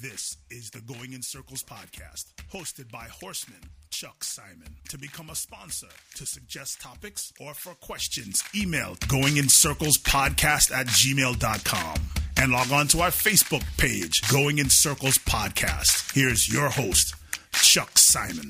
This 0.00 0.38
is 0.50 0.70
the 0.70 0.80
Going 0.80 1.12
in 1.12 1.20
Circles 1.20 1.62
podcast, 1.62 2.32
hosted 2.50 2.90
by 2.90 3.08
Horseman 3.20 3.60
Chuck 3.90 4.24
Simon. 4.24 4.76
To 4.88 4.96
become 4.96 5.28
a 5.28 5.34
sponsor, 5.34 5.88
to 6.14 6.24
suggest 6.24 6.80
topics, 6.80 7.32
or 7.38 7.52
for 7.52 7.74
questions, 7.74 8.42
email 8.56 8.96
Going 9.08 9.36
in 9.36 9.50
Circles 9.50 9.98
podcast 9.98 10.72
at 10.72 10.86
gmail.com 10.86 11.96
and 12.38 12.52
log 12.52 12.72
on 12.72 12.86
to 12.88 13.00
our 13.00 13.10
Facebook 13.10 13.62
page, 13.76 14.22
Going 14.30 14.58
in 14.58 14.70
Circles 14.70 15.18
Podcast. 15.18 16.14
Here's 16.14 16.50
your 16.50 16.70
host, 16.70 17.14
Chuck 17.52 17.98
Simon. 17.98 18.48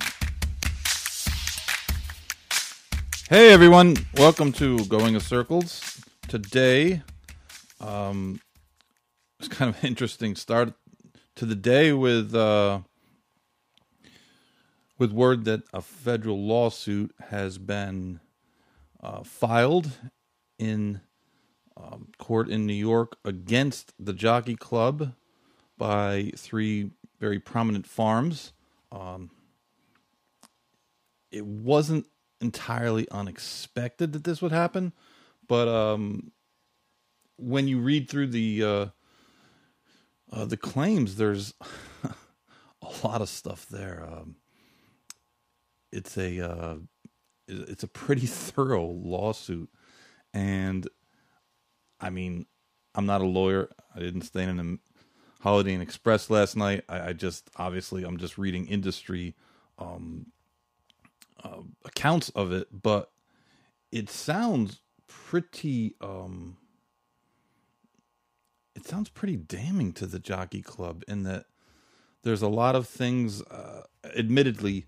Hey 3.29 3.53
everyone, 3.53 3.97
welcome 4.15 4.53
to 4.53 4.85
Going 4.85 5.15
in 5.15 5.21
Circles. 5.21 6.01
Today, 6.29 7.03
um, 7.81 8.41
it's 9.41 9.49
kind 9.49 9.75
of 9.75 9.85
interesting 9.85 10.37
start 10.37 10.75
to 11.41 11.47
the 11.47 11.55
day 11.55 11.91
with 11.91 12.35
uh, 12.35 12.81
with 14.99 15.11
word 15.11 15.47
that 15.47 15.63
a 15.73 15.81
federal 15.81 16.39
lawsuit 16.39 17.15
has 17.31 17.57
been 17.57 18.21
uh, 19.03 19.23
filed 19.23 19.91
in 20.59 21.01
um, 21.79 22.09
court 22.19 22.51
in 22.51 22.67
New 22.67 22.75
York 22.75 23.17
against 23.25 23.95
the 23.99 24.13
Jockey 24.13 24.55
Club 24.55 25.15
by 25.79 26.31
three 26.37 26.91
very 27.19 27.41
prominent 27.41 27.87
farms. 27.87 28.53
Um, 28.93 29.31
it 31.33 31.47
wasn't 31.47 32.05
entirely 32.43 33.09
unexpected 33.11 34.13
that 34.13 34.25
this 34.25 34.43
would 34.43 34.53
happen, 34.53 34.93
but 35.49 35.69
um, 35.69 36.33
when 37.39 37.67
you 37.67 37.81
read 37.81 38.11
through 38.11 38.27
the 38.27 38.63
uh, 38.63 38.87
uh, 40.33 40.45
the 40.45 40.57
claims, 40.57 41.17
there's 41.17 41.55
a 42.05 43.07
lot 43.07 43.21
of 43.21 43.29
stuff 43.29 43.67
there. 43.69 44.07
Um, 44.11 44.37
it's 45.93 46.17
a 46.17 46.41
uh, 46.41 46.77
it's 47.49 47.83
a 47.83 47.89
pretty 47.89 48.27
thorough 48.27 48.87
lawsuit, 48.87 49.71
and 50.33 50.89
I 52.01 52.11
mean, 52.11 52.47
I'm 52.95 53.07
not 53.07 53.21
a 53.21 53.27
lawyer. 53.27 53.71
I 53.95 54.01
didn't 54.01 54.23
stay 54.23 54.45
in 54.45 54.61
a 54.61 55.43
Holiday 55.43 55.75
Inn 55.75 55.81
Express 55.81 56.31
last 56.31 56.57
night. 56.57 56.85
I, 56.89 57.09
I 57.09 57.13
just 57.13 57.51
obviously 57.57 58.05
I'm 58.05 58.19
just 58.19 58.39
reading 58.39 58.67
industry 58.67 59.35
um, 59.79 60.27
uh, 61.43 61.63
accounts 61.85 62.29
of 62.31 62.53
it, 62.53 62.69
but 62.83 63.11
it 63.91 64.11
sounds 64.11 64.81
pretty 65.09 65.97
um, 66.01 66.57
it 68.75 68.87
sounds 68.87 69.09
pretty 69.09 69.37
damning 69.37 69.93
to 69.93 70.07
the 70.07 70.19
jockey 70.19 70.63
club 70.63 71.03
in 71.09 71.23
that 71.25 71.47
there's 72.23 72.43
a 72.43 72.49
lot 72.49 72.77
of 72.77 72.87
things 72.89 73.43
uh, 73.43 73.83
admittedly 74.17 74.87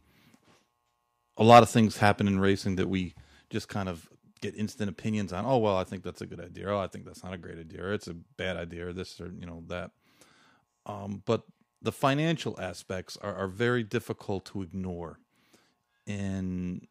a 1.37 1.45
lot 1.45 1.63
of 1.63 1.71
things 1.71 1.99
happen 1.99 2.29
in 2.29 2.41
racing 2.41 2.77
that 2.77 2.89
we 2.89 3.15
just 3.51 3.69
kind 3.69 3.89
of 3.89 4.09
get 4.41 4.57
instant 4.57 4.91
opinions 4.91 5.33
on 5.33 5.47
oh 5.47 5.59
well 5.59 5.77
i 5.77 5.85
think 5.85 6.03
that's 6.03 6.21
a 6.21 6.27
good 6.27 6.41
idea 6.41 6.69
oh 6.69 6.79
i 6.79 6.87
think 6.87 7.05
that's 7.05 7.25
not 7.25 7.33
a 7.33 7.39
great 7.39 7.59
idea 7.59 7.83
or 7.83 7.93
it's 7.93 8.09
a 8.09 8.15
bad 8.37 8.57
idea 8.57 8.89
or 8.89 8.93
this 8.93 9.21
or 9.21 9.33
you 9.39 9.47
know 9.47 9.63
that. 9.69 9.91
Um, 10.87 11.23
but 11.27 11.45
the 11.81 11.93
financial 11.93 12.59
aspects 12.61 13.17
are, 13.23 13.35
are 13.35 13.49
very 13.49 13.83
difficult 13.83 14.45
to 14.47 14.63
ignore. 14.63 15.19
And 16.07 16.87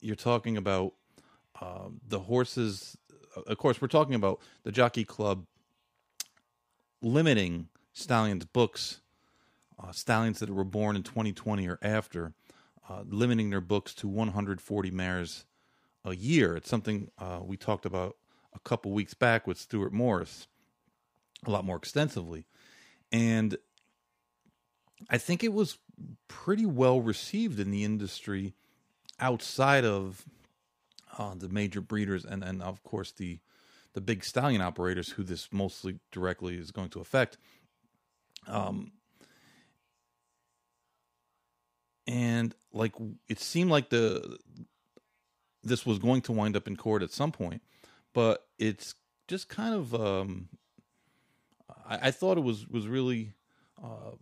you're 0.00 0.16
talking 0.16 0.56
about 0.56 0.94
uh, 1.60 1.88
the 2.06 2.20
horses 2.20 2.96
of 3.46 3.58
course, 3.58 3.80
we're 3.80 3.88
talking 3.88 4.14
about 4.14 4.40
the 4.62 4.72
Jockey 4.72 5.04
Club 5.04 5.46
limiting 7.02 7.68
stallions' 7.92 8.44
books, 8.44 9.00
uh, 9.82 9.92
stallions 9.92 10.40
that 10.40 10.50
were 10.50 10.64
born 10.64 10.96
in 10.96 11.02
2020 11.02 11.68
or 11.68 11.78
after, 11.82 12.32
uh, 12.88 13.02
limiting 13.06 13.50
their 13.50 13.60
books 13.60 13.94
to 13.94 14.08
140 14.08 14.90
mares 14.90 15.46
a 16.04 16.14
year. 16.14 16.56
It's 16.56 16.68
something 16.68 17.10
uh, 17.18 17.40
we 17.42 17.56
talked 17.56 17.86
about 17.86 18.16
a 18.54 18.58
couple 18.60 18.92
weeks 18.92 19.14
back 19.14 19.46
with 19.46 19.58
Stuart 19.58 19.92
Morris, 19.92 20.46
a 21.46 21.50
lot 21.50 21.64
more 21.64 21.76
extensively, 21.76 22.46
and 23.10 23.56
I 25.08 25.18
think 25.18 25.44
it 25.44 25.52
was 25.52 25.78
pretty 26.28 26.66
well 26.66 27.00
received 27.00 27.60
in 27.60 27.70
the 27.70 27.84
industry 27.84 28.54
outside 29.20 29.84
of 29.84 30.24
uh, 31.18 31.34
the 31.34 31.48
major 31.48 31.80
breeders 31.80 32.24
and 32.24 32.42
and 32.42 32.62
of 32.62 32.82
course 32.82 33.12
the 33.12 33.38
the 33.94 34.00
big 34.00 34.24
stallion 34.24 34.60
operators 34.60 35.10
who 35.10 35.22
this 35.22 35.48
mostly 35.52 36.00
directly 36.10 36.56
is 36.56 36.72
going 36.72 36.90
to 36.90 37.00
affect. 37.00 37.38
Um, 38.46 38.92
and 42.06 42.54
like 42.72 42.92
it 43.28 43.40
seemed 43.40 43.70
like 43.70 43.88
the 43.88 44.38
this 45.62 45.86
was 45.86 45.98
going 45.98 46.20
to 46.22 46.32
wind 46.32 46.56
up 46.56 46.66
in 46.68 46.76
court 46.76 47.02
at 47.02 47.10
some 47.10 47.32
point, 47.32 47.62
but 48.12 48.46
it's 48.58 48.94
just 49.28 49.48
kind 49.48 49.74
of 49.74 49.94
um, 49.94 50.48
I, 51.88 52.08
I 52.08 52.10
thought 52.10 52.36
it 52.36 52.42
was 52.44 52.68
was 52.68 52.86
really 52.86 53.32
uh, 53.82 54.16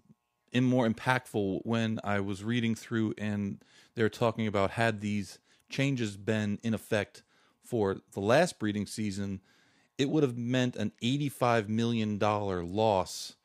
in 0.52 0.64
more 0.64 0.88
impactful 0.88 1.60
when 1.64 1.98
I 2.04 2.20
was 2.20 2.44
reading 2.44 2.74
through 2.74 3.14
and 3.18 3.62
they're 3.94 4.10
talking 4.10 4.46
about 4.46 4.72
had 4.72 5.00
these 5.00 5.38
changes 5.72 6.16
been 6.16 6.58
in 6.62 6.74
effect 6.74 7.22
for 7.64 7.96
the 8.12 8.20
last 8.20 8.58
breeding 8.58 8.86
season, 8.86 9.40
it 9.98 10.08
would 10.08 10.22
have 10.22 10.36
meant 10.36 10.76
an 10.76 10.92
$85 11.02 11.68
million 11.68 12.18
loss 12.18 13.36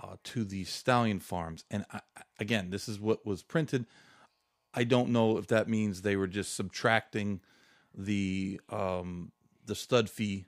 uh, 0.00 0.16
to 0.24 0.44
the 0.44 0.64
stallion 0.64 1.20
farms. 1.20 1.64
And 1.70 1.84
I, 1.90 2.00
again, 2.38 2.70
this 2.70 2.88
is 2.88 3.00
what 3.00 3.24
was 3.26 3.42
printed. 3.42 3.86
I 4.74 4.84
don't 4.84 5.10
know 5.10 5.38
if 5.38 5.48
that 5.48 5.68
means 5.68 6.02
they 6.02 6.16
were 6.16 6.26
just 6.26 6.54
subtracting 6.54 7.40
the 7.94 8.60
um, 8.70 9.32
the 9.66 9.74
stud 9.74 10.08
fee 10.08 10.46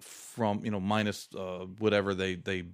from 0.00 0.64
you 0.64 0.70
know 0.70 0.80
minus 0.80 1.28
uh, 1.36 1.66
whatever 1.78 2.14
they 2.14 2.36
they 2.36 2.64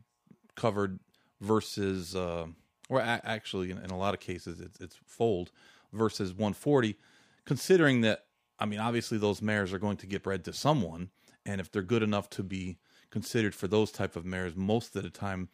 covered 0.54 0.98
versus 1.40 2.14
uh, 2.14 2.46
or 2.88 3.00
a- 3.00 3.20
actually 3.25 3.70
in, 3.70 3.78
in, 3.78 3.90
a 3.90 3.96
lot 3.96 4.14
of 4.14 4.20
cases 4.20 4.60
it's, 4.60 4.80
it's 4.80 4.98
fold 5.06 5.50
versus 5.93 6.32
140, 6.32 6.97
considering 7.44 8.03
that, 8.03 8.25
I 8.59 8.66
mean, 8.66 8.81
obviously 8.81 9.19
those 9.19 9.43
mares 9.43 9.72
are 9.72 9.78
going 9.78 9.97
to 9.99 10.06
get 10.06 10.22
bred 10.22 10.44
to 10.44 10.53
someone. 10.53 11.10
And 11.47 11.60
if 11.60 11.71
they're 11.71 11.82
good 11.82 12.03
enough 12.03 12.28
to 12.31 12.43
be 12.43 12.78
considered 13.10 13.54
for 13.54 13.69
those 13.69 13.91
type 13.91 14.16
of 14.16 14.25
mares, 14.25 14.54
most 14.56 14.94
of 14.97 15.03
the 15.03 15.10
time, 15.10 15.49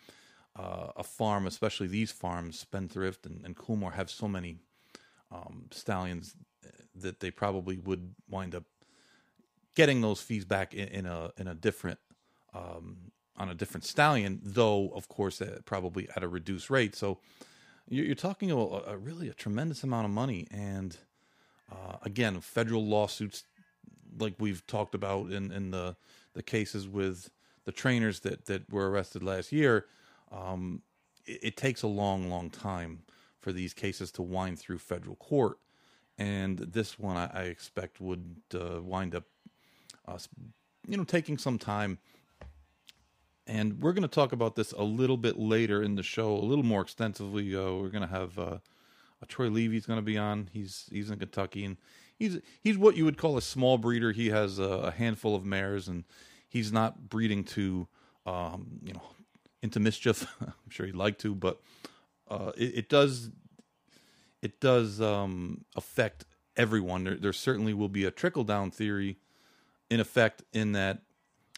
uh, 0.56 0.88
a 0.96 1.04
farm, 1.04 1.46
especially 1.46 1.86
these 1.86 2.12
farms, 2.12 2.58
Spendthrift 2.58 3.26
and, 3.26 3.44
and 3.44 3.56
Coolmore, 3.56 3.92
have 3.92 4.10
so 4.10 4.28
many 4.28 4.58
um, 5.30 5.66
stallions 5.70 6.34
that 6.94 7.20
they 7.20 7.30
probably 7.30 7.78
would 7.78 8.14
wind 8.28 8.54
up 8.54 8.64
getting 9.74 10.00
those 10.00 10.20
fees 10.20 10.44
back 10.44 10.74
in, 10.74 10.88
in 10.88 11.06
a 11.06 11.30
in 11.36 11.48
a 11.48 11.54
different 11.54 11.98
um, 12.54 12.96
on 13.36 13.48
a 13.48 13.54
different 13.54 13.84
stallion, 13.84 14.40
though 14.44 14.90
of 14.94 15.08
course 15.08 15.42
uh, 15.42 15.58
probably 15.64 16.08
at 16.14 16.22
a 16.22 16.28
reduced 16.28 16.70
rate. 16.70 16.94
So 16.94 17.18
you're 17.88 18.14
talking 18.14 18.50
about 18.50 18.84
a, 18.86 18.96
really 18.96 19.28
a 19.28 19.34
tremendous 19.34 19.84
amount 19.84 20.06
of 20.06 20.10
money, 20.10 20.46
and 20.50 20.96
uh, 21.70 21.96
again, 22.02 22.40
federal 22.40 22.84
lawsuits, 22.84 23.44
like 24.18 24.34
we've 24.38 24.66
talked 24.66 24.94
about 24.94 25.30
in 25.30 25.52
in 25.52 25.70
the 25.70 25.96
the 26.34 26.42
cases 26.42 26.88
with 26.88 27.30
the 27.64 27.72
trainers 27.72 28.20
that 28.20 28.46
that 28.46 28.72
were 28.72 28.90
arrested 28.90 29.22
last 29.22 29.52
year. 29.52 29.86
Um, 30.32 30.82
it, 31.26 31.40
it, 31.42 31.56
takes 31.56 31.82
a 31.82 31.86
long, 31.86 32.28
long 32.28 32.50
time 32.50 33.02
for 33.38 33.52
these 33.52 33.72
cases 33.72 34.10
to 34.12 34.22
wind 34.22 34.58
through 34.58 34.78
federal 34.78 35.16
court, 35.16 35.58
and 36.18 36.58
this 36.58 36.98
one 36.98 37.16
I, 37.16 37.30
I 37.32 37.42
expect 37.44 38.00
would 38.00 38.36
uh, 38.54 38.82
wind 38.82 39.14
up, 39.14 39.24
uh, 40.08 40.18
you 40.88 40.96
know, 40.96 41.04
taking 41.04 41.38
some 41.38 41.58
time 41.58 41.98
and 43.46 43.80
we're 43.80 43.92
going 43.92 44.02
to 44.02 44.08
talk 44.08 44.32
about 44.32 44.56
this 44.56 44.72
a 44.72 44.82
little 44.82 45.16
bit 45.16 45.38
later 45.38 45.82
in 45.82 45.96
the 45.96 46.02
show, 46.02 46.34
a 46.34 46.38
little 46.38 46.64
more 46.64 46.82
extensively. 46.82 47.54
Uh, 47.54 47.72
we're 47.72 47.88
going 47.88 48.06
to 48.06 48.14
have 48.14 48.38
uh, 48.38 48.58
Troy 49.28 49.48
Levy's 49.48 49.86
going 49.86 49.98
to 49.98 50.02
be 50.02 50.18
on. 50.18 50.48
He's 50.52 50.86
he's 50.90 51.10
in 51.10 51.18
Kentucky, 51.18 51.64
and 51.64 51.76
he's 52.16 52.38
he's 52.60 52.78
what 52.78 52.96
you 52.96 53.04
would 53.04 53.18
call 53.18 53.36
a 53.36 53.42
small 53.42 53.78
breeder. 53.78 54.12
He 54.12 54.28
has 54.30 54.58
a, 54.58 54.64
a 54.64 54.90
handful 54.90 55.34
of 55.34 55.44
mares, 55.44 55.88
and 55.88 56.04
he's 56.48 56.72
not 56.72 57.08
breeding 57.08 57.44
to 57.44 57.88
um, 58.26 58.80
you 58.82 58.92
know 58.92 59.02
into 59.62 59.80
mischief. 59.80 60.26
I'm 60.40 60.70
sure 60.70 60.86
he'd 60.86 60.94
like 60.94 61.18
to, 61.18 61.34
but 61.34 61.60
uh, 62.28 62.52
it, 62.56 62.78
it, 62.78 62.88
does 62.88 63.30
it 64.42 64.60
does 64.60 65.00
um, 65.00 65.64
affect 65.74 66.24
everyone. 66.56 67.04
There, 67.04 67.16
there 67.16 67.32
certainly 67.32 67.74
will 67.74 67.88
be 67.88 68.04
a 68.04 68.10
trickle 68.10 68.44
down 68.44 68.70
theory 68.70 69.18
in 69.90 70.00
effect 70.00 70.42
in 70.52 70.72
that 70.72 71.02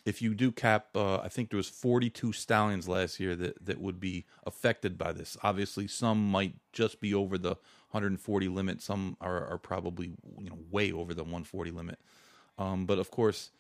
if 0.06 0.23
you 0.23 0.35
do 0.35 0.53
cap, 0.53 0.87
uh, 0.94 1.19
I 1.19 1.29
think 1.29 1.50
there 1.50 1.56
was 1.56 1.69
42 1.69 2.32
stallions 2.32 2.88
last 2.88 3.19
year 3.19 3.35
that, 3.35 3.67
that 3.67 3.81
would 3.81 3.99
be 3.99 4.25
affected 4.47 4.97
by 4.97 5.12
this. 5.12 5.37
Obviously, 5.43 5.88
some 5.88 6.31
might 6.31 6.55
just 6.73 7.00
be 7.00 7.12
over 7.12 7.37
the 7.37 7.56
140 7.91 8.49
limit. 8.49 8.81
Some 8.81 9.17
are, 9.20 9.44
are 9.49 9.58
probably 9.58 10.12
you 10.38 10.49
know 10.49 10.58
way 10.70 10.93
over 10.93 11.12
the 11.12 11.25
140 11.25 11.73
limit. 11.73 11.99
Um, 12.56 12.87
but 12.87 13.00
of 13.00 13.11
course, 13.11 13.50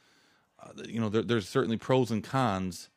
uh, 0.62 0.70
you 0.86 1.00
know 1.00 1.08
there, 1.08 1.22
there's 1.22 1.48
certainly 1.48 1.78
pros 1.78 2.12
and 2.12 2.22
cons 2.22 2.90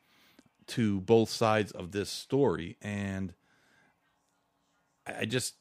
to 0.68 1.00
both 1.00 1.28
sides 1.28 1.72
of 1.72 1.90
this 1.90 2.08
story, 2.08 2.76
and 2.80 3.34
I 5.04 5.24
just, 5.24 5.54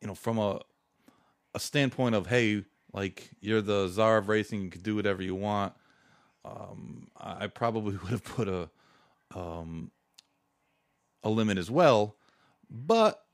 you 0.00 0.06
know, 0.06 0.14
from 0.14 0.38
a 0.38 0.60
a 1.52 1.58
standpoint 1.58 2.14
of 2.14 2.28
hey, 2.28 2.62
like 2.92 3.30
you're 3.40 3.60
the 3.60 3.88
czar 3.88 4.18
of 4.18 4.28
racing, 4.28 4.62
you 4.62 4.70
can 4.70 4.82
do 4.82 4.94
whatever 4.94 5.20
you 5.20 5.34
want. 5.34 5.72
Um, 6.44 7.08
I 7.16 7.46
probably 7.48 7.96
would 8.02 8.10
have 8.10 8.24
put 8.24 8.48
a 8.48 8.70
um, 9.34 9.90
a 11.22 11.30
limit 11.30 11.58
as 11.58 11.70
well, 11.70 12.16
but 12.70 13.24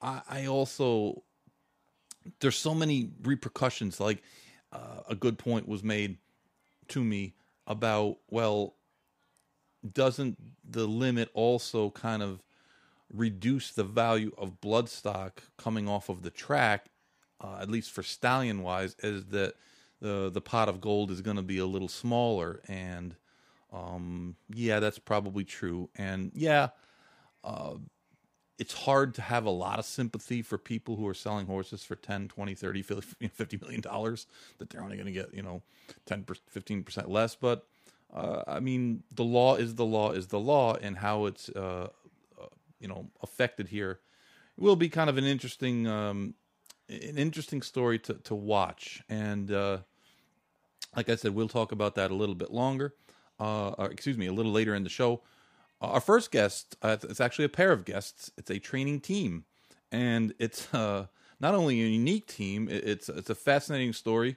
I, 0.00 0.22
I 0.28 0.46
also 0.46 1.22
there's 2.40 2.56
so 2.56 2.74
many 2.74 3.10
repercussions. 3.22 4.00
Like 4.00 4.22
uh, 4.72 5.02
a 5.08 5.14
good 5.14 5.38
point 5.38 5.68
was 5.68 5.82
made 5.82 6.18
to 6.88 7.02
me 7.02 7.34
about 7.66 8.18
well, 8.28 8.74
doesn't 9.92 10.38
the 10.68 10.86
limit 10.86 11.30
also 11.34 11.90
kind 11.90 12.22
of 12.22 12.42
reduce 13.12 13.72
the 13.72 13.84
value 13.84 14.32
of 14.38 14.60
bloodstock 14.60 15.32
coming 15.56 15.88
off 15.88 16.08
of 16.08 16.22
the 16.22 16.30
track, 16.30 16.86
uh, 17.40 17.58
at 17.60 17.70
least 17.70 17.90
for 17.90 18.02
stallion 18.02 18.62
wise, 18.62 18.94
is 19.02 19.26
that 19.26 19.54
the 20.00 20.30
the 20.30 20.40
pot 20.40 20.68
of 20.68 20.80
gold 20.80 21.10
is 21.10 21.20
going 21.20 21.36
to 21.36 21.42
be 21.42 21.58
a 21.58 21.66
little 21.66 21.88
smaller, 21.88 22.60
and 22.68 23.16
um, 23.72 24.36
yeah, 24.52 24.80
that's 24.80 24.98
probably 24.98 25.44
true, 25.44 25.88
and 25.96 26.32
yeah. 26.34 26.68
Uh, 27.42 27.76
it's 28.60 28.74
hard 28.74 29.14
to 29.14 29.22
have 29.22 29.46
a 29.46 29.50
lot 29.50 29.78
of 29.78 29.86
sympathy 29.86 30.42
for 30.42 30.58
people 30.58 30.94
who 30.96 31.08
are 31.08 31.14
selling 31.14 31.46
horses 31.46 31.82
for 31.82 31.96
10 31.96 32.28
20 32.28 32.54
30 32.54 32.82
50 33.32 33.56
million 33.56 33.80
dollars 33.80 34.26
that 34.58 34.68
they're 34.68 34.82
only 34.82 34.96
going 34.96 35.06
to 35.06 35.12
get 35.12 35.34
you 35.34 35.42
know 35.42 35.62
10 36.06 36.24
15% 36.24 37.08
less 37.08 37.34
but 37.34 37.66
uh, 38.14 38.42
i 38.46 38.60
mean 38.60 39.02
the 39.10 39.24
law 39.24 39.56
is 39.56 39.74
the 39.76 39.84
law 39.84 40.12
is 40.12 40.26
the 40.28 40.38
law 40.38 40.76
and 40.76 40.98
how 40.98 41.24
it's 41.24 41.48
uh, 41.48 41.88
uh, 42.40 42.46
you 42.78 42.86
know 42.86 43.08
affected 43.22 43.68
here 43.68 44.00
it 44.58 44.62
will 44.62 44.76
be 44.76 44.90
kind 44.90 45.08
of 45.08 45.16
an 45.16 45.24
interesting 45.24 45.86
um, 45.86 46.34
an 46.90 47.16
interesting 47.16 47.62
story 47.62 47.98
to, 47.98 48.14
to 48.14 48.34
watch 48.34 49.02
and 49.08 49.50
uh, 49.50 49.78
like 50.96 51.08
i 51.08 51.16
said 51.16 51.34
we'll 51.34 51.48
talk 51.48 51.72
about 51.72 51.94
that 51.94 52.10
a 52.10 52.14
little 52.14 52.34
bit 52.34 52.50
longer 52.52 52.94
uh, 53.38 53.72
excuse 53.90 54.18
me 54.18 54.26
a 54.26 54.32
little 54.32 54.52
later 54.52 54.74
in 54.74 54.84
the 54.84 54.90
show 54.90 55.22
our 55.80 56.00
first 56.00 56.30
guest, 56.30 56.76
uh, 56.82 56.96
it's 57.02 57.20
actually 57.20 57.46
a 57.46 57.50
pair 57.50 57.72
of 57.72 57.84
guests. 57.84 58.30
It's 58.36 58.50
a 58.50 58.58
training 58.58 59.00
team, 59.00 59.44
and 59.90 60.34
it's 60.38 60.72
uh, 60.74 61.06
not 61.40 61.54
only 61.54 61.80
a 61.82 61.86
unique 61.86 62.26
team. 62.26 62.68
It's 62.70 63.08
it's 63.08 63.30
a 63.30 63.34
fascinating 63.34 63.94
story, 63.94 64.36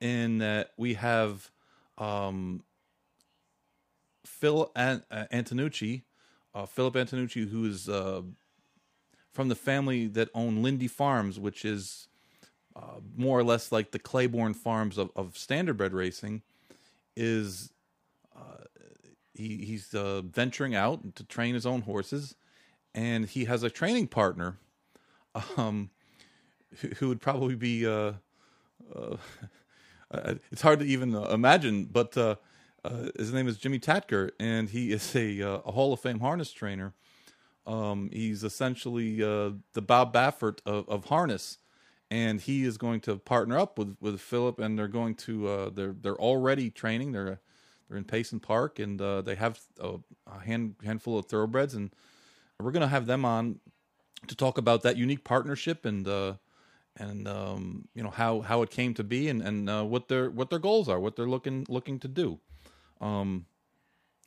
in 0.00 0.38
that 0.38 0.72
we 0.76 0.94
have 0.94 1.50
um, 1.96 2.62
Phil 4.26 4.70
An- 4.76 5.04
uh, 5.10 5.24
Antonucci, 5.32 6.02
uh, 6.54 6.66
Philip 6.66 6.94
Antonucci, 6.94 7.48
who 7.48 7.64
is 7.64 7.88
uh, 7.88 8.20
from 9.32 9.48
the 9.48 9.54
family 9.54 10.06
that 10.08 10.28
own 10.34 10.62
Lindy 10.62 10.88
Farms, 10.88 11.40
which 11.40 11.64
is 11.64 12.06
uh, 12.76 13.00
more 13.16 13.38
or 13.38 13.44
less 13.44 13.72
like 13.72 13.90
the 13.90 13.98
Claiborne 13.98 14.54
Farms 14.54 14.98
of, 14.98 15.10
of 15.16 15.34
standardbred 15.34 15.92
racing, 15.92 16.42
is 17.16 17.72
he, 19.36 19.64
he's 19.64 19.94
uh, 19.94 20.22
venturing 20.22 20.74
out 20.74 21.14
to 21.16 21.24
train 21.24 21.54
his 21.54 21.66
own 21.66 21.82
horses, 21.82 22.34
and 22.94 23.26
he 23.26 23.44
has 23.44 23.62
a 23.62 23.70
training 23.70 24.08
partner, 24.08 24.56
um, 25.56 25.90
who, 26.78 26.88
who 26.88 27.08
would 27.08 27.20
probably 27.20 27.54
be. 27.54 27.86
Uh, 27.86 28.12
uh, 28.94 29.16
it's 30.50 30.62
hard 30.62 30.78
to 30.80 30.86
even 30.86 31.14
uh, 31.14 31.28
imagine, 31.30 31.84
but 31.84 32.16
uh, 32.16 32.36
uh, 32.84 33.08
his 33.16 33.32
name 33.32 33.48
is 33.48 33.58
Jimmy 33.58 33.78
Takter, 33.78 34.30
and 34.40 34.70
he 34.70 34.92
is 34.92 35.14
a, 35.14 35.40
a 35.40 35.72
Hall 35.72 35.92
of 35.92 36.00
Fame 36.00 36.20
harness 36.20 36.52
trainer. 36.52 36.94
Um, 37.66 38.10
he's 38.12 38.44
essentially 38.44 39.16
the 39.16 39.82
Bob 39.82 40.14
Baffert 40.14 40.60
of, 40.64 40.88
of 40.88 41.06
harness 41.06 41.58
and 42.10 42.40
he 42.40 42.64
is 42.64 42.78
going 42.78 43.00
to 43.00 43.16
partner 43.16 43.58
up 43.58 43.78
with 43.78 43.96
with 44.00 44.20
Philip, 44.20 44.58
and 44.58 44.78
they're 44.78 44.88
going 44.88 45.14
to 45.16 45.48
uh, 45.48 45.70
they're 45.70 45.94
they're 46.00 46.20
already 46.20 46.70
training. 46.70 47.12
They're 47.12 47.40
they're 47.88 47.98
in 47.98 48.04
Payson 48.04 48.40
Park, 48.40 48.78
and 48.78 49.00
uh, 49.00 49.22
they 49.22 49.36
have 49.36 49.60
a, 49.80 49.94
a, 50.26 50.40
hand, 50.40 50.74
handful 50.84 51.18
of 51.18 51.26
thoroughbreds, 51.26 51.74
and 51.74 51.90
we're 52.58 52.72
going 52.72 52.82
to 52.82 52.88
have 52.88 53.06
them 53.06 53.24
on 53.24 53.60
to 54.26 54.34
talk 54.34 54.58
about 54.58 54.82
that 54.82 54.96
unique 54.96 55.24
partnership 55.24 55.84
and 55.84 56.08
uh, 56.08 56.34
and 56.96 57.28
um, 57.28 57.88
you 57.94 58.02
know 58.02 58.10
how 58.10 58.40
how 58.40 58.62
it 58.62 58.70
came 58.70 58.94
to 58.94 59.04
be, 59.04 59.28
and 59.28 59.42
and 59.42 59.68
uh, 59.70 59.84
what 59.84 60.08
their 60.08 60.30
what 60.30 60.50
their 60.50 60.58
goals 60.58 60.88
are, 60.88 60.98
what 60.98 61.16
they're 61.16 61.28
looking 61.28 61.66
looking 61.68 61.98
to 62.00 62.08
do. 62.08 62.40
Um, 63.00 63.46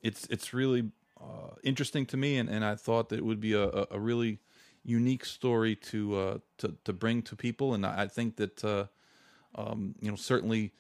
it's 0.02 0.26
it's 0.28 0.54
really 0.54 0.92
uh, 1.20 1.56
interesting 1.64 2.06
to 2.08 2.18
me, 2.18 2.38
and, 2.38 2.50
and 2.50 2.64
I 2.64 2.76
thought 2.76 3.10
that 3.10 3.20
it 3.20 3.26
would 3.26 3.42
be 3.42 3.54
a, 3.54 3.86
a 3.92 4.00
really 4.00 4.40
unique 4.90 5.26
story 5.26 5.76
to 5.76 6.18
uh, 6.18 6.38
to 6.58 6.76
to 6.86 6.94
bring 6.94 7.22
to 7.24 7.36
people, 7.36 7.74
and 7.74 7.86
I 7.86 8.08
think 8.08 8.38
that 8.38 8.64
uh, 8.64 8.86
um, 9.56 9.96
you 10.02 10.10
know 10.10 10.18
certainly 10.18 10.74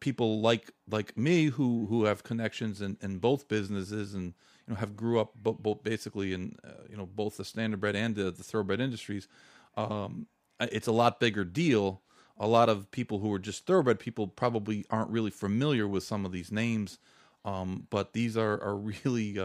people 0.00 0.40
like 0.40 0.72
like 0.90 1.16
me 1.16 1.46
who 1.46 1.86
who 1.86 2.04
have 2.04 2.22
connections 2.22 2.80
in, 2.80 2.96
in 3.02 3.18
both 3.18 3.48
businesses 3.48 4.14
and 4.14 4.34
you 4.66 4.74
know 4.74 4.76
have 4.76 4.96
grew 4.96 5.20
up 5.20 5.32
both, 5.36 5.58
both 5.58 5.82
basically 5.82 6.32
in 6.32 6.56
uh, 6.64 6.84
you 6.90 6.96
know 6.96 7.06
both 7.06 7.36
the 7.36 7.42
standardbred 7.42 7.94
and 7.94 8.14
the, 8.14 8.30
the 8.30 8.44
thoroughbred 8.44 8.80
industries 8.80 9.28
um, 9.76 10.26
it's 10.60 10.88
a 10.88 10.92
lot 10.92 11.20
bigger 11.20 11.44
deal. 11.44 12.02
A 12.40 12.46
lot 12.46 12.68
of 12.68 12.90
people 12.90 13.20
who 13.20 13.32
are 13.32 13.38
just 13.38 13.66
thoroughbred 13.66 13.98
people 13.98 14.26
probably 14.28 14.84
aren't 14.90 15.10
really 15.10 15.30
familiar 15.30 15.88
with 15.88 16.04
some 16.04 16.24
of 16.24 16.32
these 16.32 16.52
names 16.52 16.98
um, 17.44 17.86
but 17.90 18.12
these 18.12 18.36
are 18.36 18.62
are 18.62 18.76
really 19.04 19.38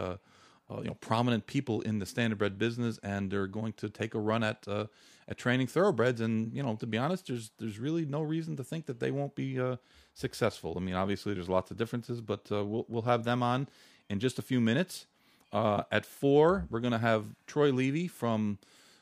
uh, 0.70 0.80
you 0.82 0.88
know 0.88 0.98
prominent 1.02 1.46
people 1.48 1.82
in 1.82 2.00
the 2.00 2.06
standardbred 2.06 2.58
business 2.58 3.00
and 3.04 3.30
they're 3.32 3.48
going 3.48 3.74
to 3.74 3.90
take 3.90 4.14
a 4.14 4.20
run 4.20 4.44
at 4.44 4.66
uh, 4.68 4.86
at 5.28 5.38
training 5.38 5.68
thoroughbreds 5.68 6.22
and 6.22 6.54
you 6.54 6.64
know 6.64 6.76
to 6.76 6.86
be 6.86 6.98
honest 6.98 7.28
there's 7.28 7.52
there's 7.60 7.80
really 7.80 8.06
no 8.06 8.22
reason 8.22 8.56
to 8.56 8.64
think 8.64 8.86
that 8.86 9.00
they 9.00 9.12
won't 9.12 9.36
be 9.36 9.60
uh, 9.60 9.76
successful. 10.14 10.74
I 10.78 10.80
mean, 10.80 10.96
obviously 10.96 11.34
there's 11.34 11.50
lots 11.50 11.72
of 11.72 11.78
differences, 11.78 12.22
but 12.22 12.48
uh, 12.52 12.64
we'll 12.64 12.86
we'll 12.88 13.02
have 13.04 13.24
them 13.24 13.44
on 13.44 13.68
in 14.10 14.20
just 14.20 14.40
a 14.40 14.42
few 14.42 14.62
minutes. 14.62 15.06
Uh, 15.52 15.84
at 15.92 16.06
four, 16.06 16.66
we're 16.70 16.80
going 16.80 16.94
to 16.94 16.98
have 16.98 17.26
Troy 17.46 17.72
Levy 17.72 18.08
from 18.08 18.58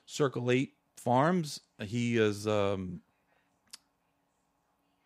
Circle 0.05 0.51
Eight 0.51 0.73
Farms. 0.97 1.61
He 1.81 2.17
is 2.17 2.47
um, 2.47 3.01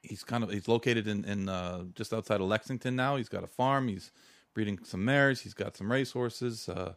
he's 0.01 0.23
kind 0.23 0.43
of 0.43 0.51
he's 0.51 0.67
located 0.67 1.07
in 1.07 1.25
in 1.25 1.49
uh, 1.49 1.83
just 1.93 2.13
outside 2.13 2.41
of 2.41 2.47
Lexington 2.47 2.95
now. 2.95 3.15
He's 3.15 3.29
got 3.29 3.43
a 3.43 3.47
farm. 3.47 3.87
He's 3.87 4.11
breeding 4.55 4.79
some 4.83 5.05
mares. 5.05 5.41
He's 5.41 5.53
got 5.53 5.77
some 5.77 5.91
racehorses. 5.91 6.67
Uh, 6.67 6.93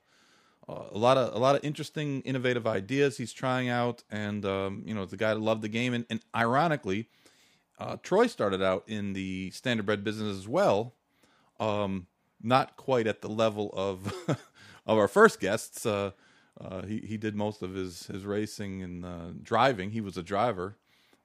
uh, 0.67 0.85
a 0.93 0.99
lot 0.99 1.19
of 1.19 1.35
a 1.35 1.39
lot 1.39 1.57
of 1.57 1.65
interesting, 1.65 2.23
innovative 2.23 2.67
ideas 2.67 3.19
he's 3.19 3.33
trying 3.33 3.69
out, 3.69 4.03
and 4.11 4.47
um, 4.47 4.83
you 4.87 4.95
know, 4.95 5.05
the 5.05 5.17
guy 5.17 5.35
that 5.35 5.41
loved 5.41 5.61
the 5.61 5.69
game. 5.69 5.93
And, 5.93 6.07
and 6.09 6.21
ironically, 6.35 7.09
uh, 7.79 7.97
Troy 8.03 8.27
started 8.27 8.63
out 8.63 8.85
in 8.87 9.13
the 9.13 9.51
standardbred 9.51 10.05
business 10.05 10.39
as 10.39 10.49
well, 10.49 10.95
um, 11.61 12.07
not 12.43 12.77
quite 12.77 13.07
at 13.07 13.21
the 13.21 13.29
level 13.29 13.71
of 13.75 14.13
of 14.87 14.99
our 14.99 15.09
first 15.09 15.41
guests. 15.41 15.85
Uh, 15.85 16.13
uh, 16.61 16.83
he 16.83 16.99
he 16.99 17.17
did 17.17 17.35
most 17.35 17.63
of 17.63 17.75
his 17.75 18.07
his 18.07 18.25
racing 18.25 18.83
and 18.83 19.05
uh, 19.05 19.31
driving. 19.43 19.91
He 19.91 20.01
was 20.01 20.17
a 20.17 20.23
driver, 20.23 20.77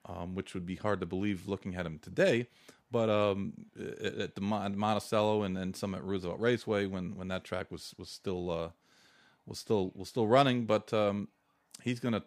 um, 0.05 0.35
which 0.35 0.53
would 0.53 0.65
be 0.65 0.75
hard 0.75 0.99
to 1.01 1.05
believe 1.05 1.47
looking 1.47 1.75
at 1.75 1.85
him 1.85 1.99
today. 1.99 2.47
But 2.93 3.09
um, 3.09 3.53
at 3.75 4.35
the 4.35 4.41
Monticello 4.41 5.41
and 5.41 5.57
then 5.57 5.73
some 5.73 5.95
at 5.95 6.03
Roosevelt 6.03 6.39
Raceway 6.39 6.85
when 6.85 7.15
when 7.15 7.27
that 7.29 7.43
track 7.43 7.71
was 7.71 7.95
was 7.97 8.07
still 8.07 8.51
uh, 8.51 8.69
was 9.47 9.57
still 9.57 9.91
was 9.95 10.09
still 10.09 10.27
running. 10.27 10.65
But 10.65 10.93
um, 10.93 11.27
he's 11.81 11.99
gonna 11.99 12.23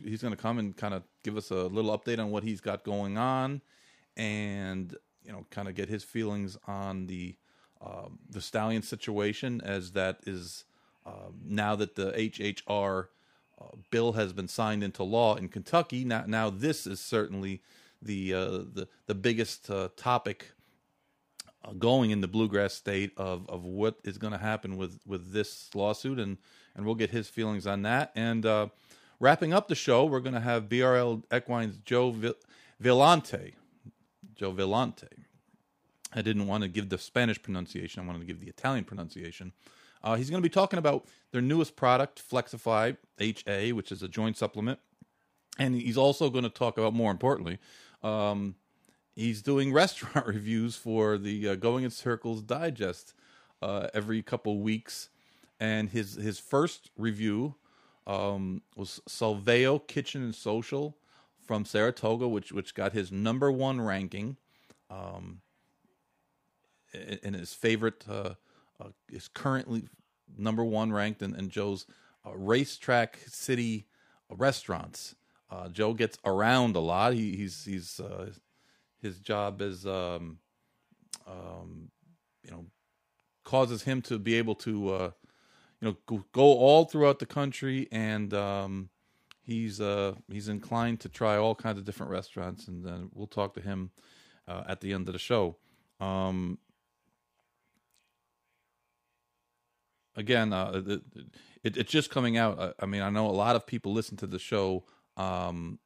he's 0.00 0.22
to 0.22 0.36
come 0.36 0.60
and 0.60 0.76
kind 0.76 0.94
of 0.94 1.02
give 1.24 1.36
us 1.36 1.50
a 1.50 1.66
little 1.66 1.98
update 1.98 2.20
on 2.20 2.30
what 2.30 2.44
he's 2.44 2.60
got 2.60 2.84
going 2.84 3.18
on, 3.18 3.60
and 4.16 4.96
you 5.24 5.32
know, 5.32 5.44
kind 5.50 5.66
of 5.66 5.74
get 5.74 5.88
his 5.88 6.04
feelings 6.04 6.56
on 6.68 7.08
the 7.08 7.34
um, 7.84 8.20
the 8.30 8.40
stallion 8.40 8.82
situation 8.82 9.60
as 9.64 9.92
that 9.92 10.20
is 10.28 10.64
uh, 11.04 11.30
now 11.44 11.74
that 11.74 11.96
the 11.96 12.12
HHR 12.12 13.06
uh, 13.60 13.64
bill 13.90 14.12
has 14.12 14.32
been 14.32 14.46
signed 14.46 14.84
into 14.84 15.02
law 15.02 15.34
in 15.34 15.48
Kentucky. 15.48 16.04
Now, 16.04 16.24
now 16.26 16.50
this 16.50 16.86
is 16.86 17.00
certainly 17.00 17.62
the 18.02 18.34
uh, 18.34 18.46
the 18.46 18.88
the 19.06 19.14
biggest 19.14 19.70
uh, 19.70 19.88
topic 19.96 20.52
uh, 21.64 21.72
going 21.72 22.10
in 22.10 22.20
the 22.20 22.28
bluegrass 22.28 22.74
state 22.74 23.12
of 23.16 23.48
of 23.48 23.64
what 23.64 23.96
is 24.04 24.18
going 24.18 24.32
to 24.32 24.38
happen 24.38 24.76
with 24.76 25.00
with 25.06 25.32
this 25.32 25.70
lawsuit, 25.74 26.18
and 26.18 26.38
and 26.74 26.86
we'll 26.86 26.94
get 26.94 27.10
his 27.10 27.28
feelings 27.28 27.66
on 27.66 27.82
that 27.82 28.12
and 28.14 28.46
uh, 28.46 28.68
Wrapping 29.20 29.52
up 29.52 29.66
the 29.66 29.74
show, 29.74 30.04
we're 30.04 30.20
going 30.20 30.34
to 30.34 30.40
have 30.40 30.68
BRL 30.68 31.24
Equine's 31.32 31.78
Joe 31.78 32.14
Villante. 32.80 33.54
Joe 34.36 34.52
Villante. 34.52 35.08
I 36.14 36.22
didn't 36.22 36.46
want 36.46 36.62
to 36.62 36.68
give 36.68 36.88
the 36.88 36.98
Spanish 36.98 37.42
pronunciation. 37.42 38.02
I 38.02 38.06
wanted 38.06 38.20
to 38.20 38.26
give 38.26 38.40
the 38.40 38.46
Italian 38.46 38.84
pronunciation. 38.84 39.52
Uh, 40.04 40.14
he's 40.14 40.30
going 40.30 40.40
to 40.40 40.48
be 40.48 40.52
talking 40.52 40.78
about 40.78 41.08
their 41.32 41.42
newest 41.42 41.74
product, 41.74 42.22
Flexify 42.30 42.96
HA, 43.18 43.72
which 43.72 43.90
is 43.90 44.04
a 44.04 44.08
joint 44.08 44.36
supplement. 44.36 44.78
And 45.58 45.74
he's 45.74 45.98
also 45.98 46.30
going 46.30 46.44
to 46.44 46.50
talk 46.50 46.78
about, 46.78 46.94
more 46.94 47.10
importantly, 47.10 47.58
um, 48.02 48.54
he's 49.14 49.42
doing 49.42 49.72
restaurant 49.84 50.26
reviews 50.26 50.76
for 50.76 51.18
the 51.18 51.50
uh, 51.50 51.54
Going 51.54 51.84
in 51.84 51.90
Circles 51.90 52.42
Digest 52.42 53.14
uh, 53.62 53.88
every 53.94 54.22
couple 54.22 54.60
weeks. 54.60 55.08
And 55.60 55.90
his 55.90 56.14
his 56.14 56.38
first 56.38 56.90
review 56.96 57.56
um, 58.06 58.62
was 58.76 59.00
Salveo 59.08 59.84
Kitchen 59.86 60.22
and 60.22 60.34
Social 60.34 60.96
from 61.44 61.64
Saratoga, 61.64 62.28
which 62.28 62.52
which 62.52 62.74
got 62.74 62.92
his 62.92 63.10
number 63.10 63.50
one 63.50 63.80
ranking. 63.80 64.36
Um, 64.88 65.40
and 66.94 67.34
his 67.34 67.52
favorite 67.52 68.04
uh, 68.08 68.34
uh, 68.80 68.88
is 69.10 69.28
currently 69.28 69.88
number 70.36 70.64
one 70.64 70.92
ranked 70.92 71.22
in, 71.22 71.34
in 71.34 71.50
Joe's 71.50 71.86
uh, 72.26 72.34
racetrack 72.34 73.18
city 73.26 73.86
restaurants. 74.30 75.14
Uh, 75.50 75.68
Joe 75.68 75.94
gets 75.94 76.18
around 76.24 76.76
a 76.76 76.80
lot. 76.80 77.14
He, 77.14 77.36
he's 77.36 77.64
he's 77.64 78.00
uh, 78.00 78.30
his 79.00 79.18
job 79.18 79.62
is 79.62 79.86
um, 79.86 80.38
um, 81.26 81.90
you 82.42 82.50
know 82.50 82.66
causes 83.44 83.82
him 83.82 84.02
to 84.02 84.18
be 84.18 84.34
able 84.34 84.54
to 84.54 84.94
uh, 84.94 85.10
you 85.80 85.88
know 85.88 85.96
go, 86.06 86.24
go, 86.32 86.42
all 86.42 86.84
throughout 86.84 87.18
the 87.18 87.26
country, 87.26 87.88
and 87.90 88.34
um, 88.34 88.90
he's 89.40 89.80
uh, 89.80 90.14
he's 90.30 90.48
inclined 90.48 91.00
to 91.00 91.08
try 91.08 91.36
all 91.36 91.54
kinds 91.54 91.78
of 91.78 91.84
different 91.84 92.12
restaurants, 92.12 92.68
and 92.68 92.84
then 92.84 93.10
we'll 93.14 93.26
talk 93.26 93.54
to 93.54 93.60
him 93.60 93.90
uh, 94.46 94.64
at 94.68 94.80
the 94.80 94.92
end 94.92 95.08
of 95.08 95.14
the 95.14 95.18
show. 95.18 95.56
Um, 96.00 96.58
again, 100.14 100.52
uh, 100.52 100.82
it, 100.86 101.02
it, 101.64 101.76
it's 101.78 101.90
just 101.90 102.10
coming 102.10 102.36
out. 102.36 102.58
I, 102.60 102.72
I, 102.80 102.86
mean, 102.86 103.02
I 103.02 103.08
know 103.08 103.26
a 103.26 103.32
lot 103.32 103.56
of 103.56 103.66
people 103.66 103.92
listen 103.92 104.16
to 104.18 104.26
the 104.26 104.38
show 104.38 104.84
um, 105.18 105.78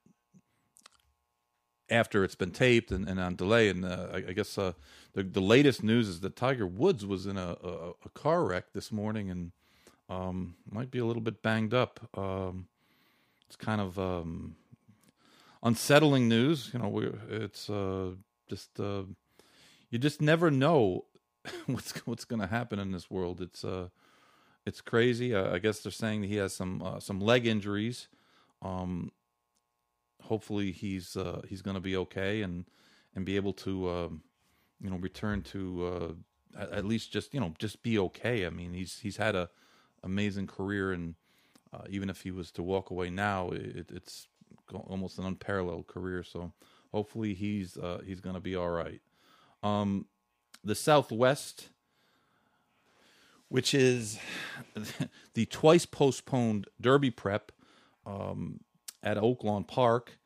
after 1.90 2.22
it's 2.24 2.34
been 2.34 2.50
taped 2.50 2.92
and, 2.92 3.08
and 3.08 3.18
on 3.18 3.34
delay. 3.34 3.68
And 3.68 3.84
uh, 3.84 4.08
I, 4.12 4.16
I, 4.16 4.32
guess 4.32 4.56
uh, 4.56 4.72
the 5.14 5.22
the 5.22 5.40
latest 5.40 5.82
news 5.82 6.08
is 6.08 6.20
that 6.20 6.36
Tiger 6.36 6.66
Woods 6.66 7.04
was 7.04 7.26
in 7.26 7.36
a, 7.36 7.56
a, 7.62 7.90
a 8.04 8.08
car 8.14 8.44
wreck 8.44 8.72
this 8.72 8.92
morning 8.92 9.30
and 9.30 9.52
um, 10.08 10.54
might 10.70 10.90
be 10.90 10.98
a 10.98 11.04
little 11.04 11.22
bit 11.22 11.42
banged 11.42 11.74
up. 11.74 12.00
Um, 12.16 12.68
it's 13.46 13.56
kind 13.56 13.80
of 13.80 13.98
um, 13.98 14.56
unsettling 15.62 16.28
news. 16.28 16.70
You 16.72 16.78
know, 16.78 17.12
it's 17.28 17.68
uh, 17.68 18.10
just 18.48 18.78
uh, 18.78 19.02
you 19.90 19.98
just 19.98 20.20
never 20.20 20.50
know 20.50 21.04
what's 21.66 21.92
what's 22.06 22.24
going 22.24 22.40
to 22.40 22.46
happen 22.46 22.78
in 22.78 22.92
this 22.92 23.10
world. 23.10 23.40
It's 23.40 23.64
uh, 23.64 23.88
it's 24.64 24.80
crazy. 24.80 25.34
Uh, 25.34 25.54
I 25.54 25.58
guess 25.58 25.80
they're 25.80 25.92
saying 25.92 26.22
that 26.22 26.28
he 26.28 26.36
has 26.36 26.54
some 26.54 26.82
uh, 26.82 27.00
some 27.00 27.20
leg 27.20 27.46
injuries. 27.46 28.08
Um, 28.60 29.10
hopefully 30.22 30.72
he's 30.72 31.16
uh, 31.16 31.42
he's 31.48 31.62
going 31.62 31.74
to 31.74 31.80
be 31.80 31.96
okay 31.96 32.42
and 32.42 32.64
and 33.14 33.24
be 33.24 33.36
able 33.36 33.52
to 33.52 33.90
um, 33.90 34.22
you 34.80 34.90
know 34.90 34.96
return 34.96 35.42
to 35.42 35.86
uh, 36.56 36.60
at, 36.60 36.70
at, 36.70 36.84
least 36.84 37.12
just 37.12 37.34
you 37.34 37.40
know 37.40 37.52
just 37.58 37.82
be 37.82 37.98
okay. 37.98 38.46
I 38.46 38.50
mean 38.50 38.72
he's 38.72 38.98
he's 39.00 39.16
had 39.16 39.34
a 39.34 39.50
amazing 40.02 40.46
career 40.46 40.92
and 40.92 41.14
uh, 41.72 41.84
even 41.88 42.10
if 42.10 42.22
he 42.22 42.30
was 42.30 42.50
to 42.52 42.62
walk 42.62 42.90
away 42.90 43.08
now, 43.08 43.50
it, 43.50 43.90
it's 43.90 44.26
almost 44.88 45.18
an 45.18 45.24
unparalleled 45.24 45.86
career. 45.86 46.22
So 46.22 46.52
hopefully 46.92 47.34
he's 47.34 47.76
uh, 47.76 48.00
he's 48.04 48.20
going 48.20 48.34
to 48.34 48.40
be 48.40 48.56
all 48.56 48.70
right. 48.70 49.00
Um, 49.62 50.06
the 50.64 50.74
Southwest 50.74 51.68
which 53.52 53.74
is 53.74 54.18
the 55.34 55.44
twice 55.44 55.84
postponed 55.84 56.66
Derby 56.80 57.10
prep 57.10 57.52
um, 58.06 58.60
at 59.02 59.16
Oaklawn 59.16 59.66
Park, 59.66 60.18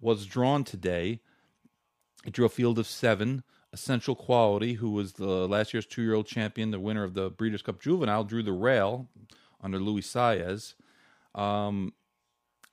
was 0.00 0.26
drawn 0.26 0.64
today. 0.64 1.20
It 2.24 2.32
drew 2.32 2.46
a 2.46 2.50
field 2.50 2.78
of 2.78 2.86
seven. 2.86 3.42
Essential 3.72 4.14
Quality, 4.14 4.74
who 4.74 4.90
was 4.90 5.14
the 5.14 5.48
last 5.48 5.72
year's 5.72 5.86
two 5.86 6.02
year 6.02 6.14
old 6.14 6.26
champion, 6.26 6.70
the 6.70 6.80
winner 6.80 7.04
of 7.04 7.14
the 7.14 7.30
Breeders' 7.30 7.62
Cup 7.62 7.80
Juvenile, 7.80 8.24
drew 8.24 8.42
the 8.42 8.52
rail 8.52 9.08
under 9.62 9.78
Luis 9.78 10.12
Saez. 10.12 10.74
Um, 11.34 11.94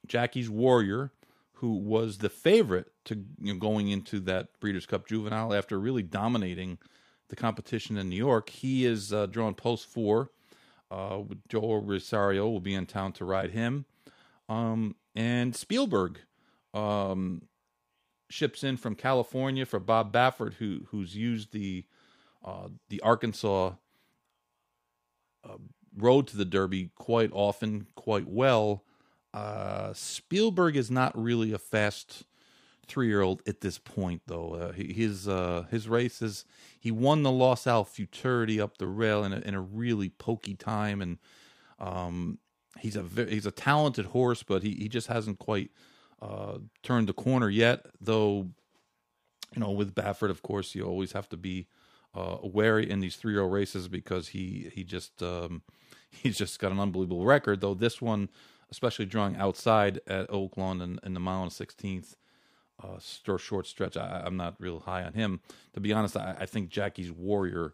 Jackie's 0.06 0.50
Warrior, 0.50 1.12
who 1.54 1.78
was 1.78 2.18
the 2.18 2.30
favorite 2.30 2.92
to 3.06 3.16
you 3.42 3.54
know, 3.54 3.60
going 3.60 3.90
into 3.90 4.20
that 4.22 4.60
Breeders' 4.60 4.86
Cup 4.86 5.08
Juvenile 5.08 5.54
after 5.54 5.80
really 5.80 6.04
dominating 6.04 6.78
the 7.30 7.36
competition 7.36 7.98
in 7.98 8.10
New 8.10 8.16
York. 8.16 8.50
He 8.50 8.86
is 8.86 9.14
uh, 9.14 9.28
drawn 9.28 9.54
post 9.54 9.86
four. 9.88 10.32
Uh, 10.92 11.22
Joel 11.48 11.82
Rosario 11.82 12.50
will 12.50 12.60
be 12.60 12.74
in 12.74 12.86
town 12.88 13.14
to 13.14 13.26
ride 13.26 13.52
him. 13.52 13.86
Um, 14.50 14.96
and 15.16 15.56
Spielberg 15.56 16.20
um, 16.74 17.44
ships 18.30 18.64
in 18.64 18.78
from 18.78 18.96
California 18.96 19.66
for 19.66 19.80
Bob 19.80 20.14
Baffert, 20.14 20.54
who 20.56 20.82
who's 20.90 21.16
used 21.16 21.52
the 21.52 21.86
uh, 22.46 22.70
the 22.90 23.02
Arkansas 23.02 23.74
uh, 25.44 25.58
road 25.98 26.28
to 26.28 26.38
the 26.38 26.46
Derby 26.46 26.92
quite 26.96 27.32
often, 27.34 27.88
quite 27.96 28.28
well. 28.28 28.84
Uh, 29.34 29.94
Spielberg 29.94 30.76
is 30.76 30.90
not 30.90 31.18
really 31.22 31.52
a 31.52 31.58
fast 31.58 32.24
three 32.88 33.08
year 33.08 33.22
old 33.22 33.42
at 33.48 33.62
this 33.62 33.78
point, 33.78 34.22
though. 34.26 34.56
Uh, 34.56 34.72
his 34.74 35.28
uh, 35.28 35.66
his 35.70 35.88
races, 35.88 36.46
he 36.80 36.92
won 36.92 37.24
the 37.24 37.32
Los 37.32 37.68
Al 37.68 37.84
Futurity 37.84 38.60
up 38.60 38.78
the 38.78 38.88
rail 38.88 39.24
in 39.24 39.34
a, 39.34 39.40
in 39.40 39.54
a 39.54 39.62
really 39.62 40.10
pokey 40.10 40.56
time, 40.56 41.02
and 41.02 41.18
um, 41.80 42.40
he's 42.80 42.96
a 42.96 43.04
very, 43.04 43.32
he's 43.32 43.46
a 43.46 43.52
talented 43.52 44.08
horse, 44.08 44.44
but 44.44 44.64
he, 44.64 44.72
he 44.76 44.90
just 44.90 45.08
hasn't 45.08 45.40
quite 45.40 45.72
uh, 46.22 46.58
turned 46.84 47.08
the 47.08 47.14
corner 47.14 47.50
yet. 47.50 47.86
Though, 48.02 48.48
you 49.54 49.60
know, 49.60 49.72
with 49.72 49.96
Baffert, 49.96 50.30
of 50.30 50.42
course, 50.42 50.76
you 50.76 50.84
always 50.84 51.12
have 51.14 51.30
to 51.30 51.38
be 51.38 51.68
uh, 52.16 52.38
wary 52.44 52.90
in 52.90 53.00
these 53.00 53.16
three 53.16 53.38
old 53.38 53.52
races 53.52 53.88
because 53.88 54.30
he 54.30 54.72
he 54.74 54.84
just 54.84 55.22
um, 55.22 55.62
he's 56.10 56.38
just 56.38 56.60
got 56.60 56.72
an 56.72 56.80
unbelievable 56.80 57.26
record. 57.26 57.62
Though 57.62 57.74
this 57.74 58.02
one, 58.02 58.30
especially 58.72 59.06
drawing 59.06 59.36
outside 59.36 60.00
at 60.08 60.30
Oaklawn 60.30 60.82
in, 60.82 61.00
in 61.04 61.14
the 61.14 61.20
mile 61.20 61.44
and 61.44 61.54
sixteenth 61.54 62.16
uh, 62.84 63.00
short 63.38 63.68
stretch. 63.68 63.98
I, 63.98 64.24
am 64.26 64.38
not 64.38 64.56
real 64.60 64.80
high 64.80 65.04
on 65.04 65.14
him. 65.14 65.42
To 65.74 65.80
be 65.80 65.94
honest, 65.94 66.16
I, 66.16 66.36
I, 66.40 66.46
think 66.46 66.70
Jackie's 66.70 67.12
Warrior 67.12 67.74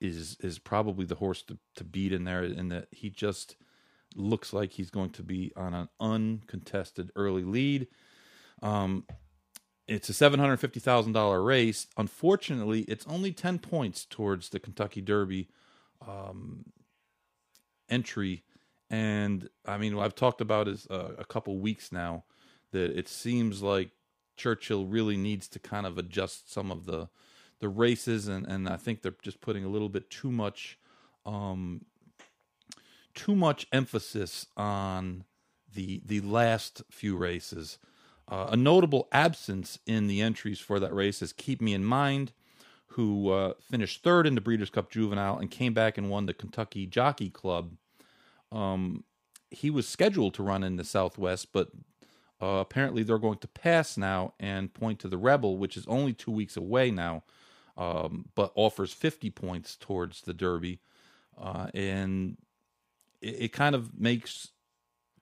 is 0.00 0.36
is 0.40 0.58
probably 0.58 1.06
the 1.06 1.14
horse 1.14 1.42
to, 1.44 1.58
to 1.76 1.84
beat 1.84 2.12
in 2.12 2.24
there, 2.24 2.44
in 2.44 2.68
that 2.68 2.88
he 2.90 3.08
just 3.08 3.56
looks 4.16 4.52
like 4.52 4.72
he's 4.72 4.90
going 4.90 5.10
to 5.10 5.22
be 5.22 5.52
on 5.56 5.74
an 5.74 5.88
uncontested 6.00 7.10
early 7.16 7.44
lead. 7.44 7.86
Um, 8.62 9.04
it's 9.88 10.08
a 10.08 10.14
seven 10.14 10.38
hundred 10.40 10.58
fifty 10.58 10.80
thousand 10.80 11.12
dollar 11.12 11.42
race. 11.42 11.86
Unfortunately, 11.96 12.82
it's 12.82 13.06
only 13.06 13.32
ten 13.32 13.58
points 13.58 14.04
towards 14.04 14.48
the 14.48 14.60
Kentucky 14.60 15.00
Derby 15.00 15.48
um, 16.06 16.64
entry, 17.88 18.44
and 18.88 19.48
I 19.66 19.78
mean, 19.78 19.98
I've 19.98 20.14
talked 20.14 20.40
about 20.40 20.68
is 20.68 20.86
uh, 20.88 21.12
a 21.18 21.24
couple 21.24 21.58
weeks 21.58 21.90
now 21.90 22.24
that 22.70 22.96
it 22.96 23.08
seems 23.08 23.62
like 23.62 23.90
Churchill 24.36 24.86
really 24.86 25.16
needs 25.16 25.48
to 25.48 25.58
kind 25.58 25.86
of 25.86 25.98
adjust 25.98 26.52
some 26.52 26.70
of 26.70 26.86
the 26.86 27.08
the 27.58 27.68
races, 27.68 28.28
and 28.28 28.46
and 28.46 28.68
I 28.68 28.76
think 28.76 29.02
they're 29.02 29.14
just 29.22 29.40
putting 29.40 29.64
a 29.64 29.68
little 29.68 29.88
bit 29.88 30.10
too 30.10 30.30
much 30.30 30.78
um, 31.26 31.84
too 33.14 33.34
much 33.34 33.66
emphasis 33.72 34.46
on 34.56 35.24
the 35.74 36.02
the 36.04 36.20
last 36.20 36.82
few 36.90 37.16
races. 37.16 37.78
Uh, 38.28 38.48
a 38.50 38.56
notable 38.56 39.08
absence 39.12 39.78
in 39.86 40.06
the 40.06 40.22
entries 40.22 40.58
for 40.58 40.78
that 40.80 40.94
race 40.94 41.20
is 41.22 41.32
Keep 41.32 41.60
Me 41.60 41.74
in 41.74 41.84
Mind, 41.84 42.32
who 42.88 43.30
uh, 43.30 43.54
finished 43.60 44.02
third 44.02 44.26
in 44.26 44.34
the 44.34 44.40
Breeders' 44.40 44.70
Cup 44.70 44.90
Juvenile 44.90 45.38
and 45.38 45.50
came 45.50 45.74
back 45.74 45.98
and 45.98 46.08
won 46.08 46.26
the 46.26 46.34
Kentucky 46.34 46.86
Jockey 46.86 47.30
Club. 47.30 47.72
Um, 48.50 49.04
he 49.50 49.70
was 49.70 49.88
scheduled 49.88 50.34
to 50.34 50.42
run 50.42 50.62
in 50.62 50.76
the 50.76 50.84
Southwest, 50.84 51.48
but 51.52 51.70
uh, 52.40 52.58
apparently, 52.60 53.02
they're 53.02 53.18
going 53.18 53.38
to 53.38 53.48
pass 53.48 53.96
now 53.96 54.34
and 54.40 54.74
point 54.74 54.98
to 55.00 55.08
the 55.08 55.18
Rebel, 55.18 55.58
which 55.58 55.76
is 55.76 55.86
only 55.86 56.12
two 56.12 56.32
weeks 56.32 56.56
away 56.56 56.90
now, 56.90 57.22
um, 57.76 58.26
but 58.34 58.52
offers 58.54 58.92
50 58.92 59.30
points 59.30 59.76
towards 59.76 60.22
the 60.22 60.34
Derby. 60.34 60.80
Uh, 61.40 61.68
and 61.72 62.36
it, 63.22 63.44
it, 63.44 63.52
kind 63.52 63.74
of 63.74 63.98
makes, 63.98 64.48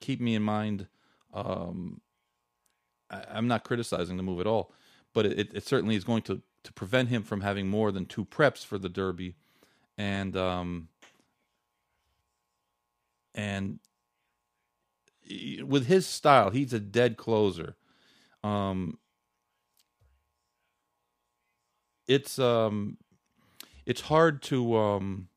keep 0.01 0.21
me 0.21 0.35
in 0.35 0.43
mind, 0.43 0.87
um, 1.33 2.01
I, 3.11 3.39
am 3.39 3.47
not 3.47 3.65
criticizing 3.65 4.17
the 4.17 4.23
move 4.23 4.41
at 4.41 4.47
all, 4.47 4.73
but 5.15 5.27
it, 5.27 5.55
it, 5.55 5.67
certainly 5.67 5.95
is 5.95 6.05
going 6.05 6.23
to, 6.23 6.43
to 6.65 6.73
prevent 6.73 7.09
him 7.09 7.23
from 7.23 7.43
having 7.43 7.69
more 7.69 7.93
than 7.93 8.07
two 8.07 8.25
preps 8.25 8.65
for 8.65 8.79
the 8.79 8.89
Derby. 8.89 9.37
And, 9.97 10.37
um, 10.37 10.89
and 13.35 13.79
with 15.65 15.87
his 15.87 16.07
style, 16.07 16.51
he's 16.51 16.73
a 16.73 16.81
dead 16.81 17.17
closer. 17.17 17.77
Um, 18.43 18.99
it's 22.11 22.39
um, 22.39 22.97
it's 23.87 24.01
hard 24.01 24.43
to 24.43 24.77
um, 24.77 25.29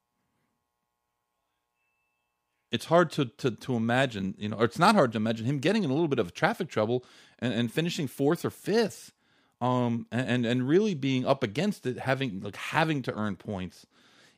it's 2.74 2.86
hard 2.86 3.12
to, 3.12 3.25
to 3.25 3.51
to 3.51 3.75
imagine, 3.75 4.34
you 4.38 4.50
know, 4.50 4.58
or 4.58 4.65
it's 4.65 4.80
not 4.80 4.96
hard 4.96 5.12
to 5.13 5.18
imagine 5.18 5.46
him 5.46 5.60
getting 5.60 5.84
in 5.84 5.92
a 5.92 5.94
little 5.94 6.08
bit 6.10 6.18
of 6.20 6.34
traffic 6.34 6.68
trouble 6.68 7.06
and, 7.38 7.53
and 7.53 7.72
finishing 7.72 8.08
fourth 8.08 8.44
or 8.44 8.50
fifth, 8.50 9.13
um, 9.62 10.08
and 10.12 10.44
and 10.46 10.68
really 10.68 10.96
being 10.96 11.24
up 11.25 11.44
against 11.44 11.86
it, 11.86 12.00
having 12.00 12.42
like 12.42 12.56
having 12.56 13.03
to 13.03 13.13
earn 13.13 13.36
points 13.36 13.86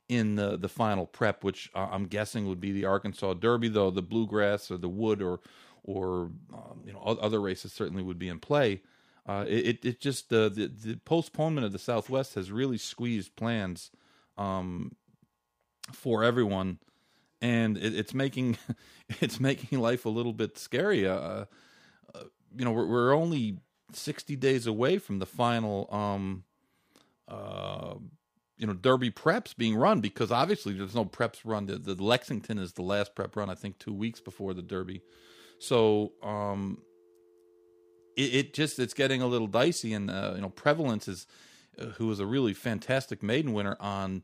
in 0.09 0.35
the 0.35 0.57
the 0.57 0.67
final 0.67 1.05
prep, 1.05 1.45
which 1.45 1.71
I'm 1.73 2.07
guessing 2.07 2.47
would 2.47 2.59
be 2.59 2.73
the 2.73 2.83
Arkansas 2.83 3.35
Derby, 3.35 3.69
though 3.69 3.89
the 3.89 4.01
Bluegrass 4.01 4.69
or 4.69 4.77
the 4.77 4.89
Wood 4.89 5.21
or 5.21 5.39
or 5.85 6.31
um, 6.53 6.81
you 6.85 6.91
know 6.91 6.99
other 6.99 7.39
races 7.39 7.71
certainly 7.71 8.03
would 8.03 8.19
be 8.19 8.27
in 8.27 8.39
play. 8.39 8.81
Uh, 9.25 9.45
it 9.47 9.83
it 9.85 10.01
just 10.01 10.31
uh, 10.33 10.49
the 10.49 10.67
the 10.67 10.97
postponement 11.05 11.65
of 11.65 11.71
the 11.71 11.79
Southwest 11.79 12.35
has 12.35 12.51
really 12.51 12.77
squeezed 12.77 13.33
plans 13.37 13.91
um, 14.37 14.93
for 15.93 16.23
everyone, 16.23 16.79
and 17.41 17.77
it, 17.77 17.95
it's 17.95 18.13
making 18.13 18.57
it's 19.21 19.39
making 19.39 19.79
life 19.79 20.05
a 20.05 20.09
little 20.09 20.33
bit 20.33 20.57
scary. 20.57 21.07
Uh, 21.07 21.15
uh, 21.15 21.45
you 22.55 22.65
know, 22.65 22.71
we're, 22.71 22.87
we're 22.87 23.13
only 23.13 23.57
sixty 23.91 24.35
days 24.35 24.67
away 24.67 24.97
from 24.97 25.19
the 25.19 25.25
final. 25.25 25.87
Um, 25.91 26.43
uh, 27.27 27.95
you 28.57 28.65
know 28.65 28.73
Derby 28.73 29.11
preps 29.11 29.55
being 29.55 29.75
run 29.75 29.99
because 30.01 30.31
obviously 30.31 30.73
there's 30.73 30.95
no 30.95 31.05
preps 31.05 31.41
run. 31.43 31.65
The, 31.65 31.77
the, 31.77 32.01
Lexington 32.01 32.57
is 32.57 32.73
the 32.73 32.83
last 32.83 33.15
prep 33.15 33.35
run, 33.35 33.49
I 33.49 33.55
think, 33.55 33.79
two 33.79 33.93
weeks 33.93 34.21
before 34.21 34.53
the 34.53 34.61
Derby. 34.61 35.01
So 35.59 36.13
um, 36.23 36.81
it, 38.15 38.35
it, 38.35 38.53
just 38.53 38.79
it's 38.79 38.93
getting 38.93 39.21
a 39.21 39.27
little 39.27 39.47
dicey, 39.47 39.93
and 39.93 40.09
uh, 40.09 40.33
you 40.35 40.41
know 40.41 40.49
Prevalence 40.49 41.07
is 41.07 41.27
uh, 41.79 41.85
who 41.97 42.07
was 42.07 42.19
a 42.19 42.25
really 42.25 42.53
fantastic 42.53 43.21
maiden 43.21 43.53
winner 43.53 43.77
on 43.79 44.23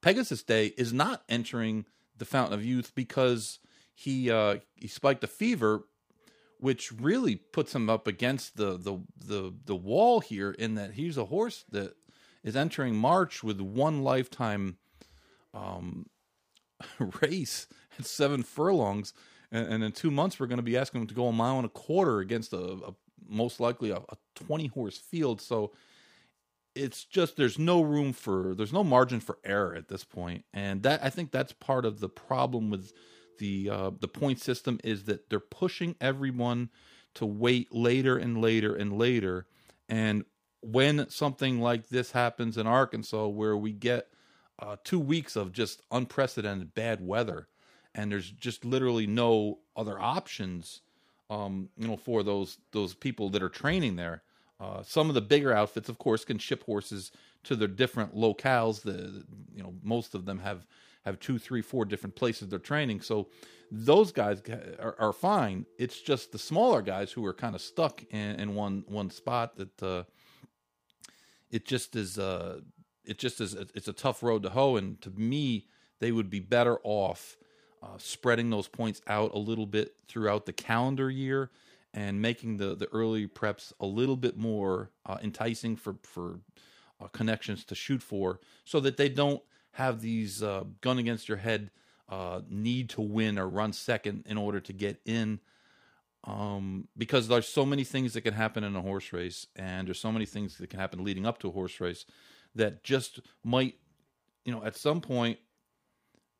Pegasus 0.00 0.42
Day 0.42 0.66
is 0.76 0.92
not 0.92 1.22
entering 1.28 1.86
the 2.18 2.24
Fountain 2.24 2.58
of 2.58 2.64
Youth 2.64 2.92
because 2.94 3.58
he 3.94 4.30
uh, 4.30 4.56
he 4.74 4.88
spiked 4.88 5.24
a 5.24 5.28
fever, 5.28 5.86
which 6.58 6.92
really 6.92 7.36
puts 7.36 7.74
him 7.74 7.88
up 7.88 8.06
against 8.06 8.56
the 8.56 8.76
the 8.76 8.98
the 9.18 9.54
the 9.64 9.76
wall 9.76 10.20
here. 10.20 10.50
In 10.50 10.74
that 10.74 10.92
he's 10.92 11.16
a 11.16 11.24
horse 11.26 11.64
that 11.70 11.96
is 12.44 12.56
entering 12.56 12.94
March 12.94 13.42
with 13.42 13.60
one 13.60 14.02
lifetime 14.02 14.76
um, 15.54 16.06
race 17.22 17.66
at 17.98 18.04
seven 18.04 18.42
furlongs, 18.42 19.12
and, 19.50 19.66
and, 19.66 19.84
in 19.84 19.92
two 19.92 20.10
months 20.10 20.38
we're 20.38 20.46
going 20.46 20.58
to 20.58 20.62
be 20.62 20.76
asking 20.76 21.00
him 21.00 21.06
to 21.06 21.14
go 21.14 21.28
a 21.28 21.32
mile 21.32 21.56
and 21.56 21.66
a 21.66 21.70
quarter 21.70 22.20
against 22.20 22.52
a, 22.52 22.58
a 22.58 22.94
most 23.28 23.60
likely 23.60 23.90
a, 23.90 23.96
a 23.96 24.16
twenty 24.34 24.66
horse 24.66 24.98
field. 24.98 25.40
So 25.40 25.72
it's 26.76 27.04
just 27.04 27.36
there's 27.36 27.58
no 27.58 27.80
room 27.80 28.12
for 28.12 28.54
there's 28.54 28.72
no 28.72 28.84
margin 28.84 29.20
for 29.20 29.38
error 29.44 29.74
at 29.74 29.88
this 29.88 30.04
point, 30.04 30.44
and 30.52 30.82
that 30.82 31.02
I 31.02 31.10
think 31.10 31.30
that's 31.30 31.52
part 31.52 31.84
of 31.84 32.00
the 32.00 32.08
problem 32.08 32.70
with 32.70 32.92
the 33.38 33.70
uh, 33.70 33.90
the 33.98 34.08
point 34.08 34.40
system 34.40 34.78
is 34.84 35.04
that 35.04 35.30
they're 35.30 35.40
pushing 35.40 35.96
everyone 36.00 36.70
to 37.14 37.26
wait 37.26 37.74
later 37.74 38.16
and 38.18 38.40
later 38.40 38.74
and 38.74 38.98
later, 38.98 39.46
and 39.88 40.24
when 40.60 41.08
something 41.08 41.60
like 41.60 41.88
this 41.88 42.12
happens 42.12 42.58
in 42.58 42.66
Arkansas, 42.66 43.26
where 43.26 43.56
we 43.56 43.72
get 43.72 44.08
uh, 44.58 44.76
two 44.84 45.00
weeks 45.00 45.36
of 45.36 45.52
just 45.52 45.82
unprecedented 45.90 46.74
bad 46.74 47.00
weather, 47.00 47.48
and 47.94 48.10
there's 48.10 48.30
just 48.30 48.64
literally 48.64 49.06
no 49.06 49.58
other 49.76 49.98
options, 49.98 50.82
um, 51.30 51.68
you 51.78 51.88
know, 51.88 51.96
for 51.96 52.22
those 52.22 52.58
those 52.72 52.94
people 52.94 53.30
that 53.30 53.42
are 53.42 53.48
training 53.48 53.96
there. 53.96 54.22
Uh, 54.58 54.82
some 54.82 55.08
of 55.08 55.14
the 55.14 55.20
bigger 55.20 55.52
outfits, 55.52 55.88
of 55.88 55.98
course, 55.98 56.24
can 56.24 56.38
ship 56.38 56.64
horses 56.64 57.12
to 57.44 57.54
their 57.56 57.68
different 57.68 58.14
locales. 58.14 58.82
The 58.82 59.24
you 59.54 59.62
know 59.62 59.74
most 59.82 60.14
of 60.14 60.24
them 60.24 60.38
have 60.38 60.66
have 61.04 61.20
two, 61.20 61.38
three, 61.38 61.62
four 61.62 61.84
different 61.84 62.16
places 62.16 62.48
they're 62.48 62.58
training. 62.58 63.00
So 63.00 63.28
those 63.70 64.12
guys 64.12 64.42
are, 64.80 64.96
are 64.98 65.12
fine. 65.12 65.66
It's 65.78 66.00
just 66.00 66.32
the 66.32 66.38
smaller 66.38 66.82
guys 66.82 67.12
who 67.12 67.24
are 67.26 67.34
kind 67.34 67.54
of 67.54 67.60
stuck 67.60 68.02
in, 68.10 68.40
in 68.40 68.54
one 68.54 68.84
one 68.88 69.10
spot 69.10 69.56
that 69.56 69.82
uh, 69.82 70.04
it 71.50 71.64
just 71.66 71.96
is 71.96 72.18
uh 72.18 72.60
it 73.04 73.18
just 73.18 73.40
is 73.40 73.54
it's 73.54 73.88
a 73.88 73.92
tough 73.92 74.22
road 74.22 74.42
to 74.42 74.50
hoe 74.50 74.76
and 74.76 75.00
to 75.00 75.10
me 75.10 75.66
they 76.00 76.12
would 76.12 76.28
be 76.28 76.40
better 76.40 76.78
off 76.82 77.36
uh, 77.82 77.96
spreading 77.98 78.50
those 78.50 78.68
points 78.68 79.00
out 79.06 79.32
a 79.32 79.38
little 79.38 79.66
bit 79.66 79.94
throughout 80.08 80.46
the 80.46 80.52
calendar 80.52 81.10
year 81.10 81.50
and 81.96 82.22
making 82.22 82.58
the 82.58 82.76
the 82.76 82.86
early 82.92 83.26
preps 83.26 83.72
a 83.80 83.86
little 83.86 84.16
bit 84.16 84.36
more 84.36 84.90
uh, 85.04 85.18
enticing 85.22 85.74
for 85.74 85.96
for 86.04 86.38
uh, 87.00 87.08
connections 87.08 87.64
to 87.64 87.74
shoot 87.74 88.02
for 88.02 88.38
so 88.64 88.78
that 88.78 88.96
they 88.96 89.08
don't 89.08 89.42
have 89.72 90.00
these 90.00 90.42
uh, 90.42 90.62
gun 90.80 90.98
against 90.98 91.28
your 91.28 91.38
head 91.38 91.70
uh, 92.08 92.40
need 92.48 92.88
to 92.88 93.00
win 93.00 93.38
or 93.38 93.48
run 93.48 93.72
second 93.72 94.24
in 94.26 94.38
order 94.38 94.60
to 94.60 94.72
get 94.72 95.00
in 95.04 95.40
um, 96.24 96.88
because 96.96 97.28
there's 97.28 97.48
so 97.48 97.64
many 97.64 97.84
things 97.84 98.12
that 98.14 98.22
can 98.22 98.34
happen 98.34 98.64
in 98.64 98.74
a 98.74 98.82
horse 98.82 99.12
race, 99.12 99.46
and 99.54 99.86
there's 99.86 100.00
so 100.00 100.10
many 100.10 100.26
things 100.26 100.58
that 100.58 100.68
can 100.68 100.80
happen 100.80 101.04
leading 101.04 101.24
up 101.24 101.38
to 101.38 101.48
a 101.48 101.52
horse 101.52 101.80
race 101.80 102.04
that 102.54 102.82
just 102.82 103.20
might, 103.44 103.76
you 104.44 104.52
know, 104.52 104.64
at 104.64 104.76
some 104.76 105.00
point 105.00 105.38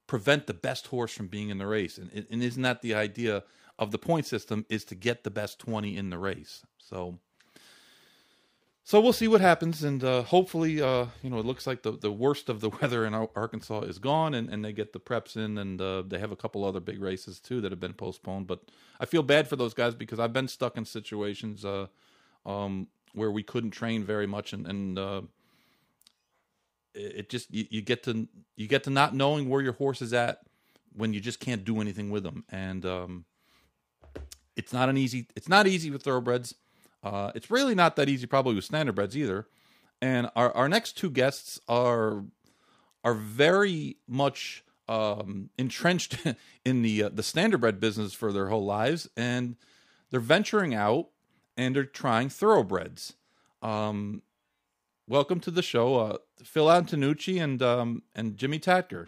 prevent 0.09 0.47
the 0.47 0.55
best 0.55 0.89
horse 0.89 1.13
from 1.13 1.29
being 1.29 1.51
in 1.51 1.59
the 1.59 1.67
race. 1.67 1.99
And, 1.99 2.11
and 2.31 2.43
isn't 2.43 2.63
that 2.63 2.83
the 2.83 2.95
idea 2.95 3.45
of 3.79 3.91
the 3.91 3.99
point 3.99 4.27
system? 4.27 4.67
Is 4.69 4.85
to 4.87 4.95
get 4.95 5.25
the 5.25 5.31
best 5.31 5.59
twenty 5.59 5.97
in 5.97 6.11
the 6.11 6.19
race. 6.19 6.63
So 6.79 7.19
so 8.87 9.01
we'll 9.01 9.13
see 9.13 9.27
what 9.27 9.41
happens, 9.41 9.83
and 9.83 10.05
uh, 10.05 10.23
hopefully, 10.23 10.81
uh, 10.81 11.07
you 11.21 11.29
know, 11.29 11.41
it 11.41 11.45
looks 11.45 11.67
like 11.67 11.83
the, 11.83 11.91
the 11.91 12.13
worst 12.13 12.49
of 12.49 12.61
the 12.61 12.71
weather 12.81 13.05
in 13.05 13.15
Arkansas 13.15 13.81
is 13.81 13.99
gone, 13.99 14.33
and, 14.33 14.49
and 14.49 14.65
they 14.65 14.73
get 14.73 14.93
the 14.93 15.01
preps 15.01 15.37
in, 15.37 15.59
and 15.59 15.81
uh, 15.81 16.05
they 16.07 16.21
have 16.21 16.31
a 16.31 16.37
couple 16.37 16.65
other 16.65 16.79
big 16.79 17.03
races 17.03 17.41
too 17.41 17.61
that 17.63 17.73
have 17.73 17.81
been 17.81 17.95
postponed. 17.95 18.47
But 18.47 18.61
I 19.01 19.05
feel 19.05 19.25
bad 19.25 19.49
for 19.49 19.57
those 19.57 19.75
guys 19.75 19.97
because 19.97 20.21
I've 20.21 20.33
been 20.33 20.47
stuck 20.47 20.77
in 20.77 20.85
situations 20.85 21.65
uh, 21.65 21.89
um, 22.47 22.87
where 23.13 23.33
we 23.33 23.43
couldn't 23.43 23.73
train 23.73 24.05
very 24.05 24.29
much, 24.29 24.53
and, 24.53 24.69
and 24.69 24.97
uh, 25.01 25.23
it 26.95 27.29
just 27.29 27.53
you, 27.53 27.67
you, 27.69 27.83
get 27.83 28.05
to 28.05 28.29
you 28.55 28.69
get 28.69 28.85
to 28.85 28.91
not 28.91 29.17
knowing 29.17 29.49
where 29.49 29.63
your 29.63 29.73
horse 29.73 30.01
is 30.01 30.13
at 30.13 30.43
when 30.95 31.13
you 31.13 31.19
just 31.19 31.41
can't 31.41 31.65
do 31.65 31.81
anything 31.81 32.11
with 32.11 32.23
them, 32.23 32.45
and 32.51 32.87
um, 32.87 33.25
it's 34.57 34.73
not 34.73 34.89
an 34.89 34.97
easy 34.97 35.27
it's 35.37 35.49
not 35.49 35.67
easy 35.67 35.91
with 35.91 36.03
thoroughbreds 36.03 36.55
uh, 37.07 37.31
it's 37.37 37.53
really 37.53 37.77
not 37.77 37.95
that 37.95 38.09
easy, 38.09 38.27
probably 38.27 38.57
with 38.57 38.69
standardbreds 38.69 39.15
either. 39.15 39.47
And 40.03 40.29
our, 40.35 40.51
our 40.57 40.69
next 40.69 40.99
two 40.99 41.09
guests 41.09 41.61
are 41.69 42.25
are 43.05 43.15
very 43.15 43.99
much 44.09 44.65
um, 44.89 45.51
entrenched 45.57 46.19
in 46.65 46.83
the 46.83 47.05
uh, 47.05 47.11
the 47.11 47.23
standardbred 47.23 47.79
business 47.79 48.13
for 48.13 48.33
their 48.33 48.49
whole 48.49 48.65
lives, 48.65 49.09
and 49.17 49.55
they're 50.11 50.19
venturing 50.19 50.75
out 50.75 51.11
and 51.57 51.77
they're 51.77 51.85
trying 51.85 52.29
thoroughbreds. 52.29 53.15
Um, 53.63 54.23
welcome 55.07 55.39
to 55.41 55.53
the 55.53 55.63
show, 55.63 55.95
uh, 55.95 56.17
Phil 56.43 56.67
Antonucci 56.67 57.41
and 57.41 57.63
um, 57.63 58.03
and 58.17 58.37
Jimmy 58.37 58.59
Takter. 58.59 59.07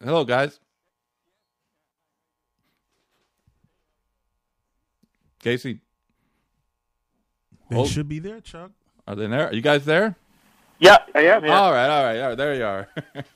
Hello, 0.00 0.24
guys. 0.24 0.60
Casey. 5.40 5.80
They 7.68 7.76
hold. 7.76 7.88
should 7.88 8.08
be 8.08 8.18
there, 8.18 8.40
Chuck. 8.40 8.70
Are 9.06 9.14
they 9.14 9.26
there? 9.26 9.48
Are 9.48 9.54
you 9.54 9.60
guys 9.60 9.84
there? 9.84 10.16
Yeah, 10.78 10.98
I 11.14 11.22
am. 11.22 11.44
Yeah. 11.44 11.60
All 11.60 11.72
right, 11.72 11.88
all 11.88 12.04
right, 12.04 12.20
all 12.20 12.28
right. 12.28 12.38
There 12.38 12.54
you 12.54 12.64
are. 12.64 12.88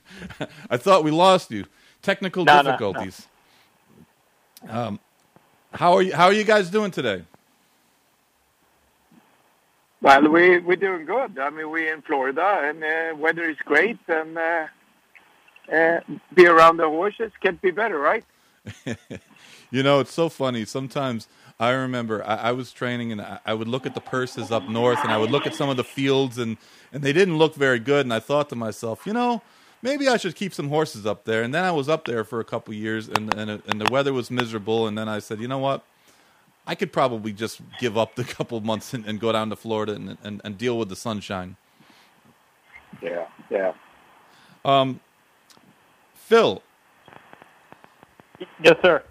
I 0.69 0.77
thought 0.77 1.03
we 1.03 1.11
lost 1.11 1.51
you. 1.51 1.65
Technical 2.01 2.45
no, 2.45 2.63
difficulties. 2.63 3.27
No, 4.65 4.73
no. 4.73 4.87
Um, 4.87 4.99
how 5.73 5.93
are 5.93 6.01
you? 6.01 6.13
How 6.13 6.25
are 6.25 6.33
you 6.33 6.43
guys 6.43 6.69
doing 6.69 6.91
today? 6.91 7.23
Well, 10.01 10.27
we 10.29 10.59
we're 10.59 10.75
doing 10.75 11.05
good. 11.05 11.39
I 11.39 11.49
mean, 11.49 11.69
we're 11.69 11.93
in 11.93 12.01
Florida, 12.01 12.61
and 12.63 12.83
uh, 12.83 13.15
weather 13.17 13.49
is 13.49 13.57
great, 13.65 13.99
and 14.07 14.37
uh, 14.37 14.67
uh, 15.73 15.99
be 16.33 16.45
around 16.45 16.77
the 16.77 16.89
horses 16.89 17.31
can't 17.41 17.61
be 17.61 17.71
better, 17.71 17.97
right? 17.97 18.23
you 19.71 19.83
know, 19.83 19.99
it's 20.01 20.13
so 20.13 20.29
funny. 20.29 20.65
Sometimes 20.65 21.27
I 21.59 21.71
remember 21.71 22.23
I, 22.23 22.35
I 22.35 22.51
was 22.51 22.71
training 22.71 23.11
and 23.11 23.21
I, 23.21 23.39
I, 23.45 23.53
would 23.53 23.67
look 23.67 23.85
at 23.85 23.93
the 23.93 24.01
purses 24.01 24.51
up 24.51 24.67
north 24.67 24.99
and 25.03 25.11
I 25.11 25.17
would 25.17 25.31
look 25.31 25.45
at 25.45 25.53
some 25.53 25.69
of 25.69 25.77
the 25.77 25.83
fields 25.83 26.37
and, 26.37 26.57
and 26.91 27.03
they 27.03 27.13
didn't 27.13 27.37
look 27.37 27.55
very 27.55 27.79
good. 27.79 28.05
And 28.05 28.13
I 28.13 28.19
thought 28.19 28.49
to 28.49 28.55
myself, 28.55 29.05
you 29.05 29.13
know, 29.13 29.41
maybe 29.81 30.07
I 30.07 30.17
should 30.17 30.35
keep 30.35 30.53
some 30.53 30.69
horses 30.69 31.05
up 31.05 31.25
there. 31.25 31.43
And 31.43 31.53
then 31.53 31.63
I 31.63 31.71
was 31.71 31.87
up 31.87 32.05
there 32.05 32.23
for 32.23 32.39
a 32.39 32.43
couple 32.43 32.73
years 32.73 33.07
and, 33.07 33.33
and, 33.35 33.49
and 33.49 33.81
the 33.81 33.91
weather 33.91 34.13
was 34.13 34.31
miserable. 34.31 34.87
And 34.87 34.97
then 34.97 35.07
I 35.07 35.19
said, 35.19 35.39
you 35.39 35.47
know 35.47 35.59
what? 35.59 35.83
I 36.65 36.75
could 36.75 36.91
probably 36.91 37.33
just 37.33 37.61
give 37.79 37.97
up 37.97 38.15
the 38.15 38.23
couple 38.35 38.59
months 38.61 38.93
and, 38.93 39.05
and 39.05 39.19
go 39.19 39.31
down 39.31 39.49
to 39.49 39.55
Florida 39.55 39.93
and, 39.93 40.17
and, 40.23 40.41
and 40.43 40.57
deal 40.57 40.77
with 40.77 40.89
the 40.89 40.95
sunshine. 40.95 41.57
Yeah, 43.01 43.25
yeah. 43.49 43.73
Um, 44.65 44.99
Phil. 46.13 46.63
Yes, 48.63 48.75
sir. 48.81 49.03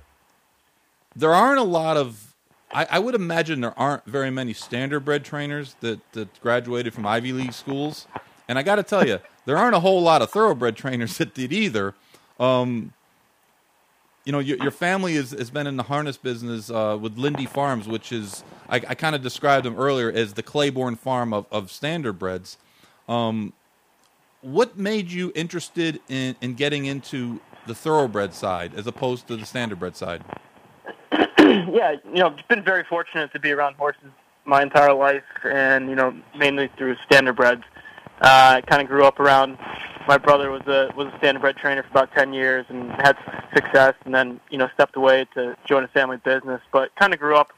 There 1.14 1.34
aren't 1.34 1.60
a 1.60 1.64
lot 1.64 1.96
of 1.96 2.31
I, 2.72 2.86
I, 2.90 2.98
would 2.98 3.14
imagine 3.14 3.60
there 3.60 3.78
aren't 3.78 4.04
very 4.04 4.30
many 4.30 4.54
standardbred 4.54 5.24
trainers 5.24 5.76
that, 5.80 6.00
that 6.12 6.40
graduated 6.40 6.94
from 6.94 7.06
Ivy 7.06 7.32
League 7.32 7.52
schools. 7.52 8.06
And 8.48 8.58
I 8.58 8.62
got 8.62 8.76
to 8.76 8.82
tell 8.82 9.06
you, 9.06 9.18
there 9.44 9.56
aren't 9.56 9.74
a 9.74 9.80
whole 9.80 10.02
lot 10.02 10.22
of 10.22 10.30
thoroughbred 10.30 10.76
trainers 10.76 11.16
that 11.18 11.34
did 11.34 11.52
either. 11.52 11.94
Um, 12.40 12.92
you 14.24 14.32
know, 14.32 14.38
your, 14.38 14.56
your 14.58 14.70
family 14.70 15.16
is, 15.16 15.32
has 15.32 15.50
been 15.50 15.66
in 15.66 15.76
the 15.76 15.82
harness 15.82 16.16
business 16.16 16.70
uh, 16.70 16.96
with 17.00 17.18
Lindy 17.18 17.46
Farms, 17.46 17.88
which 17.88 18.12
is, 18.12 18.44
I, 18.68 18.76
I 18.76 18.94
kind 18.94 19.16
of 19.16 19.22
described 19.22 19.66
them 19.66 19.76
earlier 19.76 20.10
as 20.10 20.34
the 20.34 20.42
Claiborne 20.42 20.96
farm 20.96 21.32
of, 21.32 21.46
of 21.50 21.66
standardbreds. 21.66 22.56
Um, 23.08 23.52
what 24.40 24.78
made 24.78 25.10
you 25.10 25.32
interested 25.34 26.00
in, 26.08 26.36
in 26.40 26.54
getting 26.54 26.86
into 26.86 27.40
the 27.66 27.74
thoroughbred 27.74 28.34
side 28.34 28.74
as 28.74 28.86
opposed 28.86 29.26
to 29.28 29.36
the 29.36 29.44
standardbred 29.44 29.96
side? 29.96 30.24
Yeah, 31.72 31.92
you 32.04 32.20
know, 32.20 32.36
been 32.48 32.62
very 32.62 32.84
fortunate 32.84 33.32
to 33.32 33.38
be 33.38 33.50
around 33.50 33.74
horses 33.74 34.10
my 34.44 34.62
entire 34.62 34.92
life, 34.92 35.22
and 35.44 35.88
you 35.88 35.94
know, 35.94 36.14
mainly 36.36 36.70
through 36.76 36.96
standardbreds. 37.10 37.62
Uh, 38.20 38.58
I 38.58 38.60
kind 38.66 38.82
of 38.82 38.88
grew 38.88 39.04
up 39.04 39.18
around. 39.18 39.58
My 40.06 40.18
brother 40.18 40.50
was 40.50 40.62
a 40.66 40.90
was 40.96 41.08
a 41.08 41.18
standardbred 41.18 41.56
trainer 41.56 41.82
for 41.82 41.88
about 41.88 42.12
ten 42.12 42.32
years 42.32 42.66
and 42.68 42.90
had 42.92 43.16
success, 43.54 43.94
and 44.04 44.14
then 44.14 44.40
you 44.50 44.58
know 44.58 44.68
stepped 44.74 44.96
away 44.96 45.26
to 45.34 45.56
join 45.64 45.84
a 45.84 45.88
family 45.88 46.18
business. 46.18 46.60
But 46.72 46.94
kind 46.96 47.14
of 47.14 47.20
grew 47.20 47.36
up 47.36 47.52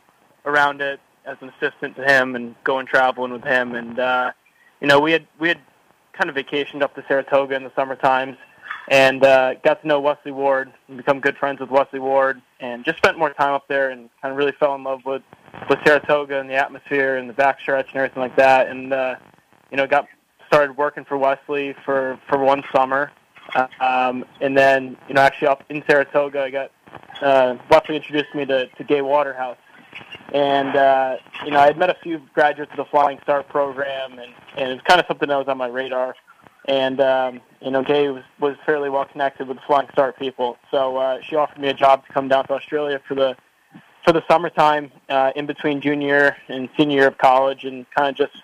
around 0.45 0.81
it 0.81 1.01
as 1.25 1.37
an 1.41 1.51
assistant 1.51 1.97
to 1.97 2.05
him 2.05 2.37
and 2.37 2.55
going 2.65 2.87
traveling 2.87 3.33
with 3.33 3.45
him. 3.45 3.75
And 3.75 3.99
uh, 3.99 4.33
you 4.81 4.87
know, 4.87 5.01
we 5.01 5.13
had 5.13 5.27
we 5.41 5.49
had 5.49 5.59
kind 6.13 6.31
of 6.31 6.37
vacationed 6.37 6.83
up 6.83 6.95
to 6.95 7.05
Saratoga 7.09 7.57
in 7.57 7.65
the 7.65 7.73
summer 7.75 7.97
times 7.97 8.37
and 8.89 9.25
uh, 9.25 9.55
got 9.65 9.81
to 9.83 9.89
know 9.89 10.01
Wesley 10.01 10.33
Ward 10.33 10.73
and 10.89 10.97
become 10.97 11.21
good 11.21 11.37
friends 11.37 11.61
with 11.61 11.71
Wesley 11.71 12.01
Ward, 12.01 12.41
and 12.61 12.85
just 12.85 12.99
spent 12.99 13.19
more 13.19 13.33
time 13.33 13.53
up 13.53 13.67
there 13.69 13.91
and 13.91 14.11
kind 14.21 14.33
of 14.33 14.39
really 14.39 14.53
fell 14.53 14.75
in 14.75 14.85
love 14.85 15.05
with 15.05 15.23
with 15.69 15.79
Saratoga 15.85 16.39
and 16.41 16.51
the 16.51 16.55
atmosphere 16.55 17.17
and 17.17 17.29
the 17.29 17.35
backstretch 17.35 17.89
and 17.89 17.97
everything 17.97 18.21
like 18.21 18.37
that. 18.37 18.69
And 18.69 18.93
uh, 18.93 19.17
you 19.71 19.77
know, 19.77 19.87
got 19.87 20.07
started 20.47 20.77
working 20.77 21.05
for 21.05 21.17
Wesley 21.17 21.75
for 21.85 22.19
for 22.29 22.39
one 22.39 22.63
summer, 22.75 23.11
um, 23.81 24.25
and 24.41 24.57
then 24.57 24.97
you 25.09 25.15
know, 25.15 25.23
actually 25.23 25.49
up 25.49 25.65
in 25.71 25.83
Saratoga, 25.89 26.43
I 26.43 26.51
got 26.51 26.71
uh, 27.23 27.57
Wesley 27.71 27.97
introduced 27.97 28.35
me 28.35 28.45
to 28.47 28.67
to 28.67 28.85
Gay 28.85 29.03
Waterhouse. 29.03 29.59
And 30.33 30.75
uh, 30.75 31.17
you 31.45 31.53
know, 31.53 31.61
I 31.61 31.67
had 31.67 31.79
met 31.79 31.89
a 31.89 31.97
few 32.03 32.21
graduates 32.35 32.73
of 32.73 32.77
the 32.77 32.85
Flying 32.87 33.21
Start 33.23 33.49
program, 33.49 34.19
and, 34.19 34.33
and 34.57 34.71
it 34.71 34.75
was 34.75 34.83
kind 34.83 35.01
of 35.01 35.07
something 35.07 35.29
that 35.29 35.37
was 35.37 35.47
on 35.49 35.57
my 35.57 35.69
radar 35.69 36.17
and 36.67 37.01
um, 37.01 37.41
you 37.61 37.71
know, 37.71 37.83
Gay 37.83 38.09
was, 38.09 38.23
was 38.41 38.57
fairly 38.65 38.91
well 38.91 39.05
connected 39.05 39.49
with 39.49 39.57
the 39.57 39.63
Flying 39.67 39.89
Start 39.93 40.19
people. 40.19 40.59
So 40.71 40.97
uh, 40.97 41.21
she 41.23 41.37
offered 41.37 41.59
me 41.59 41.69
a 41.69 41.75
job 41.75 42.07
to 42.07 42.13
come 42.13 42.29
down 42.29 42.47
to 42.47 42.53
Australia 42.55 43.01
for 43.07 43.15
the 43.15 43.37
for 44.05 44.13
the 44.13 44.23
summertime 44.29 44.93
uh, 45.09 45.33
in 45.35 45.47
between 45.47 45.81
junior 45.81 46.37
and 46.49 46.69
senior 46.77 46.99
year 46.99 47.09
of 47.09 47.17
college, 47.19 47.65
and 47.65 47.87
kind 47.91 48.09
of 48.09 48.17
just 48.17 48.43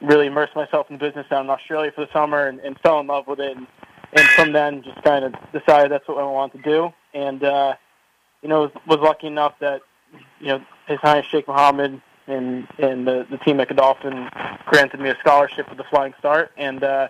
really 0.00 0.26
immerse 0.26 0.50
myself 0.56 0.90
in 0.90 0.98
business 0.98 1.26
down 1.30 1.44
in 1.44 1.50
Australia 1.50 1.92
for 1.94 2.04
the 2.04 2.12
summer, 2.12 2.48
and, 2.48 2.58
and 2.60 2.78
fell 2.80 2.98
in 2.98 3.06
love 3.06 3.26
with 3.28 3.38
it. 3.38 3.56
And, 3.56 3.66
and 4.12 4.28
from 4.30 4.52
then, 4.52 4.82
just 4.82 5.00
kind 5.02 5.24
of 5.24 5.34
decided 5.52 5.92
that's 5.92 6.06
what 6.08 6.18
I 6.18 6.24
wanted 6.24 6.64
to 6.64 6.70
do. 6.70 6.92
And 7.14 7.42
uh, 7.44 7.74
you 8.42 8.48
know, 8.48 8.62
was, 8.62 8.70
was 8.86 8.98
lucky 8.98 9.28
enough 9.28 9.54
that 9.60 9.82
you 10.40 10.48
know 10.48 10.64
His 10.86 10.98
Highness 11.00 11.26
Sheikh 11.26 11.46
Mohammed 11.46 12.00
and 12.26 12.66
and 12.78 13.06
the, 13.06 13.26
the 13.30 13.38
team 13.38 13.60
at 13.60 13.68
Godolphin 13.68 14.28
granted 14.66 15.00
me 15.00 15.10
a 15.10 15.16
scholarship 15.20 15.68
with 15.68 15.78
the 15.78 15.84
Flying 15.84 16.14
Start, 16.18 16.52
and 16.56 16.82
uh, 16.82 17.08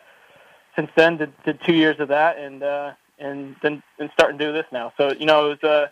since 0.76 0.90
then 0.96 1.16
did, 1.18 1.32
did 1.44 1.60
two 1.64 1.74
years 1.74 1.98
of 2.00 2.08
that 2.08 2.38
and 2.38 2.62
uh, 2.62 2.92
and 3.18 3.56
then 3.62 3.82
and 3.98 4.10
starting 4.14 4.38
to 4.38 4.46
do 4.46 4.52
this 4.52 4.66
now. 4.72 4.92
So 4.96 5.12
you 5.12 5.26
know 5.26 5.50
it 5.50 5.62
was 5.62 5.70
uh, 5.70 5.86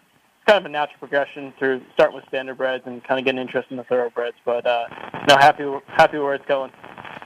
kind 0.47 0.59
of 0.59 0.66
a 0.66 0.69
natural 0.69 0.99
progression 0.99 1.53
through 1.59 1.83
starting 1.95 2.16
with 2.16 2.25
standardbreds 2.27 2.87
and 2.87 3.03
kind 3.05 3.19
of 3.19 3.25
getting 3.25 3.40
interest 3.40 3.71
in 3.71 3.77
the 3.77 3.85
thoroughbreds. 3.85 4.37
But 4.45 4.66
uh, 4.66 4.87
no, 5.29 5.37
happy 5.37 5.64
happy 5.87 6.19
where 6.19 6.35
it's 6.35 6.47
going. 6.47 6.73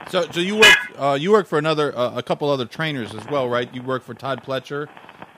So 0.09 0.23
so 0.31 0.39
you 0.39 0.55
work 0.57 0.77
uh, 0.97 1.17
you 1.19 1.31
work 1.31 1.47
for 1.47 1.57
another 1.57 1.97
uh, 1.97 2.15
a 2.15 2.23
couple 2.23 2.49
other 2.49 2.65
trainers 2.65 3.13
as 3.13 3.25
well, 3.27 3.49
right? 3.49 3.73
You 3.73 3.81
work 3.81 4.03
for 4.03 4.13
Todd 4.13 4.43
Pletcher. 4.43 4.87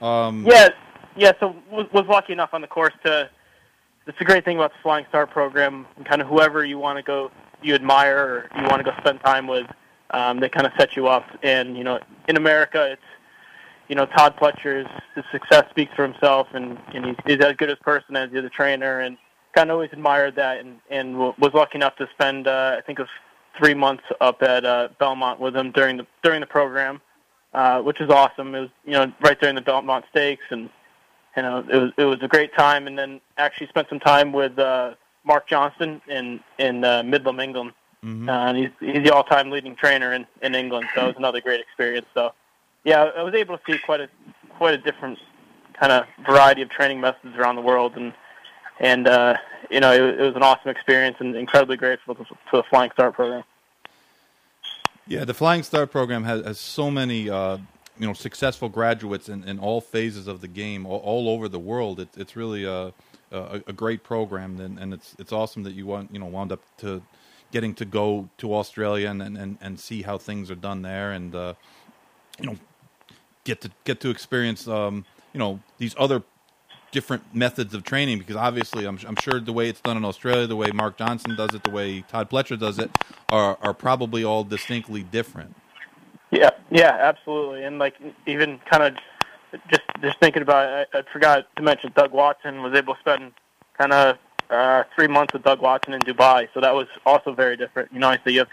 Um, 0.02 0.46
yeah, 0.46 0.70
yeah. 1.16 1.32
So 1.40 1.56
was, 1.72 1.88
was 1.94 2.06
lucky 2.08 2.34
enough 2.34 2.50
on 2.54 2.62
the 2.62 2.68
course 2.68 2.94
to. 3.06 3.30
It's 4.06 4.22
a 4.22 4.24
great 4.24 4.46
thing 4.46 4.56
about 4.56 4.72
the 4.72 4.78
Flying 4.82 5.06
Start 5.10 5.32
program, 5.32 5.86
and 5.98 6.06
kind 6.06 6.22
of 6.22 6.30
whoever 6.30 6.64
you 6.64 6.80
want 6.80 6.96
to 6.96 7.04
go, 7.04 7.30
you 7.62 7.76
admire 7.76 8.50
or 8.56 8.62
you 8.62 8.66
want 8.70 8.78
to 8.78 8.90
go 8.90 8.98
spend 9.00 9.20
time 9.20 9.48
with 9.48 9.68
um, 10.12 10.40
they 10.40 10.50
kind 10.50 10.66
of 10.66 10.74
set 10.78 10.96
you 10.96 11.08
up. 11.08 11.26
And 11.44 11.78
you 11.78 11.84
know, 11.84 12.00
in 12.28 12.38
America, 12.38 12.92
it's 12.92 13.02
you 13.88 13.96
know 13.96 14.06
Todd 14.06 14.36
Pletcher's 14.38 14.88
his 15.16 15.24
success 15.32 15.66
speaks 15.70 15.94
for 15.96 16.04
himself, 16.04 16.48
and 16.54 16.78
and 16.94 17.06
he's, 17.06 17.16
he's 17.26 17.40
as 17.40 17.56
good 17.56 17.70
a 17.70 17.76
person 17.78 18.16
as 18.16 18.32
the 18.32 18.50
trainer, 18.50 19.02
and 19.02 19.18
kind 19.54 19.70
of 19.70 19.76
always 19.76 19.90
admired 19.94 20.36
that, 20.36 20.60
and 20.60 20.80
and 20.90 21.18
was 21.18 21.52
lucky 21.54 21.78
enough 21.78 21.96
to 21.98 22.08
spend 22.14 22.48
uh, 22.48 22.76
I 22.78 22.82
think 22.82 23.00
it 23.00 23.04
was 23.04 23.10
three 23.58 23.74
months 23.74 24.04
up 24.22 24.42
at 24.44 24.66
uh, 24.66 24.90
Belmont 25.00 25.40
with 25.40 25.56
him 25.56 25.72
during 25.72 25.98
the 25.98 26.08
during 26.24 26.42
the 26.42 26.48
program, 26.48 27.02
uh, 27.54 27.82
which 27.82 28.00
is 28.02 28.10
awesome. 28.10 28.54
It 28.56 28.62
was 28.62 28.70
you 28.86 28.94
know 28.94 29.12
right 29.22 29.40
during 29.40 29.56
the 29.56 29.62
Belmont 29.62 30.06
Stakes, 30.12 30.46
and 30.50 30.70
you 31.36 31.44
know 31.44 31.66
it 31.72 31.78
was 31.78 31.92
it 31.98 32.06
was 32.06 32.20
a 32.22 32.28
great 32.28 32.56
time. 32.56 32.88
And 32.88 32.98
then 32.98 33.22
actually 33.38 33.68
spent 33.68 33.90
some 33.90 34.00
time 34.00 34.32
with 34.32 34.58
uh, 34.60 34.94
Mark 35.24 35.48
Johnston 35.48 36.02
in 36.08 36.40
in 36.60 36.84
uh, 36.84 37.04
Middleham, 37.04 37.40
England, 37.40 37.74
Mm-hmm. 38.08 38.30
Uh, 38.30 38.48
and 38.48 38.58
he's 38.58 38.70
he's 38.80 39.04
the 39.04 39.14
all-time 39.14 39.50
leading 39.50 39.76
trainer 39.76 40.14
in, 40.14 40.26
in 40.42 40.56
England, 40.56 40.88
so 40.96 41.04
it 41.04 41.08
was 41.08 41.16
another 41.18 41.42
great 41.42 41.60
experience. 41.60 42.06
So, 42.14 42.32
yeah, 42.86 43.04
I 43.04 43.22
was 43.22 43.34
able 43.34 43.58
to 43.58 43.64
see 43.70 43.78
quite 43.80 44.00
a 44.00 44.08
quite 44.58 44.74
a 44.76 44.78
different 44.78 45.20
kind 45.78 45.92
of 45.92 46.06
variety 46.26 46.62
of 46.62 46.70
training 46.70 47.02
methods 47.02 47.36
around 47.36 47.58
the 47.58 47.62
world, 47.62 47.98
and 47.98 48.14
and 48.80 49.10
uh, 49.10 49.36
you 49.70 49.82
know 49.82 49.92
it, 49.92 50.22
it 50.22 50.24
was 50.24 50.36
an 50.38 50.42
awesome 50.42 50.70
experience 50.70 51.18
and 51.20 51.36
incredibly 51.36 51.76
grateful 51.76 52.16
to, 52.16 52.24
to 52.24 52.38
the 52.54 52.64
Flying 52.70 52.92
Start 52.92 53.14
program. 53.14 53.44
Yeah, 55.06 55.26
the 55.26 55.34
Flying 55.34 55.64
Start 55.64 55.92
program 55.92 56.24
has, 56.24 56.46
has 56.46 56.60
so 56.62 56.90
many 56.90 57.30
uh, 57.30 57.58
you 58.00 58.08
know 58.08 58.14
successful 58.14 58.70
graduates 58.70 59.28
in, 59.28 59.44
in 59.44 59.60
all 59.60 59.82
phases 59.82 60.28
of 60.28 60.40
the 60.40 60.48
game 60.48 60.86
all, 60.86 61.00
all 61.00 61.28
over 61.28 61.50
the 61.50 61.60
world. 61.60 62.00
It, 62.00 62.08
it's 62.16 62.38
really 62.38 62.64
a, 62.64 62.94
a, 63.34 63.62
a 63.68 63.74
great 63.74 64.06
program, 64.06 64.62
and, 64.62 64.80
and 64.80 64.94
it's 64.94 65.14
it's 65.20 65.34
awesome 65.34 65.64
that 65.64 65.74
you 65.74 65.86
want 65.86 66.14
you 66.14 66.20
know 66.20 66.28
wound 66.28 66.54
up 66.54 66.62
to 66.78 67.02
getting 67.52 67.74
to 67.76 67.86
go 67.86 68.30
to 68.38 68.54
Australia 68.54 69.10
and 69.10 69.22
and, 69.22 69.58
and 69.62 69.80
see 69.80 70.02
how 70.02 70.18
things 70.18 70.52
are 70.52 70.56
done 70.56 70.82
there, 70.82 71.12
and 71.12 71.36
uh, 71.36 71.54
you 72.40 72.48
know, 72.48 72.56
get 73.44 73.62
to 73.62 73.72
get 73.84 74.00
to 74.02 74.10
experience 74.10 74.68
um, 74.68 75.06
you 75.34 75.40
know 75.40 75.60
these 75.78 75.96
other 75.98 76.24
different 76.92 77.24
methods 77.36 77.74
of 77.74 77.84
training 77.84 78.18
because 78.18 78.36
obviously 78.36 78.86
I'm, 78.86 78.98
I'm 79.06 79.18
sure 79.18 79.40
the 79.40 79.52
way 79.52 79.68
it's 79.68 79.82
done 79.82 79.98
in 79.98 80.06
Australia, 80.06 80.48
the 80.48 80.56
way 80.56 80.72
Mark 80.72 80.98
Johnston 80.98 81.36
does 81.36 81.54
it, 81.54 81.64
the 81.64 81.70
way 81.70 82.02
Todd 82.02 82.30
Pletcher 82.30 82.58
does 82.60 82.80
it, 82.80 82.92
are 83.30 83.58
are 83.62 83.74
probably 83.74 84.24
all 84.24 84.44
distinctly 84.44 85.04
different. 85.04 85.56
Yeah, 86.32 86.52
yeah, 86.70 86.98
absolutely, 87.00 87.64
and 87.64 87.80
like 87.80 87.96
even 88.26 88.60
kind 88.70 88.84
of 88.84 88.96
just 89.70 89.84
just 90.02 90.20
thinking 90.20 90.42
about, 90.42 90.70
it, 90.70 90.90
I, 90.94 91.00
I 91.00 91.02
forgot 91.14 91.48
to 91.56 91.62
mention 91.62 91.92
Doug 91.96 92.12
Watson 92.12 92.62
was 92.62 92.74
able 92.74 92.96
to 92.96 93.00
spend 93.00 93.32
kind 93.78 93.94
of 93.94 94.18
uh, 94.50 94.84
three 94.96 95.08
months 95.08 95.34
with 95.34 95.44
Doug 95.44 95.62
Watson 95.62 95.94
in 95.94 96.02
Dubai, 96.02 96.48
so 96.54 96.62
that 96.62 96.74
was 96.74 96.88
also 97.06 97.34
very 97.34 97.58
different. 97.58 97.92
You 97.92 98.00
know, 98.00 98.10
I 98.10 98.18
so 98.24 98.30
you 98.30 98.40
have 98.40 98.50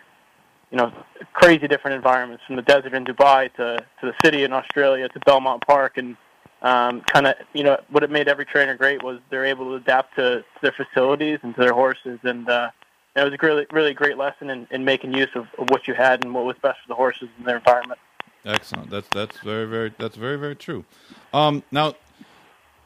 you 0.71 0.79
know 0.79 0.93
crazy 1.33 1.69
different 1.69 1.97
environments 1.97 2.43
from 2.47 2.57
the 2.57 2.63
desert 2.63 2.95
in 2.95 3.05
Dubai 3.05 3.53
to 3.55 3.79
to 4.01 4.07
the 4.07 4.15
city 4.25 4.43
in 4.45 4.53
Australia 4.53 5.09
to 5.09 5.21
Belmont 5.21 5.65
Park, 5.67 5.99
and 5.99 6.17
um, 6.63 7.03
kind 7.03 7.27
of 7.27 7.35
you 7.53 7.63
know 7.63 7.81
what 7.91 8.03
it 8.03 8.11
made 8.11 8.29
every 8.29 8.45
trainer 8.45 8.75
great 8.75 9.03
was 9.03 9.21
they're 9.31 9.45
able 9.45 9.67
to 9.67 9.75
adapt 9.75 10.17
to, 10.17 10.39
to 10.39 10.45
their 10.63 10.73
facilities 10.73 11.39
and 11.43 11.55
to 11.55 11.61
their 11.61 11.75
horses, 11.75 12.19
and 12.25 12.49
uh, 12.49 12.71
it 13.15 13.23
was 13.23 13.33
a 13.33 13.47
really 13.47 13.67
really 13.71 13.95
great 13.95 14.19
lesson 14.19 14.51
in, 14.51 14.67
in 14.71 14.85
making 14.85 15.15
use 15.15 15.31
of, 15.35 15.47
of 15.59 15.71
what 15.71 15.87
you 15.87 15.95
had 15.95 16.25
and 16.25 16.35
what 16.35 16.45
was 16.45 16.57
best 16.63 16.79
for 16.83 16.89
the 16.89 16.95
horses 16.95 17.29
and 17.39 17.47
their 17.47 17.57
environment. 17.57 18.01
Excellent. 18.45 18.91
That's 18.91 19.09
that's 19.09 19.39
very 19.39 19.67
very 19.67 19.95
that's 19.99 20.17
very 20.17 20.37
very 20.37 20.57
true. 20.57 20.85
Um, 21.33 21.63
now, 21.71 21.95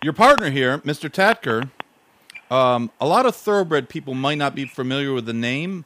your 0.02 0.12
partner 0.12 0.50
here, 0.50 0.78
Mr. 0.78 1.10
Takter, 1.10 1.70
um, 2.50 2.90
a 3.00 3.06
lot 3.06 3.26
of 3.26 3.36
thoroughbred 3.36 3.88
people 3.88 4.14
might 4.14 4.38
not 4.38 4.54
be 4.54 4.64
familiar 4.64 5.12
with 5.12 5.26
the 5.26 5.32
name, 5.32 5.84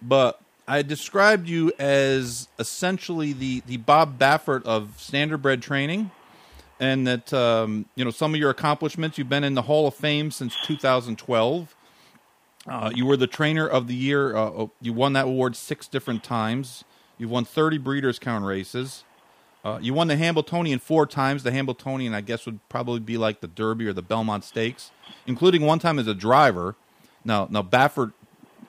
but 0.00 0.40
I 0.66 0.82
described 0.82 1.48
you 1.48 1.72
as 1.78 2.48
essentially 2.58 3.32
the, 3.32 3.62
the 3.66 3.76
Bob 3.78 4.18
Baffert 4.18 4.64
of 4.64 4.94
standardbred 4.98 5.60
training, 5.60 6.10
and 6.80 7.06
that 7.06 7.32
um, 7.32 7.86
you 7.94 8.04
know 8.04 8.10
some 8.10 8.34
of 8.34 8.40
your 8.40 8.50
accomplishments. 8.50 9.18
You've 9.18 9.28
been 9.28 9.44
in 9.44 9.54
the 9.54 9.62
Hall 9.62 9.86
of 9.86 9.94
Fame 9.94 10.30
since 10.30 10.56
2012. 10.64 11.74
Uh, 12.66 12.90
you 12.94 13.04
were 13.04 13.16
the 13.16 13.26
trainer 13.26 13.66
of 13.66 13.88
the 13.88 13.94
year. 13.94 14.34
Uh, 14.36 14.40
oh, 14.40 14.70
you 14.80 14.92
won 14.92 15.12
that 15.12 15.26
award 15.26 15.54
six 15.54 15.86
different 15.86 16.24
times. 16.24 16.84
You've 17.18 17.30
won 17.30 17.44
30 17.44 17.78
Breeders' 17.78 18.18
Crown 18.18 18.42
races. 18.42 19.04
Uh, 19.64 19.78
you 19.80 19.94
won 19.94 20.08
the 20.08 20.16
Hambletonian 20.16 20.78
four 20.78 21.06
times. 21.06 21.42
The 21.42 21.50
Hambletonian, 21.50 22.14
I 22.14 22.20
guess, 22.20 22.44
would 22.44 22.60
probably 22.68 23.00
be 23.00 23.16
like 23.16 23.40
the 23.40 23.48
Derby 23.48 23.86
or 23.86 23.94
the 23.94 24.02
Belmont 24.02 24.44
Stakes, 24.44 24.90
including 25.26 25.62
one 25.62 25.78
time 25.78 25.98
as 25.98 26.06
a 26.06 26.14
driver. 26.14 26.76
Now, 27.24 27.48
now 27.50 27.62
Baffert, 27.62 28.12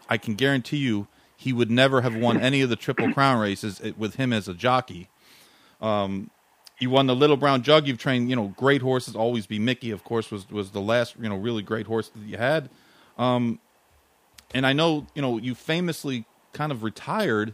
I 0.07 0.17
can 0.17 0.35
guarantee 0.35 0.77
you, 0.77 1.07
he 1.35 1.51
would 1.51 1.69
never 1.69 2.01
have 2.01 2.15
won 2.15 2.39
any 2.39 2.61
of 2.61 2.69
the 2.69 2.77
Triple 2.77 3.11
Crown 3.11 3.39
races 3.39 3.81
with 3.97 4.15
him 4.15 4.31
as 4.31 4.47
a 4.47 4.53
jockey. 4.53 5.09
Um, 5.81 6.29
you 6.79 6.89
won 6.89 7.07
the 7.07 7.15
Little 7.15 7.37
Brown 7.37 7.61
Jug. 7.61 7.87
You've 7.87 7.97
trained, 7.97 8.29
you 8.29 8.35
know, 8.35 8.53
great 8.57 8.81
horses. 8.81 9.15
Always 9.15 9.45
B 9.45 9.59
Miki, 9.59 9.91
of 9.91 10.03
course, 10.03 10.31
was 10.31 10.49
was 10.49 10.71
the 10.71 10.81
last, 10.81 11.15
you 11.21 11.27
know, 11.27 11.35
really 11.35 11.61
great 11.61 11.87
horse 11.87 12.09
that 12.09 12.25
you 12.25 12.37
had. 12.37 12.69
Um, 13.17 13.59
and 14.53 14.65
I 14.65 14.73
know, 14.73 15.07
you 15.13 15.21
know, 15.21 15.37
you 15.37 15.55
famously 15.55 16.25
kind 16.53 16.71
of 16.71 16.83
retired. 16.83 17.53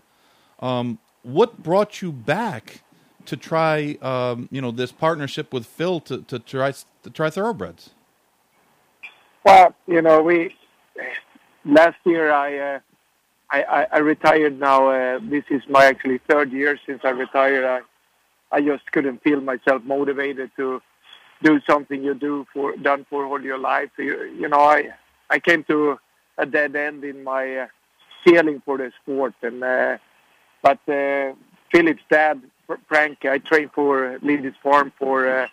Um, 0.60 1.00
what 1.24 1.62
brought 1.62 2.02
you 2.02 2.12
back? 2.12 2.84
To 3.26 3.38
try, 3.38 3.98
um, 4.02 4.48
you 4.52 4.62
know, 4.62 4.72
this 4.72 4.92
partnership 4.92 5.54
with 5.54 5.66
Phil 5.66 6.00
to, 6.02 6.22
to 6.24 6.40
try 6.40 6.72
to 6.72 7.10
try 7.10 7.30
thoroughbreds? 7.30 7.92
Well, 9.44 9.74
you 9.88 10.02
know, 10.02 10.22
we 10.22 10.56
last 11.66 11.98
year 12.06 12.32
I 12.32 12.58
uh, 12.58 12.80
I, 13.50 13.88
I, 13.92 13.98
retired. 14.00 14.60
Now 14.60 14.90
uh, 14.90 15.20
this 15.24 15.44
is 15.50 15.62
my 15.70 15.86
actually 15.86 16.20
third 16.30 16.52
year 16.52 16.80
since 16.86 17.02
I 17.04 17.10
retired. 17.10 17.66
I 17.66 17.82
I 18.56 18.62
just 18.62 18.90
couldn't 18.92 19.24
feel 19.24 19.42
myself 19.42 19.84
motivated 19.84 20.52
to 20.58 20.82
do 21.44 21.60
something 21.68 22.04
you 22.04 22.14
do 22.14 22.46
for 22.54 22.76
done 22.78 23.06
for 23.10 23.26
all 23.26 23.42
your 23.42 23.58
life. 23.58 23.90
You, 23.98 24.24
you 24.40 24.48
know, 24.48 24.60
I 24.62 24.90
I 25.30 25.40
came 25.40 25.64
to 25.66 26.00
a 26.38 26.46
dead 26.46 26.76
end 26.76 27.04
in 27.04 27.24
my 27.24 27.58
uh, 27.58 27.68
feeling 28.24 28.62
for 28.66 28.78
the 28.78 28.92
sport, 29.02 29.34
and 29.42 29.64
uh, 29.64 29.98
but 30.62 30.80
uh, 30.88 31.34
Philip's 31.72 32.04
dad, 32.10 32.42
Frank, 32.88 33.26
I 33.26 33.38
trained 33.40 33.72
for 33.74 34.20
Lindy 34.22 34.54
Farm 34.64 34.92
for. 34.98 35.28
Uh, 35.28 35.48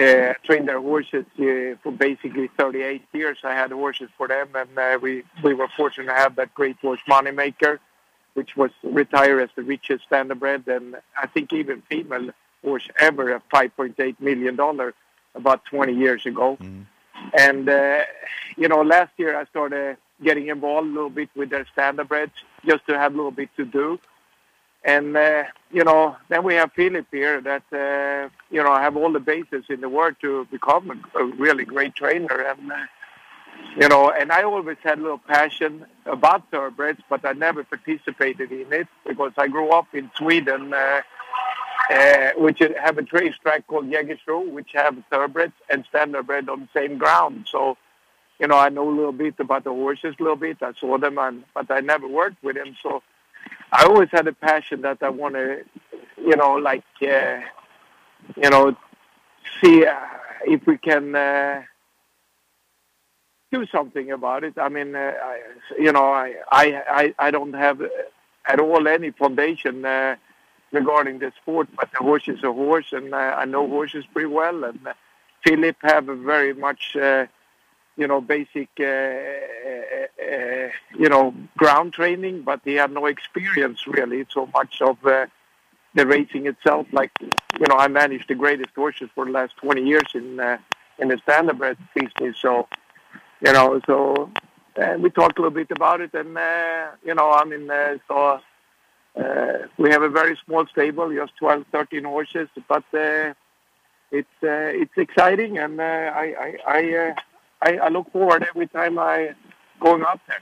uh, 0.00 0.32
trained 0.42 0.68
their 0.68 0.80
horses 0.80 1.26
uh, 1.38 1.76
for 1.82 1.92
basically 1.92 2.48
38 2.58 3.02
years. 3.12 3.38
I 3.44 3.52
had 3.52 3.70
horses 3.72 4.08
for 4.16 4.26
them, 4.26 4.48
and 4.54 4.78
uh, 4.78 4.98
we 5.02 5.22
we 5.42 5.52
were 5.52 5.68
fortunate 5.76 6.06
to 6.06 6.14
have 6.14 6.36
that 6.36 6.54
great 6.54 6.78
horse 6.78 7.00
Moni 7.06 7.30
Maker, 7.30 7.78
which 8.34 8.56
was 8.56 8.70
retired 8.82 9.42
as 9.42 9.50
the 9.54 9.62
richest 9.62 10.08
standardbred, 10.08 10.66
and 10.66 10.96
I 11.16 11.26
think 11.26 11.52
even 11.52 11.82
female 11.90 12.30
horse 12.62 12.88
ever 12.98 13.34
at 13.34 13.48
5.8 13.50 14.20
million 14.20 14.56
dollar 14.56 14.94
about 15.34 15.64
20 15.66 15.92
years 15.94 16.24
ago. 16.26 16.56
Mm. 16.60 16.86
And 17.38 17.68
uh, 17.68 18.02
you 18.56 18.68
know, 18.68 18.82
last 18.82 19.12
year 19.16 19.38
I 19.38 19.44
started 19.46 19.96
getting 20.22 20.48
involved 20.48 20.88
a 20.88 20.90
little 20.90 21.10
bit 21.10 21.28
with 21.34 21.50
their 21.50 21.66
standardbreds 21.76 22.32
just 22.64 22.86
to 22.86 22.98
have 22.98 23.12
a 23.12 23.16
little 23.16 23.30
bit 23.30 23.50
to 23.56 23.64
do. 23.64 23.98
And 24.84 25.16
uh, 25.16 25.44
you 25.70 25.84
know, 25.84 26.16
then 26.28 26.42
we 26.42 26.54
have 26.54 26.72
Philip 26.72 27.06
here 27.10 27.40
that 27.40 27.62
uh, 27.72 28.28
you 28.50 28.62
know 28.62 28.74
have 28.74 28.96
all 28.96 29.12
the 29.12 29.20
bases 29.20 29.64
in 29.68 29.80
the 29.80 29.88
world 29.88 30.16
to 30.22 30.46
become 30.50 31.04
a, 31.14 31.24
really 31.24 31.64
great 31.64 31.94
trainer. 31.94 32.40
And 32.40 32.72
uh, 32.72 32.76
you 33.80 33.88
know, 33.88 34.10
and 34.10 34.32
I 34.32 34.42
always 34.42 34.76
had 34.82 34.98
a 34.98 35.02
little 35.02 35.18
passion 35.18 35.86
about 36.04 36.50
thoroughbreds, 36.50 37.00
but 37.08 37.24
I 37.24 37.32
never 37.32 37.62
participated 37.62 38.50
in 38.50 38.72
it 38.72 38.88
because 39.06 39.32
I 39.38 39.46
grew 39.46 39.70
up 39.70 39.86
in 39.94 40.10
Sweden, 40.16 40.74
uh, 40.74 41.00
uh, 41.90 42.30
which 42.36 42.58
have 42.58 42.98
a 42.98 43.02
trace 43.02 43.34
track 43.40 43.66
called 43.68 43.88
Jägersro, 43.88 44.50
which 44.50 44.72
have 44.72 44.96
thoroughbreds 45.10 45.54
and 45.70 45.84
standardbred 45.92 46.48
on 46.48 46.60
the 46.62 46.68
same 46.74 46.98
ground. 46.98 47.46
So, 47.50 47.78
you 48.40 48.48
know, 48.48 48.58
I 48.58 48.68
know 48.68 48.88
a 48.88 48.90
little 48.90 49.12
bit 49.12 49.34
about 49.38 49.62
the 49.62 49.70
horses, 49.70 50.16
a 50.18 50.22
little 50.22 50.36
bit. 50.36 50.60
I 50.60 50.72
saw 50.74 50.98
them, 50.98 51.18
and, 51.18 51.44
but 51.54 51.70
I 51.70 51.80
never 51.80 52.08
worked 52.08 52.42
with 52.42 52.56
them. 52.56 52.76
So 52.82 53.02
I 53.72 53.84
always 53.84 54.10
had 54.12 54.28
a 54.28 54.34
passion 54.34 54.82
that 54.82 54.98
I 55.02 55.08
want 55.08 55.34
to, 55.34 55.64
you 56.18 56.36
know, 56.36 56.54
like, 56.54 56.84
uh, 57.00 57.40
you 58.36 58.50
know, 58.50 58.76
see 59.60 59.86
uh, 59.86 59.96
if 60.44 60.66
we 60.66 60.76
can 60.76 61.14
uh, 61.14 61.62
do 63.50 63.64
something 63.66 64.12
about 64.12 64.44
it. 64.44 64.58
I 64.58 64.68
mean, 64.68 64.94
uh, 64.94 65.14
I, 65.24 65.40
you 65.78 65.90
know, 65.90 66.12
I, 66.12 66.34
I, 66.50 67.14
I 67.18 67.30
don't 67.30 67.54
have 67.54 67.80
at 68.46 68.60
all 68.60 68.86
any 68.86 69.10
foundation 69.10 69.86
uh, 69.86 70.16
regarding 70.70 71.18
the 71.20 71.32
sport, 71.40 71.68
but 71.74 71.90
the 71.92 71.98
horse 71.98 72.28
is 72.28 72.44
a 72.44 72.52
horse, 72.52 72.92
and 72.92 73.14
uh, 73.14 73.16
I 73.16 73.46
know 73.46 73.66
horses 73.66 74.04
pretty 74.12 74.28
well. 74.28 74.64
And 74.64 74.80
Philip 75.44 75.76
have 75.80 76.10
a 76.10 76.14
very 76.14 76.52
much. 76.52 76.94
Uh, 77.96 78.00
you 78.00 78.06
know, 78.06 78.20
basic, 78.20 78.68
uh, 78.80 78.84
uh, 78.84 80.06
uh, 80.34 80.68
you 80.98 81.08
know, 81.08 81.34
ground 81.56 81.92
training, 81.92 82.42
but 82.42 82.60
he 82.64 82.74
had 82.74 82.92
no 82.92 83.06
experience 83.06 83.86
really 83.86 84.26
so 84.30 84.46
much 84.46 84.80
of 84.80 84.96
uh, 85.06 85.26
the 85.94 86.06
racing 86.06 86.46
itself. 86.46 86.86
Like, 86.92 87.12
you 87.20 87.66
know, 87.68 87.76
I 87.76 87.88
managed 87.88 88.28
the 88.28 88.34
greatest 88.34 88.74
horses 88.74 89.10
for 89.14 89.24
the 89.24 89.30
last 89.30 89.56
20 89.58 89.82
years 89.82 90.08
in 90.14 90.40
uh, 90.40 90.58
in 90.98 91.08
the 91.08 91.16
standardbred 91.16 91.76
business. 91.94 92.36
So, 92.40 92.68
you 93.44 93.52
know, 93.52 93.80
so 93.86 94.30
uh, 94.80 94.96
we 94.98 95.10
talked 95.10 95.38
a 95.38 95.42
little 95.42 95.54
bit 95.54 95.70
about 95.70 96.00
it, 96.00 96.14
and 96.14 96.36
uh, 96.36 96.88
you 97.04 97.14
know, 97.14 97.30
I 97.30 97.44
mean, 97.44 97.70
uh, 97.70 97.98
so 98.08 98.40
uh, 99.16 99.66
we 99.76 99.90
have 99.90 100.02
a 100.02 100.08
very 100.08 100.38
small 100.44 100.66
stable, 100.66 101.12
just 101.14 101.36
12, 101.36 101.66
13 101.72 102.04
horses, 102.04 102.48
but 102.68 102.84
uh, 102.94 103.34
it's 104.10 104.38
uh, 104.42 104.72
it's 104.82 104.96
exciting, 104.96 105.58
and 105.58 105.80
uh, 105.80 105.84
I 105.84 106.34
I. 106.38 106.56
I 106.66 106.96
uh, 106.96 107.14
I, 107.62 107.76
I 107.76 107.88
look 107.88 108.10
forward 108.12 108.46
every 108.48 108.66
time 108.68 108.98
I 108.98 109.34
going 109.80 110.02
up 110.02 110.20
there. 110.26 110.40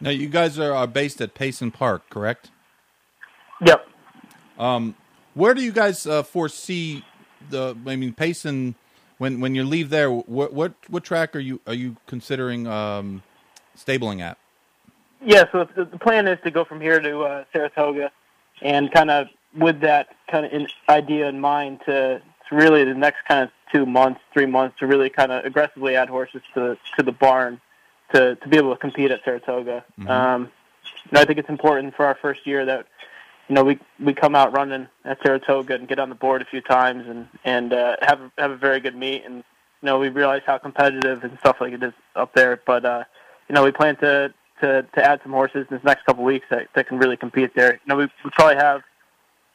Now, 0.00 0.10
you 0.10 0.28
guys 0.28 0.58
are, 0.58 0.74
are 0.74 0.86
based 0.86 1.20
at 1.20 1.34
Payson 1.34 1.70
Park, 1.70 2.08
correct? 2.10 2.50
Yep. 3.64 3.88
Um, 4.58 4.94
where 5.34 5.54
do 5.54 5.62
you 5.62 5.72
guys 5.72 6.06
uh, 6.06 6.22
foresee 6.22 7.04
the? 7.50 7.76
I 7.86 7.96
mean, 7.96 8.12
Payson. 8.12 8.74
When 9.18 9.40
when 9.40 9.54
you 9.54 9.64
leave 9.64 9.88
there, 9.88 10.10
what 10.10 10.52
what 10.52 10.74
what 10.88 11.02
track 11.02 11.34
are 11.34 11.40
you 11.40 11.60
are 11.66 11.74
you 11.74 11.96
considering 12.06 12.66
um, 12.66 13.22
stabling 13.74 14.20
at? 14.20 14.36
Yeah, 15.24 15.44
so 15.50 15.66
the, 15.74 15.86
the 15.86 15.98
plan 15.98 16.28
is 16.28 16.38
to 16.44 16.50
go 16.50 16.64
from 16.64 16.80
here 16.80 17.00
to 17.00 17.20
uh, 17.20 17.44
Saratoga, 17.52 18.10
and 18.60 18.92
kind 18.92 19.10
of 19.10 19.28
with 19.56 19.80
that 19.80 20.08
kind 20.30 20.44
of 20.44 20.52
in, 20.52 20.66
idea 20.88 21.28
in 21.28 21.40
mind 21.40 21.80
to, 21.86 22.20
to 22.48 22.54
really 22.54 22.84
the 22.84 22.94
next 22.94 23.24
kind 23.26 23.44
of 23.44 23.50
two 23.72 23.86
months, 23.86 24.20
three 24.32 24.46
months 24.46 24.78
to 24.78 24.86
really 24.86 25.10
kind 25.10 25.32
of 25.32 25.44
aggressively 25.44 25.96
add 25.96 26.08
horses 26.08 26.42
to 26.54 26.78
to 26.96 27.02
the 27.02 27.12
barn 27.12 27.60
to 28.12 28.36
to 28.36 28.48
be 28.48 28.56
able 28.56 28.72
to 28.72 28.78
compete 28.78 29.10
at 29.10 29.24
Saratoga. 29.24 29.84
Mm-hmm. 29.98 30.10
Um, 30.10 30.52
I 31.12 31.24
think 31.24 31.38
it's 31.38 31.48
important 31.48 31.94
for 31.94 32.06
our 32.06 32.16
first 32.20 32.46
year 32.46 32.64
that 32.64 32.86
you 33.48 33.54
know 33.54 33.64
we 33.64 33.78
we 34.00 34.14
come 34.14 34.34
out 34.34 34.52
running 34.52 34.88
at 35.04 35.18
Saratoga 35.22 35.74
and 35.74 35.88
get 35.88 35.98
on 35.98 36.08
the 36.08 36.14
board 36.14 36.42
a 36.42 36.44
few 36.44 36.60
times 36.60 37.06
and 37.08 37.28
and 37.44 37.72
uh, 37.72 37.96
have 38.02 38.20
have 38.38 38.50
a 38.50 38.56
very 38.56 38.80
good 38.80 38.96
meet 38.96 39.24
and 39.24 39.36
you 39.36 39.86
know 39.86 39.98
we 39.98 40.08
realize 40.08 40.42
how 40.46 40.58
competitive 40.58 41.24
and 41.24 41.38
stuff 41.40 41.56
like 41.60 41.72
it 41.72 41.82
is 41.82 41.92
up 42.14 42.34
there. 42.34 42.60
But 42.66 42.84
uh, 42.84 43.04
you 43.48 43.54
know 43.54 43.64
we 43.64 43.72
plan 43.72 43.96
to 43.96 44.32
to 44.60 44.82
to 44.82 45.04
add 45.04 45.20
some 45.22 45.32
horses 45.32 45.66
in 45.70 45.76
this 45.76 45.84
next 45.84 46.04
couple 46.04 46.22
of 46.22 46.26
weeks 46.26 46.46
that 46.50 46.68
that 46.74 46.88
can 46.88 46.98
really 46.98 47.16
compete 47.16 47.54
there. 47.54 47.74
You 47.74 47.86
know 47.86 47.96
we 47.96 48.04
we 48.24 48.30
probably 48.30 48.56
have 48.56 48.82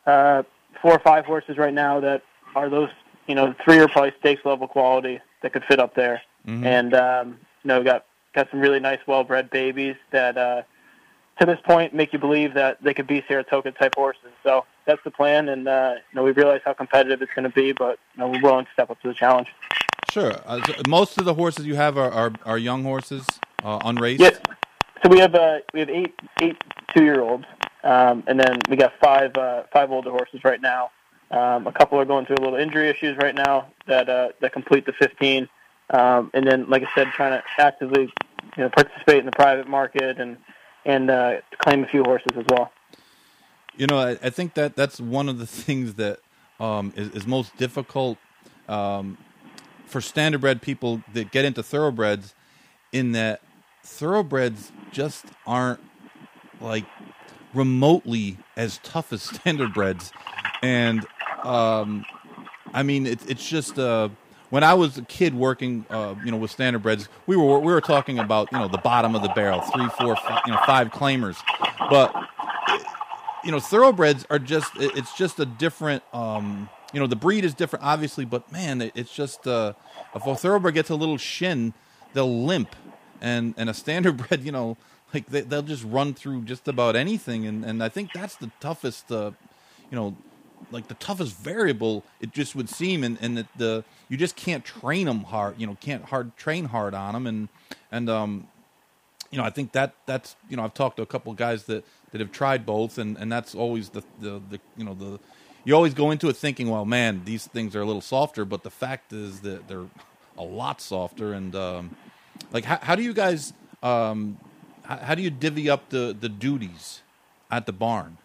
uh, 0.06 0.44
four 0.82 0.94
or 0.94 1.00
five 1.00 1.26
horses 1.26 1.58
right 1.58 1.74
now 1.74 2.00
that 2.00 2.24
are 2.56 2.70
those 2.70 2.90
you 3.28 3.36
know, 3.36 3.54
three 3.64 3.80
are 3.80 3.88
probably 3.88 4.14
stakes 4.20 4.44
level 4.46 4.68
quality 4.68 5.20
that 5.42 5.54
could 5.54 5.64
fit 5.66 5.80
up 5.80 5.96
there. 5.96 6.22
Mm-hmm. 6.48 6.66
And 6.66 6.94
um, 6.94 7.28
you 7.64 7.68
know, 7.68 7.80
we 7.80 7.86
got 7.86 8.06
got 8.34 8.50
some 8.50 8.60
really 8.60 8.80
nice, 8.80 9.00
well 9.08 9.24
bred 9.24 9.50
babies 9.50 9.96
that 10.12 10.38
uh, 10.38 10.64
to 11.40 11.46
this 11.46 11.60
point 11.64 11.94
make 11.94 12.14
you 12.14 12.20
believe 12.20 12.54
that 12.54 12.82
they 12.84 12.94
could 12.94 13.08
be 13.08 13.24
Saratoga 13.28 13.72
type 13.72 13.96
horses. 13.96 14.32
So 14.44 14.66
that's 14.86 15.04
the 15.04 15.12
plan, 15.12 15.50
and 15.50 15.68
uh, 15.68 15.96
you 16.12 16.16
know, 16.16 16.24
we 16.24 16.32
realize 16.32 16.62
how 16.64 16.74
competitive 16.74 17.22
it's 17.22 17.34
going 17.34 17.50
to 17.50 17.56
be, 17.56 17.72
but 17.72 18.00
you 18.14 18.20
know, 18.20 18.30
we're 18.30 18.42
willing 18.42 18.66
to 18.66 18.72
step 18.74 18.90
up 18.90 19.02
to 19.02 19.08
the 19.08 19.14
challenge. 19.14 19.48
Sure. 20.12 20.34
Uh, 20.46 20.64
so 20.66 20.74
most 20.88 21.18
of 21.20 21.26
the 21.26 21.34
horses 21.34 21.66
you 21.66 21.76
have 21.76 21.98
are 21.98 22.12
are, 22.12 22.32
are 22.46 22.58
young 22.58 22.84
horses, 22.84 23.26
uh, 23.64 23.80
unraced. 23.86 24.22
Yes. 24.22 24.40
So 25.04 25.10
we 25.10 25.20
have 25.20 25.36
uh, 25.36 25.60
we 25.74 25.80
have 25.80 25.90
eight 25.90 26.14
eight 26.42 26.58
two 26.94 27.04
year 27.04 27.22
olds, 27.22 27.46
um, 27.84 28.24
and 28.28 28.40
then 28.40 28.60
we 28.70 28.76
got 28.76 28.94
five 29.02 29.36
uh, 29.36 29.64
five 29.72 29.92
older 29.92 30.12
horses 30.12 30.44
right 30.44 30.62
now. 30.62 30.92
Um, 31.32 31.66
a 31.66 31.72
couple 31.72 31.98
are 31.98 32.06
going 32.06 32.26
through 32.26 32.36
a 32.40 32.44
little 32.44 32.60
injury 32.60 32.90
issues 32.90 33.18
right 33.18 33.34
now 33.34 33.68
that 33.88 34.10
uh, 34.10 34.30
that 34.42 34.52
complete 34.52 34.86
the 34.86 34.94
15. 34.94 35.48
Um, 35.92 36.30
and 36.34 36.46
then, 36.46 36.70
like 36.70 36.84
I 36.84 36.90
said, 36.94 37.08
trying 37.08 37.42
to 37.42 37.44
actively 37.58 38.12
you 38.58 38.64
know, 38.64 38.70
participate 38.70 39.20
in 39.20 39.26
the 39.26 39.32
private 39.32 39.68
market 39.68 40.20
and 40.20 40.38
and 40.86 41.10
uh, 41.10 41.38
claim 41.60 41.84
a 41.84 41.88
few 41.88 42.04
horses 42.04 42.32
as 42.36 42.46
well. 42.50 42.72
You 43.78 43.88
know, 43.88 44.00
I, 44.00 44.12
I 44.12 44.30
think 44.30 44.56
that 44.56 44.76
that's 44.76 45.00
one 45.00 45.30
of 45.30 45.38
the 45.38 45.48
things 45.48 45.96
that 45.96 46.20
um, 46.60 46.94
is, 46.96 47.10
is, 47.10 47.28
most 47.28 47.56
difficult 47.58 48.18
um, 48.68 49.18
for 49.86 50.00
standardbred 50.00 50.62
people 50.62 51.02
that 51.14 51.32
get 51.32 51.46
into 51.46 51.64
thoroughbreds. 51.64 52.36
In 52.92 53.14
that 53.14 53.42
thoroughbreds 53.84 54.72
just 54.92 55.26
aren't 55.48 55.80
like 56.60 56.86
remotely 57.54 58.38
as 58.58 58.80
tough 58.84 59.14
as 59.14 59.26
standardbreds, 59.28 60.12
and 60.62 61.06
um, 61.46 62.06
I 62.74 62.84
mean, 62.84 63.06
it's 63.06 63.26
it's 63.26 63.48
just 63.48 63.78
uh, 63.78 64.10
when 64.50 64.64
I 64.64 64.74
was 64.74 64.98
a 64.98 65.02
kid 65.04 65.34
working, 65.34 65.86
uh, 65.90 66.16
you 66.24 66.32
know, 66.32 66.38
with 66.38 66.56
standardbreds, 66.56 67.08
we 67.28 67.36
were 67.36 67.60
we 67.60 67.72
were 67.72 67.82
talking 67.82 68.20
about 68.20 68.52
you 68.52 68.60
know 68.60 68.68
the 68.68 68.78
bottom 68.78 69.16
of 69.16 69.22
the 69.22 69.30
barrel, 69.30 69.62
three, 69.62 69.88
four, 70.00 70.16
five, 70.16 70.42
you 70.46 70.54
know, 70.54 70.60
five 70.66 70.90
claimers, 70.90 71.38
but 71.90 72.14
you 73.44 73.52
know, 73.52 73.60
thoroughbreds 73.60 74.26
are 74.30 74.40
just 74.40 74.72
it's 74.78 75.16
just 75.16 75.40
a 75.40 75.46
different. 75.46 76.04
Um, 76.14 76.70
you 76.94 77.00
know, 77.00 77.08
the 77.08 77.16
breed 77.16 77.46
is 77.46 77.54
different, 77.54 77.86
obviously, 77.86 78.26
but 78.26 78.52
man, 78.52 78.92
it's 78.96 79.16
just 79.16 79.48
uh, 79.48 79.74
if 80.14 80.26
a 80.26 80.36
thoroughbred 80.36 80.74
gets 80.74 80.90
a 80.90 80.96
little 80.96 81.18
shin, 81.18 81.74
they'll 82.14 82.44
limp, 82.46 82.76
and 83.22 83.54
and 83.58 83.70
a 83.70 83.74
standard 83.74 84.18
standardbred, 84.18 84.44
you 84.44 84.52
know, 84.52 84.78
like 85.14 85.28
they, 85.28 85.42
will 85.44 85.62
just 85.62 85.86
run 85.86 86.14
through 86.14 86.44
just 86.44 86.68
about 86.68 86.96
anything, 86.96 87.46
and 87.46 87.64
and 87.64 87.84
I 87.84 87.90
think 87.90 88.12
that's 88.14 88.36
the 88.36 88.52
toughest. 88.60 89.12
Uh, 89.12 89.32
you 89.90 89.98
know, 89.98 90.16
like 90.72 90.88
the 90.88 90.94
toughest 90.96 91.36
variable 91.38 92.04
it 92.20 92.32
just 92.32 92.56
would 92.56 92.70
seem 92.70 93.04
and, 93.04 93.18
and 93.22 93.38
that 93.38 93.48
the 93.58 93.84
you 94.10 94.18
just 94.18 94.36
can't 94.36 94.64
train 94.64 95.06
them 95.06 95.24
hard 95.24 95.56
you 95.58 95.66
know 95.68 95.78
can't 95.80 96.06
hard 96.06 96.36
train 96.38 96.66
hard 96.66 96.94
on 96.94 97.14
them 97.14 97.28
and 97.28 97.50
and 97.92 98.10
um 98.10 98.48
you 99.32 99.38
know 99.38 99.44
i 99.44 99.50
think 99.50 99.72
that 99.72 99.94
that's 100.06 100.36
you 100.50 100.58
know 100.58 100.64
i've 100.64 100.74
talked 100.74 100.98
to 100.98 101.02
a 101.02 101.06
couple 101.06 101.32
of 101.32 101.38
guys 101.38 101.64
that 101.66 101.86
that 102.12 102.22
have 102.22 102.32
tried 102.32 102.66
both 102.66 102.98
and 102.98 103.18
and 103.18 103.32
that's 103.32 103.56
always 103.56 103.90
the 103.90 104.04
the, 104.20 104.42
the 104.50 104.60
you 104.78 104.84
know 104.84 104.94
the 104.94 105.20
you 105.64 105.76
always 105.76 105.94
go 105.94 106.12
into 106.12 106.28
it 106.30 106.36
thinking 106.36 106.70
well 106.70 106.86
man 106.86 107.22
these 107.26 107.48
things 107.48 107.76
are 107.76 107.82
a 107.82 107.86
little 107.86 108.02
softer 108.02 108.46
but 108.46 108.64
the 108.64 108.72
fact 108.72 109.14
is 109.14 109.42
that 109.42 109.68
they're 109.68 109.88
a 110.38 110.44
lot 110.44 110.82
softer 110.82 111.34
and 111.34 111.56
um 111.56 111.96
like 112.52 112.66
how, 112.66 112.80
how 112.82 112.96
do 112.96 113.04
you 113.04 113.14
guys 113.14 113.54
um 113.84 114.38
how, 114.84 114.98
how 114.98 115.16
do 115.16 115.22
you 115.22 115.30
divvy 115.30 115.70
up 115.70 115.90
the 115.90 116.16
the 116.20 116.30
duties 116.30 117.02
at 117.50 117.66
the 117.66 117.74
barn 117.74 118.18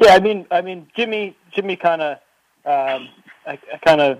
Yeah, 0.00 0.14
I 0.14 0.20
mean, 0.20 0.46
I 0.50 0.60
mean, 0.60 0.88
Jimmy, 0.96 1.36
Jimmy, 1.52 1.76
kind 1.76 2.02
of, 2.02 2.16
um, 2.66 3.08
I, 3.46 3.58
I 3.72 3.78
kind 3.84 4.00
of, 4.00 4.18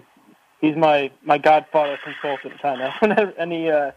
he's 0.60 0.76
my 0.76 1.10
my 1.24 1.38
godfather 1.38 1.98
consultant, 2.02 2.60
kind 2.60 2.82
of. 2.82 3.34
Any 3.38 3.70
uh, 3.70 3.92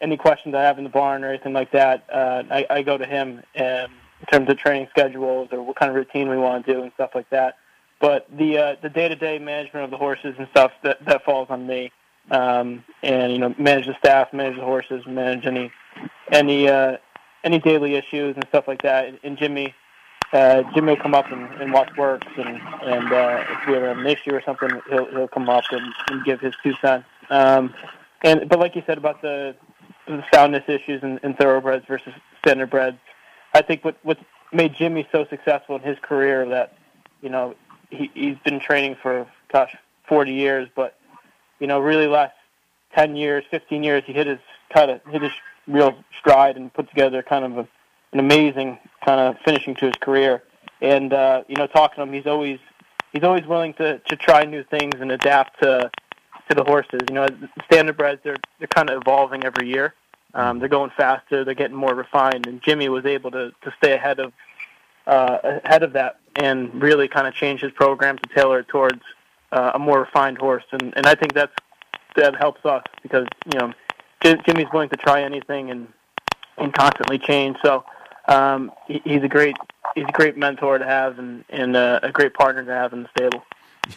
any 0.00 0.16
questions 0.16 0.54
I 0.54 0.62
have 0.62 0.78
in 0.78 0.84
the 0.84 0.90
barn 0.90 1.24
or 1.24 1.28
anything 1.28 1.52
like 1.52 1.72
that, 1.72 2.04
uh, 2.12 2.42
I, 2.50 2.66
I 2.70 2.82
go 2.82 2.96
to 2.96 3.04
him 3.04 3.42
and 3.54 3.92
in 4.20 4.26
terms 4.26 4.48
of 4.50 4.58
training 4.58 4.88
schedules 4.90 5.48
or 5.52 5.62
what 5.62 5.76
kind 5.76 5.90
of 5.90 5.96
routine 5.96 6.28
we 6.28 6.36
want 6.36 6.64
to 6.64 6.72
do 6.72 6.82
and 6.82 6.92
stuff 6.94 7.10
like 7.14 7.28
that. 7.30 7.56
But 8.00 8.26
the 8.36 8.58
uh, 8.58 8.76
the 8.82 8.88
day 8.88 9.08
to 9.08 9.16
day 9.16 9.38
management 9.38 9.84
of 9.84 9.90
the 9.90 9.98
horses 9.98 10.34
and 10.38 10.48
stuff 10.50 10.72
that 10.82 11.04
that 11.04 11.24
falls 11.24 11.48
on 11.50 11.66
me. 11.66 11.92
Um, 12.30 12.84
and 13.02 13.32
you 13.32 13.38
know, 13.38 13.54
manage 13.58 13.86
the 13.86 13.96
staff, 13.98 14.32
manage 14.32 14.56
the 14.56 14.64
horses, 14.64 15.04
manage 15.06 15.46
any 15.46 15.70
any 16.30 16.68
uh, 16.68 16.96
any 17.44 17.58
daily 17.58 17.94
issues 17.94 18.36
and 18.36 18.44
stuff 18.48 18.68
like 18.68 18.82
that. 18.82 19.18
And 19.22 19.36
Jimmy, 19.36 19.74
uh, 20.32 20.62
Jimmy 20.74 20.94
will 20.94 21.02
come 21.02 21.14
up 21.14 21.30
and, 21.32 21.42
and 21.60 21.72
watch 21.72 21.90
works, 21.96 22.26
and 22.36 22.60
and 22.82 23.12
uh, 23.12 23.44
if 23.50 23.66
we 23.66 23.74
have 23.74 23.96
an 23.96 24.06
issue 24.06 24.32
or 24.32 24.42
something, 24.42 24.70
he'll 24.88 25.06
he'll 25.06 25.28
come 25.28 25.48
up 25.48 25.64
and, 25.70 25.92
and 26.10 26.24
give 26.24 26.40
his 26.40 26.54
two 26.62 26.74
cents. 26.80 27.04
Um, 27.30 27.74
and 28.22 28.48
but 28.48 28.58
like 28.58 28.76
you 28.76 28.82
said 28.86 28.98
about 28.98 29.22
the 29.22 29.56
the 30.06 30.24
soundness 30.32 30.64
issues 30.68 31.02
in, 31.02 31.18
in 31.22 31.34
thoroughbreds 31.34 31.84
versus 31.86 32.12
standardbreds, 32.44 32.98
I 33.54 33.62
think 33.62 33.84
what 33.84 33.96
what 34.02 34.18
made 34.52 34.74
Jimmy 34.74 35.08
so 35.10 35.26
successful 35.28 35.76
in 35.76 35.82
his 35.82 35.98
career 36.00 36.48
that 36.48 36.74
you 37.22 37.28
know 37.28 37.54
he 37.90 38.10
he's 38.14 38.36
been 38.44 38.60
training 38.60 38.96
for 39.02 39.26
gosh 39.52 39.74
forty 40.08 40.32
years, 40.32 40.68
but 40.74 40.96
you 41.58 41.66
know 41.66 41.80
really 41.80 42.06
last 42.06 42.34
ten 42.94 43.16
years, 43.16 43.44
fifteen 43.50 43.82
years, 43.82 44.04
he 44.06 44.12
hit 44.12 44.26
his 44.26 44.38
kind 44.72 44.90
of 44.90 45.00
hit 45.10 45.22
his 45.22 45.32
real 45.66 45.96
stride 46.18 46.56
and 46.56 46.72
put 46.72 46.88
together 46.88 47.22
kind 47.22 47.44
of 47.44 47.58
a, 47.58 47.68
an 48.12 48.18
amazing 48.18 48.78
kind 49.04 49.20
of 49.20 49.36
finishing 49.44 49.74
to 49.76 49.86
his 49.86 49.94
career. 50.00 50.42
And 50.80 51.12
uh, 51.12 51.44
you 51.48 51.56
know, 51.56 51.66
talking 51.66 51.96
to 51.96 52.02
him, 52.02 52.12
he's 52.12 52.26
always 52.26 52.58
he's 53.12 53.22
always 53.22 53.46
willing 53.46 53.74
to 53.74 53.98
to 53.98 54.16
try 54.16 54.44
new 54.44 54.64
things 54.64 54.94
and 55.00 55.12
adapt 55.12 55.60
to 55.62 55.90
to 56.48 56.54
the 56.54 56.64
horses. 56.64 57.00
You 57.08 57.14
know, 57.14 57.26
standardbreds 57.70 58.22
they're 58.22 58.36
they're 58.58 58.68
kind 58.68 58.90
of 58.90 59.02
evolving 59.02 59.44
every 59.44 59.68
year. 59.68 59.94
Um, 60.32 60.58
they're 60.58 60.68
going 60.68 60.90
faster. 60.96 61.44
They're 61.44 61.54
getting 61.54 61.76
more 61.76 61.94
refined, 61.94 62.46
and 62.46 62.62
Jimmy 62.62 62.88
was 62.88 63.04
able 63.04 63.30
to 63.32 63.52
to 63.62 63.74
stay 63.78 63.92
ahead 63.92 64.20
of 64.20 64.32
uh, 65.06 65.38
ahead 65.64 65.82
of 65.82 65.92
that 65.94 66.18
and 66.36 66.80
really 66.80 67.08
kind 67.08 67.26
of 67.26 67.34
change 67.34 67.60
his 67.60 67.72
program 67.72 68.16
to 68.18 68.34
tailor 68.34 68.60
it 68.60 68.68
towards 68.68 69.00
uh, 69.52 69.72
a 69.74 69.78
more 69.78 70.00
refined 70.00 70.38
horse. 70.38 70.64
And 70.72 70.94
and 70.96 71.06
I 71.06 71.14
think 71.14 71.34
that's 71.34 71.52
that 72.16 72.36
helps 72.36 72.64
us 72.64 72.84
because 73.02 73.26
you 73.52 73.58
know 73.58 73.72
Jimmy's 74.22 74.68
willing 74.72 74.88
to 74.90 74.96
try 74.96 75.22
anything 75.22 75.70
and 75.70 75.88
and 76.58 76.72
constantly 76.72 77.18
change. 77.18 77.56
So 77.62 77.84
um, 78.30 78.72
he, 78.86 79.00
he's 79.04 79.22
a 79.22 79.28
great 79.28 79.56
he's 79.94 80.06
a 80.08 80.12
great 80.12 80.36
mentor 80.36 80.78
to 80.78 80.84
have 80.84 81.18
and 81.18 81.44
and 81.50 81.76
uh, 81.76 82.00
a 82.02 82.12
great 82.12 82.34
partner 82.34 82.64
to 82.64 82.72
have 82.72 82.92
in 82.92 83.02
the 83.02 83.08
stable. 83.16 83.44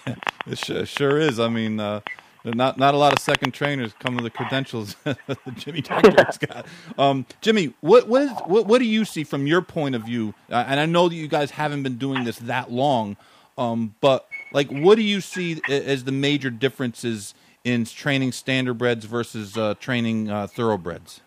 Yeah, 0.07 0.15
it 0.47 0.57
sure, 0.57 0.85
sure 0.85 1.17
is. 1.17 1.39
I 1.39 1.47
mean, 1.47 1.79
uh, 1.79 2.01
not 2.43 2.77
not 2.77 2.93
a 2.93 2.97
lot 2.97 3.13
of 3.13 3.19
second 3.19 3.53
trainers 3.53 3.93
come 3.99 4.15
with 4.15 4.23
the 4.23 4.29
credentials 4.29 4.95
that 5.03 5.17
Jimmy 5.55 5.83
has 5.89 6.37
got. 6.37 6.65
Um, 6.97 7.25
Jimmy, 7.41 7.73
what 7.81 8.07
what 8.07 8.23
is 8.23 8.31
what 8.45 8.65
what 8.65 8.79
do 8.79 8.85
you 8.85 9.05
see 9.05 9.23
from 9.23 9.47
your 9.47 9.61
point 9.61 9.95
of 9.95 10.03
view? 10.03 10.33
Uh, 10.51 10.65
and 10.67 10.79
I 10.79 10.85
know 10.85 11.07
that 11.07 11.15
you 11.15 11.27
guys 11.27 11.51
haven't 11.51 11.83
been 11.83 11.97
doing 11.97 12.23
this 12.23 12.39
that 12.39 12.71
long, 12.71 13.17
um, 13.57 13.95
but 14.01 14.27
like, 14.51 14.69
what 14.69 14.95
do 14.95 15.03
you 15.03 15.21
see 15.21 15.61
as 15.69 16.03
the 16.03 16.11
major 16.11 16.49
differences 16.49 17.33
in 17.63 17.85
training 17.85 18.31
standardbreds 18.31 19.03
versus 19.03 19.57
uh, 19.57 19.75
training 19.75 20.29
uh, 20.29 20.47
thoroughbreds? 20.47 21.21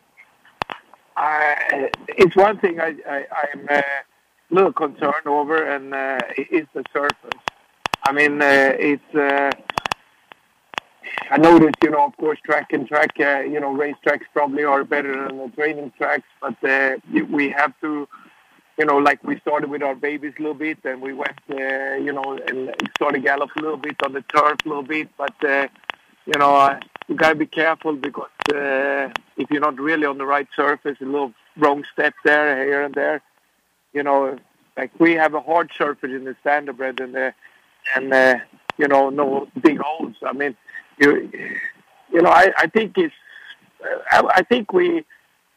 Uh, 1.17 1.55
it's 2.09 2.37
one 2.37 2.59
thing 2.59 2.81
I, 2.81 2.95
I, 3.09 3.25
am 3.55 3.67
uh, 3.71 3.81
a 4.51 4.55
little 4.55 4.73
concerned 4.73 5.27
over, 5.27 5.65
and 5.65 5.95
uh, 5.95 6.19
it's 6.37 6.69
the 6.75 6.85
surface. 6.93 7.41
I 8.05 8.13
mean, 8.13 8.43
uh, 8.43 8.73
it's. 8.79 9.15
Uh, 9.15 9.51
I 11.31 11.39
noticed, 11.39 11.77
you 11.83 11.91
know, 11.91 12.05
of 12.05 12.17
course, 12.17 12.39
track 12.45 12.73
and 12.73 12.87
track, 12.87 13.11
uh, 13.19 13.41
you 13.41 13.59
know, 13.59 13.73
race 13.73 13.97
tracks 14.03 14.27
probably 14.33 14.65
are 14.65 14.85
better 14.85 15.27
than 15.27 15.39
the 15.39 15.49
training 15.55 15.93
tracks, 15.97 16.27
but 16.41 16.63
uh, 16.65 16.97
we 17.31 17.49
have 17.51 17.73
to, 17.81 18.09
you 18.79 18.85
know, 18.85 18.99
like 18.99 19.23
we 19.25 19.39
started 19.41 19.71
with 19.71 19.83
our 19.83 19.95
babies 19.95 20.35
a 20.39 20.43
little 20.43 20.55
bit, 20.55 20.79
and 20.85 21.01
we 21.01 21.13
went, 21.13 21.39
uh, 21.51 21.95
you 21.95 22.13
know, 22.13 22.39
and 22.47 22.75
started 22.97 23.23
gallop 23.23 23.51
a 23.57 23.61
little 23.61 23.77
bit 23.77 23.97
on 24.05 24.13
the 24.13 24.23
turf 24.23 24.59
a 24.65 24.69
little 24.69 24.83
bit, 24.83 25.09
but 25.17 25.35
uh, 25.45 25.67
you 26.27 26.39
know, 26.39 26.79
you 27.09 27.15
got 27.15 27.31
to 27.31 27.35
be 27.37 27.47
careful 27.47 27.95
because 27.95 28.29
uh, 28.53 29.09
if 29.37 29.51
you're 29.51 29.61
not 29.61 29.79
really 29.79 30.07
on 30.07 30.19
the 30.19 30.27
right 30.27 30.49
surface, 30.55 30.99
a 31.01 31.05
little 31.05 31.33
wrong 31.57 31.85
step 31.93 32.15
there, 32.25 32.65
here 32.65 32.83
and 32.83 32.95
there, 32.95 33.23
you 33.93 34.03
know, 34.03 34.37
like 34.77 34.91
we 34.99 35.13
have 35.13 35.35
a 35.35 35.41
hard 35.41 35.71
surface 35.77 36.11
in 36.11 36.25
the 36.25 36.37
standardbred 36.45 37.01
and, 37.01 37.17
uh, 37.17 37.31
and 37.95 38.13
uh, 38.13 38.37
you 38.77 38.89
know, 38.89 39.09
no 39.09 39.49
big 39.61 39.79
holes. 39.79 40.17
I 40.25 40.33
mean, 40.33 40.57
you, 40.99 41.31
you 42.13 42.23
know, 42.23 42.31
I, 42.31 42.53
I 42.59 42.67
think 42.67 42.99
it's, 42.99 43.15
I, 44.11 44.23
I 44.37 44.43
think 44.43 44.73
we, 44.73 45.05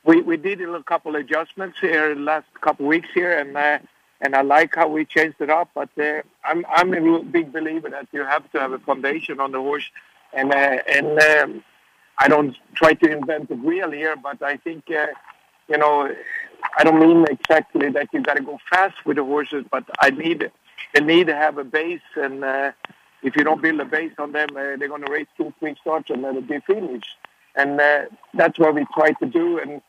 we, 0.05 0.21
we 0.21 0.37
did 0.37 0.61
a 0.61 0.83
couple 0.83 1.15
adjustments 1.15 1.79
here 1.79 2.13
the 2.13 2.21
last 2.21 2.47
couple 2.61 2.85
weeks 2.85 3.09
here, 3.13 3.37
and 3.37 3.55
uh, 3.57 3.79
and 4.21 4.35
I 4.35 4.41
like 4.41 4.75
how 4.75 4.87
we 4.87 5.05
changed 5.05 5.39
it 5.39 5.49
up. 5.49 5.69
But 5.73 5.89
uh, 5.97 6.21
I'm 6.43 6.65
I'm 6.69 6.93
a 6.93 7.23
big 7.23 7.51
believer 7.51 7.89
that 7.89 8.07
you 8.11 8.23
have 8.23 8.49
to 8.51 8.59
have 8.59 8.71
a 8.71 8.79
foundation 8.79 9.39
on 9.39 9.51
the 9.51 9.59
horse 9.59 9.89
and 10.33 10.53
uh, 10.53 10.77
and 10.87 11.19
um, 11.19 11.63
I 12.17 12.27
don't 12.27 12.55
try 12.75 12.93
to 12.93 13.11
invent 13.11 13.49
the 13.49 13.55
wheel 13.55 13.91
here, 13.91 14.15
but 14.15 14.41
I 14.41 14.57
think 14.57 14.83
uh, 14.91 15.07
you 15.67 15.77
know 15.77 16.13
I 16.77 16.83
don't 16.83 16.99
mean 16.99 17.25
exactly 17.29 17.89
that 17.89 18.09
you 18.13 18.21
got 18.21 18.37
to 18.37 18.43
go 18.43 18.59
fast 18.69 18.95
with 19.05 19.17
the 19.17 19.23
horses, 19.23 19.65
but 19.71 19.83
I 19.99 20.09
need 20.11 20.51
they 20.93 21.01
need 21.01 21.27
to 21.27 21.35
have 21.35 21.57
a 21.57 21.63
base, 21.63 22.01
and 22.15 22.43
uh, 22.43 22.71
if 23.21 23.35
you 23.35 23.43
don't 23.43 23.61
build 23.61 23.79
a 23.79 23.85
base 23.85 24.13
on 24.17 24.31
them, 24.31 24.49
uh, 24.51 24.77
they're 24.77 24.87
going 24.87 25.05
to 25.05 25.11
race 25.11 25.27
two, 25.37 25.53
three 25.59 25.75
starts 25.81 26.09
and 26.09 26.23
then 26.23 26.37
it'll 26.37 26.41
be 26.41 26.59
finished. 26.59 27.17
And 27.55 27.79
uh, 27.79 28.05
that's 28.33 28.57
what 28.57 28.75
we 28.75 28.85
try 28.93 29.11
to 29.11 29.25
do, 29.25 29.59
and 29.59 29.81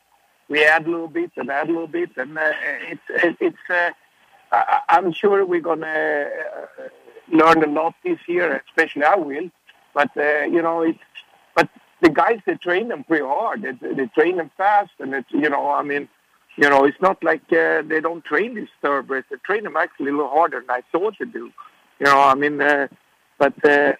we 0.49 0.65
add 0.65 0.85
a 0.85 0.89
little 0.89 1.07
bit 1.07 1.31
and 1.37 1.49
add 1.49 1.69
a 1.69 1.71
little 1.71 1.87
bit, 1.87 2.09
and 2.17 2.37
uh, 2.37 2.51
it's 3.07 3.37
it's. 3.39 3.69
Uh, 3.69 3.91
I'm 4.89 5.13
sure 5.13 5.45
we're 5.45 5.61
going 5.61 5.79
to 5.79 6.29
uh, 6.29 6.89
learn 7.31 7.63
a 7.63 7.67
lot 7.67 7.95
this 8.03 8.19
year, 8.27 8.61
especially 8.67 9.03
I 9.03 9.15
will 9.15 9.49
but 9.93 10.15
uh, 10.17 10.43
you 10.43 10.61
know, 10.61 10.81
it's 10.81 10.99
but 11.55 11.69
the 12.01 12.09
guys 12.09 12.39
they 12.45 12.55
train 12.55 12.87
them 12.89 13.03
pretty 13.03 13.25
hard. 13.25 13.61
They, 13.61 13.93
they 13.93 14.07
train 14.07 14.37
them 14.37 14.51
fast, 14.57 14.91
and 14.99 15.13
it's 15.13 15.31
you 15.31 15.49
know, 15.49 15.69
I 15.69 15.83
mean, 15.83 16.07
you 16.57 16.69
know, 16.69 16.85
it's 16.85 17.01
not 17.01 17.23
like 17.23 17.41
uh, 17.53 17.81
they 17.83 18.01
don't 18.01 18.23
train 18.23 18.55
these 18.55 18.69
thoroughbreds. 18.81 19.27
They 19.29 19.37
train 19.37 19.63
them 19.63 19.77
actually 19.77 20.09
a 20.09 20.13
little 20.13 20.29
harder 20.29 20.59
than 20.61 20.69
I 20.69 20.81
thought 20.91 21.15
they 21.19 21.25
do. 21.25 21.51
You 21.99 22.05
know, 22.05 22.19
I 22.19 22.35
mean, 22.35 22.61
uh, 22.61 22.87
but 23.37 23.63
uh, 23.65 23.93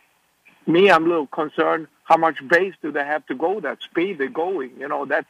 me, 0.68 0.90
I'm 0.92 1.06
a 1.06 1.10
little 1.10 1.28
concerned. 1.28 1.88
How 2.04 2.18
much 2.18 2.46
base 2.48 2.74
do 2.82 2.92
they 2.92 3.06
have 3.06 3.26
to 3.28 3.36
go 3.36 3.60
that 3.62 3.82
speed 3.82 4.18
they're 4.18 4.28
going? 4.28 4.72
You 4.78 4.88
know, 4.88 5.06
that, 5.06 5.26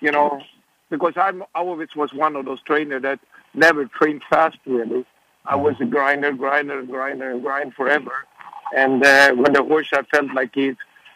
you 0.00 0.10
know, 0.10 0.42
because 0.90 1.14
I'm 1.16 1.44
always 1.54 1.94
was 1.94 2.12
one 2.12 2.34
of 2.34 2.44
those 2.44 2.60
trainers 2.62 3.02
that 3.02 3.20
never 3.54 3.86
trained 3.86 4.22
fast 4.28 4.58
really. 4.66 5.04
I 5.44 5.54
was 5.54 5.76
a 5.80 5.84
grinder, 5.84 6.32
grinder, 6.32 6.82
grinder, 6.82 7.30
and 7.30 7.42
grind 7.42 7.74
forever. 7.74 8.26
And 8.74 9.04
uh, 9.04 9.32
when 9.34 9.52
the 9.52 9.62
horse 9.62 9.88
I 9.92 10.02
felt 10.02 10.32
like 10.34 10.54
he 10.54 10.74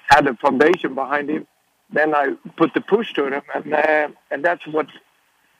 had 0.09 0.27
a 0.27 0.35
foundation 0.35 0.95
behind 0.95 1.31
him, 1.31 1.47
then 1.93 2.15
I 2.15 2.35
put 2.57 2.75
the 2.75 2.81
push 2.81 3.13
to 3.15 3.27
him, 3.27 3.43
and 3.55 3.75
uh, 3.75 4.09
and 4.31 4.45
that's 4.45 4.67
what 4.67 4.89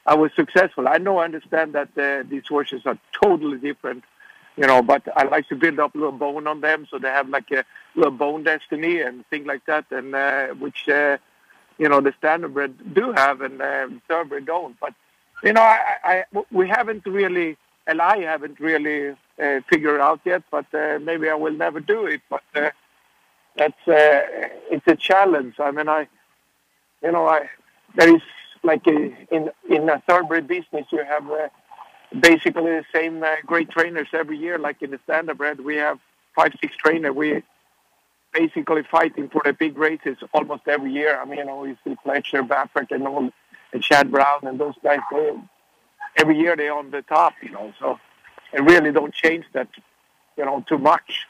I 0.07 0.15
was 0.15 0.33
successful. 0.35 0.89
I 0.89 0.99
know, 0.99 1.19
I 1.19 1.25
understand 1.25 1.75
that 1.75 1.91
uh, 1.99 2.25
these 2.29 2.47
horses 2.49 2.83
are 2.87 2.99
totally 3.23 3.59
different, 3.59 4.05
you 4.57 4.67
know, 4.67 4.83
but 4.83 5.03
I 5.17 5.25
like 5.25 5.49
to 5.49 5.57
build 5.57 5.81
up 5.81 5.95
a 5.95 5.99
little 5.99 6.13
bone 6.13 6.47
on 6.47 6.61
them 6.61 6.87
so 6.91 6.99
they 6.99 7.09
have 7.09 7.29
like 7.29 7.51
a 7.53 7.65
little 7.95 8.13
bone 8.13 8.45
destiny 8.45 9.01
and 9.01 9.27
things 9.29 9.47
like 9.47 9.65
that, 9.67 9.87
and 9.91 10.15
uh, 10.15 10.49
which 10.49 10.89
uh, 10.89 11.19
you 11.79 11.89
know 11.89 12.01
the 12.01 12.13
standardbred 12.13 12.95
do 12.95 13.13
have 13.13 13.41
and 13.41 13.61
uh, 13.63 13.89
thoroughbred 14.09 14.47
don't. 14.47 14.79
But 14.81 14.95
you 15.45 15.53
know, 15.53 15.63
I, 15.63 15.97
I 16.05 16.25
we 16.51 16.69
haven't 16.69 17.07
really, 17.07 17.57
and 17.87 18.01
I 18.01 18.19
haven't 18.21 18.61
really 18.61 19.17
uh, 19.41 19.61
figure 19.69 19.95
it 19.95 20.01
out 20.01 20.21
yet, 20.25 20.43
but 20.51 20.67
uh, 20.75 20.99
maybe 21.01 21.29
I 21.29 21.35
will 21.35 21.53
never 21.53 21.81
do 21.81 22.07
it. 22.07 22.21
But 22.29 22.43
uh, 22.55 22.71
that's 23.57 23.89
uh, 23.89 24.21
it's 24.71 24.87
a 24.87 24.97
challenge. 24.97 25.55
I 25.59 25.71
mean, 25.71 25.89
I, 25.89 26.09
you 27.03 27.13
know, 27.13 27.27
I 27.27 27.49
there 27.97 28.15
is 28.15 28.23
like 28.63 28.87
a, 28.87 29.13
in 29.35 29.51
in 29.69 29.89
a 29.89 30.01
thoroughbred 30.07 30.47
business, 30.47 30.87
you 30.93 31.05
have 31.05 31.31
uh, 31.31 31.49
basically 32.19 32.73
the 32.73 32.85
same 32.95 33.23
uh, 33.23 33.37
great 33.47 33.71
trainers 33.71 34.09
every 34.13 34.39
year. 34.39 34.59
Like 34.59 34.83
in 34.83 34.91
the 34.91 34.99
standardbred, 35.09 35.61
we 35.61 35.77
have 35.77 35.99
five 36.35 36.53
six 36.61 36.77
trainers. 36.77 37.15
We 37.15 37.43
basically 38.33 38.83
fighting 38.85 39.29
for 39.29 39.43
the 39.45 39.53
big 39.53 39.77
races 39.77 40.17
almost 40.33 40.63
every 40.69 40.93
year. 40.93 41.21
I 41.21 41.25
mean, 41.25 41.39
you 41.39 41.45
know, 41.45 41.65
you 41.65 41.77
see 41.85 41.97
Pletcher, 42.05 42.47
Baffert, 42.47 42.91
and 42.91 43.07
all, 43.07 43.31
and 43.73 43.83
Chad 43.83 44.11
Brown, 44.11 44.41
and 44.43 44.59
those 44.61 44.75
guys. 44.83 45.01
They, 45.11 45.33
every 46.17 46.39
year 46.39 46.57
they're 46.57 46.75
on 46.75 46.91
the 46.91 47.03
top, 47.03 47.35
you 47.43 47.51
know. 47.51 47.73
So 47.79 47.99
and 48.53 48.67
really 48.69 48.93
don't 48.93 49.15
change 49.15 49.45
that, 49.53 49.69
you 50.37 50.45
know, 50.45 50.65
too 50.69 50.79
much. 50.79 51.27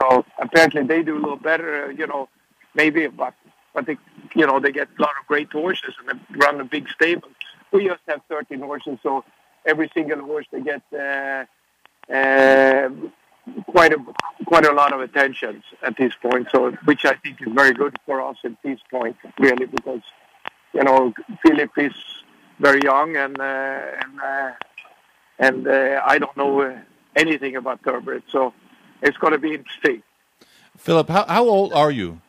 So 0.00 0.24
apparently 0.38 0.82
they 0.84 1.02
do 1.02 1.16
a 1.16 1.20
little 1.20 1.36
better, 1.36 1.86
uh, 1.86 1.88
you 1.88 2.06
know, 2.06 2.28
maybe, 2.74 3.06
but 3.06 3.34
but 3.74 3.86
they, 3.86 3.98
you 4.34 4.46
know, 4.46 4.58
they 4.58 4.72
get 4.72 4.88
a 4.98 5.02
lot 5.02 5.12
of 5.20 5.26
great 5.26 5.52
horses 5.52 5.94
and 5.98 6.18
they 6.18 6.38
run 6.38 6.60
a 6.60 6.64
big 6.64 6.88
stable. 6.88 7.28
We 7.72 7.86
just 7.86 8.00
have 8.08 8.22
13 8.28 8.60
horses, 8.60 8.98
so 9.02 9.22
every 9.66 9.90
single 9.92 10.20
horse 10.20 10.46
they 10.50 10.62
get 10.62 10.82
uh, 10.94 11.44
uh, 12.10 12.88
quite 13.66 13.92
a 13.92 13.98
quite 14.46 14.64
a 14.64 14.72
lot 14.72 14.92
of 14.92 15.00
attention 15.00 15.62
at 15.82 15.96
this 15.98 16.12
point. 16.22 16.48
So, 16.52 16.70
which 16.84 17.04
I 17.04 17.14
think 17.14 17.42
is 17.42 17.52
very 17.52 17.74
good 17.74 17.96
for 18.06 18.22
us 18.22 18.36
at 18.44 18.52
this 18.62 18.78
point, 18.90 19.16
really, 19.38 19.66
because 19.66 20.02
you 20.72 20.84
know 20.84 21.12
Philip 21.42 21.70
is 21.76 21.92
very 22.58 22.80
young 22.82 23.16
and 23.16 23.38
uh, 23.38 23.80
and 24.02 24.20
uh, 24.20 24.52
and 25.38 25.66
uh, 25.66 26.00
I 26.04 26.18
don't 26.18 26.36
know 26.36 26.80
anything 27.14 27.56
about 27.56 27.82
thoroughbred, 27.82 28.22
so 28.28 28.52
it's 29.02 29.16
going 29.18 29.32
to 29.32 29.38
be 29.38 29.54
interesting. 29.54 30.02
Philip, 30.76 31.08
how 31.08 31.24
how 31.26 31.44
old 31.44 31.72
are 31.72 31.90
you? 31.90 32.20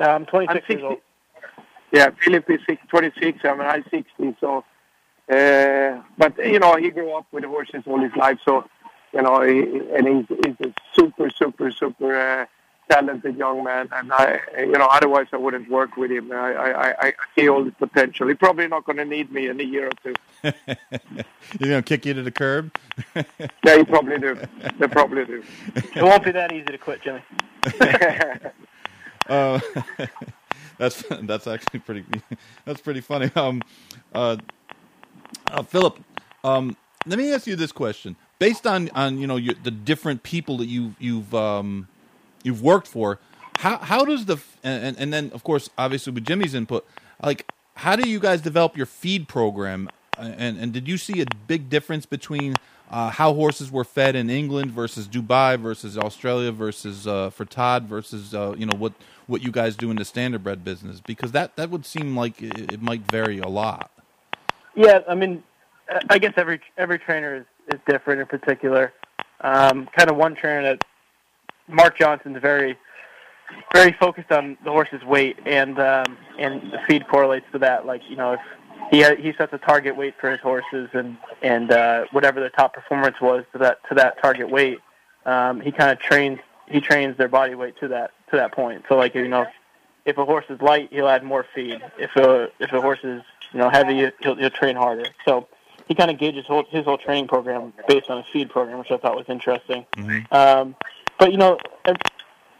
Uh, 0.00 0.04
I'm 0.04 0.26
26 0.26 0.64
I'm 0.64 0.78
years 0.78 0.84
old. 0.84 1.00
Yeah, 1.92 2.10
Philip 2.24 2.48
is 2.50 2.60
six, 2.66 2.82
26. 2.88 3.38
I 3.44 3.52
mean, 3.52 3.60
I'm 3.60 3.84
60. 3.90 4.36
So, 4.40 4.64
uh, 5.30 6.02
but 6.16 6.38
you 6.38 6.58
know, 6.58 6.76
he 6.76 6.90
grew 6.90 7.12
up 7.12 7.26
with 7.32 7.44
horses 7.44 7.82
all 7.86 8.00
his 8.00 8.16
life. 8.16 8.38
So, 8.44 8.64
you 9.12 9.22
know, 9.22 9.42
he, 9.42 9.60
and 9.94 10.08
he's, 10.08 10.38
he's 10.44 10.68
a 10.68 10.74
super, 10.94 11.28
super, 11.30 11.70
super 11.70 12.16
uh, 12.16 12.46
talented 12.92 13.36
young 13.36 13.64
man. 13.64 13.88
And 13.92 14.12
I, 14.12 14.40
you 14.58 14.72
know, 14.72 14.88
otherwise 14.90 15.26
I 15.32 15.36
wouldn't 15.36 15.68
work 15.70 15.96
with 15.96 16.10
him. 16.10 16.30
I, 16.32 16.54
I, 16.54 17.08
I 17.08 17.12
see 17.34 17.48
all 17.48 17.64
the 17.64 17.72
potential. 17.72 18.28
He's 18.28 18.36
probably 18.36 18.68
not 18.68 18.84
going 18.84 18.98
to 18.98 19.04
need 19.04 19.32
me 19.32 19.48
in 19.48 19.60
a 19.60 19.64
year 19.64 19.88
or 19.88 19.92
two. 20.02 20.14
He's 21.58 21.68
gonna 21.68 21.82
kick 21.82 22.04
you 22.04 22.14
to 22.14 22.22
the 22.22 22.30
curb. 22.30 22.74
Yeah, 23.64 23.78
he 23.78 23.84
probably 23.84 24.18
do. 24.18 24.36
They 24.78 24.88
probably 24.88 25.24
do. 25.24 25.42
It 25.76 26.02
won't 26.02 26.24
be 26.24 26.32
that 26.32 26.52
easy 26.52 26.66
to 26.66 26.78
quit, 26.78 27.00
Jimmy. 27.02 27.22
Uh, 29.28 29.60
that's 30.78 31.04
that's 31.22 31.46
actually 31.46 31.80
pretty 31.80 32.04
that's 32.64 32.80
pretty 32.80 33.00
funny. 33.00 33.30
Um, 33.36 33.62
uh, 34.12 34.36
uh, 35.46 35.62
Philip, 35.62 36.00
um, 36.42 36.76
let 37.06 37.18
me 37.18 37.32
ask 37.32 37.46
you 37.46 37.54
this 37.54 37.72
question: 37.72 38.16
based 38.38 38.66
on 38.66 38.90
on 38.94 39.18
you 39.18 39.26
know 39.26 39.36
your, 39.36 39.54
the 39.62 39.70
different 39.70 40.22
people 40.24 40.56
that 40.58 40.66
you 40.66 40.94
you've 40.98 41.32
um, 41.34 41.86
you've 42.42 42.62
worked 42.62 42.88
for, 42.88 43.18
how 43.56 43.78
how 43.78 44.04
does 44.04 44.26
the 44.26 44.38
and 44.62 44.96
and 44.98 45.12
then 45.12 45.30
of 45.34 45.44
course 45.44 45.70
obviously 45.76 46.12
with 46.12 46.24
Jimmy's 46.24 46.54
input, 46.54 46.86
like 47.22 47.50
how 47.74 47.96
do 47.96 48.08
you 48.08 48.20
guys 48.20 48.40
develop 48.40 48.76
your 48.76 48.86
feed 48.86 49.28
program? 49.28 49.88
And 50.18 50.58
and 50.58 50.72
did 50.72 50.88
you 50.88 50.98
see 50.98 51.20
a 51.20 51.26
big 51.46 51.68
difference 51.68 52.06
between 52.06 52.54
uh, 52.90 53.08
how 53.10 53.32
horses 53.32 53.72
were 53.72 53.84
fed 53.84 54.14
in 54.14 54.28
England 54.28 54.70
versus 54.70 55.08
Dubai 55.08 55.58
versus 55.58 55.96
Australia 55.96 56.52
versus 56.52 57.06
uh, 57.06 57.30
for 57.30 57.44
Todd 57.44 57.84
versus 57.84 58.34
uh, 58.34 58.54
you 58.56 58.66
know 58.66 58.76
what 58.76 58.92
what 59.26 59.42
you 59.42 59.50
guys 59.50 59.76
do 59.76 59.90
in 59.90 59.96
the 59.96 60.02
standardbred 60.04 60.62
business 60.62 61.00
because 61.00 61.32
that 61.32 61.56
that 61.56 61.70
would 61.70 61.86
seem 61.86 62.16
like 62.16 62.42
it, 62.42 62.72
it 62.72 62.82
might 62.82 63.00
vary 63.10 63.38
a 63.38 63.48
lot. 63.48 63.90
Yeah, 64.74 65.00
I 65.08 65.14
mean, 65.14 65.42
I 66.10 66.18
guess 66.18 66.34
every 66.36 66.60
every 66.76 66.98
trainer 66.98 67.36
is, 67.36 67.74
is 67.74 67.80
different 67.88 68.20
in 68.20 68.26
particular. 68.26 68.92
Um, 69.40 69.88
kind 69.96 70.10
of 70.10 70.16
one 70.16 70.34
trainer 70.34 70.62
that 70.62 70.84
Mark 71.68 71.98
Johnston's 71.98 72.40
very 72.40 72.76
very 73.72 73.92
focused 73.92 74.32
on 74.32 74.56
the 74.64 74.70
horse's 74.70 75.02
weight 75.04 75.38
and 75.46 75.78
um, 75.78 76.16
and 76.38 76.72
the 76.72 76.78
feed 76.86 77.06
correlates 77.08 77.46
to 77.52 77.58
that. 77.58 77.86
Like 77.86 78.02
you 78.08 78.16
know, 78.16 78.32
if 78.32 78.40
he 78.90 79.04
he 79.22 79.32
sets 79.36 79.52
a 79.52 79.58
target 79.58 79.96
weight 79.96 80.14
for 80.20 80.30
his 80.30 80.40
horses 80.40 80.88
and 80.92 81.16
and 81.42 81.70
uh, 81.70 82.04
whatever 82.12 82.40
the 82.40 82.50
top 82.50 82.74
performance 82.74 83.20
was 83.20 83.44
to 83.52 83.58
that 83.58 83.78
to 83.88 83.94
that 83.96 84.20
target 84.20 84.50
weight, 84.50 84.78
um, 85.26 85.60
he 85.60 85.72
kind 85.72 85.90
of 85.90 85.98
trains 85.98 86.38
he 86.68 86.80
trains 86.80 87.16
their 87.16 87.28
body 87.28 87.54
weight 87.54 87.78
to 87.80 87.88
that 87.88 88.12
to 88.30 88.36
that 88.36 88.52
point. 88.52 88.84
So 88.88 88.96
like 88.96 89.14
you 89.14 89.28
know, 89.28 89.46
if 90.04 90.18
a 90.18 90.24
horse 90.24 90.46
is 90.48 90.60
light, 90.60 90.88
he'll 90.92 91.08
add 91.08 91.22
more 91.22 91.46
feed. 91.54 91.82
If 91.98 92.14
a 92.16 92.48
if 92.58 92.72
a 92.72 92.80
horse 92.80 93.00
is 93.02 93.22
you 93.52 93.58
know 93.58 93.70
heavy, 93.70 94.10
he'll, 94.20 94.36
he'll 94.36 94.50
train 94.50 94.76
harder. 94.76 95.06
So 95.24 95.48
he 95.88 95.94
kind 95.94 96.10
of 96.10 96.18
gauges 96.18 96.46
whole, 96.46 96.64
his 96.70 96.84
whole 96.84 96.98
training 96.98 97.28
program 97.28 97.72
based 97.88 98.08
on 98.08 98.18
a 98.18 98.24
feed 98.32 98.50
program, 98.50 98.78
which 98.78 98.90
I 98.90 98.96
thought 98.98 99.16
was 99.16 99.26
interesting. 99.28 99.84
Mm-hmm. 99.96 100.34
Um, 100.34 100.76
but 101.22 101.30
you 101.30 101.38
know, 101.38 101.56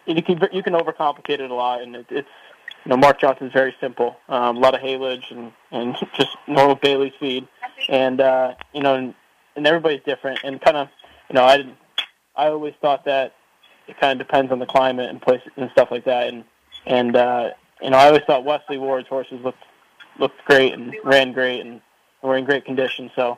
you 0.06 0.22
can 0.22 0.38
you 0.52 0.62
can 0.62 0.74
overcomplicate 0.74 1.40
it 1.40 1.50
a 1.50 1.54
lot, 1.54 1.82
and 1.82 1.96
it, 1.96 2.06
it's 2.10 2.28
you 2.84 2.90
know 2.90 2.96
Mark 2.96 3.20
Johnston's 3.20 3.52
very 3.52 3.74
simple. 3.80 4.16
Um, 4.28 4.56
a 4.56 4.60
lot 4.60 4.76
of 4.76 4.80
haylage 4.80 5.32
and 5.32 5.52
and 5.72 5.96
just 6.14 6.30
normal 6.46 6.76
Bailey's 6.76 7.12
feed, 7.18 7.48
and 7.88 8.20
uh, 8.20 8.54
you 8.72 8.80
know, 8.80 8.94
and, 8.94 9.14
and 9.56 9.66
everybody's 9.66 10.02
different, 10.04 10.38
and 10.44 10.60
kind 10.60 10.76
of 10.76 10.88
you 11.28 11.34
know 11.34 11.44
I 11.44 11.56
didn't. 11.56 11.76
I 12.36 12.46
always 12.46 12.74
thought 12.80 13.04
that 13.06 13.34
it 13.88 13.98
kind 13.98 14.20
of 14.20 14.24
depends 14.24 14.52
on 14.52 14.60
the 14.60 14.66
climate 14.66 15.10
and 15.10 15.20
place 15.20 15.42
and 15.56 15.68
stuff 15.72 15.90
like 15.90 16.04
that, 16.04 16.28
and 16.28 16.44
and 16.86 17.16
uh, 17.16 17.50
you 17.82 17.90
know 17.90 17.96
I 17.96 18.06
always 18.06 18.22
thought 18.28 18.44
Wesley 18.44 18.78
Ward's 18.78 19.08
horses 19.08 19.40
looked 19.42 19.64
looked 20.20 20.44
great 20.44 20.72
and 20.72 20.94
ran 21.02 21.32
great 21.32 21.66
and 21.66 21.80
were 22.22 22.36
in 22.36 22.44
great 22.44 22.64
condition. 22.64 23.10
So 23.16 23.36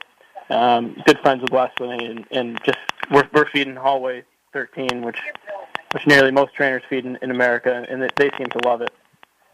um, 0.51 1.03
good 1.07 1.19
friends 1.21 1.41
with 1.41 1.51
Wesley, 1.51 2.05
and, 2.05 2.27
and 2.31 2.63
just 2.63 2.79
we're 3.11 3.27
we're 3.33 3.49
feeding 3.49 3.75
hallway 3.75 4.23
13, 4.55 5.03
which 5.03 5.19
which 5.93 6.07
nearly 6.07 6.31
most 6.31 6.55
trainers 6.55 6.83
feed 6.89 7.05
in, 7.05 7.17
in 7.21 7.31
America, 7.31 7.85
and 7.89 8.03
they, 8.03 8.09
they 8.17 8.31
seem 8.39 8.47
to 8.47 8.59
love 8.65 8.81
it. 8.81 8.91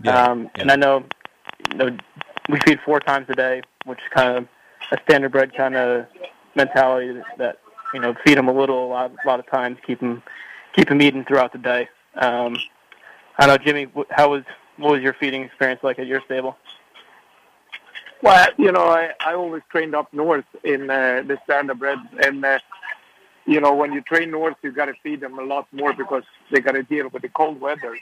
Yeah, 0.02 0.22
um, 0.22 0.44
yeah. 0.44 0.62
And 0.62 0.70
I 0.70 0.76
know, 0.76 1.04
you 1.72 1.76
know 1.76 1.96
we 2.48 2.60
feed 2.60 2.78
four 2.84 3.00
times 3.00 3.26
a 3.28 3.34
day, 3.34 3.62
which 3.84 3.98
is 3.98 4.04
kind 4.10 4.38
of 4.38 4.48
a 4.92 4.98
standard 5.02 5.32
standardbred 5.32 5.56
kind 5.56 5.76
of 5.76 6.06
mentality 6.54 7.12
that, 7.12 7.24
that 7.38 7.58
you 7.92 8.00
know 8.00 8.14
feed 8.24 8.38
them 8.38 8.48
a 8.48 8.52
little 8.52 8.86
a 8.86 8.88
lot, 8.88 9.12
a 9.24 9.26
lot 9.26 9.40
of 9.40 9.46
times, 9.48 9.78
keep 9.84 9.98
them 9.98 10.22
keep 10.74 10.88
them 10.88 11.02
eating 11.02 11.24
throughout 11.24 11.52
the 11.52 11.58
day. 11.58 11.88
Um, 12.14 12.56
I 13.38 13.46
don't 13.46 13.58
know, 13.58 13.64
Jimmy. 13.64 13.90
How 14.10 14.30
was 14.30 14.44
what 14.76 14.92
was 14.92 15.02
your 15.02 15.14
feeding 15.14 15.42
experience 15.42 15.80
like 15.82 15.98
at 15.98 16.06
your 16.06 16.20
stable? 16.22 16.56
Well, 18.22 18.48
you 18.58 18.70
know, 18.70 18.84
I, 18.84 19.12
I 19.24 19.34
always 19.34 19.62
trained 19.70 19.94
up 19.94 20.12
north 20.12 20.44
in 20.62 20.90
uh, 20.90 21.22
the 21.26 21.38
standardbred, 21.48 22.26
and 22.26 22.44
uh, 22.44 22.58
you 23.46 23.60
know, 23.60 23.74
when 23.74 23.92
you 23.92 24.00
train 24.02 24.30
north, 24.30 24.56
you 24.62 24.72
got 24.72 24.86
to 24.86 24.94
feed 25.02 25.20
them 25.20 25.38
a 25.38 25.42
lot 25.42 25.66
more 25.72 25.92
because 25.92 26.24
they 26.50 26.60
got 26.60 26.72
to 26.72 26.82
deal 26.82 27.08
with 27.08 27.22
the 27.22 27.28
cold 27.28 27.60
weather. 27.60 27.98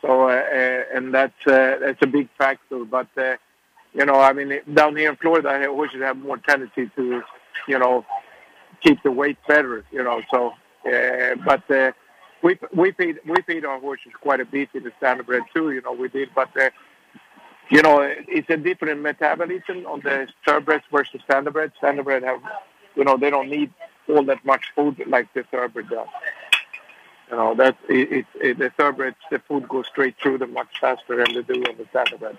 So, 0.00 0.28
uh, 0.28 0.32
uh, 0.32 0.82
and 0.94 1.14
that's 1.14 1.46
uh, 1.46 1.78
that's 1.80 2.02
a 2.02 2.06
big 2.06 2.28
factor. 2.36 2.84
But 2.84 3.08
uh, 3.16 3.36
you 3.94 4.04
know, 4.04 4.20
I 4.20 4.32
mean, 4.32 4.60
down 4.74 4.96
here 4.96 5.10
in 5.10 5.16
Florida, 5.16 5.66
horses 5.70 6.02
have 6.02 6.16
more 6.16 6.38
tendency 6.38 6.90
to, 6.96 7.22
you 7.68 7.78
know, 7.78 8.04
keep 8.80 9.02
the 9.02 9.12
weight 9.12 9.38
better. 9.46 9.84
You 9.92 10.02
know, 10.02 10.20
so 10.30 10.52
uh, 10.86 11.36
but 11.44 11.70
uh, 11.70 11.92
we 12.42 12.58
we 12.74 12.92
feed 12.92 13.20
we 13.24 13.36
feed 13.46 13.64
our 13.64 13.78
horses 13.78 14.12
quite 14.20 14.40
a 14.40 14.44
bit 14.44 14.70
in 14.74 14.82
the 14.82 14.92
standardbred 15.00 15.42
too. 15.54 15.70
You 15.70 15.82
know, 15.82 15.92
we 15.92 16.08
did, 16.08 16.30
but. 16.34 16.48
Uh, 16.56 16.70
you 17.70 17.80
know, 17.80 18.00
it's 18.02 18.50
a 18.50 18.56
different 18.58 19.00
metabolism 19.00 19.86
on 19.86 20.00
the 20.00 20.28
thoroughbreds 20.44 20.84
versus 20.92 21.22
standardbred. 21.26 21.72
Standardbred 21.82 22.22
have, 22.22 22.40
you 22.96 23.04
know, 23.04 23.16
they 23.16 23.30
don't 23.30 23.48
need 23.48 23.72
all 24.08 24.24
that 24.24 24.44
much 24.44 24.64
food 24.74 25.02
like 25.06 25.32
the 25.34 25.44
thoroughbred 25.44 25.88
does. 25.88 26.08
You 27.30 27.36
know, 27.36 27.54
that 27.54 27.76
it, 27.88 28.26
it, 28.34 28.58
the 28.58 28.70
thoroughbreds, 28.70 29.16
the 29.30 29.38
food 29.38 29.68
goes 29.68 29.86
straight 29.86 30.16
through 30.22 30.38
them 30.38 30.52
much 30.52 30.68
faster 30.80 31.16
than 31.16 31.34
they 31.34 31.42
do 31.42 31.62
on 31.64 31.76
the 31.78 31.84
standardbred. 31.84 32.38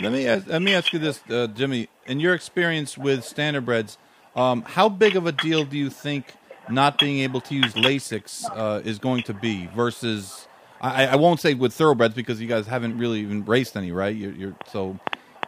Let 0.00 0.12
me 0.12 0.26
ask, 0.26 0.46
let 0.46 0.62
me 0.62 0.74
ask 0.74 0.92
you 0.92 0.98
this, 0.98 1.20
uh, 1.28 1.48
Jimmy. 1.48 1.88
In 2.06 2.20
your 2.20 2.34
experience 2.34 2.96
with 2.96 3.20
standardbreds, 3.20 3.98
um, 4.36 4.62
how 4.62 4.88
big 4.88 5.16
of 5.16 5.26
a 5.26 5.32
deal 5.32 5.64
do 5.64 5.76
you 5.76 5.90
think 5.90 6.34
not 6.68 6.98
being 6.98 7.20
able 7.20 7.40
to 7.42 7.54
use 7.54 7.74
Lasix 7.74 8.44
uh, 8.56 8.80
is 8.84 8.98
going 8.98 9.22
to 9.24 9.34
be 9.34 9.66
versus? 9.74 10.46
I, 10.80 11.08
I 11.08 11.16
won't 11.16 11.40
say 11.40 11.52
with 11.54 11.74
thoroughbreds 11.74 12.14
because 12.14 12.40
you 12.40 12.46
guys 12.46 12.66
haven't 12.66 12.96
really 12.96 13.20
even 13.20 13.44
raced 13.44 13.76
any, 13.76 13.92
right? 13.92 14.14
You're, 14.14 14.32
you're 14.32 14.56
so. 14.66 14.98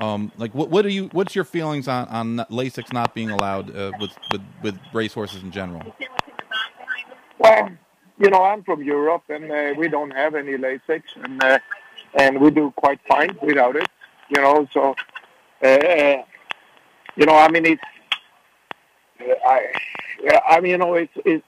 Um, 0.00 0.32
like 0.36 0.54
what? 0.54 0.70
What 0.70 0.84
are 0.86 0.90
you? 0.90 1.08
What's 1.12 1.34
your 1.34 1.44
feelings 1.44 1.86
on 1.86 2.08
on 2.08 2.36
Lasix 2.50 2.92
not 2.92 3.14
being 3.14 3.30
allowed 3.30 3.74
uh, 3.76 3.92
with 4.00 4.16
with 4.32 4.42
with 4.62 4.78
racehorses 4.92 5.42
in 5.42 5.50
general? 5.50 5.94
Well, 7.38 7.70
you 8.18 8.30
know, 8.30 8.42
I'm 8.42 8.62
from 8.64 8.82
Europe, 8.82 9.24
and 9.28 9.50
uh, 9.50 9.74
we 9.76 9.88
don't 9.88 10.12
have 10.12 10.34
any 10.34 10.52
Lasix, 10.52 11.02
and 11.16 11.42
uh, 11.42 11.58
and 12.14 12.40
we 12.40 12.50
do 12.50 12.72
quite 12.76 13.00
fine 13.06 13.36
without 13.42 13.76
it. 13.76 13.88
You 14.28 14.40
know, 14.40 14.66
so 14.72 14.94
uh, 15.62 16.22
you 17.16 17.26
know, 17.26 17.36
I 17.36 17.48
mean, 17.48 17.66
it's 17.66 17.82
I, 19.46 19.72
I 20.48 20.60
mean, 20.60 20.70
you 20.70 20.78
know, 20.78 20.94
it's 20.94 21.12
it's 21.24 21.44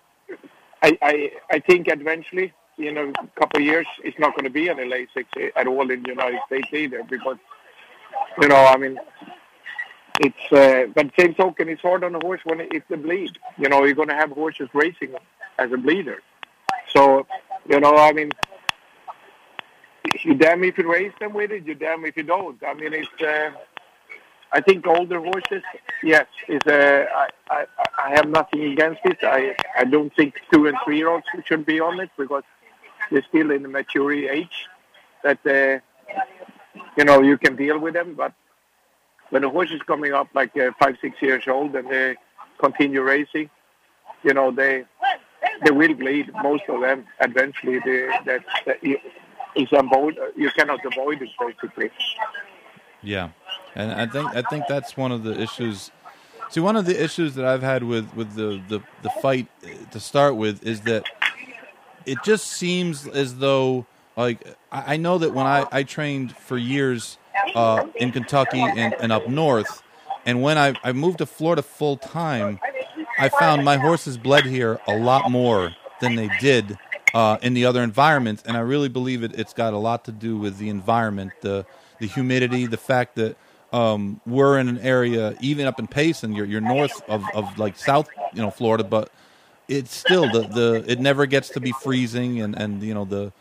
I 0.82 0.98
I 1.02 1.32
I 1.50 1.58
think 1.60 1.88
eventually, 1.88 2.52
you 2.76 2.92
know, 2.92 3.12
a 3.18 3.40
couple 3.40 3.60
of 3.60 3.66
years, 3.66 3.86
it's 4.02 4.18
not 4.18 4.34
going 4.36 4.44
to 4.44 4.50
be 4.50 4.68
any 4.68 4.84
Lasix 4.84 5.26
at 5.56 5.66
all 5.66 5.90
in 5.90 6.02
the 6.02 6.10
United 6.10 6.40
States 6.46 6.68
either, 6.72 7.02
because 7.04 7.38
you 8.40 8.48
know, 8.48 8.56
I 8.56 8.76
mean. 8.76 8.98
It's 10.20 10.52
uh, 10.52 10.86
but 10.94 11.10
same 11.18 11.34
token, 11.34 11.68
it's 11.68 11.82
hard 11.82 12.04
on 12.04 12.14
a 12.14 12.20
horse 12.20 12.40
when 12.44 12.60
it's 12.60 12.88
a 12.90 12.96
bleed. 12.96 13.36
You 13.58 13.68
know, 13.68 13.82
you're 13.82 13.96
going 13.96 14.08
to 14.10 14.14
have 14.14 14.30
horses 14.30 14.68
racing 14.72 15.12
as 15.58 15.72
a 15.72 15.76
bleeder. 15.76 16.22
So, 16.94 17.26
you 17.68 17.80
know, 17.80 17.96
I 17.96 18.12
mean, 18.12 18.30
you 20.22 20.34
damn 20.34 20.62
if 20.62 20.78
you 20.78 20.88
race 20.90 21.12
them 21.18 21.32
with 21.32 21.50
it, 21.50 21.66
you 21.66 21.74
damn 21.74 22.04
if 22.04 22.16
you 22.16 22.22
don't. 22.22 22.62
I 22.62 22.74
mean, 22.74 22.92
it's. 22.92 23.08
Uh, 23.20 23.50
I 24.52 24.60
think 24.60 24.86
older 24.86 25.20
horses, 25.20 25.64
yes, 26.04 26.26
is. 26.48 26.62
Uh, 26.64 27.06
I, 27.12 27.28
I 27.50 27.66
I 27.98 28.10
have 28.10 28.28
nothing 28.28 28.62
against 28.72 29.00
it. 29.04 29.18
I 29.24 29.56
I 29.76 29.84
don't 29.84 30.14
think 30.14 30.40
two 30.52 30.68
and 30.68 30.76
three 30.84 30.98
year 30.98 31.08
olds 31.08 31.26
should 31.44 31.66
be 31.66 31.80
on 31.80 31.98
it 31.98 32.10
because 32.16 32.44
they're 33.10 33.24
still 33.28 33.50
in 33.50 33.62
the 33.64 33.68
maturity 33.68 34.28
age 34.28 34.68
that 35.24 35.44
uh, 35.44 35.80
you 36.96 37.04
know 37.04 37.22
you 37.22 37.38
can 37.38 37.56
deal 37.56 37.78
with 37.78 37.94
them. 37.94 38.14
But 38.14 38.32
when 39.30 39.44
a 39.44 39.50
horse 39.50 39.70
is 39.70 39.82
coming 39.82 40.12
up 40.12 40.28
like 40.34 40.56
uh, 40.56 40.70
five, 40.78 40.96
six 41.00 41.20
years 41.20 41.44
old 41.48 41.74
and 41.74 41.88
they 41.88 42.16
continue 42.58 43.02
racing, 43.02 43.50
you 44.22 44.34
know, 44.34 44.50
they 44.50 44.84
they 45.64 45.70
will 45.70 45.94
bleed. 45.94 46.30
Most 46.42 46.64
of 46.68 46.80
them 46.80 47.04
eventually. 47.20 47.78
They, 47.84 48.06
that, 48.26 48.44
that 48.66 48.78
is 49.54 49.68
avoid. 49.72 50.18
You 50.36 50.50
cannot 50.50 50.80
avoid 50.84 51.22
it 51.22 51.30
basically. 51.38 51.90
Yeah, 53.02 53.30
and 53.74 53.92
I 53.92 54.06
think 54.06 54.34
I 54.34 54.42
think 54.42 54.64
that's 54.68 54.96
one 54.96 55.12
of 55.12 55.22
the 55.22 55.40
issues. 55.40 55.90
See, 56.50 56.60
one 56.60 56.76
of 56.76 56.86
the 56.86 57.02
issues 57.02 57.34
that 57.34 57.44
I've 57.44 57.62
had 57.62 57.82
with 57.84 58.14
with 58.14 58.34
the 58.34 58.62
the, 58.68 58.80
the 59.02 59.10
fight 59.22 59.48
to 59.90 60.00
start 60.00 60.36
with 60.36 60.64
is 60.66 60.82
that 60.82 61.04
it 62.06 62.18
just 62.24 62.46
seems 62.46 63.06
as 63.06 63.38
though 63.38 63.86
like 64.16 64.56
I, 64.70 64.96
know 64.96 65.18
that 65.18 65.32
when 65.34 65.46
I 65.46 65.66
I 65.70 65.82
trained 65.82 66.36
for 66.36 66.56
years 66.56 67.18
uh, 67.54 67.86
in 67.96 68.12
Kentucky 68.12 68.60
and, 68.60 68.94
and 69.00 69.12
up 69.12 69.28
north, 69.28 69.82
and 70.24 70.42
when 70.42 70.58
I 70.58 70.74
I 70.82 70.92
moved 70.92 71.18
to 71.18 71.26
Florida 71.26 71.62
full 71.62 71.96
time, 71.96 72.60
I 73.18 73.28
found 73.28 73.64
my 73.64 73.76
horses 73.76 74.16
bled 74.16 74.44
here 74.44 74.80
a 74.86 74.96
lot 74.96 75.30
more 75.30 75.74
than 76.00 76.16
they 76.16 76.30
did 76.40 76.78
uh, 77.14 77.38
in 77.42 77.54
the 77.54 77.64
other 77.64 77.82
environments, 77.82 78.42
and 78.46 78.56
I 78.56 78.60
really 78.60 78.88
believe 78.88 79.22
it, 79.22 79.38
it's 79.38 79.52
got 79.52 79.72
a 79.72 79.78
lot 79.78 80.04
to 80.06 80.12
do 80.12 80.36
with 80.36 80.58
the 80.58 80.68
environment, 80.68 81.32
the 81.40 81.66
the 82.00 82.06
humidity, 82.06 82.66
the 82.66 82.76
fact 82.76 83.16
that 83.16 83.36
um, 83.72 84.20
we're 84.24 84.58
in 84.58 84.68
an 84.68 84.78
area, 84.78 85.36
even 85.40 85.66
up 85.66 85.78
in 85.80 85.88
Payson, 85.88 86.32
you're, 86.32 86.46
you're 86.46 86.60
north 86.60 87.02
of, 87.08 87.24
of 87.34 87.58
like 87.58 87.76
South, 87.76 88.08
you 88.32 88.40
know, 88.40 88.50
Florida, 88.50 88.84
but 88.84 89.10
it's 89.68 89.92
still 89.94 90.30
the, 90.30 90.42
the 90.42 90.84
it 90.86 91.00
never 91.00 91.26
gets 91.26 91.48
to 91.50 91.60
be 91.60 91.72
freezing, 91.72 92.40
and, 92.40 92.56
and 92.56 92.82
you 92.82 92.94
know 92.94 93.04
the 93.04 93.32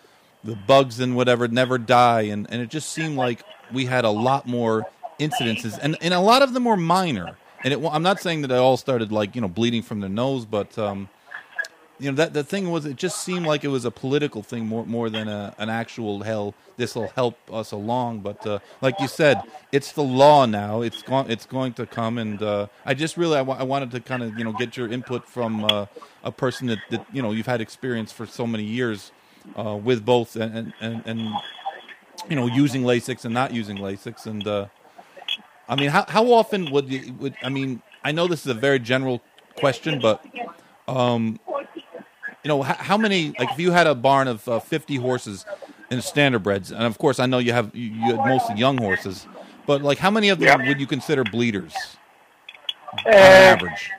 the 0.44 0.56
bugs 0.56 1.00
and 1.00 1.16
whatever 1.16 1.48
never 1.48 1.78
die, 1.78 2.22
and, 2.24 2.48
and 2.50 2.62
it 2.62 2.70
just 2.70 2.92
seemed 2.92 3.16
like 3.16 3.44
we 3.74 3.86
had 3.86 4.06
a 4.06 4.10
lot 4.10 4.48
more 4.48 4.86
incidences, 5.20 5.80
and 5.82 5.98
and 6.02 6.14
a 6.14 6.20
lot 6.20 6.42
of 6.42 6.54
them 6.54 6.66
were 6.66 6.78
minor. 6.78 7.38
And 7.64 7.74
it, 7.74 7.80
I'm 7.92 8.04
not 8.04 8.20
saying 8.20 8.42
that 8.42 8.50
they 8.50 8.58
all 8.58 8.78
started 8.78 9.12
like 9.12 9.36
you 9.36 9.42
know 9.42 9.48
bleeding 9.48 9.82
from 9.82 10.02
their 10.02 10.10
nose, 10.10 10.46
but 10.46 10.78
um, 10.78 11.08
you 12.00 12.12
know 12.12 12.18
that 12.18 12.34
the 12.34 12.44
thing 12.44 12.70
was 12.70 12.86
it 12.86 12.98
just 12.98 13.22
seemed 13.22 13.46
like 13.46 13.64
it 13.64 13.70
was 13.70 13.86
a 13.86 13.92
political 13.92 14.44
thing 14.44 14.66
more 14.66 14.86
more 14.86 15.10
than 15.10 15.28
a, 15.28 15.56
an 15.58 15.70
actual 15.70 16.24
hell 16.24 16.54
this 16.76 16.96
will 16.96 17.08
help 17.10 17.38
us 17.52 17.72
along. 17.72 18.20
But 18.20 18.46
uh, 18.46 18.60
like 18.82 19.00
you 19.00 19.08
said 19.08 19.42
it's 19.72 19.94
the 19.94 20.04
law 20.04 20.46
now. 20.46 20.82
It's 20.82 21.02
going 21.04 21.30
it's 21.30 21.46
going 21.46 21.74
to 21.74 21.86
come 21.86 22.18
and 22.18 22.42
uh, 22.42 22.68
I 22.86 22.94
just 22.94 23.16
really 23.16 23.36
I, 23.36 23.40
w- 23.40 23.58
I 23.58 23.64
wanted 23.64 23.92
to 23.92 24.00
kind 24.00 24.24
of 24.24 24.38
you 24.38 24.44
know 24.44 24.52
get 24.52 24.76
your 24.76 24.92
input 24.92 25.26
from 25.26 25.64
uh, 25.66 25.86
a 26.24 26.32
person 26.32 26.68
that, 26.68 26.80
that 26.90 27.06
you 27.14 27.22
know 27.22 27.32
you've 27.32 27.46
had 27.46 27.62
experience 27.62 28.12
for 28.12 28.26
so 28.26 28.46
many 28.46 28.64
years 28.64 29.12
uh, 29.58 29.76
with 29.76 30.06
both 30.06 30.36
and, 30.36 30.74
and 30.82 31.04
and 31.06 31.20
you 32.30 32.36
know 32.36 32.48
using 32.48 32.84
Lasix 32.84 33.26
and 33.26 33.34
not 33.34 33.54
using 33.54 33.78
Lasix 33.78 34.26
and 34.26 34.46
uh, 34.48 34.68
I 35.68 35.76
mean 35.76 35.90
how 35.90 36.06
how 36.08 36.32
often 36.32 36.72
would 36.72 36.90
you 36.90 37.14
would 37.14 37.36
I 37.44 37.50
mean 37.50 37.82
I 38.04 38.12
know 38.12 38.28
this 38.28 38.42
is 38.42 38.48
a 38.48 38.54
very 38.54 38.80
general 38.80 39.22
question 39.56 40.00
but 40.00 40.26
um, 40.88 41.40
you 42.44 42.50
know, 42.50 42.62
how, 42.62 42.74
how, 42.76 42.98
many? 42.98 43.34
Like, 43.40 43.52
if 43.52 43.60
you 43.60 43.72
had 43.72 43.88
a 43.88 43.96
barn 43.96 44.28
of 44.28 44.48
uh, 44.48 44.60
fifty 44.60 44.98
horses 44.98 45.46
in 45.90 46.00
standardbreds, 46.00 46.72
and 46.72 46.84
of 46.84 46.98
course, 46.98 47.20
I 47.20 47.26
know 47.26 47.38
you 47.38 47.54
have 47.54 47.74
you, 47.74 47.90
you 47.90 48.18
had 48.18 48.26
mostly 48.28 48.56
young 48.56 48.78
horses, 48.78 49.28
but 49.66 49.82
like, 49.82 49.98
how 49.98 50.12
many 50.12 50.30
of 50.30 50.40
them 50.40 50.62
yeah. 50.62 50.68
would 50.68 50.80
you 50.80 50.88
consider 50.88 51.24
bleeders 51.24 51.74
uh, 53.06 53.10
on 53.10 53.14
average? 53.16 53.92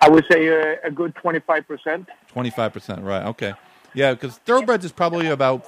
I 0.00 0.08
would 0.08 0.24
say 0.30 0.48
uh, 0.48 0.76
a 0.84 0.90
good 0.90 1.14
twenty-five 1.16 1.68
percent. 1.68 2.08
Twenty-five 2.28 2.72
percent, 2.72 3.02
right? 3.02 3.26
Okay, 3.26 3.52
yeah, 3.94 4.12
because 4.12 4.36
thoroughbreds 4.38 4.84
is 4.84 4.92
probably 4.92 5.28
about 5.28 5.66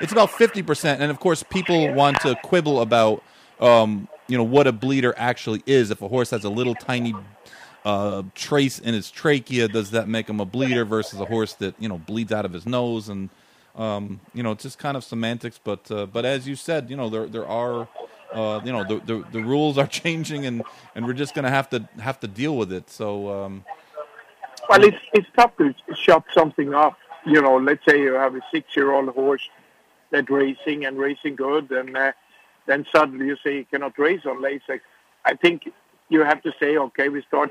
it's 0.00 0.12
about 0.12 0.30
fifty 0.30 0.62
percent, 0.62 1.02
and 1.02 1.10
of 1.10 1.20
course, 1.20 1.42
people 1.42 1.92
want 1.92 2.20
to 2.20 2.34
quibble 2.42 2.80
about. 2.80 3.22
Um, 3.60 4.08
you 4.26 4.38
know 4.38 4.44
what 4.44 4.66
a 4.66 4.72
bleeder 4.72 5.14
actually 5.16 5.62
is. 5.66 5.90
If 5.90 6.00
a 6.02 6.08
horse 6.08 6.30
has 6.30 6.44
a 6.44 6.48
little 6.48 6.74
tiny 6.74 7.14
uh, 7.84 8.22
trace 8.34 8.78
in 8.78 8.94
his 8.94 9.10
trachea, 9.10 9.68
does 9.68 9.90
that 9.90 10.08
make 10.08 10.28
him 10.28 10.40
a 10.40 10.44
bleeder 10.44 10.84
versus 10.84 11.20
a 11.20 11.24
horse 11.24 11.54
that 11.54 11.74
you 11.78 11.88
know 11.88 11.98
bleeds 11.98 12.32
out 12.32 12.44
of 12.44 12.52
his 12.52 12.66
nose? 12.66 13.08
And 13.08 13.28
um, 13.76 14.20
you 14.32 14.42
know, 14.42 14.52
it's 14.52 14.62
just 14.62 14.78
kind 14.78 14.96
of 14.96 15.04
semantics. 15.04 15.60
But 15.62 15.90
uh, 15.90 16.06
but 16.06 16.24
as 16.24 16.48
you 16.48 16.56
said, 16.56 16.88
you 16.88 16.96
know, 16.96 17.10
there 17.10 17.26
there 17.26 17.46
are 17.46 17.88
uh, 18.32 18.60
you 18.64 18.72
know 18.72 18.84
the, 18.84 19.00
the, 19.04 19.24
the 19.32 19.42
rules 19.42 19.76
are 19.78 19.86
changing, 20.02 20.46
and 20.46 20.62
and 20.94 21.06
we're 21.06 21.12
just 21.12 21.34
going 21.34 21.44
to 21.44 21.50
have 21.50 21.68
to 21.70 21.88
have 21.98 22.20
to 22.20 22.28
deal 22.28 22.56
with 22.56 22.72
it. 22.72 22.90
So. 22.90 23.44
Um, 23.44 23.64
well, 24.66 24.82
it's 24.82 24.96
it's 25.12 25.26
tough 25.36 25.54
to 25.58 25.74
shut 25.94 26.24
something 26.32 26.72
up. 26.72 26.96
You 27.26 27.40
know, 27.40 27.56
let's 27.56 27.84
say 27.86 28.00
you 28.00 28.14
have 28.14 28.34
a 28.34 28.40
six-year-old 28.52 29.08
horse 29.10 29.48
that's 30.10 30.28
racing 30.28 30.84
and 30.84 30.98
racing 30.98 31.36
good, 31.36 31.70
and 31.70 31.96
uh, 31.96 32.12
then 32.66 32.86
suddenly 32.94 33.26
you 33.26 33.36
say 33.44 33.56
you 33.56 33.64
cannot 33.64 33.98
race 33.98 34.20
on 34.26 34.42
Lasix. 34.42 34.80
I 35.24 35.34
think 35.34 35.72
you 36.08 36.22
have 36.22 36.42
to 36.42 36.52
say, 36.60 36.76
okay, 36.76 37.08
we 37.08 37.22
start 37.22 37.50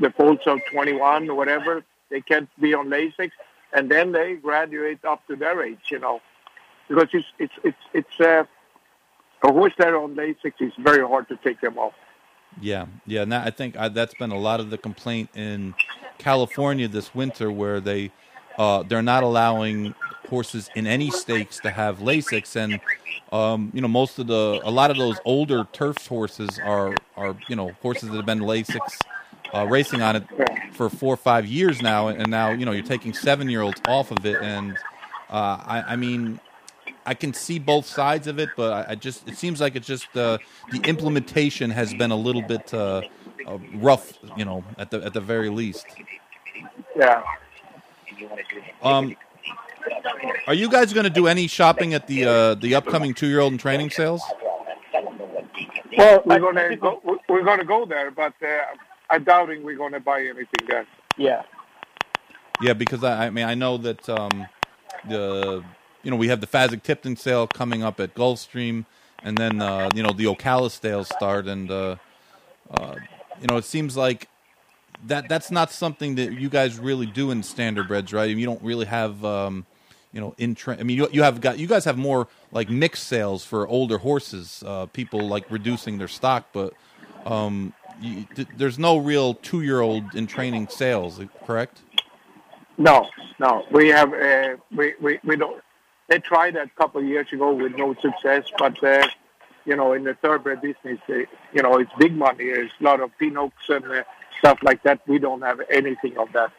the 0.00 0.10
folds 0.10 0.42
of 0.46 0.58
21 0.72 1.30
or 1.30 1.34
whatever. 1.34 1.84
They 2.10 2.20
can't 2.20 2.48
be 2.60 2.74
on 2.74 2.88
Lasix, 2.88 3.30
and 3.72 3.90
then 3.90 4.12
they 4.12 4.34
graduate 4.34 5.04
up 5.04 5.26
to 5.28 5.36
their 5.36 5.62
age, 5.62 5.86
you 5.90 5.98
know, 5.98 6.20
because 6.88 7.08
it's 7.12 7.26
it's 7.38 7.54
it's 7.64 7.84
it's 7.94 8.20
uh, 8.20 8.44
a 9.42 9.52
horse 9.52 9.72
that 9.78 9.94
on 9.94 10.14
Lasix 10.14 10.54
is 10.60 10.72
very 10.78 11.06
hard 11.06 11.28
to 11.28 11.36
take 11.36 11.60
them 11.60 11.78
off. 11.78 11.94
Yeah, 12.60 12.86
yeah, 13.06 13.22
and 13.22 13.32
that, 13.32 13.46
I 13.46 13.50
think 13.50 13.76
uh, 13.76 13.88
that's 13.88 14.14
been 14.14 14.30
a 14.30 14.38
lot 14.38 14.60
of 14.60 14.68
the 14.68 14.76
complaint 14.76 15.30
in 15.34 15.74
California 16.18 16.86
this 16.86 17.14
winter, 17.14 17.50
where 17.50 17.80
they 17.80 18.10
uh, 18.58 18.82
they're 18.82 19.02
not 19.02 19.22
allowing 19.22 19.94
horses 20.28 20.70
in 20.74 20.86
any 20.86 21.10
stakes 21.10 21.58
to 21.60 21.70
have 21.70 21.98
Lasix, 21.98 22.56
and 22.56 22.80
um, 23.32 23.70
you 23.74 23.80
know 23.80 23.88
most 23.88 24.18
of 24.18 24.26
the 24.26 24.60
a 24.64 24.70
lot 24.70 24.90
of 24.90 24.96
those 24.96 25.18
older 25.24 25.64
turf 25.72 26.06
horses 26.06 26.58
are 26.64 26.94
are 27.16 27.36
you 27.48 27.56
know 27.56 27.72
horses 27.82 28.08
that 28.10 28.16
have 28.16 28.26
been 28.26 28.40
Lasix 28.40 28.80
uh, 29.54 29.66
racing 29.66 30.02
on 30.02 30.16
it 30.16 30.24
for 30.72 30.88
four 30.88 31.14
or 31.14 31.18
five 31.18 31.46
years 31.46 31.82
now, 31.82 32.08
and 32.08 32.30
now 32.30 32.50
you 32.50 32.64
know 32.64 32.72
you're 32.72 32.84
taking 32.84 33.12
seven 33.12 33.48
year 33.48 33.62
olds 33.62 33.80
off 33.86 34.10
of 34.10 34.24
it, 34.24 34.40
and 34.42 34.76
uh, 35.30 35.58
I, 35.64 35.84
I 35.88 35.96
mean 35.96 36.40
I 37.04 37.14
can 37.14 37.34
see 37.34 37.58
both 37.58 37.86
sides 37.86 38.26
of 38.26 38.38
it, 38.38 38.50
but 38.56 38.88
I, 38.88 38.94
just 38.94 39.28
it 39.28 39.36
seems 39.36 39.60
like 39.60 39.76
it's 39.76 39.86
just 39.86 40.16
uh, 40.16 40.38
the 40.70 40.80
implementation 40.88 41.70
has 41.70 41.92
been 41.94 42.10
a 42.10 42.16
little 42.16 42.42
bit 42.42 42.72
uh, 42.72 43.02
uh, 43.46 43.58
rough, 43.74 44.12
you 44.36 44.44
know, 44.44 44.64
at 44.78 44.90
the 44.90 45.02
at 45.02 45.12
the 45.12 45.20
very 45.20 45.48
least. 45.48 45.86
Yeah. 46.96 47.22
Um, 48.82 49.16
are 50.46 50.54
you 50.54 50.68
guys 50.68 50.92
going 50.92 51.04
to 51.04 51.10
do 51.10 51.26
any 51.26 51.46
shopping 51.46 51.94
at 51.94 52.06
the 52.06 52.24
uh, 52.24 52.54
the 52.54 52.74
upcoming 52.74 53.14
two 53.14 53.26
year 53.26 53.40
old 53.40 53.52
and 53.52 53.60
training 53.60 53.90
sales? 53.90 54.22
Well, 55.96 56.22
we're 56.24 56.38
going 56.38 56.56
to 56.56 56.76
go. 56.76 57.20
We're 57.28 57.44
going 57.44 57.58
to 57.58 57.64
go 57.64 57.84
there, 57.84 58.10
but 58.10 58.34
uh, 58.42 58.62
I'm 59.10 59.24
doubting 59.24 59.62
we're 59.62 59.76
going 59.76 59.92
to 59.92 60.00
buy 60.00 60.20
anything 60.20 60.66
there. 60.68 60.86
Yeah. 61.16 61.42
Yeah, 62.60 62.72
because 62.74 63.04
I, 63.04 63.26
I 63.26 63.30
mean 63.30 63.44
I 63.44 63.54
know 63.54 63.76
that 63.78 64.08
um, 64.08 64.46
the 65.08 65.64
you 66.02 66.10
know 66.10 66.16
we 66.16 66.28
have 66.28 66.40
the 66.40 66.46
Fasig-Tipton 66.46 67.16
sale 67.16 67.46
coming 67.46 67.82
up 67.82 68.00
at 68.00 68.14
Gulfstream, 68.14 68.86
and 69.22 69.36
then 69.36 69.60
uh, 69.60 69.90
you 69.94 70.02
know 70.02 70.12
the 70.12 70.24
Ocala 70.24 70.70
sales 70.70 71.08
start, 71.08 71.46
and 71.46 71.70
uh, 71.70 71.96
uh, 72.70 72.94
you 73.40 73.46
know 73.48 73.56
it 73.56 73.64
seems 73.64 73.96
like 73.96 74.28
that 75.06 75.28
that's 75.28 75.50
not 75.50 75.70
something 75.70 76.14
that 76.16 76.32
you 76.32 76.48
guys 76.48 76.78
really 76.78 77.06
do 77.06 77.30
in 77.30 77.42
standardbreds, 77.42 78.12
right? 78.12 78.34
You 78.34 78.46
don't 78.46 78.62
really 78.62 78.86
have, 78.86 79.24
um, 79.24 79.66
you 80.12 80.20
know, 80.20 80.34
in 80.38 80.54
tra- 80.54 80.78
I 80.78 80.82
mean, 80.82 80.96
you 80.96 81.08
you 81.12 81.22
have 81.22 81.40
got 81.40 81.58
you 81.58 81.66
guys 81.66 81.84
have 81.84 81.98
more 81.98 82.28
like 82.50 82.70
mixed 82.70 83.04
sales 83.04 83.44
for 83.44 83.66
older 83.66 83.98
horses, 83.98 84.62
uh, 84.66 84.86
people 84.86 85.28
like 85.28 85.50
reducing 85.50 85.98
their 85.98 86.08
stock, 86.08 86.46
but 86.52 86.74
um, 87.26 87.72
you, 88.00 88.26
th- 88.34 88.48
there's 88.56 88.78
no 88.78 88.98
real 88.98 89.34
two 89.34 89.62
year 89.62 89.80
old 89.80 90.14
in 90.14 90.26
training 90.26 90.68
sales, 90.68 91.20
correct? 91.46 91.80
No, 92.78 93.08
no, 93.38 93.64
we 93.70 93.88
have 93.88 94.12
uh, 94.12 94.56
we, 94.74 94.94
we 95.00 95.18
we 95.24 95.36
don't. 95.36 95.62
They 96.08 96.18
tried 96.18 96.54
that 96.54 96.66
a 96.66 96.80
couple 96.80 97.00
of 97.00 97.06
years 97.06 97.32
ago 97.32 97.52
with 97.52 97.76
no 97.76 97.94
success, 97.94 98.44
but. 98.58 98.82
Uh, 98.82 99.06
you 99.64 99.76
know, 99.76 99.92
in 99.92 100.02
the 100.02 100.14
thoroughbred 100.14 100.60
business, 100.60 100.98
uh, 101.08 101.18
you 101.52 101.62
know, 101.62 101.78
it's 101.78 101.92
big 101.96 102.16
money. 102.16 102.46
There's 102.46 102.72
a 102.80 102.82
lot 102.82 103.00
of 103.00 103.16
pinhooks 103.16 103.68
and 103.68 103.84
uh, 103.84 104.02
stuff 104.42 104.58
like 104.62 104.82
that. 104.82 105.00
We 105.06 105.18
don't 105.18 105.42
have 105.42 105.60
anything 105.70 106.18
of 106.18 106.32
that. 106.32 106.52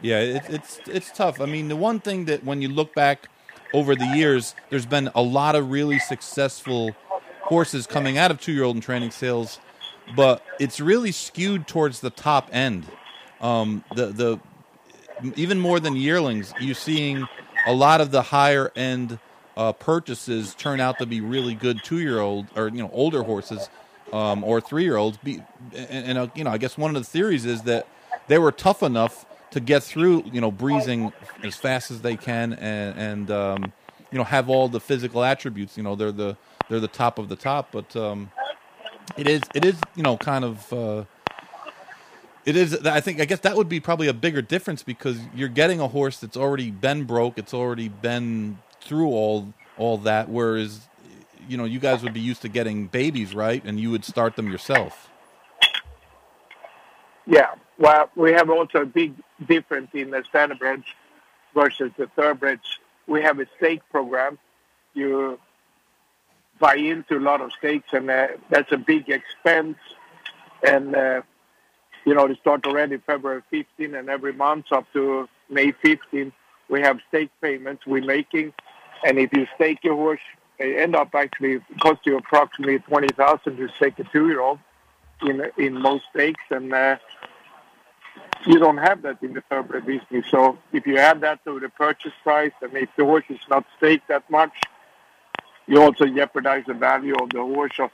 Yeah, 0.00 0.20
it, 0.20 0.42
it's 0.48 0.80
it's 0.86 1.10
tough. 1.10 1.40
I 1.40 1.46
mean, 1.46 1.68
the 1.68 1.76
one 1.76 2.00
thing 2.00 2.26
that 2.26 2.44
when 2.44 2.62
you 2.62 2.68
look 2.68 2.94
back 2.94 3.28
over 3.74 3.94
the 3.94 4.06
years, 4.06 4.54
there's 4.70 4.86
been 4.86 5.10
a 5.14 5.22
lot 5.22 5.54
of 5.54 5.70
really 5.70 5.98
successful 5.98 6.94
horses 7.42 7.86
coming 7.86 8.16
out 8.16 8.30
of 8.30 8.40
two-year-old 8.40 8.76
and 8.76 8.82
training 8.82 9.10
sales, 9.10 9.58
but 10.16 10.44
it's 10.60 10.80
really 10.80 11.12
skewed 11.12 11.66
towards 11.66 12.00
the 12.00 12.10
top 12.10 12.48
end. 12.52 12.86
Um, 13.40 13.84
the 13.94 14.06
the 14.06 14.40
even 15.36 15.58
more 15.58 15.80
than 15.80 15.96
yearlings, 15.96 16.52
you're 16.60 16.74
seeing 16.74 17.26
a 17.66 17.72
lot 17.72 18.00
of 18.00 18.10
the 18.10 18.22
higher 18.22 18.72
end 18.74 19.18
uh, 19.56 19.72
purchases 19.72 20.54
turn 20.54 20.80
out 20.80 20.98
to 20.98 21.06
be 21.06 21.20
really 21.20 21.54
good 21.54 21.82
two-year-old 21.84 22.46
or 22.56 22.68
you 22.68 22.82
know 22.82 22.90
older 22.92 23.22
horses 23.22 23.68
um, 24.12 24.44
or 24.44 24.60
three 24.60 24.84
year 24.84 24.96
olds. 24.96 25.18
And, 25.24 25.38
and 25.74 26.18
uh, 26.18 26.28
you 26.34 26.44
know, 26.44 26.50
I 26.50 26.58
guess 26.58 26.76
one 26.78 26.94
of 26.94 27.02
the 27.02 27.08
theories 27.08 27.44
is 27.44 27.62
that 27.62 27.86
they 28.28 28.38
were 28.38 28.52
tough 28.52 28.82
enough 28.82 29.26
to 29.52 29.60
get 29.60 29.82
through, 29.82 30.24
you 30.32 30.40
know, 30.40 30.50
breezing 30.50 31.12
as 31.42 31.56
fast 31.56 31.90
as 31.90 32.00
they 32.02 32.16
can, 32.16 32.54
and 32.54 32.98
and 32.98 33.30
um, 33.30 33.72
you 34.10 34.18
know 34.18 34.24
have 34.24 34.48
all 34.48 34.68
the 34.68 34.80
physical 34.80 35.22
attributes. 35.22 35.76
You 35.76 35.82
know, 35.82 35.94
they're 35.94 36.12
the 36.12 36.36
they're 36.68 36.80
the 36.80 36.88
top 36.88 37.18
of 37.18 37.28
the 37.28 37.36
top. 37.36 37.70
But 37.72 37.94
um, 37.96 38.30
it 39.16 39.28
is 39.28 39.42
it 39.54 39.64
is 39.64 39.76
you 39.94 40.02
know 40.02 40.16
kind 40.16 40.44
of. 40.44 40.72
Uh, 40.72 41.04
it 42.44 42.56
is. 42.56 42.74
I 42.84 43.00
think. 43.00 43.20
I 43.20 43.24
guess 43.24 43.40
that 43.40 43.56
would 43.56 43.68
be 43.68 43.78
probably 43.78 44.08
a 44.08 44.12
bigger 44.14 44.42
difference 44.42 44.82
because 44.82 45.18
you're 45.34 45.48
getting 45.48 45.80
a 45.80 45.86
horse 45.88 46.18
that's 46.18 46.36
already 46.36 46.70
been 46.70 47.04
broke. 47.04 47.38
It's 47.38 47.54
already 47.54 47.88
been 47.88 48.58
through 48.80 49.08
all 49.08 49.52
all 49.76 49.98
that. 49.98 50.28
Whereas, 50.28 50.88
you 51.48 51.56
know, 51.56 51.64
you 51.64 51.78
guys 51.78 52.02
would 52.02 52.12
be 52.12 52.20
used 52.20 52.42
to 52.42 52.48
getting 52.48 52.86
babies, 52.86 53.34
right? 53.34 53.62
And 53.64 53.78
you 53.78 53.90
would 53.90 54.04
start 54.04 54.36
them 54.36 54.50
yourself. 54.50 55.08
Yeah. 57.26 57.54
Well, 57.78 58.10
we 58.16 58.32
have 58.32 58.50
also 58.50 58.82
a 58.82 58.86
big 58.86 59.14
difference 59.46 59.90
in 59.94 60.10
the 60.10 60.22
standardbreds 60.32 60.84
versus 61.54 61.90
the 61.96 62.06
thoroughbreds. 62.08 62.78
We 63.06 63.22
have 63.22 63.40
a 63.40 63.46
stake 63.56 63.82
program. 63.90 64.38
You 64.94 65.38
buy 66.58 66.76
into 66.76 67.18
a 67.18 67.20
lot 67.20 67.40
of 67.40 67.52
stakes, 67.52 67.88
and 67.92 68.10
uh, 68.10 68.28
that's 68.50 68.70
a 68.72 68.76
big 68.76 69.08
expense. 69.08 69.78
And 70.62 70.94
uh, 70.94 71.22
you 72.04 72.14
know, 72.14 72.26
they 72.28 72.34
start 72.36 72.66
already 72.66 72.98
February 72.98 73.42
15 73.50 73.94
and 73.94 74.08
every 74.08 74.32
month 74.32 74.66
up 74.72 74.86
to 74.92 75.28
May 75.48 75.72
15, 75.72 76.32
we 76.68 76.80
have 76.80 76.98
stake 77.08 77.30
payments 77.40 77.86
we're 77.86 78.04
making. 78.04 78.52
And 79.04 79.18
if 79.18 79.30
you 79.32 79.46
stake 79.54 79.80
your 79.82 79.94
horse, 79.94 80.20
they 80.58 80.76
end 80.78 80.94
up 80.94 81.14
actually 81.14 81.60
cost 81.80 82.00
you 82.04 82.16
approximately 82.18 82.78
20000 82.80 83.56
to 83.56 83.68
stake 83.76 83.98
a 83.98 84.04
two-year-old 84.04 84.58
in, 85.22 85.50
in 85.58 85.80
most 85.80 86.04
stakes. 86.10 86.42
And 86.50 86.72
uh, 86.72 86.96
you 88.46 88.58
don't 88.58 88.78
have 88.78 89.02
that 89.02 89.22
in 89.22 89.34
the 89.34 89.42
thoroughbred 89.42 89.86
business. 89.86 90.26
So 90.30 90.58
if 90.72 90.86
you 90.86 90.98
add 90.98 91.20
that 91.22 91.44
to 91.44 91.60
the 91.60 91.68
purchase 91.68 92.12
price, 92.22 92.52
and 92.60 92.74
if 92.74 92.88
the 92.96 93.04
horse 93.04 93.24
is 93.28 93.40
not 93.48 93.64
staked 93.76 94.08
that 94.08 94.28
much, 94.30 94.52
you 95.66 95.80
also 95.80 96.06
jeopardize 96.06 96.64
the 96.66 96.74
value 96.74 97.14
of 97.14 97.30
the 97.30 97.40
horse. 97.40 97.72
So 97.76 97.90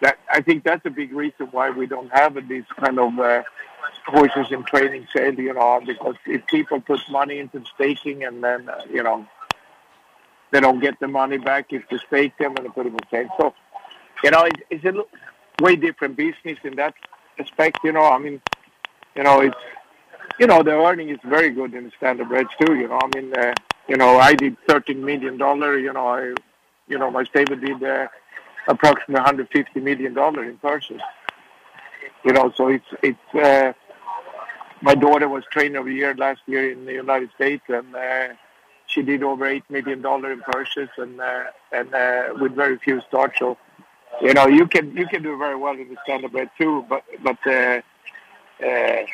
that 0.00 0.18
I 0.30 0.40
think 0.40 0.64
that's 0.64 0.84
a 0.84 0.90
big 0.90 1.12
reason 1.12 1.48
why 1.52 1.70
we 1.70 1.86
don't 1.86 2.10
have 2.12 2.36
these 2.48 2.64
kind 2.78 2.98
of 2.98 3.18
uh, 3.18 3.42
horses 4.06 4.46
in 4.50 4.64
training 4.64 5.06
sale, 5.14 5.34
you 5.34 5.54
know, 5.54 5.80
because 5.84 6.16
if 6.26 6.46
people 6.46 6.80
put 6.80 7.00
money 7.10 7.38
into 7.38 7.62
staking 7.74 8.24
and 8.24 8.42
then, 8.42 8.68
uh, 8.68 8.82
you 8.90 9.02
know, 9.02 9.26
they 10.50 10.60
don't 10.60 10.80
get 10.80 10.98
the 11.00 11.08
money 11.08 11.38
back 11.38 11.72
if 11.72 11.88
they 11.88 11.98
stake 12.06 12.36
them 12.38 12.56
and 12.56 12.74
put 12.74 12.84
them 12.84 12.94
in 12.94 13.00
sale. 13.10 13.28
So, 13.38 13.54
you 14.24 14.30
know, 14.30 14.44
it, 14.44 14.54
it's 14.70 14.84
a 14.84 14.94
way 15.62 15.76
different 15.76 16.16
business 16.16 16.58
in 16.64 16.76
that 16.76 16.94
aspect, 17.38 17.78
you 17.84 17.92
know. 17.92 18.04
I 18.04 18.18
mean, 18.18 18.40
you 19.14 19.22
know, 19.22 19.40
it's, 19.40 19.56
you 20.38 20.46
know, 20.46 20.62
the 20.62 20.72
earning 20.72 21.08
is 21.08 21.18
very 21.24 21.50
good 21.50 21.74
in 21.74 21.84
the 21.84 21.90
standardbreds 22.00 22.50
too, 22.60 22.74
you 22.74 22.88
know. 22.88 23.00
I 23.02 23.18
mean, 23.18 23.34
uh, 23.36 23.54
you 23.88 23.96
know, 23.96 24.18
I 24.18 24.34
did 24.34 24.56
$13 24.68 24.96
million, 24.96 25.34
you 25.38 25.92
know, 25.92 26.08
I, 26.08 26.34
you 26.88 26.98
know, 26.98 27.10
my 27.10 27.24
stable 27.24 27.56
did, 27.56 27.82
uh, 27.82 28.08
approximately 28.68 29.14
150 29.14 29.80
million 29.80 30.14
dollar 30.14 30.44
in 30.44 30.56
purses. 30.58 31.00
You 32.24 32.32
know, 32.32 32.52
so 32.56 32.68
it's 32.68 32.86
it's. 33.02 33.34
Uh, 33.34 33.72
my 34.82 34.94
daughter 34.94 35.28
was 35.28 35.42
trainer 35.50 35.78
of 35.78 35.86
the 35.86 35.94
year 35.94 36.14
last 36.14 36.40
year 36.46 36.70
in 36.70 36.84
the 36.84 36.92
United 36.92 37.30
States, 37.34 37.62
and 37.68 37.94
uh, 37.94 38.28
she 38.96 39.02
did 39.02 39.22
over 39.22 39.46
eight 39.46 39.68
million 39.70 40.00
dollar 40.00 40.32
in 40.32 40.40
purses, 40.40 40.88
and 40.96 41.20
uh, 41.20 41.44
and 41.70 41.94
uh, 41.94 42.34
with 42.40 42.52
very 42.54 42.78
few 42.78 43.00
starts. 43.02 43.38
So, 43.38 43.58
you 44.22 44.32
know, 44.32 44.46
you 44.46 44.66
can 44.66 44.96
you 44.96 45.06
can 45.06 45.22
do 45.22 45.36
very 45.36 45.56
well 45.56 45.74
in 45.74 45.88
the 45.88 45.96
standard 46.04 46.32
standardbred 46.32 46.50
too, 46.58 46.84
but 46.88 47.04
but. 47.22 47.38
Uh, 47.46 47.82
uh, 48.58 49.04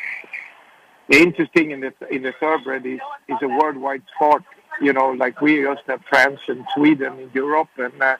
the 1.09 1.17
interesting 1.17 1.71
in 1.71 1.81
the 1.81 1.93
in 2.09 2.23
the 2.23 2.31
thoroughbred 2.39 2.85
is 2.85 3.01
is 3.27 3.37
a 3.41 3.47
worldwide 3.47 4.03
sport. 4.15 4.43
You 4.81 4.93
know, 4.93 5.09
like 5.11 5.41
we 5.41 5.61
just 5.61 5.83
have 5.87 6.01
France 6.05 6.39
and 6.47 6.65
Sweden 6.73 7.19
in 7.19 7.29
Europe, 7.33 7.67
and 7.77 8.01
uh, 8.01 8.15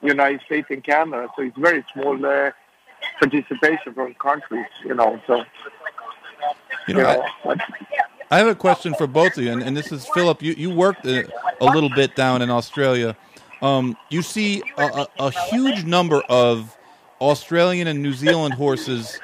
United 0.00 0.40
States 0.46 0.66
and 0.70 0.82
Canada. 0.82 1.28
So 1.36 1.42
it's 1.42 1.56
very 1.58 1.84
small 1.92 2.24
uh, 2.24 2.50
participation 3.18 3.92
from 3.94 4.14
countries, 4.14 4.66
you 4.84 4.94
know. 4.94 5.20
So, 5.26 5.44
you 6.88 6.94
know, 6.94 7.00
you 7.00 7.02
know 7.04 7.24
I, 7.44 7.56
I, 8.32 8.38
have 8.38 8.46
a 8.46 8.54
question 8.54 8.94
for 8.94 9.06
both 9.06 9.36
of 9.36 9.44
you, 9.44 9.52
and, 9.52 9.62
and 9.62 9.76
this 9.76 9.92
is 9.92 10.06
Philip. 10.14 10.42
You 10.42 10.54
you 10.54 10.70
worked 10.70 11.04
a, 11.04 11.28
a 11.60 11.66
little 11.66 11.90
bit 11.90 12.16
down 12.16 12.40
in 12.40 12.48
Australia. 12.48 13.14
Um, 13.60 13.94
you 14.08 14.22
see 14.22 14.62
a, 14.78 14.84
a, 14.84 15.08
a, 15.26 15.30
huge 15.50 15.84
number 15.84 16.22
of 16.30 16.74
Australian 17.20 17.88
and 17.88 18.02
New 18.02 18.14
Zealand 18.14 18.54
horses 18.54 19.20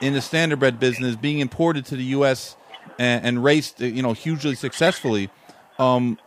in 0.00 0.12
the 0.12 0.20
standardbred 0.20 0.78
business 0.78 1.16
being 1.16 1.40
imported 1.40 1.84
to 1.86 1.96
the 1.96 2.04
U.S. 2.04 2.56
and, 3.00 3.26
and 3.26 3.44
raced, 3.44 3.80
you 3.80 4.00
know, 4.00 4.12
hugely 4.12 4.54
successfully. 4.54 5.28
Um, 5.80 6.18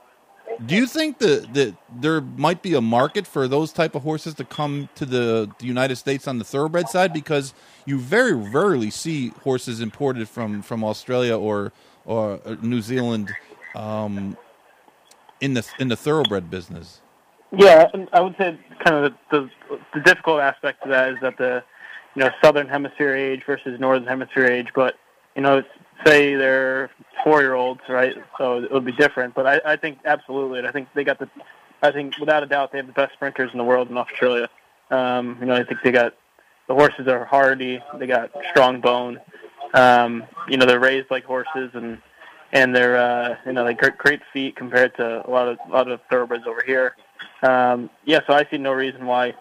do 0.65 0.75
you 0.75 0.87
think 0.87 1.19
that 1.19 1.53
that 1.53 1.75
there 1.89 2.19
might 2.19 2.61
be 2.61 2.73
a 2.73 2.81
market 2.81 3.25
for 3.25 3.47
those 3.47 3.71
type 3.71 3.95
of 3.95 4.03
horses 4.03 4.33
to 4.35 4.43
come 4.43 4.89
to 4.95 5.05
the, 5.05 5.49
the, 5.59 5.65
United 5.65 5.95
States 5.95 6.27
on 6.27 6.37
the 6.37 6.45
thoroughbred 6.45 6.89
side? 6.89 7.13
Because 7.13 7.53
you 7.85 7.97
very 7.97 8.33
rarely 8.33 8.89
see 8.89 9.29
horses 9.43 9.79
imported 9.79 10.27
from, 10.27 10.61
from 10.61 10.83
Australia 10.83 11.37
or 11.37 11.71
or 12.05 12.39
New 12.61 12.81
Zealand 12.81 13.33
um, 13.75 14.37
in 15.41 15.53
the 15.53 15.67
in 15.79 15.87
the 15.87 15.95
thoroughbred 15.95 16.49
business. 16.49 17.01
Yeah, 17.51 17.87
I 18.11 18.19
would 18.19 18.35
say 18.37 18.57
kind 18.83 19.05
of 19.05 19.13
the, 19.31 19.39
the, 19.69 19.79
the 19.93 19.99
difficult 20.01 20.41
aspect 20.41 20.83
of 20.83 20.89
that 20.89 21.09
is 21.09 21.17
that 21.21 21.37
the 21.37 21.63
you 22.15 22.23
know 22.23 22.29
southern 22.43 22.67
hemisphere 22.67 23.15
age 23.15 23.43
versus 23.45 23.79
northern 23.79 24.07
hemisphere 24.07 24.45
age, 24.45 24.69
but 24.75 24.95
you 25.35 25.41
know 25.41 25.63
say 26.05 26.35
they're 26.35 26.89
four 27.23 27.41
year 27.41 27.53
olds, 27.53 27.81
right? 27.87 28.15
So 28.37 28.63
it 28.63 28.71
would 28.71 28.85
be 28.85 28.91
different. 28.91 29.33
But 29.33 29.47
I, 29.47 29.73
I 29.73 29.75
think 29.75 29.99
absolutely, 30.05 30.67
I 30.67 30.71
think 30.71 30.89
they 30.93 31.03
got 31.03 31.19
the, 31.19 31.29
I 31.81 31.91
think 31.91 32.17
without 32.17 32.43
a 32.43 32.45
doubt 32.45 32.71
they 32.71 32.79
have 32.79 32.87
the 32.87 32.93
best 32.93 33.13
sprinters 33.13 33.51
in 33.51 33.57
the 33.57 33.63
world 33.63 33.89
in 33.89 33.97
Australia. 33.97 34.49
Um, 34.91 35.37
you 35.39 35.45
know, 35.45 35.55
I 35.55 35.63
think 35.63 35.81
they 35.83 35.91
got 35.91 36.15
the 36.67 36.73
horses 36.73 37.07
are 37.07 37.25
hardy, 37.25 37.81
they 37.99 38.07
got 38.07 38.31
strong 38.49 38.81
bone. 38.81 39.19
Um, 39.73 40.23
you 40.47 40.57
know, 40.57 40.65
they're 40.65 40.79
raised 40.79 41.11
like 41.11 41.25
horses 41.25 41.71
and 41.73 42.01
and 42.51 42.75
they're 42.75 42.97
uh, 42.97 43.35
you 43.45 43.53
know 43.53 43.65
they 43.65 43.73
great, 43.73 43.97
great 43.97 44.21
feet 44.31 44.55
compared 44.55 44.95
to 44.95 45.27
a 45.27 45.29
lot 45.29 45.47
of 45.47 45.57
a 45.67 45.71
lot 45.71 45.89
of 45.89 45.99
thoroughbreds 46.09 46.45
over 46.47 46.63
here. 46.65 46.95
Um, 47.43 47.89
yeah, 48.05 48.19
so 48.27 48.33
I 48.33 48.45
see 48.49 48.57
no 48.57 48.71
reason 48.71 49.05
why 49.05 49.33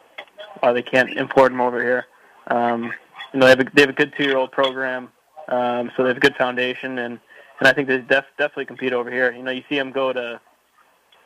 why 0.61 0.73
they 0.73 0.83
can't 0.83 1.11
import 1.17 1.53
them 1.53 1.61
over 1.61 1.83
here. 1.83 2.07
Um, 2.49 2.93
you 3.33 3.41
know, 3.41 3.47
they 3.47 3.51
have 3.51 3.61
a, 3.61 3.65
they 3.75 3.83
have 3.83 3.91
a 3.91 3.95
good 3.95 4.13
two 4.17 4.25
year 4.25 4.37
old 4.37 4.53
program. 4.53 5.11
Um, 5.49 5.91
so 5.97 6.03
they 6.03 6.09
have 6.09 6.17
a 6.17 6.21
good 6.21 6.37
foundation, 6.37 6.99
and 6.99 7.19
and 7.61 7.69
I 7.69 7.73
think 7.73 7.89
they 7.89 7.99
def- 7.99 8.25
definitely 8.39 8.67
compete 8.67 8.93
over 8.93 9.11
here. 9.11 9.33
You 9.33 9.43
know, 9.43 9.51
you 9.51 9.63
see 9.69 9.77
them 9.77 9.93
go 9.93 10.13
to, 10.13 10.41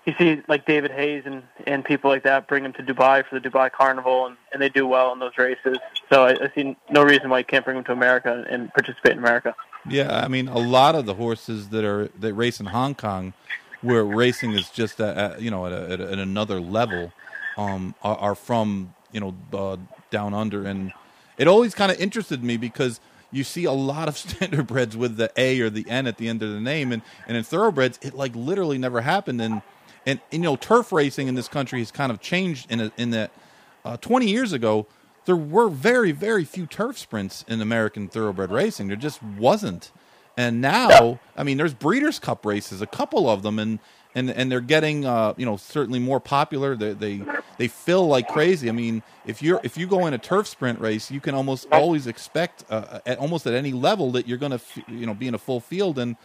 you 0.08 0.14
see 0.18 0.42
like 0.48 0.64
David 0.66 0.90
Hayes 0.90 1.24
and 1.26 1.42
and 1.66 1.84
people 1.84 2.10
like 2.10 2.22
that 2.22 2.48
bring 2.48 2.62
them 2.62 2.72
to 2.74 2.82
Dubai 2.82 3.26
for 3.26 3.38
the 3.38 3.48
Dubai 3.48 3.70
Carnival, 3.70 4.26
and 4.26 4.36
and 4.52 4.62
they 4.62 4.70
do 4.70 4.86
well 4.86 5.12
in 5.12 5.18
those 5.18 5.36
races. 5.36 5.76
So 6.10 6.24
I, 6.24 6.30
I 6.30 6.50
see 6.54 6.76
no 6.90 7.02
reason 7.02 7.28
why 7.28 7.40
you 7.40 7.44
can't 7.44 7.64
bring 7.64 7.76
them 7.76 7.84
to 7.84 7.92
America 7.92 8.44
and 8.48 8.72
participate 8.72 9.12
in 9.12 9.18
America. 9.18 9.54
Yeah, 9.88 10.18
I 10.24 10.28
mean, 10.28 10.48
a 10.48 10.58
lot 10.58 10.94
of 10.94 11.06
the 11.06 11.14
horses 11.14 11.68
that 11.68 11.84
are 11.84 12.08
that 12.20 12.32
race 12.32 12.58
in 12.58 12.66
Hong 12.66 12.94
Kong, 12.94 13.34
where 13.82 14.02
racing 14.02 14.52
is 14.52 14.70
just 14.70 14.98
at, 15.00 15.40
you 15.42 15.50
know 15.50 15.66
at, 15.66 15.72
a, 15.72 15.92
at 15.92 16.18
another 16.18 16.58
level, 16.58 17.12
um, 17.58 17.94
are, 18.02 18.16
are 18.16 18.34
from 18.34 18.94
you 19.12 19.20
know 19.20 19.34
uh, 19.52 19.76
down 20.10 20.32
under, 20.32 20.64
and 20.64 20.92
it 21.36 21.46
always 21.46 21.74
kind 21.74 21.92
of 21.92 22.00
interested 22.00 22.42
me 22.42 22.56
because 22.56 22.98
you 23.30 23.44
see 23.44 23.64
a 23.64 23.72
lot 23.72 24.08
of 24.08 24.14
standardbreds 24.16 24.94
with 24.94 25.18
the 25.18 25.30
A 25.36 25.60
or 25.60 25.68
the 25.68 25.84
N 25.86 26.06
at 26.06 26.16
the 26.16 26.28
end 26.28 26.42
of 26.42 26.50
the 26.50 26.60
name, 26.60 26.92
and, 26.92 27.02
and 27.26 27.36
in 27.36 27.44
thoroughbreds, 27.44 27.98
it 28.00 28.14
like 28.14 28.34
literally 28.34 28.78
never 28.78 29.02
happened. 29.02 29.42
And, 29.42 29.60
and, 30.08 30.20
and 30.32 30.42
you 30.42 30.50
know, 30.50 30.56
turf 30.56 30.90
racing 30.90 31.28
in 31.28 31.34
this 31.34 31.48
country 31.48 31.80
has 31.80 31.90
kind 31.90 32.10
of 32.10 32.20
changed 32.20 32.70
in 32.70 32.80
a, 32.80 32.92
in 32.96 33.10
that 33.10 33.30
uh, 33.84 33.96
20 33.98 34.28
years 34.28 34.52
ago, 34.52 34.86
there 35.26 35.36
were 35.36 35.68
very, 35.68 36.12
very 36.12 36.44
few 36.44 36.66
turf 36.66 36.98
sprints 36.98 37.44
in 37.46 37.60
American 37.60 38.08
thoroughbred 38.08 38.50
racing. 38.50 38.88
There 38.88 38.96
just 38.96 39.22
wasn't. 39.22 39.92
And 40.36 40.62
now, 40.62 41.20
I 41.36 41.42
mean, 41.42 41.58
there's 41.58 41.74
Breeders' 41.74 42.18
Cup 42.18 42.46
races, 42.46 42.80
a 42.80 42.86
couple 42.86 43.28
of 43.28 43.42
them, 43.42 43.58
and 43.58 43.78
and 44.14 44.30
and 44.30 44.50
they're 44.50 44.60
getting 44.60 45.04
uh, 45.04 45.34
you 45.36 45.44
know 45.44 45.56
certainly 45.56 45.98
more 45.98 46.20
popular. 46.20 46.74
They 46.76 46.94
they 46.94 47.22
they 47.58 47.68
fill 47.68 48.06
like 48.06 48.28
crazy. 48.28 48.68
I 48.68 48.72
mean, 48.72 49.02
if 49.26 49.42
you're 49.42 49.60
if 49.62 49.76
you 49.76 49.86
go 49.86 50.06
in 50.06 50.14
a 50.14 50.18
turf 50.18 50.46
sprint 50.46 50.80
race, 50.80 51.10
you 51.10 51.20
can 51.20 51.34
almost 51.34 51.66
always 51.70 52.06
expect 52.06 52.64
uh, 52.70 53.00
at 53.04 53.18
almost 53.18 53.46
at 53.46 53.52
any 53.52 53.72
level 53.72 54.12
that 54.12 54.26
you're 54.26 54.38
going 54.38 54.52
to 54.52 54.60
you 54.86 55.06
know 55.06 55.14
be 55.14 55.26
in 55.28 55.34
a 55.34 55.38
full 55.38 55.60
field 55.60 55.98
and. 55.98 56.16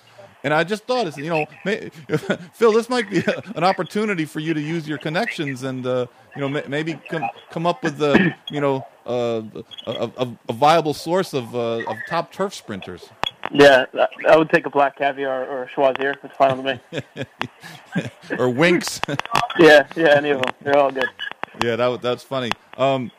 And 0.43 0.53
I 0.53 0.63
just 0.63 0.83
thought, 0.85 1.15
you 1.17 1.29
know, 1.29 1.45
may, 1.63 1.89
Phil, 2.53 2.73
this 2.73 2.89
might 2.89 3.09
be 3.09 3.19
a, 3.19 3.43
an 3.55 3.63
opportunity 3.63 4.25
for 4.25 4.39
you 4.39 4.53
to 4.53 4.61
use 4.61 4.87
your 4.87 4.97
connections 4.97 5.63
and, 5.63 5.85
uh, 5.85 6.05
you 6.35 6.41
know, 6.41 6.63
maybe 6.67 6.99
come 7.09 7.23
come 7.51 7.65
up 7.65 7.83
with, 7.83 8.01
a, 8.01 8.35
you 8.49 8.59
know, 8.59 8.85
uh, 9.05 9.41
a, 9.85 10.11
a, 10.17 10.37
a, 10.49 10.53
viable 10.53 10.93
source 10.93 11.33
of 11.33 11.53
uh, 11.55 11.83
of 11.83 11.97
top 12.09 12.31
turf 12.31 12.53
sprinters. 12.53 13.09
Yeah, 13.51 13.85
I 14.27 14.37
would 14.37 14.49
take 14.49 14.65
a 14.65 14.69
black 14.69 14.97
caviar 14.97 15.45
or 15.45 15.63
a 15.63 15.67
Choisir. 15.67 16.15
It's 16.23 16.35
fine 16.35 16.63
with 16.63 16.81
me. 17.13 17.25
or 18.39 18.49
Winks. 18.49 19.01
yeah, 19.59 19.85
yeah, 19.95 20.15
any 20.15 20.31
of 20.31 20.41
them. 20.41 20.53
They're 20.61 20.77
all 20.77 20.91
good. 20.91 21.09
Yeah, 21.63 21.75
that 21.75 22.01
that's 22.01 22.23
funny. 22.23 22.51
Um, 22.77 23.11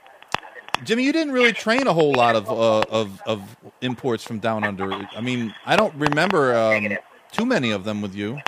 Jimmy, 0.82 1.04
you 1.04 1.12
didn't 1.12 1.32
really 1.32 1.52
train 1.52 1.86
a 1.86 1.92
whole 1.92 2.12
lot 2.12 2.34
of 2.34 2.50
uh, 2.50 2.80
of 2.90 3.20
of 3.26 3.56
imports 3.80 4.24
from 4.24 4.38
down 4.40 4.64
under. 4.64 4.92
I 4.92 5.20
mean, 5.20 5.54
I 5.66 5.76
don't 5.76 5.94
remember 5.94 6.56
um, 6.56 6.96
too 7.34 7.44
many 7.44 7.70
of 7.72 7.84
them 7.84 8.00
with 8.00 8.14
you. 8.14 8.38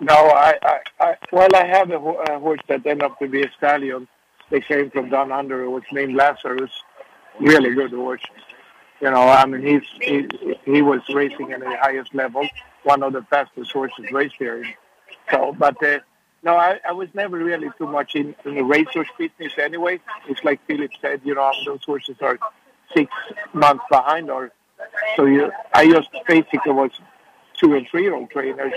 No, 0.00 0.14
I, 0.14 0.56
I, 0.62 0.78
I 1.00 1.16
well, 1.32 1.48
I 1.54 1.64
have 1.64 1.90
a, 1.90 1.96
a 1.96 2.38
horse 2.38 2.60
that 2.68 2.86
ended 2.86 3.02
up 3.02 3.18
to 3.18 3.28
be 3.28 3.42
a 3.42 3.50
stallion. 3.56 4.06
They 4.50 4.60
came 4.60 4.90
from 4.90 5.10
down 5.10 5.32
under. 5.32 5.64
It 5.64 5.68
was 5.68 5.82
named 5.92 6.14
Lazarus. 6.14 6.70
Really 7.40 7.74
good 7.74 7.90
horse. 7.90 8.22
You 9.00 9.10
know, 9.10 9.28
I 9.28 9.44
mean, 9.46 9.62
he's 9.62 9.82
he, 10.00 10.56
he 10.64 10.82
was 10.82 11.00
racing 11.12 11.52
at 11.52 11.60
the 11.60 11.76
highest 11.76 12.14
level, 12.14 12.48
one 12.84 13.02
of 13.02 13.12
the 13.12 13.22
fastest 13.22 13.72
horses 13.72 14.10
raced 14.12 14.36
here. 14.38 14.64
So, 15.30 15.54
but 15.58 15.82
uh, 15.82 15.98
no, 16.42 16.56
I, 16.56 16.80
I 16.88 16.92
was 16.92 17.08
never 17.14 17.36
really 17.36 17.68
too 17.78 17.86
much 17.86 18.14
in, 18.14 18.34
in 18.44 18.54
the 18.54 18.64
racehorse 18.64 19.08
business 19.18 19.52
anyway. 19.58 20.00
It's 20.28 20.42
like 20.44 20.64
Philip 20.66 20.92
said, 21.00 21.20
you 21.24 21.34
know, 21.34 21.52
those 21.66 21.84
horses 21.84 22.16
are 22.20 22.38
six 22.94 23.12
months 23.52 23.84
behind 23.90 24.30
or 24.30 24.52
so 25.16 25.24
you, 25.24 25.50
I 25.74 25.90
just 25.90 26.08
basically 26.26 26.72
was 26.72 26.90
two 27.58 27.74
and 27.74 27.86
three 27.88 28.02
year 28.02 28.14
old 28.14 28.30
trainers, 28.30 28.72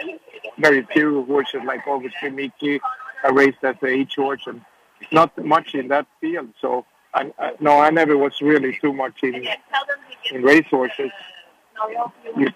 very 0.57 0.85
few 0.93 1.25
horses 1.25 1.61
like 1.65 1.81
obviously 1.87 2.29
Mickey. 2.29 2.79
I 3.23 3.29
raced 3.29 3.63
as 3.63 3.75
the 3.81 3.87
H 3.87 4.15
horse 4.15 4.43
and 4.47 4.61
not 5.11 5.37
much 5.43 5.75
in 5.75 5.87
that 5.89 6.07
field. 6.19 6.49
So 6.59 6.85
I, 7.13 7.31
I, 7.37 7.53
no, 7.59 7.79
I 7.79 7.89
never 7.89 8.17
was 8.17 8.41
really 8.41 8.77
too 8.81 8.93
much 8.93 9.23
in 9.23 9.47
in 10.31 10.43
race 10.43 10.67
horses. 10.69 11.11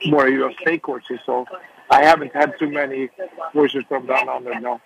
More 0.06 0.30
your 0.30 0.52
stake 0.62 0.86
horses. 0.86 1.20
So 1.26 1.46
I 1.90 2.04
haven't 2.04 2.34
had 2.34 2.58
too 2.60 2.70
many 2.70 3.10
horses 3.54 3.84
from 3.88 4.06
down 4.06 4.30
under. 4.30 4.60
No. 4.60 4.82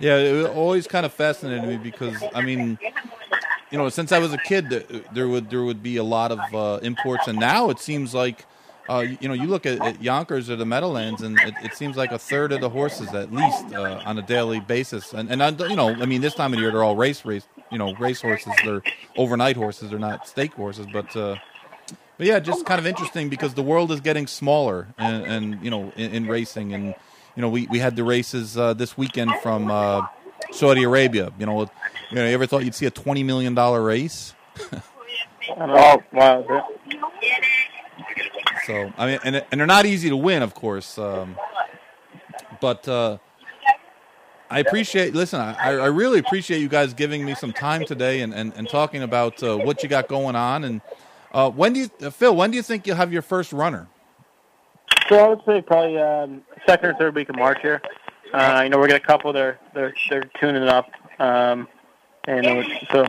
Yeah, 0.00 0.16
it 0.16 0.46
always 0.56 0.86
kind 0.86 1.06
of 1.06 1.12
fascinated 1.12 1.68
me 1.68 1.76
because 1.76 2.16
I 2.34 2.42
mean, 2.42 2.78
you 3.70 3.78
know, 3.78 3.88
since 3.88 4.12
I 4.12 4.18
was 4.18 4.32
a 4.32 4.38
kid, 4.38 4.70
there 5.12 5.28
would 5.28 5.50
there 5.50 5.62
would 5.62 5.82
be 5.82 5.96
a 5.96 6.04
lot 6.04 6.32
of 6.32 6.54
uh, 6.54 6.80
imports, 6.82 7.28
and 7.28 7.38
now 7.38 7.70
it 7.70 7.78
seems 7.78 8.14
like. 8.14 8.46
Uh, 8.88 9.04
you 9.20 9.28
know, 9.28 9.34
you 9.34 9.46
look 9.46 9.64
at, 9.64 9.80
at 9.80 10.02
Yonkers 10.02 10.50
or 10.50 10.56
the 10.56 10.66
Meadowlands, 10.66 11.22
and 11.22 11.40
it, 11.40 11.54
it, 11.62 11.74
seems 11.74 11.96
like 11.96 12.12
a 12.12 12.18
third 12.18 12.52
of 12.52 12.60
the 12.60 12.68
horses, 12.68 13.08
at 13.14 13.32
least, 13.32 13.72
uh, 13.72 14.02
on 14.04 14.18
a 14.18 14.22
daily 14.22 14.60
basis. 14.60 15.14
And, 15.14 15.30
and 15.30 15.42
I, 15.42 15.50
you 15.68 15.76
know, 15.76 15.88
I 15.88 16.04
mean, 16.04 16.20
this 16.20 16.34
time 16.34 16.52
of 16.52 16.60
year 16.60 16.70
they're 16.70 16.84
all 16.84 16.96
race 16.96 17.24
race, 17.24 17.46
you 17.72 17.78
know, 17.78 17.94
race 17.94 18.20
horses. 18.20 18.52
They're 18.62 18.82
overnight 19.16 19.56
horses. 19.56 19.88
They're 19.88 19.98
not 19.98 20.28
stake 20.28 20.52
horses, 20.52 20.86
but 20.92 21.16
uh, 21.16 21.36
but 22.16 22.26
yeah, 22.26 22.38
just 22.38 22.64
kind 22.64 22.78
of 22.78 22.86
interesting 22.86 23.28
because 23.28 23.54
the 23.54 23.62
world 23.62 23.90
is 23.90 24.00
getting 24.00 24.26
smaller, 24.26 24.88
and, 24.98 25.24
and 25.24 25.64
you 25.64 25.70
know, 25.70 25.92
in, 25.96 26.12
in, 26.12 26.26
racing, 26.28 26.72
and 26.72 26.94
you 27.34 27.42
know, 27.42 27.48
we, 27.48 27.66
we 27.66 27.78
had 27.80 27.96
the 27.96 28.04
races 28.04 28.56
uh, 28.56 28.74
this 28.74 28.96
weekend 28.96 29.32
from 29.42 29.70
uh, 29.70 30.06
Saudi 30.52 30.84
Arabia. 30.84 31.32
You 31.38 31.46
know, 31.46 31.62
you 31.62 32.16
know, 32.16 32.26
you 32.26 32.34
ever 32.34 32.46
thought 32.46 32.64
you'd 32.64 32.74
see 32.74 32.86
a 32.86 32.90
twenty 32.90 33.24
million 33.24 33.54
dollar 33.54 33.82
race? 33.82 34.34
oh 35.58 36.02
wow! 36.12 36.68
So 38.66 38.92
I 38.96 39.06
mean, 39.06 39.18
and 39.24 39.36
and 39.50 39.60
they're 39.60 39.66
not 39.66 39.86
easy 39.86 40.08
to 40.08 40.16
win, 40.16 40.42
of 40.42 40.54
course. 40.54 40.98
Um, 40.98 41.36
but 42.60 42.86
uh, 42.88 43.18
I 44.50 44.60
appreciate. 44.60 45.14
Listen, 45.14 45.40
I, 45.40 45.72
I 45.72 45.86
really 45.86 46.18
appreciate 46.18 46.60
you 46.60 46.68
guys 46.68 46.94
giving 46.94 47.24
me 47.24 47.34
some 47.34 47.52
time 47.52 47.84
today 47.84 48.20
and 48.20 48.34
and, 48.34 48.52
and 48.54 48.68
talking 48.68 49.02
about 49.02 49.42
uh, 49.42 49.56
what 49.56 49.82
you 49.82 49.88
got 49.88 50.08
going 50.08 50.36
on. 50.36 50.64
And 50.64 50.80
uh, 51.32 51.50
when 51.50 51.72
do 51.72 51.80
you, 51.80 51.90
uh, 52.02 52.10
Phil? 52.10 52.34
When 52.34 52.50
do 52.50 52.56
you 52.56 52.62
think 52.62 52.86
you'll 52.86 52.96
have 52.96 53.12
your 53.12 53.22
first 53.22 53.52
runner? 53.52 53.88
So 55.08 55.18
I 55.18 55.28
would 55.28 55.40
say 55.44 55.60
probably 55.60 55.98
um, 55.98 56.42
second 56.66 56.90
or 56.90 56.94
third 56.94 57.14
week 57.14 57.28
of 57.28 57.36
March 57.36 57.58
here. 57.60 57.82
Uh, 58.32 58.62
you 58.64 58.70
know, 58.70 58.78
we're 58.78 58.86
getting 58.86 59.02
a 59.02 59.06
couple. 59.06 59.32
They're 59.32 59.58
they're 59.74 59.94
they're 60.08 60.30
tuning 60.40 60.62
it 60.62 60.68
up. 60.68 60.90
Um, 61.18 61.68
and 62.26 62.66
so, 62.90 63.06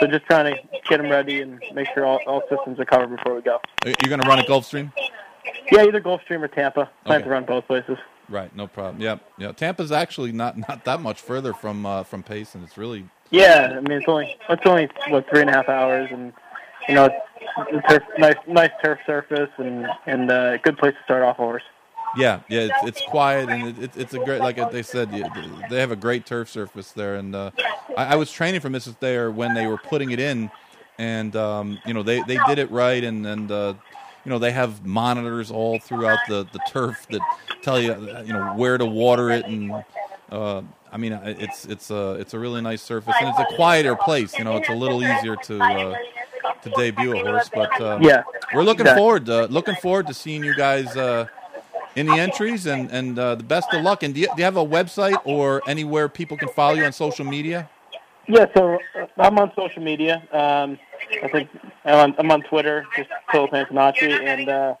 so 0.00 0.06
just 0.06 0.26
trying 0.26 0.54
to 0.54 0.60
get 0.88 0.98
them 0.98 1.10
ready 1.10 1.40
and 1.40 1.60
make 1.74 1.88
sure 1.94 2.04
all, 2.04 2.20
all 2.26 2.42
systems 2.48 2.78
are 2.80 2.84
covered 2.84 3.14
before 3.16 3.34
we 3.34 3.42
go. 3.42 3.60
You're 3.84 3.94
going 4.08 4.20
to 4.20 4.28
run 4.28 4.38
at 4.38 4.46
Gulfstream? 4.46 4.92
Yeah, 5.70 5.84
either 5.84 6.00
Gulfstream 6.00 6.42
or 6.42 6.48
Tampa. 6.48 6.90
I 7.04 7.06
plan 7.06 7.18
okay. 7.18 7.24
to 7.24 7.30
run 7.30 7.44
both 7.44 7.66
places. 7.66 7.98
Right, 8.28 8.54
no 8.54 8.66
problem. 8.66 9.00
Yeah, 9.00 9.18
yeah. 9.38 9.52
Tampa's 9.52 9.90
actually 9.90 10.32
not 10.32 10.58
not 10.68 10.84
that 10.84 11.00
much 11.00 11.20
further 11.20 11.54
from 11.54 11.86
uh, 11.86 12.02
from 12.02 12.22
Payson. 12.22 12.62
It's 12.62 12.76
really 12.76 13.08
yeah. 13.30 13.72
I 13.76 13.80
mean, 13.80 13.92
it's 13.92 14.08
only 14.08 14.36
it's 14.48 14.66
only 14.66 14.88
what 15.08 15.28
three 15.30 15.40
and 15.40 15.48
a 15.48 15.52
half 15.54 15.68
hours, 15.68 16.10
and 16.12 16.34
you 16.88 16.94
know, 16.94 17.06
it's, 17.06 17.16
it's 17.70 17.88
turf, 17.88 18.02
nice 18.18 18.36
nice 18.46 18.70
turf 18.84 18.98
surface 19.06 19.48
and 19.56 19.86
and 20.06 20.30
a 20.30 20.34
uh, 20.34 20.56
good 20.62 20.76
place 20.76 20.92
to 20.92 21.04
start 21.04 21.22
off 21.22 21.36
horse. 21.36 21.62
Yeah, 22.16 22.40
yeah, 22.48 22.68
it's, 22.70 22.98
it's 22.98 23.02
quiet 23.08 23.48
and 23.48 23.78
it, 23.78 23.96
it's 23.96 24.14
a 24.14 24.18
great, 24.18 24.40
like 24.40 24.56
they 24.70 24.82
said, 24.82 25.10
they 25.70 25.80
have 25.80 25.90
a 25.90 25.96
great 25.96 26.26
turf 26.26 26.48
surface 26.48 26.92
there. 26.92 27.16
And 27.16 27.34
uh, 27.34 27.50
I, 27.96 28.12
I, 28.12 28.16
was 28.16 28.30
training 28.32 28.60
for 28.60 28.70
Mrs. 28.70 28.96
Thayer 28.96 29.30
when 29.30 29.54
they 29.54 29.66
were 29.66 29.76
putting 29.76 30.10
it 30.10 30.20
in, 30.20 30.50
and 30.98 31.34
um, 31.36 31.78
you 31.86 31.94
know 31.94 32.02
they, 32.02 32.22
they 32.22 32.38
did 32.46 32.58
it 32.58 32.70
right, 32.70 33.02
and 33.02 33.26
and 33.26 33.50
uh, 33.50 33.74
you 34.24 34.30
know 34.30 34.38
they 34.38 34.52
have 34.52 34.84
monitors 34.84 35.50
all 35.50 35.78
throughout 35.78 36.18
the, 36.28 36.46
the 36.52 36.60
turf 36.68 37.06
that 37.10 37.20
tell 37.62 37.80
you 37.80 37.94
you 38.24 38.32
know 38.32 38.54
where 38.56 38.78
to 38.78 38.86
water 38.86 39.30
it, 39.30 39.44
and 39.46 39.84
uh, 40.30 40.62
I 40.90 40.96
mean 40.96 41.12
it's 41.12 41.64
it's 41.66 41.90
a 41.90 42.12
it's 42.14 42.34
a 42.34 42.38
really 42.38 42.60
nice 42.60 42.82
surface, 42.82 43.14
and 43.20 43.28
it's 43.28 43.38
a 43.38 43.56
quieter 43.56 43.96
place. 43.96 44.36
You 44.38 44.44
know, 44.44 44.56
it's 44.56 44.68
a 44.68 44.74
little 44.74 45.02
easier 45.02 45.36
to 45.36 45.60
uh, 45.62 45.96
to 46.62 46.70
debut 46.70 47.16
a 47.16 47.24
horse, 47.24 47.48
but 47.52 47.80
uh, 47.80 47.98
yeah, 48.00 48.24
we're 48.54 48.64
looking 48.64 48.86
forward 48.86 49.26
to, 49.26 49.46
looking 49.46 49.76
forward 49.76 50.06
to 50.08 50.14
seeing 50.14 50.42
you 50.44 50.54
guys 50.56 50.96
uh, 50.96 51.26
in 51.98 52.06
the 52.06 52.18
entries 52.26 52.66
and 52.66 52.90
and 52.90 53.18
uh, 53.18 53.34
the 53.34 53.48
best 53.54 53.72
of 53.74 53.82
luck. 53.82 54.02
And 54.04 54.14
do 54.14 54.20
you, 54.20 54.26
do 54.26 54.34
you 54.38 54.44
have 54.44 54.56
a 54.56 54.68
website 54.78 55.18
or 55.24 55.62
anywhere 55.66 56.08
people 56.08 56.36
can 56.36 56.48
follow 56.48 56.74
you 56.74 56.84
on 56.84 56.92
social 56.92 57.24
media? 57.24 57.68
Yeah, 58.28 58.46
so 58.54 58.78
uh, 58.94 59.06
I'm 59.16 59.38
on 59.38 59.50
social 59.56 59.82
media. 59.82 60.22
Um, 60.32 60.78
I 61.24 61.28
think 61.28 61.48
I'm 61.84 61.94
on, 61.94 62.14
I'm 62.18 62.30
on 62.30 62.42
Twitter, 62.42 62.86
just 62.94 63.08
Phil 63.32 63.48
Antonacci, 63.48 64.12
and 64.32 64.48
uh, 64.48 64.74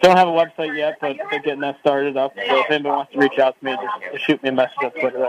don't 0.00 0.16
have 0.16 0.26
a 0.26 0.32
website 0.32 0.74
yet, 0.76 0.96
but 1.02 1.16
they're 1.30 1.40
getting 1.40 1.60
that 1.60 1.78
started 1.80 2.16
up. 2.16 2.32
So 2.34 2.60
if 2.60 2.70
anybody 2.70 2.96
wants 2.96 3.12
to 3.12 3.18
reach 3.18 3.38
out 3.38 3.58
to 3.58 3.64
me, 3.64 3.76
just 4.12 4.24
shoot 4.24 4.42
me 4.42 4.48
a 4.48 4.52
message 4.52 4.78
on 4.82 4.90
Twitter. 4.92 5.28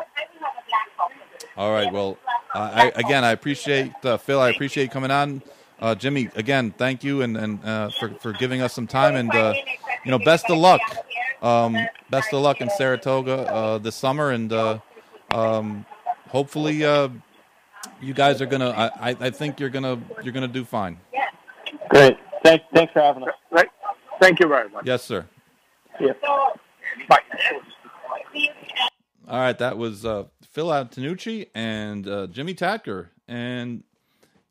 All 1.58 1.72
right. 1.74 1.91
Well, 1.91 2.18
uh, 2.54 2.72
I, 2.74 2.91
again, 2.96 3.26
I 3.26 3.32
appreciate 3.32 3.91
uh, 4.04 4.18
Phil. 4.18 4.39
I 4.39 4.50
appreciate 4.52 4.86
you 4.86 4.89
coming 4.89 5.12
on. 5.12 5.41
Uh, 5.82 5.93
Jimmy, 5.93 6.30
again, 6.36 6.74
thank 6.78 7.04
you 7.04 7.22
and, 7.22 7.36
and 7.36 7.66
uh, 7.66 7.89
for, 7.89 8.10
for 8.22 8.32
giving 8.32 8.62
us 8.62 8.74
some 8.74 8.88
time. 8.88 9.16
And, 9.16 9.34
uh, 9.36 9.54
you 10.06 10.12
know, 10.12 10.20
best 10.20 10.50
of 10.50 10.58
luck 10.58 10.80
um, 11.42 11.78
best 12.10 12.34
of 12.34 12.42
luck 12.42 12.62
in 12.62 12.70
Saratoga 12.78 13.52
uh, 13.52 13.78
this 13.78 13.96
summer, 13.96 14.32
and 14.32 14.52
uh, 14.52 14.80
um, 15.32 15.86
hopefully 16.30 16.84
uh, 16.84 17.10
you 18.02 18.14
guys 18.14 18.42
are 18.42 18.46
gonna. 18.46 18.70
I, 18.70 19.16
I 19.20 19.30
think 19.30 19.60
you're 19.60 19.70
gonna 19.70 20.02
you're 20.24 20.34
gonna 20.34 20.48
do 20.48 20.66
fine. 20.66 21.00
Great. 21.90 22.18
Thanks. 22.44 22.66
Thanks 22.74 22.94
for 22.94 23.02
having 23.02 23.24
us. 23.24 23.30
Right. 23.52 23.70
Thank 24.20 24.40
you 24.40 24.48
very 24.48 24.70
much. 24.70 24.86
Yes, 24.86 25.04
sir. 25.04 25.26
Yeah. 26.00 26.14
Bye. 27.10 27.20
All 29.28 29.40
right, 29.40 29.58
that 29.58 29.78
was 29.78 30.06
uh, 30.06 30.26
Phil 30.52 30.68
Antonacci 30.68 31.48
and 31.56 32.08
uh, 32.08 32.28
Jimmy 32.28 32.54
Takter, 32.54 33.08
and 33.28 33.84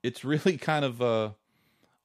it's 0.03 0.24
really 0.24 0.57
kind 0.59 0.85
of 0.85 1.01
uh, 1.01 1.30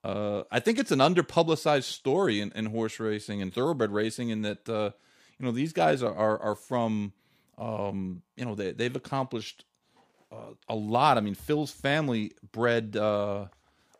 uh, 0.04 0.44
I 0.50 0.60
think 0.60 0.80
it's 0.80 0.92
an 0.92 1.00
underpublicized 1.00 1.84
story 1.84 2.40
in, 2.40 2.52
in, 2.54 2.68
horse 2.68 3.00
racing 3.00 3.42
and 3.42 3.54
thoroughbred 3.54 3.92
racing, 3.92 4.30
in 4.30 4.44
that 4.44 4.70
uh, 4.70 4.92
you 5.38 5.46
know 5.46 5.52
these 5.52 5.74
guys 5.74 6.02
are 6.02 6.16
are, 6.16 6.40
are 6.40 6.56
from 6.56 7.14
um, 7.58 8.22
you 8.38 8.46
know 8.46 8.56
they 8.56 8.72
they've 8.72 8.96
accomplished 8.96 9.66
uh, 10.32 10.54
a 10.70 10.76
lot. 10.76 11.18
I 11.18 11.22
mean, 11.22 11.36
Phil's 11.36 11.72
family 11.72 12.32
bred. 12.52 12.96
Uh, 12.96 13.48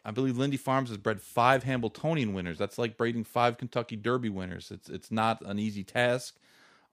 I 0.06 0.12
believe 0.12 0.38
Lindy 0.38 0.58
Farms 0.58 0.90
has 0.90 0.98
bred 0.98 1.22
five 1.22 1.64
Hambletonian 1.64 2.34
winners. 2.34 2.58
That's 2.58 2.78
like 2.78 2.98
breeding 2.98 3.26
five 3.26 3.58
Kentucky 3.58 3.98
Derby 3.98 4.30
winners. 4.30 4.72
It's 4.72 4.90
it's 4.90 5.12
not 5.12 5.42
an 5.42 5.60
easy 5.60 5.84
task, 5.84 6.38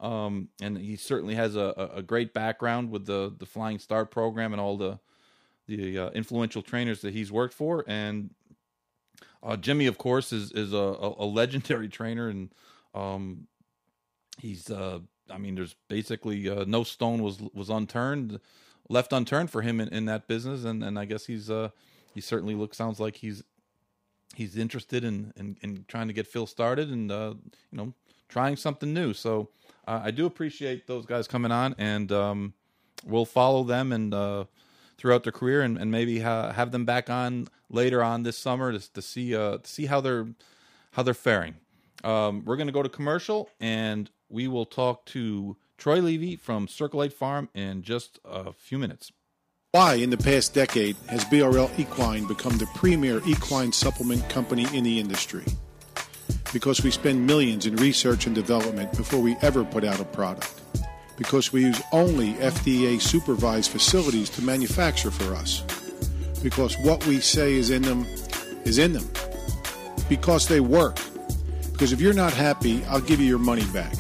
um, 0.01 0.49
and 0.61 0.77
he 0.77 0.97
certainly 0.97 1.37
has 1.37 1.55
a, 1.55 1.91
a 1.95 2.03
great 2.03 2.35
background 2.35 2.91
with 2.91 3.07
the 3.07 3.33
the 3.39 3.47
Flying 3.47 3.79
Start 3.79 4.11
program 4.11 4.53
and 4.53 4.61
all 4.61 4.77
the 4.77 4.99
the 5.69 5.99
uh, 5.99 6.11
influential 6.11 6.63
trainers 6.63 7.03
that 7.03 7.13
he's 7.13 7.31
worked 7.31 7.55
for. 7.55 7.85
And 7.87 8.31
uh, 9.47 9.57
Jimmy, 9.57 9.87
of 9.87 9.97
course, 9.97 10.33
is 10.33 10.51
is 10.53 10.73
a, 10.73 10.77
a, 10.77 11.25
legendary 11.25 11.89
trainer, 11.89 12.29
and 12.29 12.53
um, 12.95 13.47
he's. 14.39 14.71
Uh, 14.71 15.01
I 15.31 15.39
mean, 15.39 15.55
there's 15.55 15.75
basically 15.89 16.49
uh, 16.49 16.65
no 16.67 16.83
stone 16.83 17.23
was 17.23 17.41
was 17.55 17.71
unturned, 17.71 18.41
left 18.89 19.13
unturned 19.13 19.51
for 19.51 19.63
him 19.63 19.81
in, 19.81 19.89
in 19.89 20.05
that 20.07 20.29
business, 20.29 20.65
and, 20.65 20.83
and 20.83 20.99
I 20.99 21.05
guess 21.05 21.27
he's 21.27 21.49
uh, 21.49 21.71
he 22.13 22.21
certainly 22.21 22.55
looks 22.55 22.77
sounds 22.77 22.99
like 22.99 23.17
he's 23.17 23.43
he's 24.35 24.57
interested 24.57 25.05
in, 25.05 25.33
in, 25.37 25.57
in 25.63 25.85
trying 25.89 26.09
to 26.09 26.13
get 26.13 26.27
Phil 26.27 26.47
started 26.47 26.91
and 26.91 27.11
uh, 27.11 27.35
you 27.71 27.79
know 27.79 27.93
trying 28.29 28.57
something 28.57 28.93
new. 28.93 29.15
So 29.15 29.51
uh, 29.87 30.01
I 30.05 30.11
do 30.11 30.27
appreciate 30.27 30.87
those 30.87 31.07
guys 31.07 31.29
coming 31.29 31.53
on, 31.53 31.75
and 31.79 32.11
um, 32.11 32.55
we'll 33.05 33.25
follow 33.25 33.63
them 33.63 33.93
and 33.93 34.13
uh, 34.13 34.45
throughout 34.99 35.23
their 35.23 35.33
career, 35.33 35.63
and, 35.63 35.77
and 35.79 35.91
maybe 35.91 36.21
ha- 36.21 36.53
have 36.53 36.73
them 36.73 36.85
back 36.85 37.11
on 37.11 37.49
later 37.71 38.03
on 38.03 38.23
this 38.23 38.37
summer 38.37 38.73
to, 38.73 38.93
to 38.93 39.03
see 39.03 39.35
uh, 39.35 39.59
to 39.59 39.69
see 39.69 39.87
how 39.87 40.01
they're 40.01 40.27
how 40.93 41.03
they're 41.03 41.15
faring. 41.15 41.55
Um, 42.05 42.45
we're 42.45 42.57
going 42.57 42.69
to 42.69 42.73
go 42.73 42.83
to 42.83 42.89
commercial, 42.89 43.51
and 43.61 44.11
we 44.29 44.49
will 44.49 44.67
talk 44.67 45.05
to 45.07 45.57
Troy 45.79 46.01
Levy 46.01 46.37
from 46.37 46.69
Circle 46.69 47.03
Eight 47.03 47.13
Farm 47.13 47.49
in 47.55 47.83
just 47.83 48.19
a 48.25 48.53
few 48.53 48.79
minutes. 48.79 49.13
Why, 49.73 49.95
in 49.95 50.09
the 50.09 50.17
past 50.17 50.55
decade, 50.55 50.97
has 51.09 51.25
BRL 51.27 51.79
Equine 51.79 52.27
become 52.27 52.57
the 52.57 52.67
premier 52.75 53.21
equine 53.27 53.73
supplement 53.73 54.27
company 54.31 54.67
in 54.73 54.85
the 54.85 54.99
industry? 54.99 55.45
Because 56.53 56.83
we 56.83 56.91
spend 56.91 57.27
millions 57.27 57.67
in 57.67 57.77
research 57.77 58.27
and 58.27 58.35
development 58.35 58.97
before 58.97 59.21
we 59.21 59.37
ever 59.43 59.65
put 59.65 59.85
out 59.85 60.01
a 60.01 60.05
product. 60.05 60.63
Because 61.17 61.53
we 61.53 61.63
use 61.63 61.81
only 61.93 62.35
FDA 62.35 63.01
supervised 63.01 63.71
facilities 63.71 64.31
to 64.31 64.43
manufacture 64.43 65.11
for 65.11 65.35
us. 65.35 65.63
Because 66.43 66.79
what 66.79 67.05
we 67.07 67.21
say 67.21 67.55
is 67.55 67.71
in 67.71 67.83
them 67.83 68.07
is 68.65 68.79
in 68.79 68.93
them. 68.93 69.09
Because 70.09 70.47
they 70.47 70.61
work. 70.61 70.99
Because 71.73 71.93
if 71.93 72.01
you're 72.01 72.15
not 72.15 72.33
happy, 72.33 72.85
I'll 72.85 73.01
give 73.01 73.21
you 73.21 73.27
your 73.27 73.39
money 73.39 73.65
back. 73.73 73.95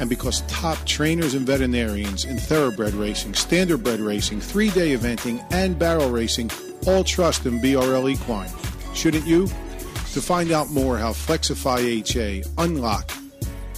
And 0.00 0.08
because 0.08 0.40
top 0.42 0.78
trainers 0.86 1.34
and 1.34 1.46
veterinarians 1.46 2.24
in 2.24 2.38
thoroughbred 2.38 2.94
racing, 2.94 3.32
standardbred 3.32 4.04
racing, 4.04 4.40
three 4.40 4.70
day 4.70 4.96
eventing, 4.96 5.44
and 5.52 5.78
barrel 5.78 6.10
racing 6.10 6.50
all 6.86 7.04
trust 7.04 7.46
in 7.46 7.60
BRL 7.60 8.10
Equine. 8.10 8.50
Shouldn't 8.94 9.26
you? 9.26 9.46
To 9.46 10.20
find 10.20 10.52
out 10.52 10.70
more 10.70 10.96
how 10.96 11.12
Flexify 11.12 11.78
HA, 11.78 12.44
Unlock, 12.58 13.12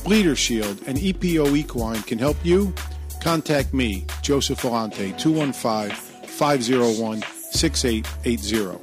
Bleeder 0.07 0.37
Shield, 0.37 0.83
and 0.87 0.97
EPO 0.97 1.57
Equine 1.57 2.01
can 2.03 2.17
help 2.17 2.37
you, 2.45 2.73
contact 3.21 3.75
me, 3.75 4.07
Joseph 4.23 4.61
Volante, 4.61 5.19
215 5.19 5.91
501 6.29 7.23
6880. 7.51 8.79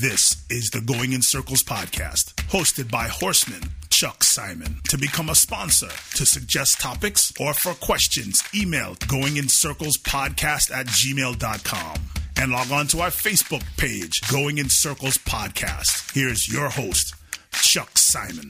This 0.00 0.44
is 0.50 0.70
the 0.70 0.80
Going 0.80 1.12
in 1.12 1.22
Circles 1.22 1.62
podcast, 1.62 2.34
hosted 2.50 2.90
by 2.90 3.06
Horseman 3.06 3.62
Chuck 3.90 4.24
Simon. 4.24 4.80
To 4.88 4.98
become 4.98 5.28
a 5.28 5.34
sponsor, 5.36 5.90
to 6.16 6.26
suggest 6.26 6.80
topics, 6.80 7.32
or 7.38 7.54
for 7.54 7.74
questions, 7.74 8.42
email 8.52 8.96
goingincirclespodcast 8.96 10.72
at 10.72 10.86
gmail.com. 10.86 12.17
And 12.40 12.52
log 12.52 12.70
on 12.70 12.86
to 12.88 13.00
our 13.00 13.08
Facebook 13.10 13.64
page, 13.76 14.20
Going 14.30 14.58
in 14.58 14.68
Circles 14.68 15.18
Podcast. 15.18 16.14
Here's 16.14 16.48
your 16.48 16.68
host, 16.68 17.16
Chuck 17.50 17.90
Simon. 17.98 18.48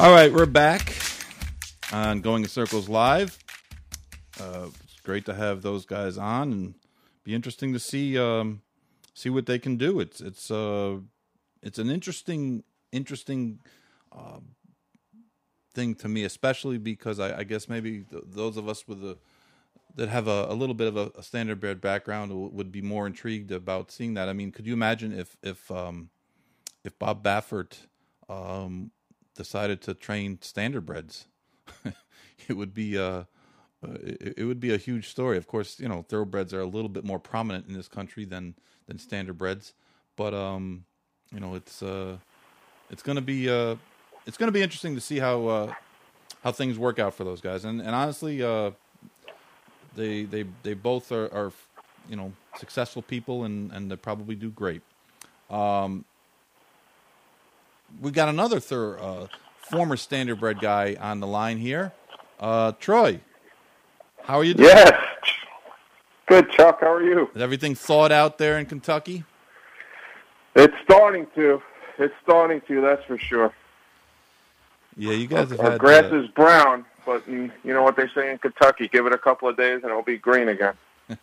All 0.00 0.10
right, 0.10 0.32
we're 0.32 0.46
back 0.46 0.94
on 1.92 2.22
Going 2.22 2.42
in 2.42 2.48
Circles 2.48 2.88
Live. 2.88 3.38
Uh, 4.40 4.68
it's 4.82 4.98
great 5.04 5.26
to 5.26 5.34
have 5.34 5.60
those 5.60 5.84
guys 5.84 6.16
on 6.16 6.52
and 6.52 6.74
be 7.22 7.34
interesting 7.34 7.74
to 7.74 7.78
see 7.78 8.18
um, 8.18 8.62
see 9.12 9.28
what 9.28 9.44
they 9.44 9.58
can 9.58 9.76
do. 9.76 10.00
It's 10.00 10.22
it's 10.22 10.50
uh 10.50 11.00
it's 11.62 11.78
an 11.78 11.90
interesting 11.90 12.64
interesting 12.92 13.58
uh, 14.10 14.40
thing 15.74 15.94
to 15.96 16.08
me, 16.08 16.24
especially 16.24 16.78
because 16.78 17.20
I, 17.20 17.40
I 17.40 17.44
guess 17.44 17.68
maybe 17.68 18.04
th- 18.04 18.24
those 18.26 18.56
of 18.56 18.70
us 18.70 18.88
with 18.88 19.04
a 19.04 19.18
that 19.96 20.08
have 20.08 20.28
a, 20.28 20.46
a 20.48 20.54
little 20.54 20.74
bit 20.74 20.88
of 20.88 20.96
a, 20.96 21.06
a 21.06 21.20
standardbred 21.20 21.80
background 21.80 22.30
w- 22.30 22.50
would 22.52 22.72
be 22.72 22.82
more 22.82 23.06
intrigued 23.06 23.52
about 23.52 23.90
seeing 23.90 24.14
that. 24.14 24.28
I 24.28 24.32
mean, 24.32 24.50
could 24.50 24.66
you 24.66 24.72
imagine 24.72 25.12
if 25.12 25.36
if 25.42 25.70
um, 25.70 26.10
if 26.84 26.98
Bob 26.98 27.22
Baffert 27.22 27.86
um, 28.28 28.90
decided 29.34 29.80
to 29.82 29.94
train 29.94 30.38
standardbreds? 30.38 31.26
it 32.48 32.56
would 32.56 32.74
be 32.74 32.98
uh, 32.98 33.24
uh, 33.84 33.94
it, 34.02 34.34
it, 34.38 34.44
would 34.44 34.60
be 34.60 34.72
a 34.72 34.76
huge 34.76 35.08
story. 35.08 35.36
Of 35.36 35.46
course, 35.46 35.78
you 35.80 35.88
know 35.88 36.02
thoroughbreds 36.02 36.54
are 36.54 36.60
a 36.60 36.66
little 36.66 36.88
bit 36.88 37.04
more 37.04 37.18
prominent 37.18 37.66
in 37.68 37.74
this 37.74 37.88
country 37.88 38.24
than 38.24 38.54
than 38.86 38.98
standardbreds, 38.98 39.72
but 40.16 40.34
um, 40.34 40.84
you 41.32 41.40
know 41.40 41.54
it's 41.54 41.82
uh, 41.82 42.16
it's 42.90 43.02
going 43.02 43.16
to 43.16 43.22
be 43.22 43.50
uh, 43.50 43.76
it's 44.26 44.36
to 44.36 44.50
be 44.50 44.62
interesting 44.62 44.94
to 44.94 45.00
see 45.00 45.18
how 45.18 45.46
uh, 45.46 45.74
how 46.42 46.52
things 46.52 46.78
work 46.78 46.98
out 46.98 47.14
for 47.14 47.24
those 47.24 47.40
guys. 47.40 47.64
And 47.64 47.80
and 47.80 47.94
honestly, 47.94 48.42
uh, 48.42 48.72
they 49.94 50.24
they 50.24 50.44
they 50.62 50.74
both 50.74 51.12
are, 51.12 51.32
are 51.32 51.52
you 52.08 52.16
know 52.16 52.32
successful 52.56 53.02
people 53.02 53.44
and 53.44 53.70
and 53.72 53.90
they 53.90 53.96
probably 53.96 54.34
do 54.34 54.50
great. 54.50 54.82
Um, 55.50 56.04
we 58.00 58.10
got 58.10 58.28
another 58.28 58.58
thir- 58.60 58.98
uh, 58.98 59.26
former 59.58 59.96
standardbred 59.96 60.60
guy 60.60 60.96
on 61.00 61.20
the 61.20 61.26
line 61.26 61.58
here, 61.58 61.92
uh, 62.40 62.72
Troy. 62.80 63.20
How 64.22 64.38
are 64.38 64.44
you 64.44 64.54
doing? 64.54 64.68
Yes. 64.68 64.92
Good, 66.26 66.50
Chuck. 66.52 66.78
How 66.80 66.92
are 66.92 67.02
you? 67.02 67.28
Is 67.34 67.42
everything 67.42 67.74
thawed 67.74 68.12
out 68.12 68.38
there 68.38 68.58
in 68.58 68.66
Kentucky? 68.66 69.24
It's 70.54 70.74
starting 70.84 71.26
to. 71.34 71.60
It's 71.98 72.14
starting 72.22 72.60
to. 72.68 72.80
That's 72.80 73.04
for 73.04 73.18
sure. 73.18 73.52
Yeah, 74.96 75.12
you 75.12 75.26
guys 75.26 75.50
have 75.50 75.60
our 75.60 75.72
had. 75.72 75.80
grass 75.80 76.04
uh, 76.04 76.22
is 76.22 76.28
brown, 76.28 76.84
but 77.04 77.26
mm, 77.28 77.50
you 77.64 77.72
know 77.72 77.82
what 77.82 77.96
they 77.96 78.08
say 78.14 78.30
in 78.30 78.38
Kentucky: 78.38 78.88
give 78.88 79.06
it 79.06 79.12
a 79.12 79.18
couple 79.18 79.48
of 79.48 79.56
days 79.56 79.80
and 79.82 79.86
it'll 79.86 80.02
be 80.02 80.18
green 80.18 80.48
again. 80.48 80.74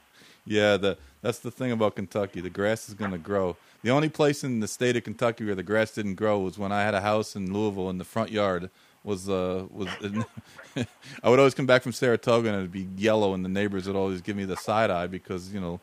Yeah, 0.46 0.78
the 0.78 0.98
that's 1.22 1.40
the 1.40 1.52
thing 1.52 1.72
about 1.72 1.96
Kentucky. 1.96 2.42
The 2.42 2.50
grass 2.50 2.88
is 2.90 2.96
going 2.96 3.12
to 3.12 3.20
grow. 3.20 3.56
The 3.84 3.92
only 3.92 4.10
place 4.10 4.44
in 4.44 4.62
the 4.62 4.68
state 4.68 4.96
of 4.96 5.04
Kentucky 5.04 5.46
where 5.46 5.54
the 5.54 5.62
grass 5.62 5.92
didn't 5.92 6.16
grow 6.16 6.40
was 6.40 6.58
when 6.58 6.72
I 6.72 6.82
had 6.82 6.96
a 6.96 7.02
house 7.02 7.36
in 7.36 7.54
Louisville 7.54 7.90
in 7.90 8.00
the 8.00 8.06
front 8.06 8.32
yard 8.32 8.72
was 9.04 9.30
uh 9.30 9.66
was 9.72 9.90
I 11.24 11.30
would 11.30 11.40
always 11.40 11.54
come 11.54 11.66
back 11.66 11.84
from 11.84 11.92
Saratoga 11.92 12.50
and 12.50 12.58
it'd 12.58 12.72
be 12.72 12.88
yellow 12.98 13.34
and 13.34 13.44
the 13.46 13.50
neighbors 13.50 13.88
would 13.88 13.96
always 13.96 14.22
give 14.22 14.36
me 14.36 14.46
the 14.46 14.58
side 14.58 14.90
eye 14.90 15.08
because 15.08 15.54
you 15.54 15.60
know 15.60 15.80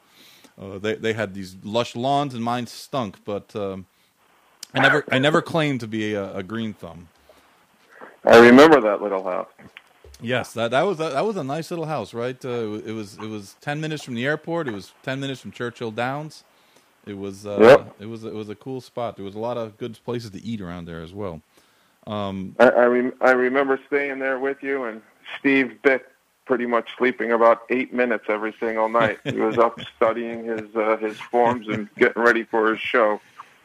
uh, 0.61 0.79
they 0.79 0.95
they 0.95 1.13
had 1.13 1.35
these 1.35 1.57
lush 1.63 1.97
lawns 1.97 2.35
and 2.35 2.43
mine 2.43 2.67
stunk 2.67 3.17
but 3.25 3.55
um, 3.57 3.87
I 4.75 4.81
never 4.81 5.05
I 5.11 5.19
never 5.19 5.43
claimed 5.43 5.81
to 5.81 5.87
be 5.87 6.15
a, 6.15 6.37
a 6.37 6.43
green 6.43 6.75
thumb. 6.75 7.09
I 8.25 8.39
remember 8.39 8.81
that 8.81 9.01
little 9.01 9.23
house. 9.23 9.49
Yes, 10.21 10.53
that 10.55 10.71
that 10.71 10.83
was 10.83 10.99
a, 11.01 11.11
that 11.11 11.25
was 11.27 11.37
a 11.37 11.45
nice 11.45 11.71
little 11.71 11.85
house, 11.87 12.15
right? 12.15 12.43
Uh, 12.45 12.75
it 12.85 12.93
was 12.93 13.15
it 13.19 13.27
was 13.29 13.55
ten 13.61 13.81
minutes 13.81 14.03
from 14.03 14.15
the 14.15 14.25
airport. 14.25 14.67
It 14.69 14.73
was 14.73 14.93
ten 15.03 15.21
minutes 15.21 15.41
from 15.41 15.51
Churchill 15.53 15.91
Downs. 15.91 16.45
It 17.07 17.19
was 17.19 17.47
uh, 17.47 17.59
Yep. 17.61 17.97
it 18.01 18.07
was 18.07 18.25
it 18.25 18.33
was 18.35 18.49
a 18.49 18.55
cool 18.55 18.81
spot. 18.81 19.17
There 19.17 19.25
was 19.25 19.35
a 19.35 19.39
lot 19.39 19.57
of 19.59 19.77
good 19.77 19.99
places 20.05 20.31
to 20.31 20.43
eat 20.43 20.61
around 20.61 20.87
there 20.87 21.03
as 21.03 21.13
well. 21.13 21.43
Um, 22.07 22.55
I 22.59 22.69
I, 22.69 22.85
rem- 22.87 23.13
I 23.21 23.33
remember 23.33 23.79
staying 23.89 24.19
there 24.21 24.39
with 24.39 24.63
you 24.63 24.85
and 24.85 25.03
Steve 25.39 25.79
Byk 25.83 26.01
pretty 26.47 26.67
much 26.67 26.89
sleeping 26.97 27.33
about 27.33 27.63
eight 27.71 27.93
minutes 27.93 28.25
every 28.29 28.55
single 28.61 28.89
night. 28.89 29.19
he 29.25 29.33
was 29.33 29.59
up 29.59 29.79
studying 29.97 30.45
his 30.45 30.75
uh, 30.75 30.97
his 30.97 31.19
forms 31.19 31.69
and 31.69 31.89
getting 31.99 32.23
ready 32.23 32.45
for 32.45 32.71
his 32.71 32.81
show. 32.81 33.21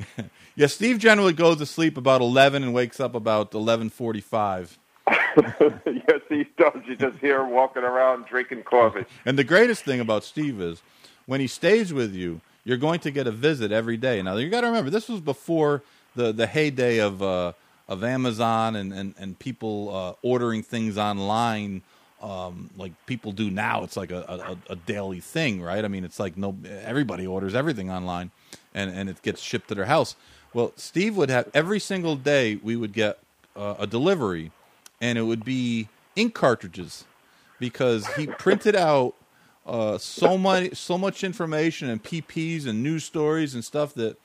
yeah, 0.56 0.68
Steve 0.68 0.98
generally 0.98 1.34
goes 1.34 1.58
to 1.58 1.66
sleep 1.66 1.96
about 1.98 2.20
eleven 2.22 2.62
and 2.64 2.74
wakes 2.74 3.00
up 3.00 3.16
about 3.16 3.54
eleven 3.54 3.90
forty-five. 3.90 4.78
yes, 5.10 6.22
he 6.30 6.46
does. 6.58 6.82
You 6.86 6.96
just 6.96 7.18
hear 7.18 7.42
him 7.42 7.52
walking 7.52 7.84
around 7.84 8.26
drinking 8.26 8.64
coffee. 8.64 9.06
And 9.26 9.38
the 9.38 9.44
greatest 9.44 9.84
thing 9.84 10.00
about 10.00 10.24
Steve 10.24 10.62
is 10.62 10.82
when 11.26 11.40
he 11.40 11.48
stays 11.48 11.94
with 11.94 12.14
you, 12.14 12.42
you're 12.64 12.78
going 12.78 13.00
to 13.02 13.12
get 13.12 13.28
a 13.28 13.32
visit 13.32 13.72
every 13.72 13.98
day. 13.98 14.22
Now 14.22 14.36
you 14.38 14.50
got 14.50 14.62
to 14.62 14.68
remember 14.68 14.90
this 14.90 15.10
was 15.10 15.22
before 15.22 15.82
the 16.16 16.32
the 16.32 16.48
heyday 16.48 17.00
of 17.00 17.22
uh, 17.24 17.54
of 17.88 18.04
Amazon 18.04 18.76
and 18.76 18.94
and 18.94 19.16
and 19.18 19.40
people 19.40 19.96
uh, 19.96 20.14
ordering 20.28 20.64
things 20.64 20.98
online. 20.98 21.82
Um, 22.22 22.70
like 22.78 22.92
people 23.08 23.32
do 23.32 23.50
now, 23.50 23.84
it's 23.84 23.98
like 23.98 24.12
a, 24.12 24.56
a, 24.70 24.74
a 24.74 24.76
daily 24.76 25.20
thing, 25.22 25.60
right? 25.60 25.84
I 25.84 25.88
mean, 25.88 26.04
it's 26.04 26.20
like 26.20 26.38
no 26.38 26.56
everybody 26.84 27.26
orders 27.26 27.56
everything 27.56 27.90
online, 27.90 28.30
and 28.76 28.92
and 28.92 29.10
it 29.10 29.24
gets 29.24 29.42
shipped 29.42 29.70
to 29.70 29.76
their 29.76 29.86
house. 29.86 30.16
Well, 30.54 30.72
Steve 30.76 31.18
would 31.18 31.30
have 31.30 31.50
every 31.54 31.80
single 31.80 32.16
day 32.16 32.58
we 32.62 32.76
would 32.76 32.94
get 32.94 33.18
uh, 33.56 33.76
a 33.80 33.88
delivery, 33.88 34.52
and 35.02 35.18
it 35.18 35.24
would 35.24 35.44
be 35.44 35.90
ink 36.16 36.34
cartridges 36.34 37.06
because 37.60 38.08
he 38.16 38.28
printed 38.28 38.76
out 38.76 39.16
uh, 39.66 39.98
so 39.98 40.38
much 40.38 40.76
so 40.76 40.98
much 40.98 41.24
information 41.24 41.90
and 41.90 42.04
PPs 42.04 42.66
and 42.68 42.82
news 42.82 43.04
stories 43.04 43.54
and 43.54 43.66
stuff 43.66 43.94
that 43.96 44.18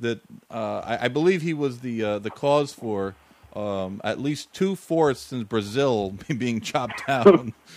that 0.00 0.20
uh, 0.50 0.80
I, 0.84 1.04
I 1.04 1.08
believe 1.08 1.42
he 1.42 1.54
was 1.54 1.80
the 1.80 2.02
uh, 2.02 2.18
the 2.18 2.30
cause 2.30 2.72
for 2.72 3.14
um, 3.54 4.00
at 4.02 4.18
least 4.20 4.52
two 4.52 4.74
forests 4.74 5.32
in 5.32 5.44
Brazil 5.44 6.14
being 6.38 6.60
chopped 6.60 7.06
down. 7.06 7.52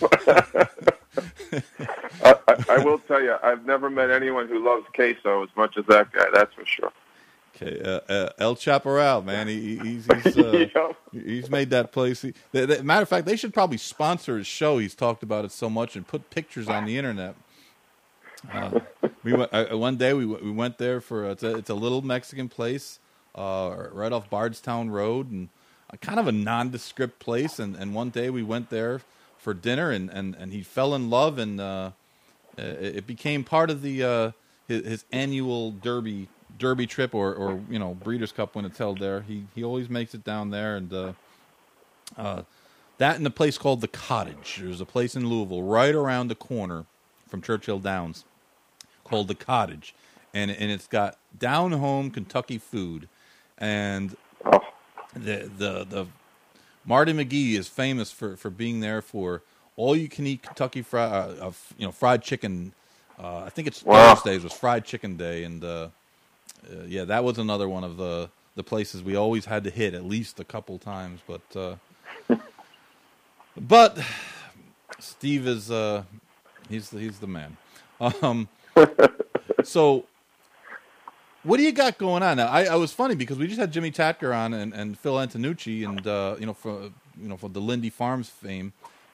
I, 2.22 2.34
I, 2.48 2.64
I 2.68 2.78
will 2.84 2.98
tell 2.98 3.22
you, 3.22 3.36
I've 3.42 3.64
never 3.64 3.88
met 3.88 4.10
anyone 4.10 4.48
who 4.48 4.64
loves 4.64 4.86
queso 4.94 5.42
as 5.42 5.48
much 5.56 5.76
as 5.76 5.86
that 5.86 6.12
guy. 6.12 6.26
That's 6.32 6.52
for 6.54 6.64
sure. 6.66 6.92
Okay, 7.56 7.80
uh, 7.82 8.00
uh, 8.12 8.28
El 8.38 8.54
Chaparral, 8.56 9.22
man, 9.22 9.48
he, 9.48 9.76
he's 9.78 10.06
he's, 10.24 10.36
uh, 10.36 10.66
Yep. 10.74 10.96
he's 11.12 11.50
made 11.50 11.70
that 11.70 11.90
place. 11.92 12.22
He, 12.22 12.34
the, 12.52 12.66
the, 12.66 12.84
matter 12.84 13.02
of 13.02 13.08
fact, 13.08 13.26
they 13.26 13.36
should 13.36 13.54
probably 13.54 13.78
sponsor 13.78 14.36
his 14.36 14.46
show. 14.46 14.78
He's 14.78 14.94
talked 14.94 15.22
about 15.22 15.44
it 15.44 15.52
so 15.52 15.70
much 15.70 15.96
and 15.96 16.06
put 16.06 16.28
pictures 16.30 16.68
on 16.68 16.84
the 16.84 16.98
internet. 16.98 17.34
Uh, 18.52 18.80
we 19.24 19.32
went 19.32 19.52
uh, 19.52 19.76
one 19.76 19.96
day. 19.96 20.12
We 20.12 20.24
w- 20.26 20.44
we 20.44 20.50
went 20.50 20.78
there 20.78 21.00
for 21.00 21.30
it's 21.30 21.42
a 21.42 21.56
it's 21.56 21.70
a 21.70 21.74
little 21.74 22.02
Mexican 22.02 22.48
place, 22.48 23.00
uh, 23.34 23.86
right 23.90 24.12
off 24.12 24.28
Bardstown 24.30 24.90
Road, 24.90 25.30
and 25.30 25.48
a, 25.90 25.96
kind 25.96 26.20
of 26.20 26.26
a 26.28 26.32
nondescript 26.32 27.18
place. 27.18 27.58
And, 27.58 27.74
and 27.74 27.94
one 27.94 28.10
day 28.10 28.30
we 28.30 28.42
went 28.42 28.70
there 28.70 29.00
for 29.38 29.54
dinner, 29.54 29.90
and, 29.90 30.10
and, 30.10 30.34
and 30.34 30.52
he 30.52 30.62
fell 30.62 30.94
in 30.94 31.08
love, 31.10 31.38
and 31.38 31.60
uh, 31.60 31.92
it, 32.58 32.96
it 32.96 33.06
became 33.06 33.44
part 33.44 33.70
of 33.70 33.82
the 33.82 34.04
uh, 34.04 34.30
his, 34.68 34.84
his 34.86 35.04
annual 35.10 35.72
Derby 35.72 36.28
Derby 36.58 36.86
trip, 36.86 37.14
or 37.14 37.34
or 37.34 37.60
you 37.70 37.78
know 37.78 37.94
Breeders' 37.94 38.32
Cup 38.32 38.54
when 38.56 38.64
it's 38.64 38.78
held 38.78 39.00
there. 39.00 39.22
He 39.22 39.46
he 39.54 39.64
always 39.64 39.90
makes 39.90 40.14
it 40.14 40.24
down 40.24 40.50
there, 40.50 40.76
and 40.76 40.92
uh, 40.92 41.12
uh, 42.18 42.42
that 42.98 43.18
in 43.20 43.26
a 43.26 43.30
place 43.30 43.58
called 43.58 43.80
the 43.82 43.88
Cottage. 43.88 44.58
There's 44.62 44.80
a 44.80 44.86
place 44.86 45.16
in 45.16 45.28
Louisville 45.28 45.62
right 45.62 45.94
around 45.94 46.28
the 46.28 46.36
corner 46.36 46.86
from 47.28 47.42
Churchill 47.42 47.80
Downs. 47.80 48.24
called 49.04 49.28
the 49.28 49.34
Cottage, 49.36 49.94
and 50.34 50.50
and 50.50 50.70
it's 50.70 50.86
got 50.88 51.18
down 51.38 51.72
home 51.72 52.10
Kentucky 52.10 52.58
food, 52.58 53.08
and 53.58 54.16
the 55.14 55.50
the 55.58 55.84
the 55.84 56.06
Marty 56.86 57.12
McGee 57.12 57.54
is 57.58 57.68
famous 57.68 58.12
for 58.12 58.36
for 58.36 58.50
being 58.50 58.80
there 58.80 59.02
for 59.02 59.42
all 59.76 59.96
you 59.96 60.08
can 60.08 60.26
eat 60.26 60.42
Kentucky 60.42 60.82
fried 60.82 61.12
uh, 61.12 61.48
uh, 61.48 61.52
you 61.78 61.86
know 61.86 61.92
fried 61.92 62.22
chicken. 62.22 62.72
Uh, 63.18 63.44
I 63.46 63.50
think 63.50 63.68
it's 63.68 63.84
Wow. 63.84 64.14
Thursdays 64.14 64.44
was 64.44 64.52
fried 64.52 64.84
chicken 64.84 65.16
day, 65.16 65.44
and 65.44 65.64
uh, 65.64 65.88
uh, 66.70 66.84
yeah, 66.86 67.04
that 67.04 67.24
was 67.24 67.38
another 67.38 67.68
one 67.68 67.84
of 67.84 67.96
the 67.96 68.30
the 68.54 68.64
places 68.64 69.02
we 69.02 69.14
always 69.16 69.44
had 69.44 69.64
to 69.64 69.70
hit 69.70 69.94
at 69.94 70.04
least 70.04 70.40
a 70.40 70.44
couple 70.44 70.78
times. 70.78 71.20
But 71.26 71.78
uh, 72.30 72.36
but 73.56 73.98
Steve 74.98 75.46
is 75.46 75.70
uh, 75.70 76.04
he's 76.68 76.90
the, 76.90 76.98
he's 76.98 77.18
the 77.18 77.26
man. 77.26 77.56
Um, 78.00 78.48
so 79.64 80.04
what 81.46 81.58
do 81.58 81.62
you 81.62 81.72
got 81.72 81.96
going 81.96 82.22
on 82.22 82.38
now? 82.38 82.48
I, 82.48 82.64
I 82.64 82.74
was 82.74 82.92
funny 82.92 83.14
because 83.14 83.38
we 83.38 83.46
just 83.46 83.60
had 83.60 83.72
Jimmy 83.72 83.90
Takter 83.90 84.36
on 84.36 84.52
and, 84.52 84.74
and 84.74 84.98
Phil 84.98 85.14
Antonacci 85.14 85.88
and 85.88 86.06
uh, 86.06 86.36
you 86.38 86.46
know 86.46 86.54
for 86.54 86.90
you 87.20 87.28
know 87.28 87.36
for 87.36 87.48
the 87.48 87.60
Lindy 87.60 87.88
Farms 87.88 88.28
fame, 88.28 88.72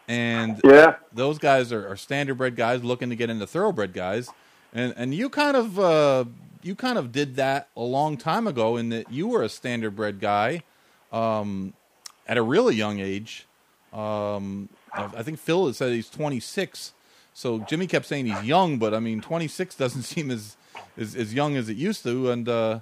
and 0.08 0.60
yeah. 0.64 0.96
those 1.12 1.38
guys 1.38 1.72
are, 1.72 1.86
are 1.86 1.94
standardbred 1.94 2.56
guys 2.56 2.82
looking 2.82 3.10
to 3.10 3.16
get 3.16 3.28
into 3.28 3.46
thoroughbred 3.46 3.92
guys, 3.92 4.30
and 4.72 4.94
and 4.96 5.14
you 5.14 5.28
kind 5.28 5.56
of 5.56 5.78
uh, 5.78 6.24
you 6.62 6.74
kind 6.74 6.98
of 6.98 7.12
did 7.12 7.36
that 7.36 7.68
a 7.76 7.82
long 7.82 8.16
time 8.16 8.46
ago 8.46 8.76
in 8.76 8.88
that 8.90 9.10
you 9.10 9.28
were 9.28 9.42
a 9.42 9.48
standardbred 9.48 10.20
guy 10.20 10.62
um, 11.12 11.74
at 12.26 12.36
a 12.36 12.42
really 12.42 12.74
young 12.74 13.00
age. 13.00 13.46
Um, 13.92 14.68
I 14.94 15.22
think 15.22 15.38
Phil 15.38 15.66
had 15.66 15.76
said 15.76 15.92
he's 15.92 16.08
26. 16.08 16.92
So 17.34 17.60
Jimmy 17.60 17.86
kept 17.86 18.06
saying 18.06 18.26
he's 18.26 18.42
young, 18.42 18.78
but 18.78 18.94
I 18.94 19.00
mean 19.00 19.20
26 19.20 19.74
doesn't 19.76 20.02
seem 20.02 20.30
as 20.30 20.56
as, 20.96 21.14
as 21.14 21.34
young 21.34 21.56
as 21.56 21.68
it 21.68 21.76
used 21.76 22.02
to. 22.04 22.30
And 22.30 22.48
uh, 22.48 22.80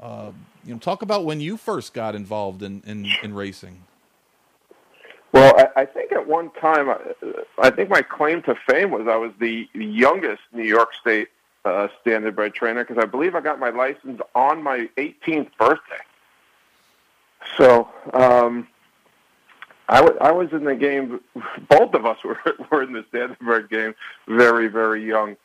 uh, 0.00 0.32
you 0.64 0.74
know, 0.74 0.78
talk 0.78 1.02
about 1.02 1.24
when 1.24 1.40
you 1.40 1.56
first 1.56 1.94
got 1.94 2.14
involved 2.14 2.62
in 2.62 2.82
in, 2.86 3.06
in 3.22 3.34
racing. 3.34 3.82
Well, 5.32 5.54
I, 5.56 5.82
I 5.82 5.86
think 5.86 6.12
at 6.12 6.26
one 6.26 6.50
time, 6.60 6.88
uh, 6.88 6.96
I 7.58 7.70
think 7.70 7.88
my 7.88 8.02
claim 8.02 8.42
to 8.42 8.54
fame 8.68 8.90
was 8.90 9.06
I 9.08 9.16
was 9.16 9.32
the 9.38 9.68
youngest 9.74 10.42
New 10.52 10.64
York 10.64 10.90
State 11.00 11.28
uh, 11.64 11.88
standardbred 12.04 12.54
trainer 12.54 12.84
because 12.84 13.02
I 13.02 13.06
believe 13.06 13.34
I 13.34 13.40
got 13.40 13.58
my 13.60 13.70
license 13.70 14.20
on 14.34 14.62
my 14.62 14.88
18th 14.96 15.50
birthday. 15.58 16.02
So 17.56 17.88
um, 18.12 18.66
I 19.88 20.00
wa- 20.00 20.16
I 20.20 20.32
was 20.32 20.52
in 20.52 20.64
the 20.64 20.74
game. 20.74 21.20
Both 21.68 21.94
of 21.94 22.06
us 22.06 22.18
were 22.24 22.38
were 22.70 22.82
in 22.82 22.92
the 22.92 23.02
standardbred 23.12 23.70
game 23.70 23.94
very 24.26 24.68
very 24.68 25.04
young. 25.06 25.36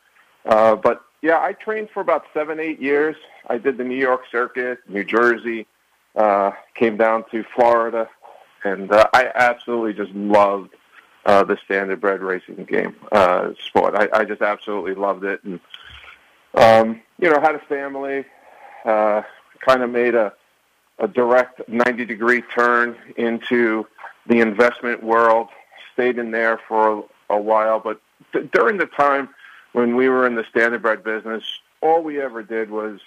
Uh, 0.46 0.76
but 0.76 1.04
yeah, 1.22 1.40
I 1.40 1.54
trained 1.54 1.90
for 1.94 2.02
about 2.02 2.26
seven 2.34 2.60
eight 2.60 2.82
years. 2.82 3.16
I 3.48 3.58
did 3.58 3.78
the 3.78 3.84
New 3.84 3.98
York 3.98 4.24
circuit, 4.32 4.80
New 4.88 5.04
Jersey, 5.04 5.66
uh, 6.16 6.52
came 6.76 6.98
down 6.98 7.26
to 7.32 7.44
Florida, 7.56 8.10
and 8.66 8.92
uh, 8.92 9.08
I 9.14 9.32
absolutely 9.34 9.94
just 9.94 10.12
loved 10.14 10.76
uh, 11.26 11.44
the 11.44 11.56
standardbred 11.70 12.22
racing 12.22 12.66
game 12.66 12.96
uh, 13.12 13.52
sport. 13.66 13.96
I, 13.96 14.10
I 14.12 14.26
just 14.26 14.42
absolutely 14.42 14.96
loved 14.96 15.24
it, 15.24 15.44
and 15.44 15.60
um, 16.56 17.02
you 17.20 17.30
know, 17.30 17.40
had 17.40 17.56
a 17.56 17.60
family. 17.60 18.26
Uh, 18.84 19.24
kind 19.62 19.82
of 19.82 19.90
made 19.90 20.14
a 20.14 20.34
a 21.00 21.08
direct 21.08 21.68
90 21.68 22.06
degree 22.06 22.42
turn 22.42 22.96
into 23.18 23.86
the 24.28 24.40
investment 24.40 25.04
world. 25.04 25.48
Stayed 25.94 26.18
in 26.18 26.32
there 26.32 26.60
for 26.68 27.06
a, 27.30 27.34
a 27.36 27.42
while, 27.42 27.80
but 27.80 28.02
th- 28.32 28.50
during 28.52 28.78
the 28.78 28.86
time 28.86 29.30
when 29.74 29.96
we 29.96 30.08
were 30.08 30.26
in 30.26 30.36
the 30.36 30.44
standardbred 30.44 31.04
business, 31.04 31.44
all 31.82 32.02
we 32.02 32.22
ever 32.22 32.44
did 32.44 32.70
was 32.70 33.00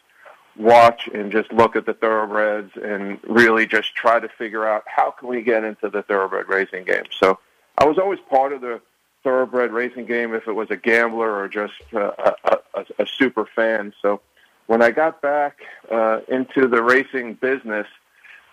watch 0.59 1.09
and 1.15 1.31
just 1.31 1.53
look 1.53 1.77
at 1.77 1.87
the 1.87 1.95
thoroughbreds 1.95 2.73
and 2.77 3.19
really 3.29 3.67
just 3.67 3.95
try 3.95 4.19
to 4.19 4.29
figure 4.29 4.67
out 4.67 4.83
how 4.87 5.11
can 5.11 5.29
we 5.29 5.43
get 5.43 5.65
into 5.65 5.89
the 5.89 6.03
thoroughbred 6.03 6.49
racing 6.49 6.85
game. 6.85 7.05
So 7.19 7.39
I 7.79 7.85
was 7.85 7.99
always 7.99 8.19
part 8.29 8.53
of 8.53 8.61
the 8.61 8.81
thoroughbred 9.23 9.73
racing 9.73 10.07
game 10.07 10.35
if 10.35 10.49
it 10.49 10.53
was 10.53 10.71
a 10.71 10.77
gambler 10.77 11.31
or 11.31 11.49
just 11.49 11.75
uh, 11.95 12.11
a, 12.45 12.59
a, 12.75 12.85
a 13.01 13.07
super 13.07 13.47
fan. 13.47 13.93
So 14.03 14.21
when 14.67 14.83
I 14.83 14.91
got 14.91 15.23
back 15.23 15.59
uh, 15.91 16.21
into 16.29 16.67
the 16.69 16.83
racing 16.83 17.35
business, 17.35 17.87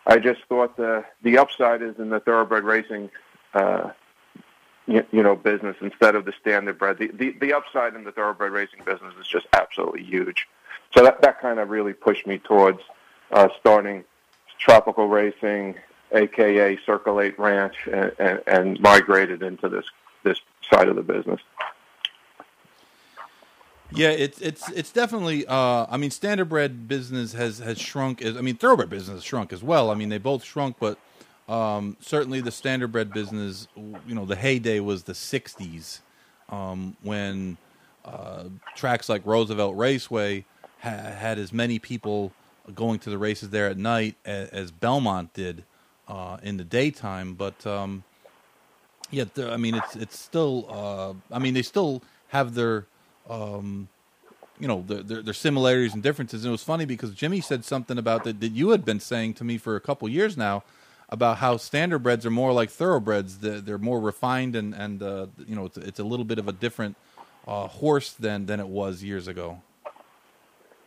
I 0.05 0.19
just 0.19 0.41
thought 0.47 0.77
the 0.77 1.03
the 1.23 1.37
upside 1.37 1.81
is 1.81 1.95
in 1.97 2.09
the 2.09 2.19
thoroughbred 2.19 2.63
racing, 2.63 3.09
uh, 3.53 3.89
you, 4.85 5.03
know, 5.11 5.35
business 5.35 5.75
instead 5.81 6.15
of 6.15 6.25
the 6.25 6.33
standardbred. 6.33 6.99
The, 6.99 7.07
the 7.07 7.35
the 7.39 7.53
upside 7.53 7.95
in 7.95 8.03
the 8.03 8.11
thoroughbred 8.11 8.51
racing 8.51 8.79
business 8.85 9.13
is 9.19 9.27
just 9.27 9.47
absolutely 9.53 10.03
huge. 10.03 10.47
So 10.95 11.03
that 11.03 11.21
that 11.21 11.41
kind 11.41 11.59
of 11.59 11.69
really 11.69 11.93
pushed 11.93 12.25
me 12.25 12.37
towards 12.37 12.79
uh, 13.31 13.49
starting 13.59 14.03
tropical 14.57 15.07
racing, 15.07 15.75
aka 16.13 16.77
Circle 16.85 17.21
Eight 17.21 17.37
Ranch, 17.37 17.75
and, 17.91 18.11
and, 18.17 18.41
and 18.47 18.79
migrated 18.79 19.43
into 19.43 19.67
this 19.67 19.85
this 20.23 20.39
side 20.69 20.87
of 20.87 20.95
the 20.95 21.03
business. 21.03 21.41
Yeah, 23.91 24.09
it's 24.09 24.39
it's 24.39 24.69
it's 24.71 24.91
definitely. 24.91 25.45
Uh, 25.45 25.85
I 25.89 25.97
mean, 25.97 26.09
standardbred 26.11 26.87
business 26.87 27.33
has 27.33 27.59
has 27.59 27.79
shrunk. 27.79 28.21
As, 28.21 28.37
I 28.37 28.41
mean, 28.41 28.55
thoroughbred 28.55 28.89
business 28.89 29.17
has 29.17 29.23
shrunk 29.23 29.51
as 29.51 29.61
well. 29.61 29.91
I 29.91 29.95
mean, 29.95 30.09
they 30.09 30.17
both 30.17 30.43
shrunk, 30.43 30.77
but 30.79 30.97
um, 31.49 31.97
certainly 31.99 32.41
the 32.41 32.51
standardbred 32.51 33.13
business. 33.13 33.67
You 33.75 34.15
know, 34.15 34.25
the 34.25 34.35
heyday 34.35 34.79
was 34.79 35.03
the 35.03 35.13
'60s 35.13 35.99
um, 36.49 36.95
when 37.03 37.57
uh, 38.05 38.45
tracks 38.75 39.09
like 39.09 39.25
Roosevelt 39.25 39.75
Raceway 39.75 40.45
ha- 40.86 41.11
had 41.25 41.38
as 41.38 41.51
many 41.51 41.79
people 41.79 42.31
going 42.73 42.99
to 42.99 43.09
the 43.09 43.17
races 43.17 43.49
there 43.49 43.67
at 43.67 43.77
night 43.77 44.15
as, 44.25 44.49
as 44.49 44.71
Belmont 44.71 45.33
did 45.33 45.63
uh, 46.07 46.38
in 46.41 46.57
the 46.57 46.63
daytime. 46.63 47.33
But 47.33 47.65
um, 47.67 48.03
yeah, 49.11 49.25
I 49.38 49.57
mean, 49.57 49.75
it's 49.75 49.95
it's 49.95 50.19
still. 50.19 50.65
Uh, 50.69 51.36
I 51.36 51.39
mean, 51.39 51.53
they 51.53 51.61
still 51.61 52.01
have 52.29 52.55
their 52.55 52.86
um, 53.29 53.88
you 54.59 54.67
know, 54.67 54.83
their, 54.88 55.03
their, 55.03 55.21
their 55.21 55.33
similarities 55.33 55.93
and 55.93 56.01
differences. 56.01 56.43
And 56.43 56.49
it 56.49 56.51
was 56.51 56.63
funny 56.63 56.86
because 56.86 57.13
Jimmy 57.13 57.41
said 57.41 57.65
something 57.65 57.97
about 57.97 58.23
that 58.23 58.39
that 58.39 58.51
you 58.51 58.69
had 58.69 58.86
been 58.86 58.99
saying 58.99 59.33
to 59.36 59.43
me 59.43 59.57
for 59.57 59.75
a 59.75 59.81
couple 59.81 60.07
years 60.07 60.38
now 60.38 60.63
about 61.09 61.38
how 61.38 61.55
standardbreds 61.55 62.25
are 62.25 62.31
more 62.31 62.53
like 62.53 62.69
thoroughbreds. 62.69 63.39
They're, 63.39 63.61
they're 63.61 63.77
more 63.77 63.99
refined 63.99 64.55
and 64.55 64.73
and 64.73 65.03
uh, 65.03 65.27
you 65.47 65.55
know, 65.55 65.65
it's, 65.65 65.77
it's 65.77 65.99
a 65.99 66.03
little 66.03 66.25
bit 66.25 66.39
of 66.39 66.47
a 66.47 66.53
different 66.53 66.95
uh, 67.47 67.67
horse 67.67 68.11
than 68.11 68.45
than 68.45 68.59
it 68.59 68.67
was 68.67 69.03
years 69.03 69.27
ago. 69.27 69.61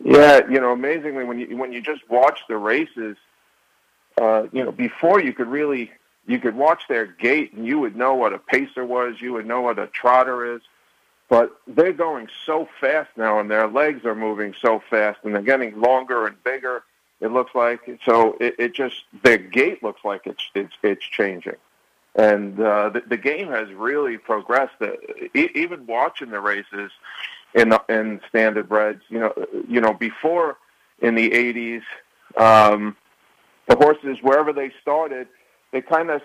Yeah, 0.05 0.41
you 0.49 0.61
know, 0.61 0.73
amazingly 0.73 1.25
when 1.25 1.39
you 1.39 1.57
when 1.57 1.73
you 1.73 1.81
just 1.81 2.09
watch 2.09 2.41
the 2.49 2.57
races, 2.57 3.17
uh, 4.21 4.45
you 4.53 4.65
know, 4.65 4.73
before 4.73 5.21
you 5.21 5.33
could 5.33 5.49
really 5.49 5.91
you 6.27 6.39
could 6.39 6.55
watch 6.55 6.83
their 6.89 7.07
gait 7.07 7.53
and 7.55 7.67
you 7.67 7.81
would 7.81 7.97
know 7.97 8.15
what 8.15 8.33
a 8.33 8.39
pacer 8.39 8.85
was, 8.85 9.21
you 9.21 9.33
would 9.33 9.47
know 9.47 9.63
what 9.63 9.79
a 9.79 9.87
trotter 9.89 10.55
is. 10.55 10.63
But 11.29 11.51
they're 11.67 11.93
going 11.93 12.29
so 12.47 12.69
fast 12.81 13.11
now, 13.17 13.39
and 13.39 13.51
their 13.51 13.67
legs 13.67 14.05
are 14.07 14.15
moving 14.15 14.55
so 14.63 14.83
fast, 14.89 15.19
and 15.25 15.35
they're 15.35 15.43
getting 15.43 15.79
longer 15.79 16.27
and 16.27 16.43
bigger. 16.43 16.85
It 17.21 17.33
looks 17.33 17.55
like 17.55 17.81
so. 18.05 18.37
It, 18.41 18.55
it 18.59 18.75
just 18.75 19.05
their 19.25 19.37
gait 19.39 19.83
looks 19.83 20.05
like 20.05 20.27
it's 20.27 20.51
it's 20.55 20.73
it's 20.83 21.05
changing, 21.05 21.57
and 22.15 22.59
uh, 22.61 22.91
the, 22.91 23.03
the 23.07 23.17
game 23.17 23.49
has 23.49 23.71
really 23.73 24.17
progressed. 24.17 24.77
Uh, 24.81 24.93
e- 25.35 25.51
even 25.55 25.85
watching 25.87 26.31
the 26.31 26.41
races 26.41 26.93
in 27.55 27.75
in 27.89 28.21
standard 28.29 28.69
breds, 28.69 29.03
you 29.09 29.19
know, 29.19 29.33
you 29.69 29.81
know, 29.81 29.93
before 29.93 30.59
in 31.01 31.15
the 31.15 31.31
'80s, 31.31 31.83
um, 32.37 32.97
the 33.69 33.77
horses 33.77 34.19
wherever 34.23 34.53
they 34.53 34.73
started, 34.81 35.29
they 35.73 35.81
kind 35.81 36.11
of 36.11 36.23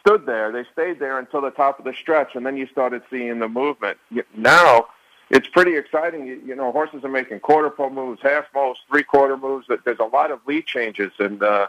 stood 0.00 0.26
there. 0.26 0.52
They 0.52 0.64
stayed 0.72 0.98
there 0.98 1.18
until 1.18 1.40
the 1.40 1.50
top 1.50 1.78
of 1.78 1.84
the 1.84 1.94
stretch, 1.94 2.34
and 2.34 2.44
then 2.44 2.56
you 2.56 2.66
started 2.66 3.02
seeing 3.10 3.38
the 3.38 3.48
movement. 3.48 3.98
Now, 4.36 4.88
it's 5.30 5.48
pretty 5.48 5.76
exciting. 5.76 6.26
You, 6.26 6.40
you 6.44 6.54
know, 6.54 6.70
horses 6.72 7.04
are 7.04 7.08
making 7.08 7.40
quarter 7.40 7.70
pole 7.70 7.90
moves, 7.90 8.20
half 8.22 8.44
moves, 8.54 8.80
three 8.90 9.02
quarter 9.02 9.36
moves. 9.36 9.66
There's 9.84 9.98
a 9.98 10.04
lot 10.04 10.30
of 10.30 10.40
lead 10.46 10.66
changes, 10.66 11.12
and 11.18 11.42
uh, 11.42 11.68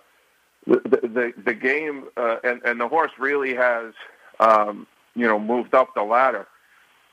the, 0.68 1.00
the 1.04 1.34
the 1.46 1.54
game 1.54 2.06
uh, 2.18 2.38
and 2.44 2.62
and 2.64 2.80
the 2.80 2.88
horse 2.88 3.12
really 3.18 3.56
has 3.56 3.94
um, 4.40 4.88
you 5.16 5.28
know 5.28 5.40
moved 5.40 5.74
up 5.74 5.94
the 5.96 6.04
ladder. 6.04 6.48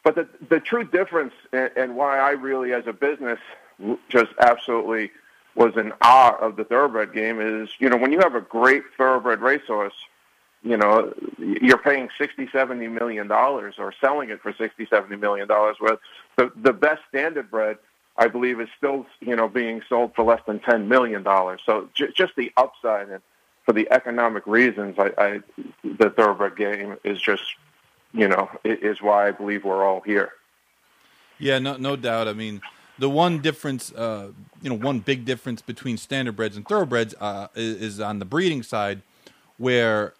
But 0.03 0.15
the 0.15 0.29
the 0.49 0.61
true 0.61 0.85
difference 0.85 1.35
and, 1.53 1.95
why 1.95 2.19
I 2.19 2.31
really, 2.31 2.73
as 2.73 2.87
a 2.87 2.93
business, 2.93 3.39
just 4.09 4.33
absolutely 4.39 5.11
was 5.55 5.77
in 5.77 5.93
awe 6.01 6.37
of 6.41 6.57
the 6.57 6.65
thoroughbred 6.65 7.13
game 7.13 7.41
is 7.41 7.69
you 7.79 7.89
know 7.89 7.97
when 7.97 8.13
you 8.13 8.19
have 8.21 8.35
a 8.35 8.41
great 8.41 8.83
thoroughbred 8.97 9.41
racehorse 9.41 9.95
you 10.63 10.77
know 10.77 11.13
you're 11.39 11.79
paying 11.79 12.09
sixty 12.17 12.49
seventy 12.53 12.87
million 12.87 13.27
dollars 13.27 13.75
or 13.79 13.93
selling 14.01 14.31
it 14.31 14.41
for 14.41 14.53
sixty 14.53 14.87
seventy 14.87 15.17
million 15.17 15.49
dollars 15.49 15.77
with 15.81 15.99
the 16.37 16.53
the 16.57 16.73
best 16.73 17.03
standard 17.09 17.51
bred 17.51 17.77
i 18.17 18.27
believe 18.29 18.61
is 18.61 18.69
still 18.77 19.05
you 19.21 19.35
know 19.35 19.49
being 19.49 19.83
sold 19.89 20.15
for 20.15 20.25
less 20.25 20.41
than 20.47 20.61
ten 20.61 20.89
million 20.89 21.23
dollars. 21.23 21.61
So 21.67 21.89
j- 21.95 22.13
just 22.15 22.37
the 22.37 22.53
upside 22.57 23.09
and 23.09 23.23
for 23.65 23.73
the 23.73 23.91
economic 23.91 24.47
reasons 24.47 24.97
i 24.99 25.11
i 25.19 25.41
the 25.83 26.11
thoroughbred 26.11 26.57
game 26.57 26.97
is 27.05 27.21
just 27.21 27.43
you 28.13 28.29
know 28.29 28.51
is 28.65 29.01
why 29.01 29.29
i 29.29 29.31
believe 29.31 29.65
we're 29.65 29.85
all 29.87 30.01
here 30.01 30.33
Yeah, 31.41 31.59
no, 31.59 31.77
no 31.77 31.97
doubt. 31.97 32.29
I 32.29 32.35
mean, 32.35 32.61
the 32.99 33.09
one 33.09 33.41
difference, 33.41 33.93
uh, 33.93 34.31
you 34.63 34.69
know, 34.69 34.77
one 34.77 35.01
big 35.01 35.25
difference 35.25 35.63
between 35.63 35.97
standardbreds 35.97 36.55
and 36.55 36.69
thoroughbreds 36.69 37.15
uh, 37.21 37.49
is, 37.55 37.99
on 37.99 38.19
the 38.19 38.27
breeding 38.27 38.63
side, 38.63 39.01
where 39.57 40.13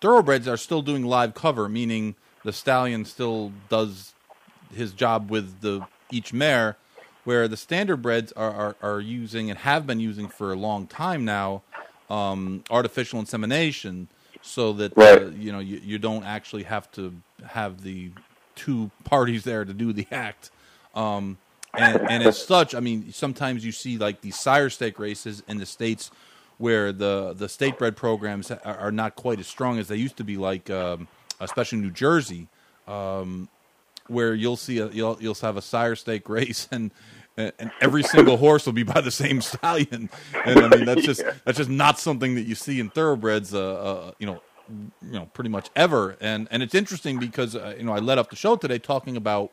thoroughbreds 0.00 0.48
are 0.48 0.56
still 0.56 0.82
doing 0.82 1.04
live 1.04 1.34
cover, 1.34 1.68
meaning 1.68 2.16
the 2.44 2.52
stallion 2.52 3.04
still 3.04 3.52
does 3.68 4.14
his 4.74 4.92
job 4.92 5.30
with 5.30 5.60
the 5.60 5.86
each 6.10 6.32
mare, 6.32 6.76
where 7.22 7.46
the 7.46 7.56
standardbreds 7.56 8.32
are, 8.36 8.52
are, 8.52 8.76
are 8.82 9.00
using 9.00 9.48
and 9.48 9.60
have 9.60 9.86
been 9.86 10.00
using 10.00 10.28
for 10.28 10.52
a 10.52 10.56
long 10.56 10.88
time 10.88 11.24
now 11.24 11.62
um, 12.10 12.64
artificial 12.70 13.20
insemination, 13.20 14.08
so 14.44 14.74
that 14.74 14.96
Right. 14.96 15.22
uh, 15.22 15.26
you 15.28 15.52
know 15.52 15.60
you, 15.60 15.80
you 15.82 15.98
don't 15.98 16.24
actually 16.24 16.64
have 16.64 16.90
to 16.92 17.14
have 17.46 17.82
the 17.82 18.12
two 18.56 18.90
parties 19.04 19.44
there 19.44 19.64
to 19.64 19.74
do 19.74 19.92
the 19.92 20.06
act. 20.12 20.50
Um, 20.94 21.38
and, 21.76 22.00
and 22.08 22.22
as 22.24 22.38
such, 22.46 22.74
I 22.74 22.80
mean, 22.80 23.12
sometimes 23.12 23.64
you 23.66 23.72
see 23.72 23.98
like 23.98 24.20
these 24.22 24.38
sire 24.38 24.70
stake 24.70 24.98
races 25.00 25.42
in 25.48 25.58
the 25.58 25.66
states 25.66 26.10
where 26.58 26.92
the 26.92 27.34
the 27.34 27.48
state 27.48 27.78
bred 27.78 27.96
programs 27.96 28.50
are, 28.50 28.60
are 28.64 28.92
not 28.92 29.16
quite 29.16 29.40
as 29.40 29.48
strong 29.48 29.78
as 29.78 29.88
they 29.88 29.96
used 29.96 30.18
to 30.18 30.24
be, 30.24 30.36
like 30.36 30.70
um, 30.70 31.08
especially 31.40 31.78
New 31.80 31.90
Jersey, 31.92 32.48
um, 32.88 33.48
where 34.08 34.34
you'll 34.34 34.56
see 34.58 34.78
a, 34.78 34.88
you'll 34.88 35.18
you'll 35.20 35.34
have 35.36 35.56
a 35.56 35.62
sire 35.62 35.96
stake 35.96 36.28
race 36.28 36.68
and. 36.72 36.92
And 37.36 37.72
every 37.80 38.04
single 38.04 38.36
horse 38.36 38.64
will 38.64 38.72
be 38.72 38.84
by 38.84 39.00
the 39.00 39.10
same 39.10 39.40
stallion, 39.40 40.08
and 40.46 40.60
I 40.60 40.68
mean 40.68 40.84
that's 40.84 41.02
just 41.02 41.22
that's 41.44 41.58
just 41.58 41.70
not 41.70 41.98
something 41.98 42.36
that 42.36 42.42
you 42.42 42.54
see 42.54 42.78
in 42.78 42.90
thoroughbreds, 42.90 43.52
uh, 43.52 43.74
uh, 43.74 44.12
you 44.20 44.26
know, 44.26 44.40
you 45.02 45.12
know, 45.12 45.26
pretty 45.32 45.50
much 45.50 45.68
ever. 45.74 46.16
And 46.20 46.46
and 46.52 46.62
it's 46.62 46.76
interesting 46.76 47.18
because 47.18 47.56
uh, 47.56 47.74
you 47.76 47.84
know 47.84 47.92
I 47.92 47.98
led 47.98 48.18
up 48.18 48.30
the 48.30 48.36
show 48.36 48.54
today 48.54 48.78
talking 48.78 49.16
about 49.16 49.50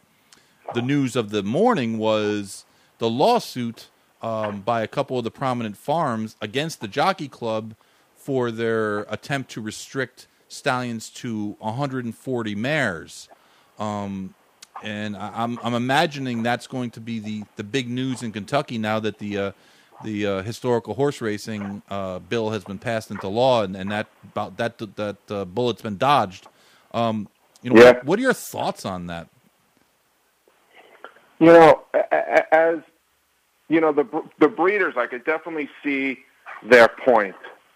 the 0.75 0.81
news 0.81 1.15
of 1.15 1.31
the 1.31 1.41
morning 1.41 1.97
was 1.97 2.65
the 2.99 3.09
lawsuit 3.09 3.87
um, 4.21 4.61
by 4.61 4.83
a 4.83 4.87
couple 4.87 5.17
of 5.17 5.23
the 5.23 5.31
prominent 5.31 5.75
farms 5.75 6.35
against 6.39 6.81
the 6.81 6.87
Jockey 6.87 7.27
Club 7.27 7.73
for 8.15 8.51
their 8.51 8.99
attempt 9.09 9.49
to 9.51 9.61
restrict 9.61 10.27
stallions 10.47 11.09
to 11.09 11.55
140 11.59 12.55
mares. 12.55 13.27
Um, 13.79 14.35
and 14.83 15.15
I, 15.15 15.31
I'm 15.35 15.59
I'm 15.63 15.73
imagining 15.73 16.43
that's 16.43 16.67
going 16.67 16.91
to 16.91 16.99
be 17.01 17.19
the, 17.19 17.43
the 17.55 17.63
big 17.63 17.89
news 17.89 18.23
in 18.23 18.31
Kentucky 18.31 18.77
now 18.77 18.99
that 18.99 19.19
the 19.19 19.37
uh, 19.37 19.51
the 20.03 20.25
uh, 20.25 20.41
historical 20.41 20.93
horse 20.95 21.21
racing 21.21 21.81
uh, 21.89 22.19
bill 22.19 22.49
has 22.49 22.63
been 22.63 22.79
passed 22.79 23.11
into 23.11 23.27
law 23.27 23.63
and, 23.63 23.75
and 23.75 23.91
that 23.91 24.07
about 24.23 24.57
that 24.57 24.77
that 24.95 25.17
uh, 25.29 25.45
bullet's 25.45 25.81
been 25.81 25.97
dodged. 25.97 26.47
Um, 26.93 27.27
you 27.61 27.69
know, 27.69 27.79
Yeah. 27.81 27.91
what, 27.93 28.05
what 28.05 28.19
are 28.19 28.21
your 28.23 28.33
thoughts 28.33 28.85
on 28.85 29.07
that? 29.07 29.27
You 31.39 31.47
know, 31.47 31.83
as 32.51 32.79
you 33.69 33.81
know, 33.81 33.91
the 33.91 34.05
the 34.39 34.47
breeders, 34.47 34.95
I 34.97 35.07
could 35.07 35.23
definitely 35.25 35.69
see 35.83 36.19
their 36.63 36.87
point. 36.87 37.35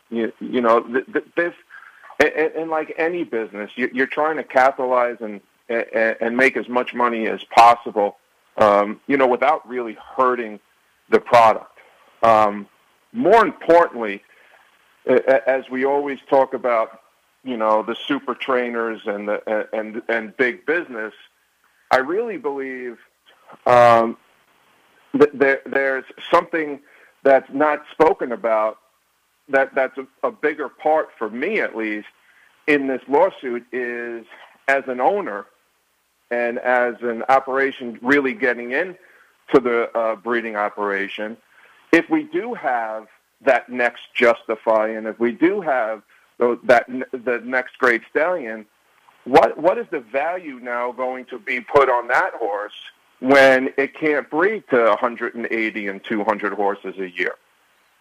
You, 0.09 0.31
you 0.39 0.61
know, 0.61 0.81
th- 0.81 1.05
th- 1.11 1.25
this, 1.35 1.53
and, 2.19 2.29
and 2.29 2.69
like 2.69 2.93
any 2.97 3.23
business, 3.23 3.71
you, 3.75 3.89
you're 3.91 4.05
trying 4.05 4.37
to 4.37 4.43
capitalize 4.43 5.17
and 5.19 5.41
and 5.69 6.17
and 6.21 6.37
make 6.37 6.57
as 6.57 6.67
much 6.67 6.93
money 6.93 7.27
as 7.27 7.43
possible. 7.55 8.17
Um, 8.57 9.01
you 9.07 9.17
know, 9.17 9.27
without 9.27 9.67
really 9.67 9.97
hurting 10.15 10.59
the 11.09 11.19
product. 11.19 11.77
Um, 12.23 12.67
more 13.11 13.45
importantly, 13.45 14.23
as 15.05 15.69
we 15.69 15.85
always 15.85 16.19
talk 16.29 16.53
about, 16.53 17.01
you 17.43 17.57
know, 17.57 17.83
the 17.83 17.95
super 18.07 18.33
trainers 18.33 19.01
and 19.05 19.27
the 19.27 19.67
and 19.73 20.01
and 20.07 20.35
big 20.37 20.65
business, 20.65 21.13
I 21.91 21.97
really 21.97 22.37
believe 22.37 22.97
um, 23.65 24.17
th- 25.13 25.31
there, 25.33 25.61
there's 25.65 26.05
something 26.31 26.79
that's 27.23 27.49
not 27.53 27.83
spoken 27.91 28.31
about 28.31 28.77
that 29.49 29.75
that's 29.75 29.97
a, 29.97 30.07
a 30.27 30.31
bigger 30.31 30.69
part 30.69 31.09
for 31.17 31.29
me 31.29 31.59
at 31.59 31.75
least 31.75 32.07
in 32.67 32.87
this 32.87 33.01
lawsuit 33.07 33.63
is 33.71 34.25
as 34.67 34.83
an 34.87 34.99
owner 34.99 35.45
and 36.31 36.57
as 36.59 36.95
an 37.01 37.23
operation 37.29 37.99
really 38.01 38.33
getting 38.33 38.71
in 38.71 38.95
to 39.53 39.59
the 39.59 39.95
uh, 39.97 40.15
breeding 40.15 40.55
operation 40.55 41.37
if 41.91 42.09
we 42.09 42.23
do 42.23 42.53
have 42.53 43.07
that 43.41 43.69
next 43.69 44.13
justify 44.13 44.87
and 44.89 45.07
if 45.07 45.19
we 45.19 45.31
do 45.31 45.61
have 45.61 46.01
tho- 46.37 46.59
that 46.63 46.87
the 47.11 47.41
next 47.45 47.77
great 47.77 48.01
stallion 48.09 48.65
what 49.25 49.57
what 49.57 49.77
is 49.77 49.87
the 49.91 49.99
value 49.99 50.59
now 50.61 50.91
going 50.91 51.25
to 51.25 51.39
be 51.39 51.59
put 51.59 51.89
on 51.89 52.07
that 52.07 52.33
horse 52.35 52.73
when 53.19 53.73
it 53.77 53.95
can't 53.95 54.29
breed 54.29 54.63
to 54.69 54.77
180 54.77 55.87
and 55.87 56.03
200 56.03 56.53
horses 56.53 56.95
a 56.99 57.09
year? 57.09 57.33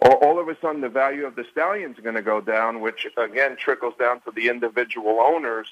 Or 0.01 0.13
all 0.23 0.39
of 0.39 0.49
a 0.49 0.57
sudden 0.61 0.83
the 0.83 0.89
value 0.89 1.25
of 1.25 1.35
the 1.35 1.45
stallion 1.51 1.93
is 1.93 2.01
going 2.01 2.17
to 2.17 2.23
go 2.23 2.41
down, 2.41 2.81
which 2.81 3.07
again 3.17 3.57
trickles 3.57 3.95
down 3.99 4.21
to 4.23 4.33
the 4.33 4.49
individual 4.49 5.19
owners, 5.21 5.69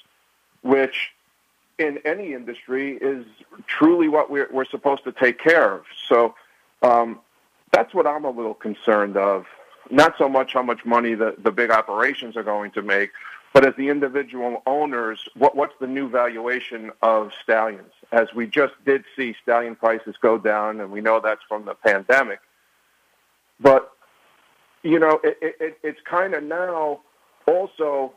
which 0.62 1.10
in 1.82 1.98
any 2.04 2.32
industry 2.32 2.86
is 3.12 3.26
truly 3.66 4.08
what 4.08 4.30
we're, 4.30 4.48
we're 4.56 4.70
supposed 4.76 5.04
to 5.04 5.12
take 5.12 5.38
care 5.38 5.74
of. 5.76 5.82
So 6.08 6.34
um, 6.82 7.20
that's 7.72 7.92
what 7.96 8.06
I'm 8.06 8.24
a 8.24 8.30
little 8.30 8.54
concerned 8.54 9.16
of. 9.16 9.44
Not 9.90 10.14
so 10.16 10.28
much 10.28 10.54
how 10.54 10.62
much 10.62 10.84
money 10.84 11.14
the, 11.14 11.34
the 11.46 11.50
big 11.50 11.70
operations 11.70 12.36
are 12.36 12.42
going 12.54 12.70
to 12.72 12.82
make, 12.82 13.10
but 13.52 13.66
as 13.66 13.74
the 13.76 13.88
individual 13.88 14.62
owners, 14.66 15.18
what, 15.36 15.54
what's 15.54 15.74
the 15.80 15.86
new 15.86 16.08
valuation 16.08 16.90
of 17.02 17.32
stallions? 17.42 17.92
As 18.10 18.28
we 18.34 18.46
just 18.46 18.74
did 18.86 19.04
see 19.14 19.34
stallion 19.42 19.76
prices 19.76 20.14
go 20.22 20.38
down, 20.38 20.80
and 20.80 20.90
we 20.90 21.00
know 21.00 21.20
that's 21.20 21.42
from 21.48 21.64
the 21.64 21.74
pandemic. 21.74 22.40
But, 23.60 23.92
you 24.82 24.98
know, 24.98 25.20
it, 25.22 25.36
it, 25.42 25.56
it, 25.60 25.78
it's 25.82 26.00
kind 26.04 26.34
of 26.34 26.42
now 26.42 27.00
also 27.46 28.14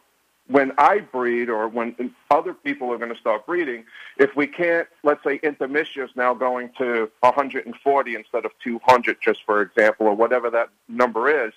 when 0.47 0.71
I 0.77 0.99
breed 0.99 1.49
or 1.49 1.67
when 1.67 2.13
other 2.29 2.53
people 2.53 2.91
are 2.91 2.97
going 2.97 3.13
to 3.13 3.19
start 3.19 3.45
breeding, 3.45 3.85
if 4.17 4.35
we 4.35 4.45
can't, 4.45 4.87
let's 5.03 5.23
say, 5.23 5.39
Into 5.41 5.67
Mischief's 5.67 6.15
now 6.15 6.33
going 6.33 6.69
to 6.77 7.09
140 7.21 8.15
instead 8.15 8.45
of 8.45 8.51
200, 8.63 9.17
just 9.21 9.43
for 9.45 9.61
example, 9.61 10.07
or 10.07 10.15
whatever 10.15 10.49
that 10.51 10.69
number 10.87 11.47
is, 11.47 11.53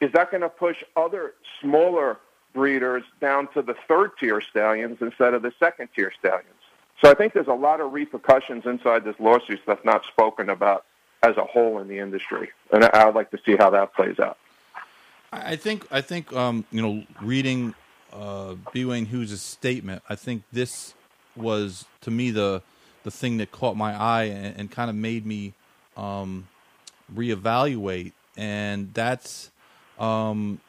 is 0.00 0.10
that 0.12 0.30
going 0.30 0.40
to 0.40 0.48
push 0.48 0.82
other 0.96 1.34
smaller 1.60 2.18
breeders 2.52 3.04
down 3.20 3.46
to 3.52 3.62
the 3.62 3.74
third 3.86 4.10
tier 4.18 4.40
stallions 4.40 4.98
instead 5.00 5.34
of 5.34 5.42
the 5.42 5.52
second 5.60 5.88
tier 5.94 6.12
stallions? 6.18 6.46
So 7.02 7.10
I 7.10 7.14
think 7.14 7.32
there's 7.32 7.46
a 7.46 7.54
lot 7.54 7.80
of 7.80 7.92
repercussions 7.92 8.66
inside 8.66 9.04
this 9.04 9.16
lawsuit 9.20 9.60
that's 9.66 9.84
not 9.84 10.04
spoken 10.04 10.50
about 10.50 10.84
as 11.22 11.36
a 11.36 11.44
whole 11.44 11.78
in 11.78 11.88
the 11.88 11.98
industry, 11.98 12.50
and 12.72 12.84
I'd 12.84 13.14
like 13.14 13.30
to 13.30 13.38
see 13.44 13.56
how 13.56 13.70
that 13.70 13.94
plays 13.94 14.18
out. 14.18 14.38
I 15.32 15.52
I 15.52 15.56
think 15.56 15.86
I 15.90 16.00
think 16.00 16.32
um, 16.32 16.64
you 16.72 16.82
know 16.82 17.04
reading 17.22 17.74
uh, 18.12 18.54
B. 18.72 18.84
Wayne 18.84 19.06
Hughes' 19.06 19.40
statement. 19.40 20.02
I 20.08 20.16
think 20.16 20.42
this 20.52 20.94
was 21.36 21.84
to 22.02 22.10
me 22.10 22.30
the 22.30 22.62
the 23.02 23.10
thing 23.10 23.38
that 23.38 23.50
caught 23.50 23.76
my 23.76 23.94
eye 23.94 24.24
and, 24.24 24.54
and 24.56 24.70
kind 24.70 24.90
of 24.90 24.96
made 24.96 25.24
me 25.24 25.54
um, 25.96 26.46
reevaluate. 27.14 28.12
And 28.36 28.92
that's 28.92 29.50
um, 29.98 30.60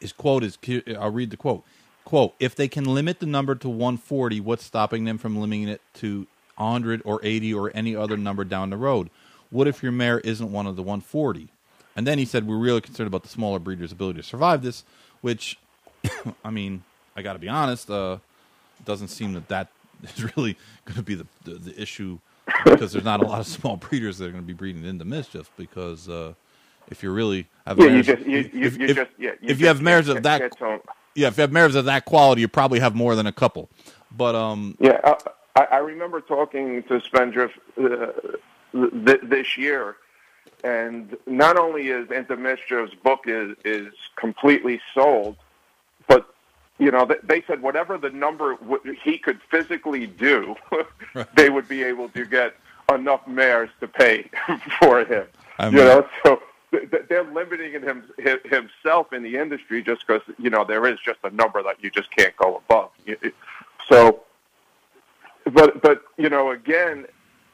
his 0.00 0.12
quote 0.12 0.44
is. 0.44 0.58
I'll 0.98 1.10
read 1.10 1.30
the 1.30 1.36
quote. 1.36 1.64
Quote: 2.04 2.34
If 2.38 2.54
they 2.54 2.68
can 2.68 2.84
limit 2.84 3.20
the 3.20 3.26
number 3.26 3.54
to 3.54 3.68
140, 3.68 4.40
what's 4.40 4.64
stopping 4.64 5.04
them 5.04 5.18
from 5.18 5.36
limiting 5.36 5.68
it 5.68 5.80
to 5.94 6.26
100 6.56 7.02
or 7.04 7.20
80 7.22 7.54
or 7.54 7.70
any 7.74 7.96
other 7.96 8.16
number 8.16 8.44
down 8.44 8.70
the 8.70 8.76
road? 8.76 9.10
What 9.50 9.68
if 9.68 9.82
your 9.82 9.92
mare 9.92 10.20
isn't 10.20 10.50
one 10.50 10.66
of 10.66 10.76
the 10.76 10.82
140? 10.82 11.48
And 11.96 12.06
then 12.06 12.18
he 12.18 12.24
said, 12.24 12.46
We're 12.46 12.58
really 12.58 12.80
concerned 12.80 13.06
about 13.06 13.22
the 13.22 13.28
smaller 13.28 13.58
breeder's 13.58 13.92
ability 13.92 14.20
to 14.20 14.26
survive 14.26 14.62
this, 14.62 14.84
which, 15.20 15.58
I 16.44 16.50
mean, 16.50 16.82
I 17.16 17.22
got 17.22 17.34
to 17.34 17.38
be 17.38 17.48
honest, 17.48 17.90
uh, 17.90 18.18
it 18.78 18.84
doesn't 18.84 19.08
seem 19.08 19.32
that 19.34 19.48
that 19.48 19.68
is 20.02 20.36
really 20.36 20.56
going 20.84 20.96
to 20.96 21.02
be 21.02 21.14
the, 21.14 21.26
the, 21.44 21.54
the 21.54 21.80
issue 21.80 22.18
because 22.64 22.92
there's 22.92 23.04
not 23.04 23.20
a 23.20 23.24
lot 23.24 23.40
of 23.40 23.46
small 23.46 23.76
breeders 23.76 24.18
that 24.18 24.26
are 24.26 24.30
going 24.32 24.42
to 24.42 24.46
be 24.46 24.52
breeding 24.52 24.84
into 24.84 25.04
mischief. 25.04 25.50
Because 25.56 26.08
uh, 26.08 26.34
if 26.90 27.02
you're 27.02 27.12
really 27.12 27.46
have 27.66 27.78
Yeah, 27.78 27.84
you 27.86 27.92
mares, 27.92 28.06
just 28.06 28.22
you, 28.26 28.38
you, 28.52 28.66
if, 28.66 28.78
you 28.78 28.86
if- 28.86 28.96
just 28.96 29.10
yeah. 29.18 29.30
You 29.40 29.48
if 29.50 29.60
you 29.60 29.66
have 29.66 29.82
mares 29.82 30.08
of 30.08 30.22
that, 30.24 30.40
yeah, 31.14 31.28
if 31.28 31.36
you 31.36 31.42
have 31.42 31.52
mares 31.52 31.74
of 31.74 31.84
that 31.84 32.04
quality, 32.04 32.40
you 32.40 32.48
probably 32.48 32.80
have 32.80 32.94
more 32.94 33.14
than 33.14 33.26
a 33.26 33.32
couple. 33.32 33.68
But 34.16 34.34
um, 34.34 34.76
Yeah, 34.80 35.00
I, 35.56 35.62
I 35.64 35.76
remember 35.78 36.20
talking 36.20 36.82
to 36.84 37.00
Spendthrift 37.00 37.58
uh, 37.78 38.06
th- 38.72 39.20
this 39.22 39.56
year, 39.56 39.96
and 40.62 41.16
not 41.26 41.56
only 41.56 41.88
is 41.88 42.10
Into 42.10 42.36
Mischief's 42.36 42.94
book 42.94 43.20
is 43.26 43.56
is 43.64 43.92
completely 44.16 44.80
sold, 44.94 45.36
you 46.78 46.90
know 46.90 47.04
they, 47.04 47.16
they 47.22 47.42
said 47.46 47.62
whatever 47.62 47.98
the 47.98 48.10
number 48.10 48.56
he 49.02 49.18
could 49.18 49.40
physically 49.50 50.06
do, 50.06 50.56
they 51.36 51.50
would 51.50 51.68
be 51.68 51.82
able 51.82 52.08
to 52.10 52.24
get 52.24 52.54
enough 52.92 53.26
mares 53.26 53.70
to 53.80 53.88
pay 53.88 54.30
for 54.80 55.04
him. 55.04 55.26
I 55.58 55.68
you 55.68 55.76
know, 55.76 56.08
so 56.24 56.42
th- 56.70 56.90
th- 56.90 57.04
they're 57.08 57.24
limiting 57.24 57.72
him 57.72 58.04
himself 58.44 59.12
in 59.12 59.22
the 59.22 59.36
industry 59.36 59.82
just 59.82 60.06
because 60.06 60.22
you 60.38 60.50
know 60.50 60.64
there 60.64 60.86
is 60.86 60.98
just 61.04 61.18
a 61.24 61.30
number 61.30 61.62
that 61.62 61.82
you 61.82 61.90
just 61.90 62.10
can't 62.10 62.36
go 62.36 62.56
above. 62.56 62.90
So, 63.88 64.22
but 65.52 65.80
but 65.80 66.02
you 66.16 66.28
know 66.28 66.50
again, 66.50 67.06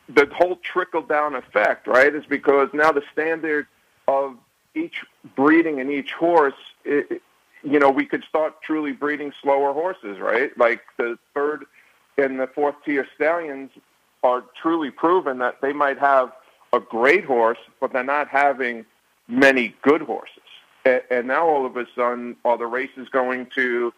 the 0.09 0.28
whole 0.32 0.56
trickle 0.56 1.02
down 1.02 1.34
effect, 1.34 1.86
right, 1.86 2.14
is 2.14 2.24
because 2.26 2.70
now 2.72 2.92
the 2.92 3.02
standard 3.12 3.66
of 4.09 4.36
each 4.74 5.05
breeding 5.36 5.80
and 5.80 5.90
each 5.90 6.12
horse, 6.12 6.55
it, 6.84 7.22
you 7.62 7.78
know, 7.78 7.91
we 7.91 8.07
could 8.07 8.24
start 8.24 8.62
truly 8.62 8.93
breeding 8.93 9.32
slower 9.43 9.73
horses, 9.73 10.19
right? 10.19 10.57
Like 10.59 10.82
the 10.97 11.19
third 11.35 11.65
and 12.16 12.39
the 12.39 12.47
fourth 12.47 12.77
tier 12.85 13.07
stallions 13.15 13.70
are 14.23 14.45
truly 14.61 14.91
proven 14.91 15.39
that 15.39 15.61
they 15.61 15.73
might 15.73 15.99
have 15.99 16.32
a 16.73 16.81
great 16.81 17.24
horse, 17.24 17.59
but 17.81 17.93
they're 17.93 18.05
not 18.05 18.28
having 18.28 18.85
many 19.28 19.74
good 19.82 20.03
horses. 20.03 20.37
And, 20.85 21.28
now 21.28 21.47
all 21.47 21.66
of 21.66 21.77
a 21.77 21.87
sudden, 21.95 22.37
are 22.45 22.57
the 22.57 22.66
races 22.66 23.09
going 23.11 23.47
to 23.55 23.93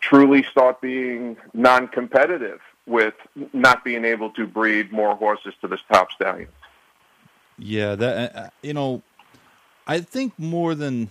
truly 0.00 0.42
start 0.50 0.80
being 0.80 1.36
non-competitive 1.52 2.60
with 2.86 3.14
not 3.52 3.84
being 3.84 4.04
able 4.04 4.30
to 4.30 4.46
breed 4.46 4.92
more 4.92 5.14
horses 5.16 5.54
to 5.60 5.68
this 5.68 5.80
top 5.90 6.10
stallion? 6.12 6.48
Yeah, 7.56 7.94
that 7.94 8.36
uh, 8.36 8.50
you 8.62 8.74
know, 8.74 9.02
I 9.86 10.00
think 10.00 10.36
more 10.38 10.74
than 10.74 11.10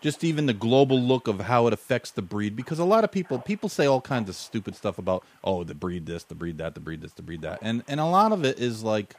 just 0.00 0.24
even 0.24 0.46
the 0.46 0.54
global 0.54 1.00
look 1.00 1.28
of 1.28 1.40
how 1.40 1.66
it 1.66 1.72
affects 1.72 2.10
the 2.10 2.22
breed 2.22 2.56
because 2.56 2.78
a 2.78 2.84
lot 2.84 3.04
of 3.04 3.12
people 3.12 3.38
people 3.38 3.68
say 3.68 3.86
all 3.86 4.00
kinds 4.00 4.28
of 4.28 4.34
stupid 4.34 4.74
stuff 4.74 4.98
about 4.98 5.24
oh 5.44 5.64
the 5.64 5.74
breed 5.74 6.06
this 6.06 6.24
the 6.24 6.34
breed 6.34 6.58
that 6.58 6.74
the 6.74 6.80
breed 6.80 7.00
this 7.02 7.12
the 7.12 7.22
breed 7.22 7.42
that. 7.42 7.58
And 7.62 7.82
and 7.88 8.00
a 8.00 8.06
lot 8.06 8.32
of 8.32 8.44
it 8.44 8.58
is 8.58 8.82
like 8.82 9.14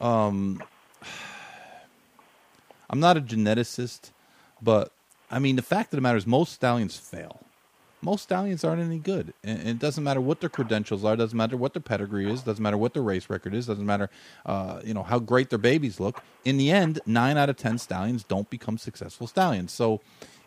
um 0.00 0.62
I'm 2.90 3.00
not 3.00 3.16
a 3.16 3.20
geneticist 3.20 4.10
but 4.62 4.92
I 5.30 5.38
mean 5.38 5.56
the 5.56 5.62
fact 5.62 5.92
of 5.92 5.96
the 5.96 6.02
matter 6.02 6.18
is 6.18 6.26
most 6.26 6.52
stallions 6.52 6.96
fail 6.96 7.45
most 8.02 8.24
stallions 8.24 8.64
aren't 8.64 8.82
any 8.82 8.98
good. 8.98 9.32
And 9.42 9.66
it 9.66 9.78
doesn't 9.78 10.04
matter 10.04 10.20
what 10.20 10.40
their 10.40 10.50
credentials 10.50 11.04
are. 11.04 11.16
Doesn't 11.16 11.36
matter 11.36 11.56
what 11.56 11.72
their 11.72 11.82
pedigree 11.82 12.30
is. 12.30 12.42
Doesn't 12.42 12.62
matter 12.62 12.76
what 12.76 12.94
their 12.94 13.02
race 13.02 13.28
record 13.28 13.54
is. 13.54 13.66
Doesn't 13.66 13.86
matter, 13.86 14.10
uh, 14.44 14.80
you 14.84 14.94
know, 14.94 15.02
how 15.02 15.18
great 15.18 15.50
their 15.50 15.58
babies 15.58 15.98
look. 15.98 16.22
In 16.44 16.56
the 16.56 16.70
end, 16.70 17.00
nine 17.06 17.36
out 17.36 17.48
of 17.48 17.56
ten 17.56 17.78
stallions 17.78 18.22
don't 18.24 18.48
become 18.50 18.78
successful 18.78 19.26
stallions. 19.26 19.72
So 19.72 20.00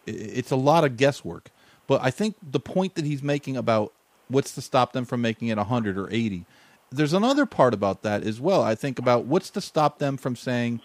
it's 0.06 0.52
a 0.52 0.56
lot 0.56 0.84
of 0.84 0.98
guesswork. 0.98 1.50
But 1.88 2.02
I 2.04 2.12
think 2.12 2.36
the 2.42 2.60
point 2.60 2.96
that 2.96 3.06
he's 3.06 3.24
making 3.24 3.58
about 3.58 3.94
what's 4.28 4.54
to 4.56 4.62
stop 4.62 4.94
them 4.94 5.06
from 5.06 5.22
making 5.22 5.48
it 5.48 5.58
100 5.58 5.98
or 5.98 6.08
80, 6.12 6.46
there's 6.92 7.14
another 7.14 7.46
part 7.46 7.74
about 7.74 8.04
that 8.04 8.24
as 8.24 8.40
well. 8.40 8.62
I 8.62 8.76
think 8.76 9.00
about 9.00 9.26
what's 9.26 9.50
to 9.52 9.62
stop 9.62 10.00
them 10.00 10.18
from 10.18 10.36
saying, 10.36 10.82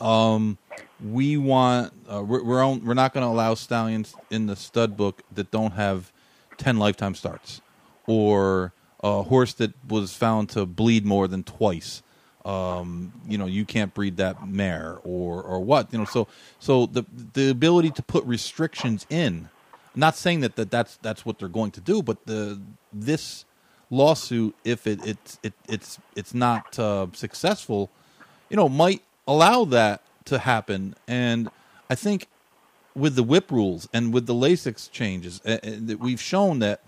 um, 0.00 0.58
we 1.04 1.36
want 1.36 1.92
uh, 2.12 2.22
we're 2.22 2.42
we're, 2.42 2.62
on, 2.62 2.84
we're 2.84 2.94
not 2.94 3.12
going 3.12 3.22
to 3.24 3.28
allow 3.28 3.54
stallions 3.54 4.14
in 4.30 4.46
the 4.46 4.56
stud 4.56 4.96
book 4.96 5.22
that 5.32 5.50
don't 5.50 5.72
have 5.72 6.12
ten 6.56 6.78
lifetime 6.78 7.14
starts, 7.14 7.60
or 8.06 8.72
a 9.02 9.22
horse 9.22 9.52
that 9.54 9.72
was 9.88 10.14
found 10.14 10.48
to 10.50 10.66
bleed 10.66 11.04
more 11.04 11.28
than 11.28 11.42
twice. 11.44 12.02
Um, 12.44 13.12
you 13.26 13.38
know, 13.38 13.46
you 13.46 13.64
can't 13.64 13.92
breed 13.92 14.16
that 14.18 14.48
mare, 14.48 15.00
or 15.02 15.42
or 15.42 15.60
what? 15.60 15.92
You 15.92 15.98
know, 15.98 16.04
so 16.04 16.28
so 16.58 16.86
the 16.86 17.04
the 17.34 17.50
ability 17.50 17.90
to 17.90 18.02
put 18.02 18.24
restrictions 18.24 19.06
in. 19.10 19.48
not 19.96 20.14
saying 20.16 20.40
that, 20.40 20.56
that 20.56 20.70
that's 20.70 20.98
that's 20.98 21.24
what 21.24 21.38
they're 21.38 21.48
going 21.48 21.70
to 21.72 21.80
do, 21.80 22.02
but 22.02 22.26
the 22.26 22.60
this 22.92 23.44
lawsuit, 23.90 24.54
if 24.62 24.86
it 24.86 25.04
it's 25.04 25.38
it, 25.42 25.54
it's 25.68 25.98
it's 26.14 26.34
not 26.34 26.78
uh, 26.78 27.06
successful, 27.14 27.90
you 28.50 28.56
know, 28.56 28.68
might 28.68 29.02
allow 29.26 29.64
that 29.66 30.02
to 30.26 30.38
happen. 30.38 30.94
And 31.06 31.50
I 31.90 31.94
think 31.94 32.28
with 32.94 33.14
the 33.14 33.22
whip 33.22 33.50
rules 33.50 33.88
and 33.92 34.12
with 34.12 34.26
the 34.26 34.34
Lasix 34.34 34.90
changes, 34.90 35.40
uh, 35.44 35.58
uh, 35.62 35.96
we've 35.98 36.20
shown 36.20 36.60
that 36.60 36.80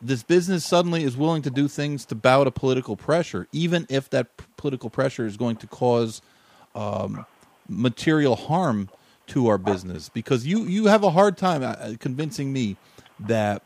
this 0.00 0.22
business 0.22 0.64
suddenly 0.64 1.04
is 1.04 1.16
willing 1.16 1.42
to 1.42 1.50
do 1.50 1.68
things 1.68 2.04
to 2.06 2.14
bow 2.14 2.42
to 2.44 2.50
political 2.50 2.96
pressure, 2.96 3.46
even 3.52 3.86
if 3.88 4.10
that 4.10 4.36
p- 4.36 4.44
political 4.56 4.90
pressure 4.90 5.26
is 5.26 5.36
going 5.36 5.56
to 5.56 5.66
cause 5.68 6.20
um, 6.74 7.24
material 7.68 8.34
harm 8.34 8.88
to 9.28 9.46
our 9.46 9.58
business. 9.58 10.08
Because 10.08 10.44
you 10.44 10.64
you 10.64 10.86
have 10.86 11.04
a 11.04 11.10
hard 11.10 11.36
time 11.38 11.62
uh, 11.62 11.94
convincing 12.00 12.52
me 12.52 12.76
that 13.20 13.62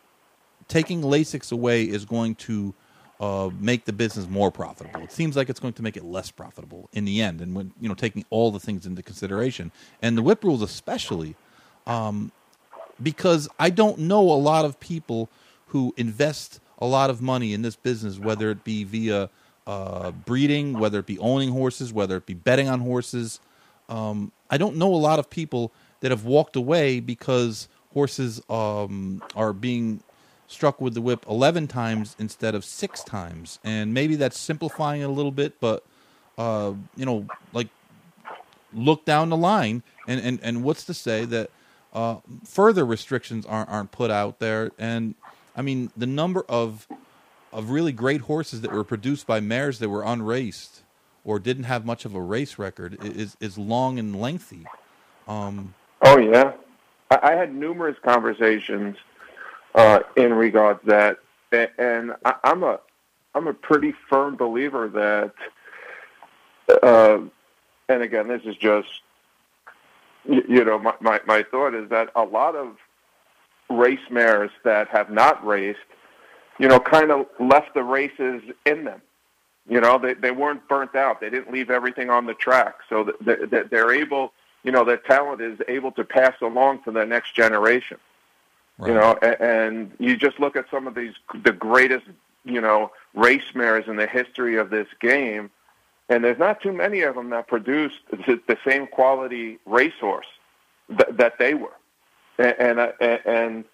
taking 0.69 1.01
Lasix 1.01 1.51
away 1.51 1.85
is 1.85 2.05
going 2.05 2.35
to 2.35 2.75
uh, 3.21 3.51
make 3.59 3.85
the 3.85 3.93
business 3.93 4.29
more 4.29 4.51
profitable. 4.51 5.03
It 5.03 5.13
seems 5.13 5.37
like 5.37 5.49
it's 5.49 5.61
going 5.61 5.73
to 5.75 5.83
make 5.83 5.97
it 5.97 6.05
less 6.05 6.31
profitable 6.31 6.89
in 6.93 7.05
the 7.05 7.23
end, 7.23 7.41
and 7.41 7.55
when 7.55 7.73
you 7.81 7.89
know 7.89 7.95
taking 7.95 8.25
all 8.31 8.51
the 8.51 8.61
things 8.61 8.87
into 8.87 9.03
consideration, 9.03 9.73
and 10.03 10.17
the 10.17 10.23
whip 10.23 10.45
rules 10.45 10.63
especially, 10.63 11.35
um, 11.87 12.31
because 13.03 13.49
I 13.59 13.71
don't 13.71 14.01
know 14.01 14.21
a 14.21 14.41
lot 14.41 14.65
of 14.65 14.79
people 14.81 15.31
who 15.69 15.95
invest 15.97 16.61
a 16.79 16.87
lot 16.87 17.11
of 17.11 17.23
money 17.23 17.53
in 17.53 17.63
this 17.63 17.77
business, 17.77 18.19
whether 18.19 18.51
it 18.51 18.65
be 18.65 18.85
via 18.85 19.31
uh, 19.67 20.11
breeding, 20.11 20.79
whether 20.79 20.99
it 21.01 21.07
be 21.07 21.19
owning 21.19 21.51
horses, 21.51 21.93
whether 21.93 22.17
it 22.17 22.27
be 22.27 22.35
betting 22.35 22.69
on 22.69 22.81
horses. 22.81 23.41
Um, 23.89 24.33
I 24.51 24.59
don't 24.59 24.77
know 24.77 24.95
a 24.95 24.97
lot 24.97 25.19
of 25.19 25.31
people 25.31 25.73
that 26.01 26.11
have 26.11 26.25
walked 26.25 26.57
away 26.57 27.01
because 27.01 27.69
horses 27.93 28.41
um, 28.51 29.23
are 29.35 29.53
being 29.53 30.03
struck 30.49 30.81
with 30.81 30.95
the 30.95 31.01
whip 31.01 31.25
11 31.29 31.67
times 31.69 32.17
instead 32.19 32.55
of 32.55 32.65
six 32.65 33.03
times. 33.03 33.59
And 33.65 33.93
maybe 33.93 34.17
that's 34.17 34.39
simplifying 34.39 35.03
it 35.03 35.05
a 35.05 35.13
little 35.13 35.33
bit, 35.33 35.61
but, 35.61 35.85
uh, 36.39 36.75
you 36.97 37.05
know, 37.05 37.27
like 37.53 37.69
look 38.73 39.05
down 39.05 39.31
the 39.31 39.37
line 39.37 39.83
and, 40.07 40.21
and, 40.21 40.41
and 40.43 40.63
what's 40.63 40.85
to 40.85 40.95
say 40.95 41.25
that 41.25 41.51
uh, 41.93 42.17
further 42.45 42.85
restrictions 42.85 43.47
aren't, 43.47 43.71
aren't 43.71 43.91
put 43.91 44.11
out 44.11 44.39
there. 44.39 44.71
And 44.79 45.15
I 45.57 45.63
mean, 45.63 45.91
the 45.97 46.07
number 46.07 46.45
of, 46.49 46.87
of 47.53 47.71
really 47.71 47.93
great 47.93 48.23
horses 48.23 48.61
that 48.61 48.73
were 48.73 48.85
produced 48.85 49.27
by 49.27 49.41
mares 49.41 49.79
that 49.79 49.89
were 49.89 50.05
unraced 50.05 50.83
or 51.25 51.39
didn't 51.39 51.65
have 51.65 51.85
much 51.85 52.05
of 52.05 52.15
a 52.15 52.21
race 52.21 52.59
record 52.59 52.99
is, 53.03 53.37
is 53.41 53.59
long 53.59 53.99
and 53.99 54.21
lengthy. 54.21 54.65
Um, 55.27 55.75
oh, 56.03 56.19
yeah. 56.19 56.53
I, 57.11 57.31
I 57.31 57.33
had 57.33 57.53
numerous 57.55 57.97
conversations– 58.05 58.97
uh, 59.77 60.01
in 60.17 60.33
regards 60.33 60.81
that, 60.87 61.19
and 61.53 62.13
I'm 62.43 62.63
a 62.63 62.81
I'm 63.35 63.47
a 63.47 63.55
pretty 63.55 63.95
firm 64.09 64.35
believer 64.37 64.89
that, 64.89 66.81
uh, 66.83 67.19
and 67.89 68.03
again, 68.03 68.27
this 68.27 68.43
is 68.45 68.57
just 68.57 68.89
you 70.25 70.65
know 70.65 70.79
my, 70.79 70.95
my 71.01 71.21
my 71.27 71.45
thought 71.51 71.75
is 71.75 71.89
that 71.91 72.11
a 72.17 72.25
lot 72.25 72.57
of 72.57 72.77
race 73.69 74.01
mares 74.11 74.51
that 74.65 74.89
have 74.89 75.11
not 75.11 75.45
raced, 75.47 75.79
you 76.59 76.69
know, 76.69 76.81
kind 76.81 77.11
of 77.11 77.27
left 77.39 77.75
the 77.75 77.83
races 77.83 78.43
in 78.65 78.85
them. 78.85 79.03
You 79.69 79.81
know, 79.81 79.99
they 79.99 80.15
they 80.15 80.31
weren't 80.31 80.67
burnt 80.69 80.95
out. 80.97 81.21
They 81.21 81.29
didn't 81.29 81.53
leave 81.53 81.71
everything 81.71 82.09
on 82.09 82.25
the 82.25 82.35
track, 82.35 82.77
so 82.89 83.13
that 83.21 83.69
they're 83.71 83.93
able. 83.93 84.33
You 84.63 84.73
know, 84.73 84.85
their 84.85 84.97
talent 84.97 85.43
is 85.43 85.61
able 85.69 85.93
to 85.93 86.03
pass 86.03 86.35
along 86.41 86.83
to 86.85 86.91
the 86.91 87.05
next 87.05 87.37
generation. 87.37 87.99
Right. 88.79 88.89
You 88.89 88.95
know, 88.95 89.19
and 89.23 89.41
and 89.41 89.93
you 89.99 90.17
just 90.17 90.39
look 90.39 90.57
at 90.57 90.67
some 90.71 90.87
of 90.87 90.95
these 90.95 91.15
the 91.45 91.53
greatest 91.53 92.07
you 92.45 92.61
know 92.61 92.93
race 93.15 93.55
mares 93.55 93.85
in 93.89 93.97
the 93.97 94.07
history 94.07 94.57
of 94.57 94.71
this 94.71 94.89
game, 95.01 95.51
and 96.09 96.23
there's 96.23 96.39
not 96.39 96.61
too 96.61 96.73
many 96.73 97.01
of 97.01 97.15
them 97.15 97.31
that 97.31 97.49
produce 97.49 97.93
the 98.11 98.59
same 98.67 98.87
quality 98.87 99.59
racehorse 99.65 100.27
that, 100.91 101.17
that 101.17 101.39
they 101.39 101.55
were, 101.55 101.77
and 102.39 102.79
uh, 102.79 102.93
and, 103.01 103.21
and 103.25 103.65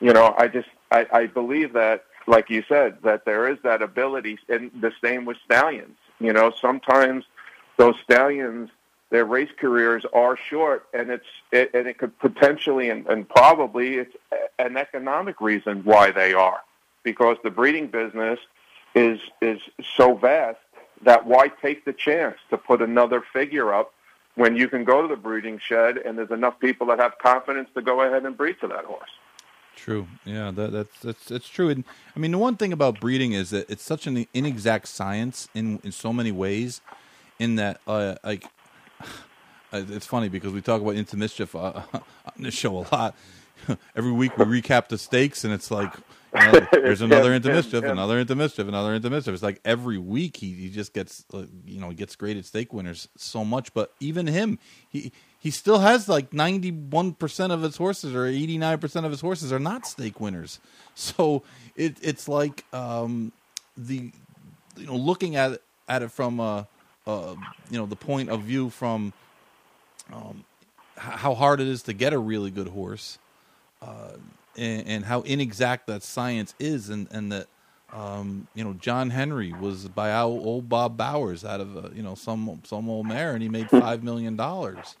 you 0.00 0.12
know 0.12 0.34
I 0.36 0.48
just 0.48 0.68
I, 0.90 1.06
I 1.12 1.26
believe 1.26 1.72
that 1.72 2.04
like 2.26 2.50
you 2.50 2.62
said 2.68 2.98
that 3.02 3.24
there 3.24 3.48
is 3.50 3.58
that 3.64 3.82
ability, 3.82 4.38
and 4.48 4.70
the 4.80 4.92
same 5.02 5.24
with 5.24 5.38
stallions. 5.44 5.96
You 6.18 6.34
know, 6.34 6.52
sometimes 6.60 7.24
those 7.78 7.94
stallions 8.04 8.68
their 9.10 9.24
race 9.24 9.50
careers 9.58 10.04
are 10.12 10.36
short, 10.36 10.86
and 10.94 11.10
it's 11.10 11.26
it, 11.52 11.70
and 11.74 11.86
it 11.86 11.98
could 11.98 12.18
potentially 12.18 12.90
and, 12.90 13.06
and 13.06 13.28
probably 13.28 13.96
it's 13.96 14.16
an 14.58 14.76
economic 14.76 15.40
reason 15.40 15.82
why 15.84 16.10
they 16.10 16.32
are, 16.32 16.60
because 17.02 17.36
the 17.42 17.50
breeding 17.50 17.88
business 17.88 18.38
is 18.94 19.20
is 19.40 19.60
so 19.96 20.14
vast 20.14 20.58
that 21.02 21.26
why 21.26 21.48
take 21.48 21.84
the 21.84 21.92
chance 21.92 22.36
to 22.50 22.58
put 22.58 22.82
another 22.82 23.22
figure 23.32 23.72
up 23.72 23.92
when 24.34 24.56
you 24.56 24.68
can 24.68 24.84
go 24.84 25.02
to 25.02 25.08
the 25.08 25.16
breeding 25.16 25.58
shed 25.58 25.96
and 25.98 26.16
there's 26.16 26.30
enough 26.30 26.58
people 26.60 26.86
that 26.86 26.98
have 26.98 27.18
confidence 27.18 27.68
to 27.74 27.82
go 27.82 28.02
ahead 28.02 28.24
and 28.24 28.36
breed 28.36 28.56
to 28.60 28.68
that 28.68 28.84
horse. 28.84 29.10
True. 29.76 30.06
Yeah, 30.24 30.50
that, 30.50 30.72
that's 30.72 31.00
that's 31.00 31.24
that's 31.24 31.48
true. 31.48 31.70
And 31.70 31.84
I 32.14 32.18
mean, 32.18 32.32
the 32.32 32.38
one 32.38 32.56
thing 32.56 32.72
about 32.72 33.00
breeding 33.00 33.32
is 33.32 33.50
that 33.50 33.68
it's 33.70 33.82
such 33.82 34.06
an 34.06 34.26
inexact 34.34 34.86
science 34.86 35.48
in 35.54 35.80
in 35.82 35.90
so 35.90 36.12
many 36.12 36.30
ways. 36.30 36.80
In 37.38 37.56
that, 37.56 37.80
uh, 37.86 38.16
like 38.22 38.44
it's 39.72 40.06
funny 40.06 40.28
because 40.28 40.52
we 40.52 40.60
talk 40.60 40.80
about 40.80 40.96
into 40.96 41.16
mischief 41.16 41.54
uh, 41.54 41.82
on 41.92 42.02
this 42.38 42.54
show 42.54 42.78
a 42.78 42.84
lot. 42.92 43.14
Every 43.96 44.12
week 44.12 44.36
we 44.38 44.44
recap 44.44 44.88
the 44.88 44.98
stakes, 44.98 45.44
and 45.44 45.52
it's 45.52 45.70
like 45.70 45.92
you 46.34 46.40
know, 46.40 46.66
there's 46.72 47.02
another 47.02 47.34
into 47.34 47.48
mischief, 47.48 47.84
another 47.84 48.18
into 48.18 48.34
mischief, 48.34 48.66
another 48.68 48.94
into 48.94 49.10
mischief. 49.10 49.34
It's 49.34 49.42
like 49.42 49.60
every 49.64 49.98
week 49.98 50.36
he, 50.36 50.52
he 50.52 50.70
just 50.70 50.94
gets 50.94 51.24
uh, 51.34 51.44
you 51.66 51.80
know 51.80 51.90
he 51.90 51.94
gets 51.94 52.16
graded 52.16 52.46
stake 52.46 52.72
winners 52.72 53.08
so 53.16 53.44
much, 53.44 53.74
but 53.74 53.92
even 54.00 54.26
him 54.26 54.58
he 54.88 55.12
he 55.38 55.50
still 55.50 55.80
has 55.80 56.08
like 56.08 56.32
91 56.32 57.14
percent 57.14 57.52
of 57.52 57.62
his 57.62 57.76
horses 57.76 58.14
or 58.14 58.26
89 58.26 58.78
percent 58.78 59.06
of 59.06 59.12
his 59.12 59.20
horses 59.20 59.52
are 59.52 59.58
not 59.58 59.86
stake 59.86 60.20
winners. 60.20 60.60
So 60.94 61.42
it 61.76 61.96
it's 62.00 62.28
like 62.28 62.64
um, 62.72 63.32
the 63.76 64.12
you 64.76 64.86
know, 64.86 64.96
looking 64.96 65.36
at 65.36 65.52
it, 65.52 65.62
at 65.88 66.02
it 66.02 66.10
from 66.10 66.40
uh, 66.40 66.64
uh, 67.06 67.34
you 67.70 67.78
know 67.78 67.86
the 67.86 67.96
point 67.96 68.28
of 68.28 68.42
view 68.42 68.70
from 68.70 69.12
um, 70.12 70.44
how 70.96 71.34
hard 71.34 71.60
it 71.60 71.66
is 71.66 71.82
to 71.84 71.92
get 71.92 72.12
a 72.12 72.18
really 72.18 72.50
good 72.50 72.68
horse, 72.68 73.18
uh, 73.82 74.12
and, 74.56 74.86
and, 74.86 75.04
how 75.04 75.22
inexact 75.22 75.86
that 75.86 76.02
science 76.02 76.54
is, 76.58 76.90
and 76.90 77.08
and 77.10 77.32
that 77.32 77.46
um, 77.92 78.46
you 78.54 78.64
know 78.64 78.74
John 78.74 79.10
Henry 79.10 79.52
was 79.52 79.88
by 79.88 80.12
Ole 80.12 80.62
Bob 80.62 80.96
Bowers 80.96 81.44
out 81.44 81.60
of 81.60 81.76
uh, 81.76 81.88
you 81.94 82.02
know 82.02 82.14
some 82.14 82.60
some 82.64 82.88
old 82.88 83.06
mare, 83.06 83.32
and 83.32 83.42
he 83.42 83.48
made 83.48 83.70
five 83.70 84.02
million 84.02 84.36
dollars. 84.36 84.96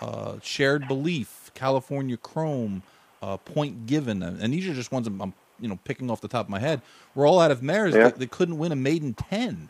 Uh, 0.00 0.36
shared 0.42 0.88
belief, 0.88 1.52
California 1.54 2.16
Chrome, 2.16 2.82
uh, 3.22 3.36
Point 3.36 3.86
Given, 3.86 4.22
and 4.22 4.52
these 4.52 4.66
are 4.66 4.74
just 4.74 4.90
ones 4.90 5.06
I'm, 5.06 5.20
I'm, 5.22 5.32
you 5.60 5.68
know 5.68 5.78
picking 5.84 6.10
off 6.10 6.20
the 6.20 6.28
top 6.28 6.46
of 6.46 6.50
my 6.50 6.58
head. 6.58 6.82
We're 7.14 7.26
all 7.28 7.38
out 7.38 7.50
of 7.50 7.62
mares 7.62 7.94
yeah. 7.94 8.08
they 8.08 8.26
couldn't 8.26 8.58
win 8.58 8.72
a 8.72 8.76
maiden 8.76 9.14
ten, 9.14 9.68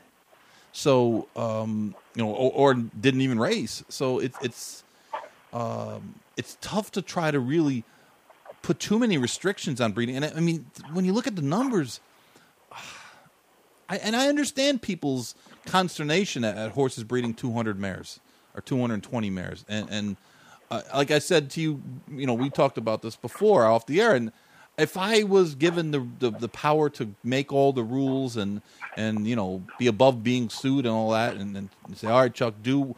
so 0.72 1.28
um, 1.36 1.94
you 2.14 2.22
know, 2.22 2.30
or, 2.30 2.72
or, 2.72 2.74
didn't 2.74 3.20
even 3.20 3.38
race. 3.38 3.84
So 3.88 4.18
it's 4.18 4.36
it's 4.42 4.84
um, 5.52 6.14
it's 6.36 6.56
tough 6.60 6.90
to 6.92 7.02
try 7.02 7.30
to 7.30 7.38
really 7.38 7.84
put 8.62 8.80
too 8.80 8.98
many 8.98 9.18
restrictions 9.18 9.80
on 9.80 9.92
breeding. 9.92 10.16
And 10.16 10.24
I, 10.24 10.32
I 10.36 10.40
mean, 10.40 10.66
when 10.92 11.04
you 11.04 11.12
look 11.12 11.26
at 11.26 11.36
the 11.36 11.42
numbers, 11.42 12.00
I, 13.88 13.96
and 13.98 14.16
I 14.16 14.28
understand 14.28 14.82
people's 14.82 15.34
consternation 15.66 16.44
at, 16.44 16.56
at 16.56 16.70
horses 16.72 17.04
breeding 17.04 17.34
200 17.34 17.78
mares 17.78 18.20
or 18.54 18.62
220 18.62 19.30
mares, 19.30 19.64
and 19.68 19.88
and 19.90 20.16
uh, 20.70 20.80
like 20.94 21.10
I 21.10 21.18
said 21.18 21.50
to 21.50 21.60
you, 21.60 21.82
you 22.10 22.26
know, 22.26 22.34
we 22.34 22.48
talked 22.48 22.78
about 22.78 23.02
this 23.02 23.16
before 23.16 23.66
off 23.66 23.86
the 23.86 24.00
air, 24.00 24.14
and 24.14 24.32
if 24.78 24.96
I 24.96 25.22
was 25.22 25.54
given 25.54 25.90
the, 25.90 26.06
the, 26.18 26.30
the 26.30 26.48
power 26.48 26.88
to 26.90 27.14
make 27.22 27.52
all 27.52 27.72
the 27.72 27.82
rules 27.82 28.36
and 28.36 28.62
and 28.96 29.26
you 29.26 29.36
know 29.36 29.62
be 29.78 29.86
above 29.86 30.22
being 30.22 30.48
sued 30.48 30.86
and 30.86 30.94
all 30.94 31.10
that, 31.10 31.36
and, 31.36 31.56
and 31.56 31.68
say, 31.94 32.08
all 32.08 32.20
right, 32.20 32.32
Chuck, 32.32 32.54
do 32.62 32.94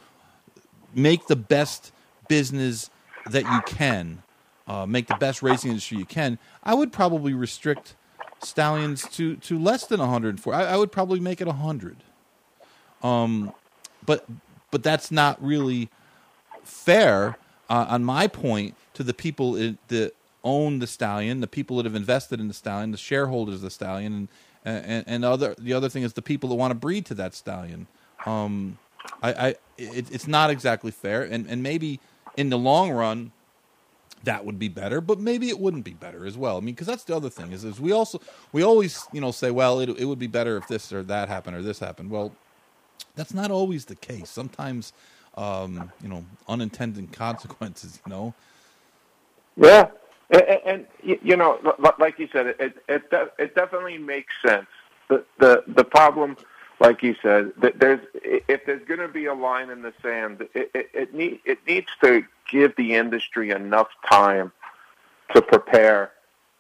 make 0.95 1.27
the 1.27 1.37
best 1.37 1.93
business 2.29 2.91
that 3.31 3.45
you 3.45 3.61
can, 3.67 4.23
uh, 4.67 4.87
make 4.87 5.07
the 5.07 5.17
best 5.17 5.43
racing 5.43 5.71
industry 5.71 5.99
you 5.99 6.05
can, 6.05 6.39
I 6.63 6.75
would 6.75 6.93
probably 6.93 7.33
restrict 7.35 7.97
stallions 8.43 9.09
to 9.11 9.37
to 9.37 9.59
less 9.59 9.87
than 9.87 10.01
104. 10.01 10.55
I, 10.55 10.65
I 10.65 10.77
would 10.77 10.93
probably 10.93 11.21
make 11.21 11.41
it 11.41 11.47
100. 11.47 11.97
Um, 13.03 13.53
but 14.05 14.27
but 14.71 14.83
that's 14.83 15.11
not 15.11 15.43
really 15.45 15.89
fair 16.63 17.37
uh, 17.69 17.87
on 17.89 18.05
my 18.05 18.27
point 18.27 18.75
to 18.95 19.03
the 19.03 19.15
people 19.15 19.53
that 19.89 20.15
own 20.45 20.79
the 20.79 20.87
stallion, 20.87 21.41
the 21.41 21.47
people 21.47 21.79
that 21.79 21.87
have 21.87 21.95
invested 21.95 22.39
in 22.39 22.49
the 22.49 22.55
stallion, 22.55 22.91
the 22.91 22.99
shareholders 22.99 23.57
of 23.57 23.61
the 23.63 23.71
stallion, 23.71 24.13
and 24.15 24.29
and, 24.65 25.05
and 25.07 25.25
other 25.25 25.55
the 25.59 25.73
other 25.73 25.89
thing 25.89 26.03
is 26.03 26.13
the 26.13 26.23
people 26.23 26.49
that 26.51 26.55
want 26.55 26.71
to 26.71 26.75
breed 26.75 27.07
to 27.07 27.15
that 27.15 27.35
stallion. 27.35 27.87
Um, 28.27 28.79
I, 29.23 29.33
I 29.33 29.49
it, 29.77 30.11
it's 30.13 30.27
not 30.27 30.51
exactly 30.51 30.91
fair, 30.91 31.23
and 31.23 31.47
and 31.49 31.63
maybe 31.63 32.01
in 32.37 32.51
the 32.51 32.59
long 32.59 32.91
run 32.91 33.33
that 34.25 34.45
would 34.45 34.59
be 34.59 34.69
better, 34.69 35.01
but 35.01 35.21
maybe 35.21 35.51
it 35.51 35.59
wouldn't 35.59 35.85
be 35.85 35.93
better 35.93 36.27
as 36.27 36.37
well. 36.37 36.57
I 36.57 36.61
mean, 36.61 36.75
because 36.75 36.87
that's 36.87 37.05
the 37.05 37.15
other 37.15 37.29
thing 37.29 37.53
is, 37.53 37.65
is 37.65 37.79
we 37.79 37.93
also 37.93 38.21
we 38.53 38.63
always 38.63 39.07
you 39.13 39.21
know 39.21 39.31
say, 39.31 39.51
well, 39.51 39.81
it 39.81 39.89
it 39.91 40.05
would 40.07 40.19
be 40.19 40.27
better 40.27 40.57
if 40.57 40.69
this 40.69 40.93
or 40.93 41.03
that 41.05 41.29
happened 41.29 41.57
or 41.57 41.63
this 41.63 41.79
happened. 41.79 42.11
Well, 42.11 42.33
that's 43.17 43.35
not 43.35 43.51
always 43.51 43.85
the 43.85 43.97
case. 43.97 44.31
Sometimes, 44.31 44.93
um, 45.37 45.93
you 46.03 46.09
know, 46.09 46.25
unintended 46.49 47.13
consequences. 47.25 48.01
You 48.07 48.11
know. 48.11 48.35
Yeah, 49.57 49.91
and, 50.31 50.87
you 51.03 51.37
know, 51.37 51.59
like 51.99 52.19
you 52.19 52.29
said, 52.33 52.47
it 52.47 52.77
it 52.89 53.03
it 53.39 53.55
definitely 53.55 53.99
makes 53.99 54.33
sense. 54.45 54.67
The 55.09 55.25
the 55.39 55.65
the 55.67 55.85
problem 55.85 56.37
like 56.81 57.03
you 57.03 57.15
said, 57.23 57.53
that 57.59 57.79
there's 57.79 58.01
if 58.15 58.67
there's 58.67 58.85
going 58.87 59.01
to 59.01 59.09
be 59.09 59.27
a 59.27 59.35
line 59.35 59.71
in 59.71 59.83
the 59.83 59.93
sand, 60.03 60.47
it, 60.55 60.71
it, 60.75 60.91
it 60.93 61.15
need 61.15 61.41
it 61.45 61.59
needs 61.67 61.89
to 62.03 62.25
give 62.51 62.75
the 62.77 62.95
industry 62.95 63.51
enough 63.51 63.89
time 64.11 64.53
to 65.35 65.41
prepare 65.41 66.13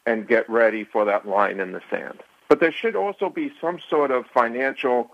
and 0.06 0.28
get 0.28 0.48
ready 0.48 0.84
for 0.84 1.04
that 1.04 1.26
line 1.26 1.60
in 1.60 1.72
the 1.72 1.80
sand. 1.90 2.22
But 2.48 2.60
there 2.60 2.72
should 2.72 2.94
also 2.94 3.28
be 3.28 3.52
some 3.60 3.78
sort 3.88 4.10
of 4.10 4.26
financial 4.32 5.10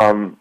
um, 0.00 0.38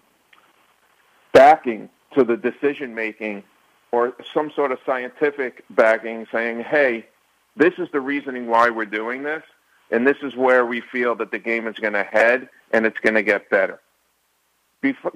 backing 1.33 1.89
to 2.15 2.23
the 2.23 2.37
decision 2.37 2.95
making, 2.95 3.43
or 3.91 4.13
some 4.33 4.51
sort 4.55 4.71
of 4.71 4.79
scientific 4.85 5.63
backing, 5.69 6.25
saying, 6.31 6.61
"Hey, 6.61 7.05
this 7.55 7.73
is 7.77 7.87
the 7.91 8.01
reasoning 8.01 8.47
why 8.47 8.69
we're 8.69 8.85
doing 8.85 9.23
this, 9.23 9.43
and 9.91 10.07
this 10.07 10.17
is 10.23 10.35
where 10.35 10.65
we 10.65 10.81
feel 10.81 11.15
that 11.15 11.31
the 11.31 11.39
game 11.39 11.67
is 11.67 11.77
going 11.77 11.93
to 11.93 12.03
head, 12.03 12.49
and 12.71 12.85
it's 12.85 12.99
going 12.99 13.15
to 13.15 13.23
get 13.23 13.49
better." 13.49 13.79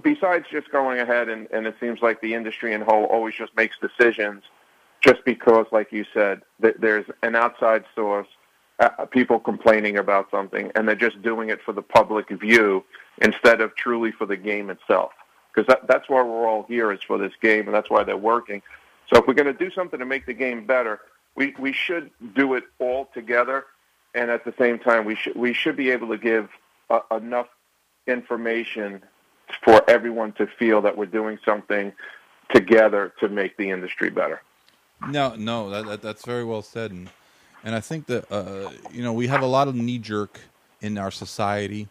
besides 0.01 0.45
just 0.49 0.71
going 0.71 0.99
ahead 0.99 1.27
and, 1.27 1.47
and 1.51 1.67
it 1.67 1.75
seems 1.79 2.01
like 2.01 2.21
the 2.21 2.33
industry 2.33 2.73
in 2.73 2.81
whole 2.81 3.03
always 3.05 3.35
just 3.35 3.55
makes 3.57 3.77
decisions 3.79 4.43
just 5.01 5.23
because, 5.25 5.65
like 5.71 5.91
you 5.91 6.05
said, 6.13 6.41
th- 6.61 6.75
there's 6.79 7.05
an 7.21 7.35
outside 7.35 7.83
source, 7.93 8.27
uh, 8.79 9.05
people 9.05 9.39
complaining 9.39 9.97
about 9.97 10.29
something, 10.31 10.71
and 10.75 10.87
they're 10.87 10.95
just 10.95 11.21
doing 11.21 11.49
it 11.49 11.61
for 11.61 11.73
the 11.73 11.81
public 11.81 12.29
view 12.29 12.83
instead 13.21 13.61
of 13.61 13.75
truly 13.75 14.11
for 14.11 14.25
the 14.25 14.37
game 14.37 14.69
itself. 14.69 15.11
Because 15.53 15.67
that, 15.67 15.87
that's 15.87 16.09
why 16.09 16.21
we're 16.21 16.47
all 16.47 16.63
here 16.63 16.91
is 16.91 16.99
for 17.05 17.17
this 17.17 17.33
game, 17.41 17.65
and 17.65 17.73
that's 17.73 17.89
why 17.89 18.03
they're 18.03 18.17
working. 18.17 18.61
So 19.11 19.19
if 19.19 19.27
we're 19.27 19.33
going 19.33 19.47
to 19.47 19.53
do 19.53 19.71
something 19.71 19.99
to 19.99 20.05
make 20.05 20.25
the 20.25 20.33
game 20.33 20.65
better, 20.65 20.99
we, 21.37 21.53
we 21.59 21.71
should 21.71 22.09
do 22.35 22.55
it 22.55 22.65
all 22.79 23.07
together, 23.13 23.65
and 24.13 24.29
at 24.29 24.43
the 24.43 24.53
same 24.57 24.79
time, 24.79 25.05
we 25.05 25.15
should 25.15 25.35
we 25.35 25.53
should 25.53 25.77
be 25.77 25.91
able 25.91 26.09
to 26.09 26.17
give 26.17 26.49
uh, 26.89 26.99
enough 27.11 27.47
information 28.07 29.03
for 29.63 29.87
everyone 29.89 30.33
to 30.33 30.47
feel 30.47 30.81
that 30.81 30.97
we're 30.97 31.05
doing 31.05 31.37
something 31.45 31.93
together 32.53 33.13
to 33.19 33.29
make 33.29 33.55
the 33.57 33.69
industry 33.69 34.09
better. 34.09 34.41
No, 35.07 35.35
no, 35.35 35.69
that, 35.69 35.85
that, 35.85 36.01
that's 36.01 36.25
very 36.25 36.43
well 36.43 36.63
said, 36.63 36.91
and 36.91 37.09
and 37.63 37.75
I 37.75 37.79
think 37.79 38.07
that 38.07 38.29
uh, 38.31 38.71
you 38.91 39.03
know 39.03 39.13
we 39.13 39.27
have 39.27 39.43
a 39.43 39.47
lot 39.47 39.67
of 39.67 39.75
knee 39.75 39.99
jerk 39.99 40.39
in 40.81 40.97
our 40.97 41.11
society. 41.11 41.87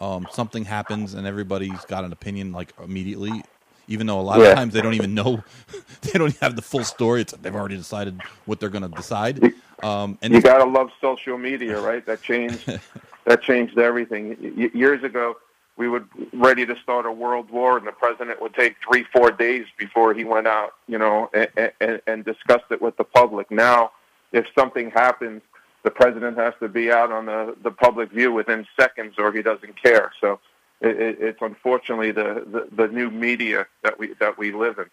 Um, 0.00 0.26
something 0.32 0.64
happens 0.64 1.14
and 1.14 1.26
everybody's 1.26 1.84
got 1.84 2.02
an 2.02 2.12
opinion 2.12 2.50
like 2.50 2.72
immediately, 2.82 3.44
even 3.88 4.06
though 4.06 4.20
a 4.20 4.22
lot 4.22 4.40
yeah. 4.40 4.48
of 4.48 4.54
times 4.56 4.74
they 4.74 4.80
don't 4.80 4.94
even 4.94 5.14
know, 5.14 5.42
they 6.02 6.18
don't 6.18 6.36
have 6.38 6.56
the 6.56 6.62
full 6.62 6.84
story. 6.84 7.22
It's 7.22 7.32
they've 7.32 7.54
already 7.54 7.76
decided 7.76 8.20
what 8.46 8.60
they're 8.60 8.68
going 8.68 8.88
to 8.88 8.96
decide. 8.96 9.52
Um, 9.82 10.16
and 10.22 10.32
you 10.32 10.40
gotta 10.40 10.64
love 10.64 10.90
social 11.00 11.36
media, 11.36 11.80
right? 11.80 12.06
That 12.06 12.22
changed 12.22 12.80
that 13.24 13.42
changed 13.42 13.78
everything. 13.78 14.36
Y- 14.56 14.70
years 14.72 15.02
ago, 15.02 15.36
we 15.76 15.88
would 15.88 16.06
ready 16.32 16.64
to 16.66 16.76
start 16.82 17.06
a 17.06 17.12
world 17.12 17.50
war, 17.50 17.78
and 17.78 17.86
the 17.86 17.92
president 17.92 18.40
would 18.40 18.54
take 18.54 18.76
three, 18.86 19.04
four 19.12 19.30
days 19.30 19.66
before 19.78 20.14
he 20.14 20.24
went 20.24 20.46
out, 20.46 20.74
you 20.86 20.98
know, 20.98 21.30
and, 21.34 21.72
and, 21.80 22.00
and 22.06 22.24
discussed 22.24 22.70
it 22.70 22.80
with 22.80 22.96
the 22.96 23.04
public. 23.04 23.50
Now, 23.50 23.90
if 24.32 24.46
something 24.56 24.90
happens, 24.90 25.42
the 25.82 25.90
president 25.90 26.36
has 26.38 26.54
to 26.60 26.68
be 26.68 26.92
out 26.92 27.10
on 27.10 27.26
the 27.26 27.56
the 27.62 27.70
public 27.70 28.12
view 28.12 28.32
within 28.32 28.66
seconds, 28.78 29.14
or 29.18 29.32
he 29.32 29.42
doesn't 29.42 29.82
care. 29.82 30.12
So, 30.20 30.38
it, 30.82 31.16
it's 31.20 31.42
unfortunately 31.42 32.10
the, 32.10 32.44
the 32.46 32.68
the 32.74 32.88
new 32.88 33.10
media 33.10 33.66
that 33.82 33.98
we 33.98 34.14
that 34.14 34.38
we 34.38 34.52
live 34.52 34.78
in. 34.78 34.86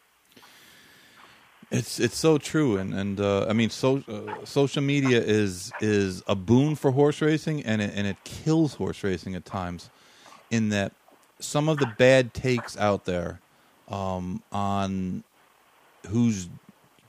It's 1.71 1.99
it's 1.99 2.17
so 2.17 2.37
true, 2.37 2.77
and 2.77 2.93
and 2.93 3.19
uh, 3.19 3.45
I 3.47 3.53
mean, 3.53 3.69
so 3.69 4.03
uh, 4.07 4.45
social 4.45 4.81
media 4.81 5.21
is 5.21 5.71
is 5.81 6.23
a 6.27 6.35
boon 6.35 6.75
for 6.75 6.91
horse 6.91 7.21
racing, 7.21 7.63
and 7.63 7.81
it, 7.81 7.91
and 7.93 8.07
it 8.07 8.17
kills 8.23 8.75
horse 8.75 9.03
racing 9.03 9.35
at 9.35 9.45
times 9.45 9.89
in 10.49 10.69
that 10.69 10.93
some 11.39 11.69
of 11.69 11.77
the 11.77 11.85
bad 11.85 12.33
takes 12.33 12.75
out 12.77 13.05
there 13.05 13.39
um, 13.87 14.41
on 14.51 15.23
who's 16.07 16.49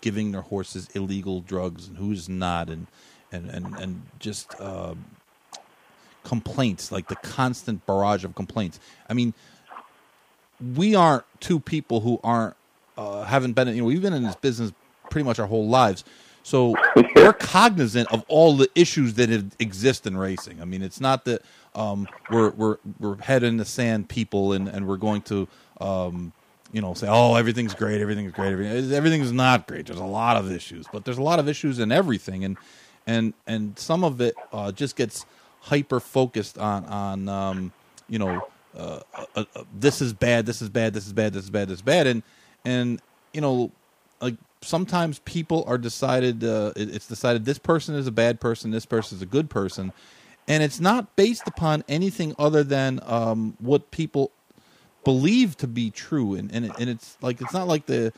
giving 0.01 0.33
their 0.33 0.43
horses 0.43 0.89
illegal 0.95 1.41
drugs 1.41 1.89
and 1.89 1.97
who's 1.97 2.29
not, 2.29 2.69
and 2.69 2.87
and 3.33 3.49
and 3.51 3.79
and 3.79 4.03
just 4.19 4.55
uh, 4.61 4.95
complaints 6.25 6.93
like 6.93 7.09
the 7.09 7.17
constant 7.17 7.87
barrage 7.87 8.25
of 8.25 8.35
complaints. 8.35 8.81
I 9.09 9.15
mean, 9.15 9.35
we 10.77 10.95
aren't 10.95 11.25
two 11.41 11.61
people 11.61 12.01
who 12.01 12.21
aren't 12.23 12.55
uh, 12.97 13.25
haven't 13.25 13.53
been 13.53 13.69
you 13.69 13.77
know 13.77 13.85
we've 13.85 14.03
been 14.03 14.13
in 14.13 14.23
this 14.23 14.37
business 14.37 14.73
pretty 15.11 15.25
much 15.25 15.39
our 15.39 15.47
whole 15.47 15.69
lives. 15.69 16.05
So 16.43 16.75
we're 17.15 17.35
cognizant 17.35 18.11
of 18.13 18.25
all 18.29 18.57
the 18.57 18.71
issues 18.75 19.15
that 19.15 19.31
exist 19.59 20.07
in 20.07 20.17
racing. 20.17 20.61
I 20.63 20.65
mean, 20.65 20.83
it's 20.83 21.01
not 21.01 21.25
that 21.27 21.43
um, 21.75 22.09
we're 22.31 22.51
we're 22.51 22.79
we're 22.99 23.17
head 23.17 23.43
in 23.43 23.57
the 23.59 23.65
sand 23.65 24.09
people, 24.09 24.53
and 24.53 24.69
and 24.69 24.89
we're 24.89 24.97
going 24.97 25.23
to 25.23 25.47
um, 25.81 26.33
you 26.73 26.81
know 26.81 26.95
say, 26.95 27.09
oh, 27.09 27.35
everything's 27.35 27.75
great, 27.75 28.01
everything's 28.01 28.33
great, 28.33 28.53
everything 28.53 28.93
everything's 28.93 29.33
not 29.33 29.67
great. 29.67 29.87
There's 29.87 29.99
a 29.99 30.05
lot 30.05 30.37
of 30.37 30.51
issues, 30.51 30.87
but 30.93 31.05
there's 31.05 31.19
a 31.19 31.23
lot 31.23 31.39
of 31.39 31.49
issues 31.49 31.79
in 31.79 31.93
everything, 31.93 32.45
and 32.45 32.57
and 33.07 33.35
and 33.47 33.79
some 33.79 34.03
of 34.03 34.21
it 34.21 34.35
uh, 34.53 34.73
just 34.73 34.97
gets 34.97 35.27
hyper 35.61 36.01
focused 36.01 36.59
on 36.59 36.85
on 36.87 37.29
um, 37.29 37.73
you 38.09 38.19
know 38.19 38.43
uh, 38.77 39.01
uh, 39.15 39.25
uh, 39.37 39.45
this 39.79 40.01
is 40.01 40.13
bad, 40.13 40.47
this 40.47 40.63
is 40.63 40.69
bad, 40.69 40.93
this 40.93 41.07
is 41.07 41.13
bad, 41.13 41.33
this 41.33 41.45
is 41.45 41.51
bad, 41.51 41.69
this 41.69 41.77
is 41.77 41.83
bad, 41.83 42.07
and 42.07 42.23
and 42.65 43.01
you 43.33 43.41
know 43.41 43.71
like 44.21 44.37
sometimes 44.63 45.19
people 45.21 45.65
are 45.67 45.79
decided 45.79 46.45
uh, 46.45 46.73
it, 46.77 46.95
it's 46.95 47.07
decided 47.07 47.45
this 47.45 47.59
person 47.59 47.95
is 47.95 48.07
a 48.07 48.13
bad 48.13 48.41
person, 48.41 48.71
this 48.71 48.87
person 48.87 49.17
is 49.17 49.23
a 49.23 49.27
good 49.27 49.51
person, 49.51 49.93
and 50.47 50.63
it's 50.63 50.81
not 50.81 51.17
based 51.17 51.49
upon 51.49 51.85
anything 51.89 52.35
other 52.39 52.63
than 52.63 53.01
um, 53.05 53.57
what 53.59 53.91
people 53.91 54.31
believe 55.05 55.57
to 55.57 55.67
be 55.67 55.91
true, 55.91 56.35
and 56.35 56.53
and, 56.53 56.73
and 56.79 56.89
it's 56.89 57.17
like 57.21 57.41
it's 57.41 57.53
not 57.53 57.67
like 57.67 57.87
the 57.87 58.13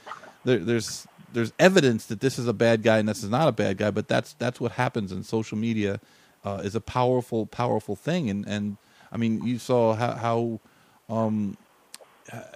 there, 0.44 0.58
there's 0.58 1.06
there's 1.32 1.52
evidence 1.58 2.06
that 2.06 2.20
this 2.20 2.38
is 2.38 2.46
a 2.46 2.52
bad 2.52 2.82
guy 2.82 2.98
and 2.98 3.08
this 3.08 3.22
is 3.22 3.30
not 3.30 3.48
a 3.48 3.52
bad 3.52 3.78
guy, 3.78 3.90
but 3.90 4.06
that's 4.06 4.34
that's 4.34 4.60
what 4.60 4.72
happens 4.72 5.12
in 5.12 5.22
social 5.22 5.56
media 5.56 5.98
uh, 6.44 6.60
is 6.64 6.74
a 6.74 6.80
powerful 6.80 7.46
powerful 7.46 7.96
thing, 7.96 8.30
and 8.30 8.46
and 8.46 8.76
I 9.10 9.16
mean 9.16 9.44
you 9.46 9.58
saw 9.58 9.94
how, 9.94 10.12
how 10.12 11.14
um, 11.14 11.56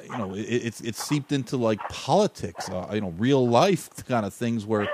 you 0.05 0.19
know 0.19 0.35
it, 0.35 0.43
it's 0.43 0.81
it's 0.81 1.03
seeped 1.03 1.33
into 1.33 1.57
like 1.57 1.81
politics, 1.89 2.69
uh, 2.69 2.91
you 2.93 3.01
know, 3.01 3.15
real 3.19 3.47
life 3.47 3.91
kind 4.09 4.27
of 4.27 4.35
things 4.35 4.67
where 4.67 4.89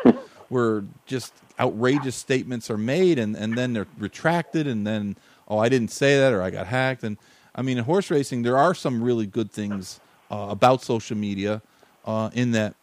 where 0.49 0.85
just 1.07 1.33
outrageous 1.61 2.17
statements 2.17 2.71
are 2.71 2.79
made 2.79 3.19
and 3.19 3.37
and 3.37 3.57
then 3.57 3.73
they're 3.73 3.87
retracted 3.99 4.67
and 4.67 4.87
then 4.87 5.17
oh 5.49 5.59
I 5.59 5.69
didn't 5.69 5.91
say 5.91 6.19
that 6.19 6.33
or 6.33 6.43
I 6.43 6.51
got 6.51 6.67
hacked 6.67 7.05
and 7.05 7.19
I 7.55 7.63
mean 7.63 7.79
in 7.79 7.85
horse 7.85 8.11
racing 8.11 8.43
there 8.43 8.59
are 8.59 8.75
some 8.75 9.03
really 9.03 9.27
good 9.27 9.53
things 9.53 10.01
uh, 10.31 10.49
about 10.51 10.83
social 10.83 11.17
media 11.17 11.63
uh, 12.07 12.31
in 12.35 12.53
that 12.53 12.75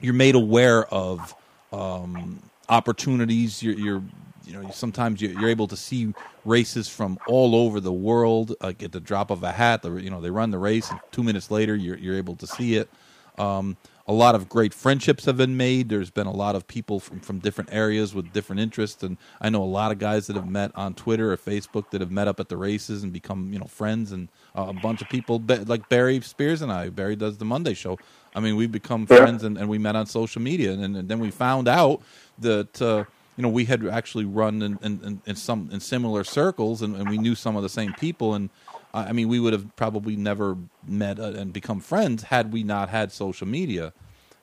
you're 0.00 0.14
made 0.14 0.34
aware 0.34 0.86
of 0.86 1.34
um, 1.72 2.40
opportunities. 2.68 3.62
You're, 3.62 3.74
you're, 3.74 4.02
you 4.50 4.60
know, 4.60 4.70
sometimes 4.70 5.22
you're, 5.22 5.48
able 5.48 5.68
to 5.68 5.76
see 5.76 6.12
races 6.44 6.88
from 6.88 7.18
all 7.26 7.54
over 7.54 7.80
the 7.80 7.92
world, 7.92 8.54
like 8.60 8.82
at 8.82 8.92
the 8.92 9.00
drop 9.00 9.30
of 9.30 9.42
a 9.42 9.52
hat. 9.52 9.84
You 9.84 10.10
know, 10.10 10.20
they 10.20 10.30
run 10.30 10.50
the 10.50 10.58
race, 10.58 10.90
and 10.90 10.98
two 11.12 11.22
minutes 11.22 11.50
later, 11.50 11.76
you're, 11.76 11.96
you're 11.96 12.16
able 12.16 12.36
to 12.36 12.46
see 12.46 12.76
it. 12.76 12.90
Um, 13.38 13.76
a 14.06 14.12
lot 14.12 14.34
of 14.34 14.48
great 14.48 14.74
friendships 14.74 15.24
have 15.26 15.36
been 15.36 15.56
made. 15.56 15.88
There's 15.88 16.10
been 16.10 16.26
a 16.26 16.32
lot 16.32 16.56
of 16.56 16.66
people 16.66 16.98
from, 16.98 17.20
from 17.20 17.38
different 17.38 17.72
areas 17.72 18.12
with 18.12 18.32
different 18.32 18.60
interests, 18.60 19.04
and 19.04 19.16
I 19.40 19.50
know 19.50 19.62
a 19.62 19.64
lot 19.64 19.92
of 19.92 20.00
guys 20.00 20.26
that 20.26 20.34
have 20.34 20.48
met 20.48 20.72
on 20.74 20.94
Twitter 20.94 21.32
or 21.32 21.36
Facebook 21.36 21.90
that 21.90 22.00
have 22.00 22.10
met 22.10 22.26
up 22.26 22.40
at 22.40 22.48
the 22.48 22.56
races 22.56 23.04
and 23.04 23.12
become 23.12 23.52
you 23.52 23.60
know 23.60 23.66
friends, 23.66 24.10
and 24.10 24.28
uh, 24.56 24.66
a 24.68 24.72
bunch 24.72 25.00
of 25.00 25.08
people 25.08 25.40
like 25.66 25.88
Barry 25.88 26.20
Spears 26.22 26.60
and 26.60 26.72
I. 26.72 26.88
Barry 26.88 27.14
does 27.14 27.38
the 27.38 27.44
Monday 27.44 27.74
show. 27.74 27.98
I 28.34 28.40
mean, 28.40 28.56
we've 28.56 28.72
become 28.72 29.06
friends, 29.06 29.44
and, 29.44 29.56
and 29.56 29.68
we 29.68 29.78
met 29.78 29.94
on 29.94 30.06
social 30.06 30.42
media, 30.42 30.72
and, 30.72 30.96
and 30.96 31.08
then 31.08 31.20
we 31.20 31.30
found 31.30 31.68
out 31.68 32.02
that. 32.40 32.82
Uh, 32.82 33.04
you 33.40 33.42
know, 33.42 33.48
we 33.48 33.64
had 33.64 33.86
actually 33.86 34.26
run 34.26 34.60
in, 34.60 34.78
in, 34.82 35.22
in, 35.24 35.34
some 35.34 35.70
in 35.72 35.80
similar 35.80 36.24
circles, 36.24 36.82
and, 36.82 36.94
and 36.94 37.08
we 37.08 37.16
knew 37.16 37.34
some 37.34 37.56
of 37.56 37.62
the 37.62 37.70
same 37.70 37.94
people, 37.94 38.34
and 38.34 38.50
I 38.92 39.12
mean, 39.12 39.28
we 39.28 39.40
would 39.40 39.54
have 39.54 39.74
probably 39.76 40.14
never 40.14 40.58
met 40.86 41.18
uh, 41.18 41.32
and 41.32 41.50
become 41.50 41.80
friends 41.80 42.24
had 42.24 42.52
we 42.52 42.64
not 42.64 42.90
had 42.90 43.12
social 43.12 43.48
media. 43.48 43.94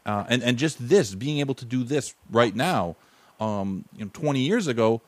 Uh, 0.04 0.24
and 0.30 0.42
and 0.42 0.58
just 0.58 0.90
this, 0.90 1.14
being 1.14 1.38
able 1.38 1.54
to 1.54 1.66
do 1.66 1.84
this 1.84 2.16
right 2.32 2.56
now, 2.56 2.96
um, 3.40 3.86
you 3.96 4.04
know, 4.04 4.10
20 4.14 4.40
years 4.40 4.66
ago, 4.66 5.00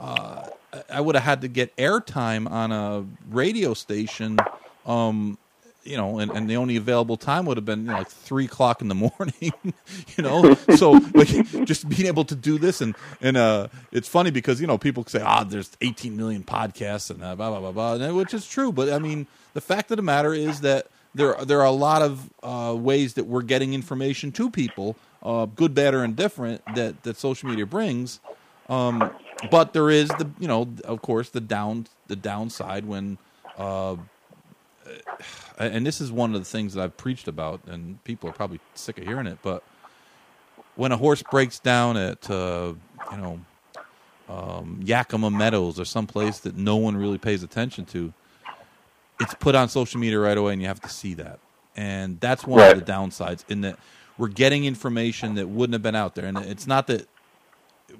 uh, 0.00 0.48
I 0.88 1.02
would 1.02 1.14
have 1.14 1.24
had 1.24 1.42
to 1.42 1.48
get 1.48 1.76
airtime 1.76 2.50
on 2.50 2.72
a 2.72 3.04
radio 3.28 3.74
station 3.74 4.38
um, 4.86 5.36
you 5.84 5.96
know, 5.96 6.18
and, 6.18 6.30
and 6.32 6.48
the 6.48 6.56
only 6.56 6.76
available 6.76 7.16
time 7.16 7.44
would 7.46 7.56
have 7.56 7.64
been 7.64 7.80
you 7.80 7.86
know, 7.86 7.98
like 7.98 8.08
three 8.08 8.46
o'clock 8.46 8.80
in 8.80 8.88
the 8.88 8.94
morning, 9.18 9.52
you 10.16 10.22
know. 10.22 10.54
so 10.76 10.92
like 11.14 11.28
just 11.64 11.88
being 11.88 12.06
able 12.06 12.24
to 12.24 12.34
do 12.34 12.58
this 12.58 12.80
and 12.80 12.94
and 13.20 13.36
uh, 13.36 13.68
it's 13.92 14.08
funny 14.08 14.30
because 14.30 14.60
you 14.60 14.66
know 14.66 14.78
people 14.78 15.04
say 15.06 15.20
ah 15.22 15.44
there's 15.44 15.70
18 15.80 16.16
million 16.16 16.42
podcasts 16.42 17.10
and 17.10 17.22
uh, 17.22 17.34
blah 17.34 17.50
blah 17.50 17.70
blah 17.70 17.96
blah, 17.96 18.12
which 18.12 18.34
is 18.34 18.46
true. 18.46 18.72
But 18.72 18.92
I 18.92 18.98
mean 18.98 19.26
the 19.52 19.60
fact 19.60 19.90
of 19.90 19.96
the 19.96 20.02
matter 20.02 20.34
is 20.34 20.60
that 20.62 20.86
there 21.14 21.34
there 21.44 21.60
are 21.60 21.66
a 21.66 21.70
lot 21.70 22.02
of 22.02 22.30
uh, 22.42 22.74
ways 22.76 23.14
that 23.14 23.24
we're 23.24 23.42
getting 23.42 23.74
information 23.74 24.32
to 24.32 24.50
people, 24.50 24.96
uh, 25.22 25.46
good, 25.46 25.74
bad, 25.74 25.94
or 25.94 26.04
indifferent 26.04 26.62
that 26.74 27.02
that 27.04 27.16
social 27.16 27.48
media 27.48 27.66
brings. 27.66 28.20
Um, 28.68 29.10
but 29.50 29.74
there 29.74 29.90
is 29.90 30.08
the 30.08 30.30
you 30.38 30.48
know 30.48 30.68
of 30.84 31.02
course 31.02 31.30
the 31.30 31.40
down 31.40 31.86
the 32.08 32.16
downside 32.16 32.86
when 32.86 33.18
uh, 33.56 33.96
and 35.58 35.86
this 35.86 36.00
is 36.00 36.10
one 36.12 36.34
of 36.34 36.40
the 36.40 36.44
things 36.44 36.74
that 36.74 36.82
I've 36.82 36.96
preached 36.96 37.28
about, 37.28 37.60
and 37.66 38.02
people 38.04 38.28
are 38.28 38.32
probably 38.32 38.60
sick 38.74 38.98
of 38.98 39.04
hearing 39.04 39.26
it, 39.26 39.38
but 39.42 39.62
when 40.76 40.92
a 40.92 40.96
horse 40.96 41.22
breaks 41.22 41.58
down 41.58 41.96
at 41.96 42.28
uh, 42.30 42.74
you 43.10 43.16
know 43.16 43.40
um, 44.28 44.80
Yakima 44.84 45.30
Meadows 45.30 45.78
or 45.78 45.84
someplace 45.84 46.38
that 46.40 46.56
no 46.56 46.76
one 46.76 46.96
really 46.96 47.18
pays 47.18 47.42
attention 47.42 47.84
to, 47.86 48.12
it's 49.20 49.34
put 49.34 49.54
on 49.54 49.68
social 49.68 50.00
media 50.00 50.18
right 50.18 50.36
away, 50.36 50.52
and 50.52 50.62
you 50.62 50.68
have 50.68 50.80
to 50.80 50.88
see 50.88 51.14
that. 51.14 51.38
And 51.76 52.20
that's 52.20 52.46
one 52.46 52.60
right. 52.60 52.76
of 52.76 52.84
the 52.84 52.90
downsides 52.90 53.44
in 53.48 53.62
that 53.62 53.78
we're 54.16 54.28
getting 54.28 54.64
information 54.64 55.34
that 55.34 55.48
wouldn't 55.48 55.74
have 55.74 55.82
been 55.82 55.96
out 55.96 56.14
there. 56.14 56.26
And 56.26 56.38
it's 56.38 56.66
not 56.66 56.86
that 56.86 57.08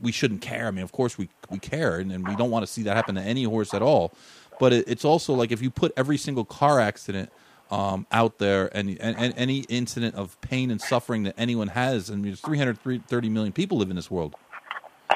we 0.01 0.12
shouldn't 0.12 0.43
care. 0.43 0.66
I 0.66 0.70
mean, 0.70 0.85
of 0.85 0.93
course 0.93 1.19
we 1.19 1.28
we 1.51 1.59
care, 1.59 1.98
and, 1.98 2.11
and 2.12 2.27
we 2.27 2.36
don't 2.36 2.51
want 2.51 2.65
to 2.65 2.73
see 2.73 2.82
that 2.82 2.97
happen 2.97 3.15
to 3.16 3.20
any 3.20 3.44
horse 3.44 3.74
at 3.74 3.82
all. 3.82 4.12
But 4.59 4.72
it, 4.72 4.85
it's 4.89 5.05
also 5.05 5.35
like 5.35 5.52
if 5.52 5.62
you 5.62 5.70
put 5.70 5.93
every 5.97 6.16
single 6.16 6.44
car 6.44 6.81
accident 6.81 7.31
um, 7.70 8.06
out 8.12 8.39
there 8.39 8.74
and, 8.76 8.90
and, 9.01 9.16
and, 9.16 9.35
any 9.36 9.60
incident 9.68 10.14
of 10.14 10.40
pain 10.40 10.70
and 10.70 10.81
suffering 10.81 11.24
that 11.24 11.35
anyone 11.36 11.68
has, 11.68 12.10
and 12.10 12.24
there's 12.24 12.40
330 12.40 13.28
million 13.31 13.52
people 13.52 13.78
live 13.78 13.90
in 13.90 13.97
this 13.97 14.10
world. 14.10 14.36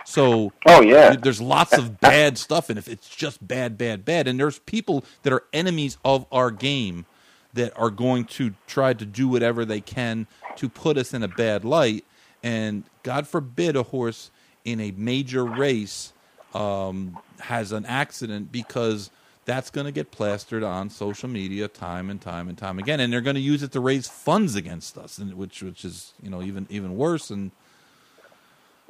So, 0.04 0.52
oh 0.66 0.80
yeah, 0.80 1.14
there's 1.16 1.40
lots 1.40 1.76
of 1.76 2.00
bad 2.00 2.38
stuff, 2.38 2.70
and 2.70 2.78
if 2.78 2.88
it's 2.88 3.08
just 3.08 3.46
bad, 3.46 3.76
bad, 3.76 4.04
bad, 4.04 4.26
and 4.26 4.40
there's 4.40 4.58
people 4.60 5.04
that 5.22 5.32
are 5.32 5.44
enemies 5.52 5.98
of 6.04 6.26
our 6.32 6.50
game 6.50 7.04
that 7.52 7.78
are 7.78 7.90
going 7.90 8.24
to 8.24 8.54
try 8.66 8.92
to 8.94 9.04
do 9.04 9.28
whatever 9.28 9.64
they 9.64 9.80
can 9.80 10.26
to 10.56 10.68
put 10.68 10.96
us 10.96 11.12
in 11.12 11.22
a 11.22 11.28
bad 11.28 11.64
light. 11.64 12.04
And 12.42 12.84
God 13.02 13.26
forbid 13.26 13.76
a 13.76 13.82
horse 13.82 14.30
in 14.64 14.80
a 14.80 14.92
major 14.92 15.44
race 15.44 16.12
um, 16.54 17.18
has 17.40 17.72
an 17.72 17.84
accident 17.86 18.50
because 18.52 19.10
that's 19.48 19.70
going 19.70 19.86
to 19.86 19.92
get 19.92 20.10
plastered 20.10 20.62
on 20.62 20.90
social 20.90 21.26
media 21.26 21.68
time 21.68 22.10
and 22.10 22.20
time 22.20 22.50
and 22.50 22.58
time 22.58 22.78
again, 22.78 23.00
and 23.00 23.10
they're 23.10 23.22
going 23.22 23.34
to 23.34 23.40
use 23.40 23.62
it 23.62 23.72
to 23.72 23.80
raise 23.80 24.06
funds 24.06 24.54
against 24.54 24.98
us, 24.98 25.16
and 25.16 25.32
which 25.34 25.62
which 25.62 25.86
is 25.86 26.12
you 26.22 26.28
know 26.28 26.42
even 26.42 26.66
even 26.68 26.96
worse. 26.98 27.30
And 27.30 27.50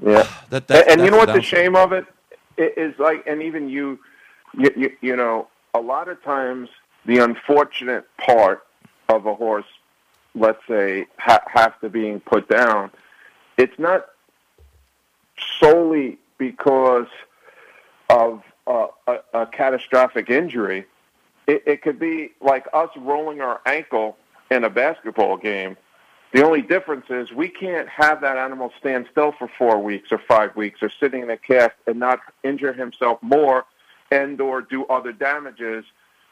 yeah, 0.04 0.28
that, 0.50 0.66
that 0.66 0.88
and, 0.88 0.98
and 0.98 1.04
you 1.04 1.12
know 1.12 1.16
what 1.16 1.32
the 1.32 1.40
shame 1.40 1.76
of 1.76 1.92
it 1.92 2.04
is 2.58 2.98
like, 2.98 3.24
and 3.28 3.40
even 3.40 3.68
you, 3.68 4.00
you, 4.52 4.70
you, 4.76 4.96
you 5.00 5.16
know, 5.16 5.46
a 5.74 5.80
lot 5.80 6.08
of 6.08 6.20
times 6.24 6.68
the 7.06 7.18
unfortunate 7.18 8.04
part 8.16 8.66
of 9.08 9.26
a 9.26 9.34
horse, 9.36 9.64
let's 10.34 10.60
say, 10.66 11.06
ha- 11.18 11.44
after 11.54 11.88
being 11.88 12.18
put 12.18 12.48
down, 12.48 12.90
it's 13.56 13.78
not 13.78 14.06
solely 15.60 16.18
because 16.36 17.06
of 18.10 18.42
a, 18.68 19.18
a 19.32 19.46
catastrophic 19.46 20.30
injury. 20.30 20.86
It, 21.46 21.62
it 21.66 21.82
could 21.82 21.98
be 21.98 22.30
like 22.40 22.66
us 22.72 22.90
rolling 22.96 23.40
our 23.40 23.60
ankle 23.66 24.16
in 24.50 24.64
a 24.64 24.70
basketball 24.70 25.36
game. 25.36 25.76
The 26.32 26.44
only 26.44 26.60
difference 26.60 27.06
is 27.08 27.32
we 27.32 27.48
can't 27.48 27.88
have 27.88 28.20
that 28.20 28.36
animal 28.36 28.70
stand 28.78 29.06
still 29.10 29.32
for 29.32 29.50
four 29.58 29.82
weeks 29.82 30.12
or 30.12 30.18
five 30.28 30.54
weeks 30.56 30.82
or 30.82 30.90
sitting 31.00 31.22
in 31.22 31.30
a 31.30 31.38
cast 31.38 31.74
and 31.86 31.98
not 31.98 32.20
injure 32.44 32.74
himself 32.74 33.18
more 33.22 33.64
and 34.10 34.38
or 34.40 34.60
do 34.60 34.84
other 34.86 35.12
damages, 35.12 35.84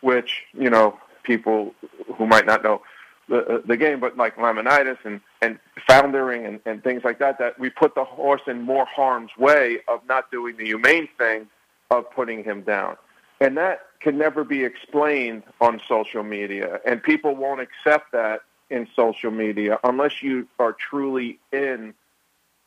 which, 0.03 0.43
you 0.53 0.69
know, 0.69 0.99
people 1.23 1.75
who 2.17 2.27
might 2.27 2.45
not 2.45 2.63
know 2.63 2.83
the, 3.29 3.63
the 3.67 3.77
game, 3.77 3.99
but 3.99 4.17
like 4.19 4.37
laminitis 4.37 4.99
and, 5.05 5.21
and 5.41 5.59
foundering 5.89 6.45
and, 6.45 6.61
and 6.67 6.85
things 6.85 7.03
like 7.03 7.19
that, 7.19 7.39
that 7.39 7.59
we 7.59 7.71
put 7.71 7.95
the 7.95 8.05
horse 8.05 8.43
in 8.47 8.63
more 8.63 8.85
harm's 8.85 9.31
way 9.39 9.79
of 9.89 10.01
not 10.07 10.31
doing 10.31 10.57
the 10.59 10.65
humane 10.65 11.09
thing 11.17 11.47
of 11.91 12.11
putting 12.11 12.45
him 12.45 12.63
down. 12.63 12.97
And 13.41 13.57
that 13.59 13.81
can 14.01 14.17
never 14.17 14.45
be 14.45 14.65
explained 14.65 15.43
on 15.61 15.81
social 15.87 16.23
media. 16.23 16.81
And 16.87 17.03
people 17.03 17.37
won't 17.37 17.61
accept 17.61 18.13
that 18.13 18.41
in 18.71 18.89
social 18.97 19.31
media 19.31 19.79
unless 19.85 20.23
you 20.23 20.49
are 20.59 20.73
truly 20.73 21.39
in 21.53 21.95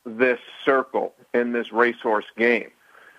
this 0.06 0.40
circle, 0.64 1.14
in 1.34 1.52
this 1.52 1.72
racehorse 1.72 2.26
game. 2.38 2.70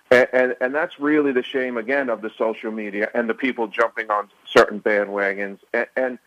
And, 0.09 0.27
and, 0.33 0.55
and 0.61 0.75
that's 0.75 0.99
really 0.99 1.31
the 1.31 1.43
shame, 1.43 1.77
again, 1.77 2.09
of 2.09 2.21
the 2.21 2.31
social 2.37 2.71
media 2.71 3.09
and 3.13 3.29
the 3.29 3.33
people 3.33 3.67
jumping 3.67 4.09
on 4.09 4.29
certain 4.45 4.79
bandwagons. 4.79 5.59
And, 5.73 5.87
and 5.95 6.19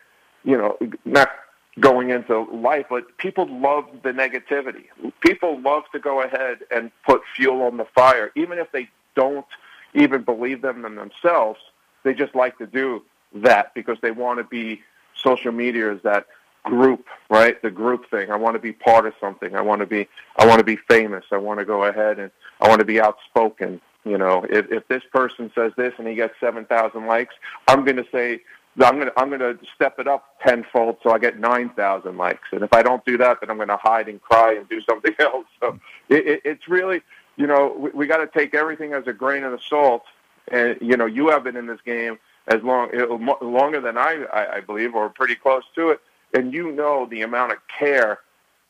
you 0.43 0.57
know, 0.57 0.77
not 1.05 1.31
going 1.79 2.11
into 2.11 2.41
life, 2.51 2.85
but 2.89 3.17
people 3.17 3.47
love 3.49 3.85
the 4.03 4.11
negativity. 4.11 4.85
People 5.21 5.59
love 5.59 5.83
to 5.91 5.99
go 5.99 6.21
ahead 6.21 6.59
and 6.71 6.91
put 7.05 7.21
fuel 7.35 7.63
on 7.63 7.77
the 7.77 7.85
fire, 7.95 8.31
even 8.35 8.59
if 8.59 8.71
they 8.71 8.89
don't– 9.15 9.45
even 9.95 10.23
believe 10.23 10.61
them 10.61 10.81
themselves. 10.81 11.59
They 12.03 12.13
just 12.13 12.35
like 12.35 12.57
to 12.59 12.67
do 12.67 13.03
that 13.33 13.73
because 13.73 13.97
they 14.01 14.11
want 14.11 14.39
to 14.39 14.43
be 14.43 14.81
social 15.23 15.51
media 15.51 15.91
is 15.91 16.01
that 16.03 16.27
group, 16.63 17.05
right? 17.29 17.61
The 17.61 17.71
group 17.71 18.09
thing. 18.09 18.31
I 18.31 18.35
want 18.35 18.55
to 18.55 18.59
be 18.59 18.73
part 18.73 19.05
of 19.05 19.13
something. 19.19 19.55
I 19.55 19.61
want 19.61 19.79
to 19.79 19.85
be 19.85 20.07
I 20.37 20.45
want 20.45 20.59
to 20.59 20.65
be 20.65 20.77
famous. 20.89 21.23
I 21.31 21.37
want 21.37 21.59
to 21.59 21.65
go 21.65 21.83
ahead 21.85 22.19
and 22.19 22.31
I 22.59 22.67
want 22.67 22.79
to 22.79 22.85
be 22.85 22.99
outspoken. 22.99 23.81
You 24.03 24.17
know, 24.17 24.45
if 24.49 24.71
if 24.71 24.87
this 24.87 25.03
person 25.11 25.51
says 25.55 25.71
this 25.77 25.93
and 25.97 26.07
he 26.07 26.15
gets 26.15 26.33
seven 26.39 26.65
thousand 26.65 27.07
likes, 27.07 27.35
I'm 27.67 27.83
going 27.85 27.97
to 27.97 28.05
say 28.11 28.41
I'm 28.83 28.95
going 28.95 29.07
to 29.07 29.13
I'm 29.17 29.29
going 29.29 29.39
to 29.39 29.57
step 29.73 29.99
it 29.99 30.07
up 30.07 30.39
tenfold 30.45 30.97
so 31.01 31.11
I 31.11 31.19
get 31.19 31.39
nine 31.39 31.69
thousand 31.69 32.17
likes. 32.17 32.47
And 32.51 32.61
if 32.61 32.73
I 32.73 32.83
don't 32.83 33.03
do 33.05 33.17
that, 33.17 33.39
then 33.39 33.49
I'm 33.49 33.57
going 33.57 33.69
to 33.69 33.77
hide 33.77 34.09
and 34.09 34.21
cry 34.21 34.55
and 34.55 34.67
do 34.67 34.81
something 34.89 35.13
else. 35.19 35.45
So 35.61 35.79
it, 36.09 36.27
it, 36.27 36.41
it's 36.43 36.67
really 36.67 37.01
you 37.37 37.47
know, 37.47 37.75
we, 37.77 37.89
we 37.91 38.07
got 38.07 38.17
to 38.17 38.27
take 38.27 38.53
everything 38.53 38.93
as 38.93 39.07
a 39.07 39.13
grain 39.13 39.43
of 39.43 39.59
salt 39.63 40.03
and 40.49 40.77
you 40.81 40.97
know 40.97 41.05
you 41.05 41.29
have 41.29 41.43
been 41.43 41.55
in 41.55 41.65
this 41.65 41.79
game 41.85 42.17
as 42.47 42.61
long 42.61 42.89
eh, 42.93 43.05
longer 43.41 43.81
than 43.81 43.97
I, 43.97 44.25
I, 44.31 44.55
I 44.57 44.59
believe, 44.61 44.93
or 44.93 45.09
pretty 45.09 45.35
close 45.35 45.63
to 45.75 45.89
it, 45.89 46.01
and 46.33 46.53
you 46.53 46.71
know 46.71 47.07
the 47.09 47.23
amount 47.23 47.53
of 47.53 47.57
care 47.79 48.19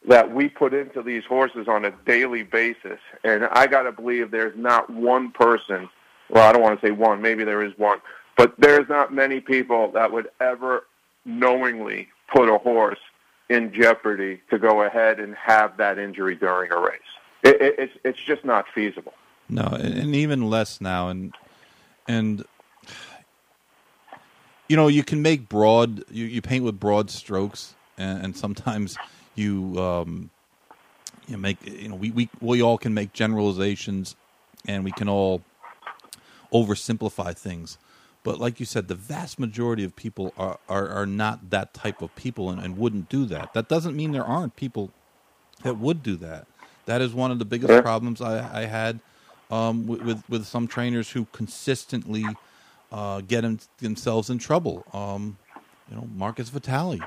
that 0.07 0.33
we 0.33 0.47
put 0.47 0.73
into 0.73 1.01
these 1.01 1.25
horses 1.25 1.67
on 1.67 1.83
a 1.83 1.91
daily 2.05 2.43
basis. 2.43 2.99
And 3.23 3.45
I 3.45 3.67
got 3.67 3.83
to 3.83 3.91
believe 3.91 4.29
there's 4.29 4.55
not 4.55 4.89
one 4.89 5.31
person. 5.31 5.89
Well, 6.29 6.47
I 6.47 6.53
don't 6.53 6.61
want 6.61 6.79
to 6.79 6.87
say 6.87 6.91
one. 6.91 7.21
Maybe 7.21 7.43
there 7.43 7.63
is 7.63 7.73
one, 7.77 7.99
but 8.37 8.53
there's 8.57 8.87
not 8.87 9.13
many 9.13 9.41
people 9.41 9.91
that 9.91 10.11
would 10.11 10.29
ever 10.39 10.85
knowingly 11.25 12.07
put 12.33 12.49
a 12.49 12.57
horse 12.57 12.99
in 13.49 13.73
jeopardy 13.73 14.41
to 14.49 14.57
go 14.57 14.83
ahead 14.83 15.19
and 15.19 15.35
have 15.35 15.77
that 15.77 15.99
injury 15.99 16.35
during 16.35 16.71
a 16.71 16.79
race. 16.79 16.99
It, 17.45 17.61
it, 17.61 17.75
it's 17.77 17.93
it's 18.03 18.19
just 18.25 18.43
not 18.43 18.65
feasible. 18.73 19.13
No, 19.47 19.63
and 19.63 20.15
even 20.15 20.49
less 20.49 20.81
now, 20.81 21.09
and 21.09 21.33
and 22.07 22.43
you 24.67 24.75
know 24.75 24.87
you 24.87 25.03
can 25.03 25.21
make 25.21 25.47
broad 25.47 26.03
you, 26.09 26.25
you 26.25 26.41
paint 26.41 26.63
with 26.65 26.79
broad 26.79 27.11
strokes, 27.11 27.75
and, 27.97 28.23
and 28.23 28.37
sometimes 28.37 28.97
you 29.35 29.79
um, 29.79 30.31
you 31.27 31.37
make 31.37 31.57
you 31.65 31.89
know 31.89 31.95
we, 31.95 32.09
we 32.09 32.29
we 32.41 32.63
all 32.63 32.79
can 32.79 32.95
make 32.95 33.13
generalizations, 33.13 34.15
and 34.67 34.83
we 34.83 34.91
can 34.91 35.07
all 35.07 35.43
oversimplify 36.51 37.37
things. 37.37 37.77
But 38.23 38.39
like 38.39 38.59
you 38.59 38.65
said, 38.65 38.87
the 38.87 38.95
vast 38.95 39.37
majority 39.39 39.83
of 39.83 39.95
people 39.95 40.33
are, 40.35 40.57
are, 40.67 40.89
are 40.89 41.05
not 41.05 41.51
that 41.51 41.75
type 41.75 42.01
of 42.01 42.15
people 42.15 42.49
and, 42.49 42.59
and 42.59 42.75
wouldn't 42.75 43.07
do 43.07 43.25
that. 43.25 43.53
That 43.53 43.69
doesn't 43.69 43.95
mean 43.95 44.13
there 44.13 44.25
aren't 44.25 44.55
people 44.55 44.91
that 45.61 45.77
would 45.77 46.01
do 46.01 46.15
that. 46.15 46.47
That 46.85 47.01
is 47.01 47.13
one 47.13 47.31
of 47.31 47.39
the 47.39 47.45
biggest 47.45 47.83
problems 47.83 48.21
I, 48.21 48.61
I 48.61 48.65
had 48.65 48.99
um, 49.49 49.87
with, 49.87 50.01
with, 50.01 50.29
with 50.29 50.45
some 50.45 50.67
trainers 50.67 51.09
who 51.09 51.25
consistently 51.31 52.25
uh, 52.91 53.21
get 53.21 53.43
in, 53.43 53.59
themselves 53.79 54.29
in 54.29 54.37
trouble. 54.37 54.85
Um, 54.93 55.37
you 55.89 55.95
know, 55.95 56.07
Marcus 56.15 56.49
Vitali, 56.49 57.01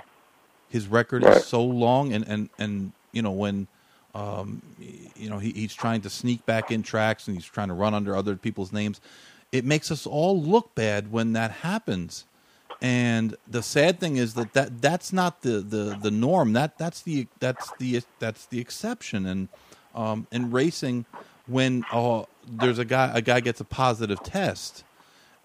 his 0.69 0.87
record 0.89 1.25
right. 1.25 1.37
is 1.37 1.47
so 1.47 1.65
long, 1.65 2.13
and 2.13 2.27
and 2.29 2.49
and 2.59 2.93
you 3.13 3.23
know 3.23 3.33
when. 3.33 3.67
Um, 4.15 4.63
you 5.17 5.29
know, 5.29 5.39
he, 5.39 5.53
he's 5.53 5.75
trying 5.75 6.01
to 6.01 6.11
sneak 6.11 6.45
back 6.47 6.73
in 6.73 6.83
tracks 6.83 7.29
and 7.29 7.37
he's 7.37 7.45
trying 7.45 7.69
to 7.69 7.75
run 7.75 7.95
under 7.95 8.17
other 8.17 8.35
people's 8.37 8.73
names 8.73 9.01
it 9.53 9.65
makes 9.65 9.91
us 9.91 10.07
all 10.07 10.41
look 10.41 10.75
bad 10.75 11.11
when 11.11 11.33
that 11.33 11.51
happens. 11.51 12.25
And 12.81 13.37
the 13.47 13.63
sad 13.63 13.99
thing 13.99 14.17
is 14.17 14.35
that, 14.35 14.53
that 14.53 14.81
that's 14.81 15.13
not 15.13 15.43
the, 15.43 15.61
the, 15.61 15.99
the 16.01 16.11
norm. 16.11 16.53
That 16.53 16.79
that's 16.79 17.03
the 17.03 17.27
that's 17.41 17.73
the 17.79 18.03
that's 18.21 18.47
the 18.47 18.61
exception. 18.61 19.27
And 19.27 19.49
um, 19.99 20.27
in 20.31 20.51
racing, 20.51 21.05
when 21.47 21.85
uh, 21.93 22.23
there's 22.47 22.79
a 22.79 22.85
guy 22.85 23.11
a 23.15 23.21
guy 23.21 23.41
gets 23.41 23.61
a 23.61 23.65
positive 23.65 24.23
test, 24.23 24.85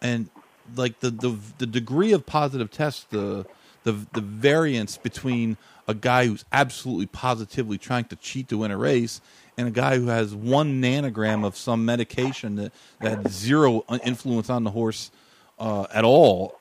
and 0.02 0.30
like 0.76 1.00
the, 1.00 1.10
the 1.10 1.38
the 1.58 1.66
degree 1.66 2.12
of 2.14 2.26
positive 2.26 2.70
test, 2.72 3.10
the 3.10 3.46
the 3.84 3.94
the 4.14 4.22
variance 4.22 4.98
between 4.98 5.58
a 5.88 5.94
guy 5.94 6.28
who's 6.28 6.46
absolutely 6.52 7.08
positively 7.08 7.78
trying 7.78 8.06
to 8.06 8.16
cheat 8.16 8.48
to 8.50 8.60
win 8.60 8.72
a 8.72 8.78
race 8.78 9.20
and 9.58 9.68
a 9.68 9.72
guy 9.72 9.98
who 9.98 10.08
has 10.08 10.34
one 10.34 10.82
nanogram 10.82 11.46
of 11.46 11.58
some 11.58 11.86
medication 11.86 12.56
that, 12.56 12.72
that 13.02 13.18
had 13.18 13.28
zero 13.30 13.84
influence 14.04 14.50
on 14.50 14.64
the 14.64 14.72
horse 14.72 15.12
uh, 15.60 15.86
at 15.94 16.06
all, 16.06 16.58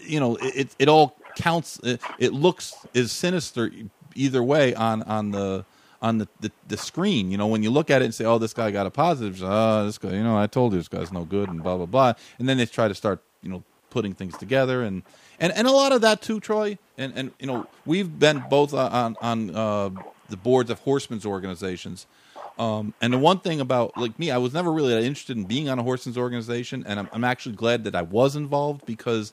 you 0.00 0.20
know, 0.20 0.36
it, 0.36 0.74
it 0.78 0.88
all 0.88 1.16
counts. 1.36 1.78
It, 1.82 2.00
it 2.18 2.32
looks 2.32 2.74
is 2.92 3.12
sinister 3.12 3.70
either 4.14 4.42
way 4.42 4.74
on, 4.74 5.02
on 5.04 5.30
the 5.30 5.64
on 6.00 6.18
the, 6.18 6.28
the, 6.40 6.52
the, 6.68 6.76
screen. 6.76 7.30
You 7.30 7.38
know, 7.38 7.46
when 7.46 7.62
you 7.62 7.70
look 7.70 7.90
at 7.90 8.02
it 8.02 8.06
and 8.06 8.14
say, 8.14 8.24
"Oh, 8.24 8.38
this 8.38 8.54
guy 8.54 8.70
got 8.70 8.86
a 8.86 8.90
positive," 8.90 9.42
oh, 9.42 9.84
this 9.84 9.98
guy, 9.98 10.12
you 10.12 10.22
know, 10.22 10.38
I 10.38 10.46
told 10.46 10.72
you 10.72 10.78
this 10.78 10.88
guy's 10.88 11.12
no 11.12 11.24
good, 11.24 11.48
and 11.48 11.62
blah 11.62 11.76
blah 11.76 11.86
blah. 11.86 12.14
And 12.38 12.48
then 12.48 12.56
they 12.58 12.66
try 12.66 12.88
to 12.88 12.94
start, 12.94 13.20
you 13.42 13.48
know, 13.48 13.62
putting 13.90 14.14
things 14.14 14.36
together, 14.36 14.82
and 14.82 15.02
and 15.40 15.52
and 15.52 15.66
a 15.66 15.72
lot 15.72 15.92
of 15.92 16.00
that 16.02 16.22
too, 16.22 16.40
Troy. 16.40 16.78
And 16.96 17.12
and 17.16 17.32
you 17.40 17.46
know, 17.46 17.66
we've 17.84 18.18
been 18.18 18.44
both 18.48 18.74
on 18.74 19.16
on 19.20 19.54
uh, 19.54 19.90
the 20.28 20.36
boards 20.36 20.70
of 20.70 20.80
horsemen's 20.80 21.26
organizations. 21.26 22.06
Um, 22.58 22.92
and 23.00 23.12
the 23.12 23.18
one 23.18 23.38
thing 23.38 23.60
about 23.60 23.96
like 23.96 24.18
me, 24.18 24.30
I 24.30 24.38
was 24.38 24.52
never 24.52 24.72
really 24.72 24.94
interested 25.06 25.36
in 25.36 25.44
being 25.44 25.68
on 25.68 25.78
a 25.78 25.82
horsemen's 25.82 26.18
organization, 26.18 26.84
and 26.86 26.98
I'm, 26.98 27.08
I'm 27.12 27.24
actually 27.24 27.54
glad 27.54 27.84
that 27.84 27.94
I 27.94 28.02
was 28.02 28.34
involved 28.34 28.84
because 28.84 29.32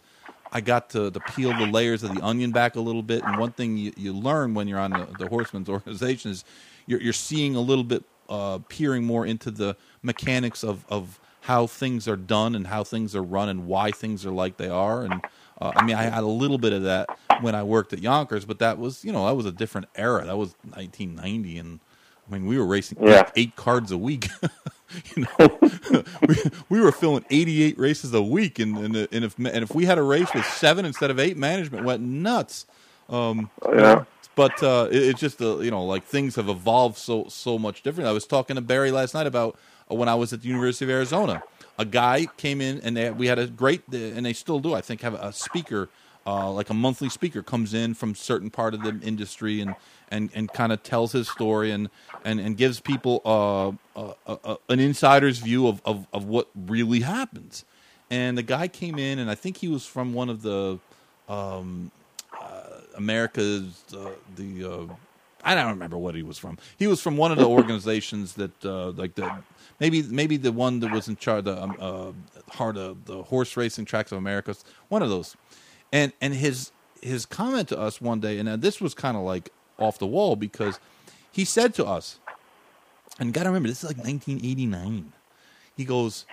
I 0.51 0.61
got 0.61 0.89
to, 0.91 1.11
to, 1.11 1.19
peel 1.19 1.51
the 1.57 1.65
layers 1.65 2.03
of 2.03 2.15
the 2.15 2.22
onion 2.22 2.51
back 2.51 2.76
a 2.76 2.80
little 2.80 3.03
bit. 3.03 3.23
And 3.23 3.38
one 3.38 3.51
thing 3.51 3.77
you, 3.77 3.93
you 3.97 4.13
learn 4.13 4.53
when 4.53 4.67
you're 4.67 4.80
on 4.80 4.91
the, 4.91 5.07
the 5.19 5.27
horsemen's 5.27 5.69
organization 5.77 6.31
is 6.31 6.45
you're, 6.85 7.01
you're 7.01 7.13
seeing 7.13 7.55
a 7.55 7.61
little 7.61 7.84
bit, 7.84 8.03
uh, 8.30 8.59
peering 8.69 9.03
more 9.03 9.26
into 9.26 9.51
the 9.51 9.76
mechanics 10.01 10.63
of, 10.63 10.85
of 10.89 11.19
how 11.41 11.67
things 11.67 12.07
are 12.07 12.15
done 12.15 12.55
and 12.55 12.65
how 12.67 12.84
things 12.84 13.15
are 13.15 13.22
run 13.22 13.49
and 13.49 13.67
why 13.67 13.91
things 13.91 14.26
are 14.26 14.31
like 14.31 14.57
they 14.57 14.69
are. 14.69 15.03
And 15.03 15.22
uh, 15.61 15.72
I 15.76 15.85
mean, 15.85 15.95
I 15.95 16.03
had 16.03 16.23
a 16.23 16.27
little 16.27 16.57
bit 16.57 16.73
of 16.73 16.84
that 16.84 17.07
when 17.41 17.53
I 17.53 17.63
worked 17.63 17.93
at 17.93 17.99
Yonkers, 17.99 18.45
but 18.45 18.59
that 18.59 18.77
was, 18.77 19.05
you 19.05 19.11
know, 19.11 19.27
that 19.27 19.35
was 19.35 19.45
a 19.45 19.51
different 19.51 19.88
era. 19.95 20.26
That 20.26 20.38
was 20.38 20.55
1990, 20.63 21.57
and 21.59 21.80
I 22.27 22.34
mean, 22.34 22.45
we 22.45 22.57
were 22.57 22.65
racing 22.65 22.97
yeah. 23.01 23.19
eight, 23.19 23.31
eight, 23.35 23.55
cards 23.55 23.91
a 23.91 23.97
week. 23.97 24.27
you 25.15 25.25
know, 25.39 25.59
we, 26.27 26.35
we 26.69 26.79
were 26.79 26.91
filling 26.91 27.25
88 27.29 27.77
races 27.77 28.13
a 28.13 28.21
week, 28.21 28.59
and 28.59 28.77
and, 28.77 28.95
and 28.95 29.25
if 29.25 29.37
and 29.37 29.47
if 29.47 29.73
we 29.73 29.85
had 29.85 29.97
a 29.97 30.03
race 30.03 30.33
with 30.33 30.45
seven 30.45 30.85
instead 30.85 31.11
of 31.11 31.19
eight, 31.19 31.37
management 31.37 31.85
went 31.85 32.01
nuts. 32.01 32.65
Um, 33.09 33.49
yeah. 33.73 34.05
But 34.35 34.61
uh, 34.61 34.89
it, 34.91 35.01
it's 35.01 35.19
just 35.19 35.41
uh, 35.41 35.59
you 35.59 35.71
know, 35.71 35.85
like 35.85 36.03
things 36.03 36.35
have 36.35 36.49
evolved 36.49 36.97
so 36.97 37.25
so 37.29 37.57
much 37.57 37.83
different. 37.83 38.09
I 38.09 38.13
was 38.13 38.25
talking 38.25 38.55
to 38.55 38.61
Barry 38.61 38.91
last 38.91 39.13
night 39.13 39.27
about 39.27 39.57
when 39.87 40.09
I 40.09 40.15
was 40.15 40.33
at 40.33 40.41
the 40.41 40.47
University 40.47 40.85
of 40.85 40.91
Arizona 40.91 41.43
a 41.77 41.85
guy 41.85 42.27
came 42.37 42.61
in 42.61 42.79
and 42.81 42.95
they, 42.95 43.11
we 43.11 43.27
had 43.27 43.39
a 43.39 43.47
great 43.47 43.83
and 43.91 44.25
they 44.25 44.33
still 44.33 44.59
do 44.59 44.73
i 44.73 44.81
think 44.81 45.01
have 45.01 45.13
a 45.13 45.31
speaker 45.31 45.89
uh, 46.27 46.49
like 46.49 46.71
a 46.71 46.73
monthly 46.73 47.09
speaker 47.09 47.43
comes 47.43 47.73
in 47.73 47.93
from 47.93 48.15
certain 48.15 48.49
part 48.49 48.73
of 48.73 48.81
the 48.81 48.99
industry 49.05 49.61
and 49.61 49.75
and, 50.10 50.30
and 50.34 50.52
kind 50.53 50.72
of 50.72 50.84
tells 50.84 51.11
his 51.11 51.30
story 51.30 51.72
and 51.72 51.90
and, 52.23 52.40
and 52.40 52.57
gives 52.57 52.80
people 52.80 53.22
uh, 53.26 53.69
uh, 53.99 54.14
uh, 54.26 54.38
uh, 54.44 54.56
an 54.69 54.80
insider's 54.80 55.38
view 55.40 55.68
of, 55.68 55.82
of, 55.86 56.07
of 56.11 56.26
what 56.26 56.48
really 56.56 57.02
happens 57.02 57.65
and 58.10 58.38
the 58.38 58.44
guy 58.44 58.68
came 58.68 58.98
in 58.98 59.19
and 59.19 59.30
i 59.30 59.36
think 59.36 59.57
he 59.57 59.68
was 59.68 59.86
from 59.86 60.14
one 60.14 60.30
of 60.30 60.41
the 60.41 60.80
um, 61.30 61.91
uh, 62.40 62.82
america's 62.95 63.84
the 64.36 64.90
I 65.48 65.53
don't 65.53 65.69
remember 65.69 65.95
what 65.95 66.15
he 66.15 66.23
was 66.23 66.40
from. 66.40 66.57
He 66.76 66.88
was 66.88 66.99
from 66.99 67.18
one 67.18 67.32
of 67.32 67.38
the 67.38 67.45
organizations 67.48 68.34
that, 68.34 68.64
like 68.98 69.14
the 69.14 69.44
maybe 69.80 70.03
maybe 70.03 70.38
the 70.38 70.52
one 70.52 70.80
that 70.80 70.91
was 70.91 71.07
in 71.07 71.15
charge 71.18 71.45
the 71.45 71.61
um, 71.61 71.76
uh, 71.80 72.11
heart 72.52 72.77
of 72.77 73.06
the 73.06 73.23
horse 73.23 73.56
racing 73.57 73.86
tracks 73.86 74.11
of 74.11 74.18
America, 74.18 74.56
one 74.90 75.02
of 75.02 75.10
those. 75.10 75.36
And 75.91 76.14
and 76.22 76.34
his 76.34 76.72
his 77.02 77.26
comment 77.26 77.69
to 77.69 77.80
us 77.80 78.02
one 78.02 78.19
day, 78.19 78.40
and 78.40 78.61
this 78.61 78.82
was 78.82 78.94
kind 78.94 79.15
of 79.15 79.23
like 79.23 79.52
off 79.77 79.97
the 79.99 80.07
wall 80.07 80.35
because 80.35 80.80
he 81.31 81.45
said 81.45 81.73
to 81.76 81.85
us, 81.85 82.19
and 83.19 83.34
got 83.34 83.43
to 83.43 83.49
remember 83.49 83.69
this 83.69 83.84
is 83.84 83.89
like 83.89 83.97
1989. 83.97 85.14
He 85.76 85.85
goes, 85.85 86.26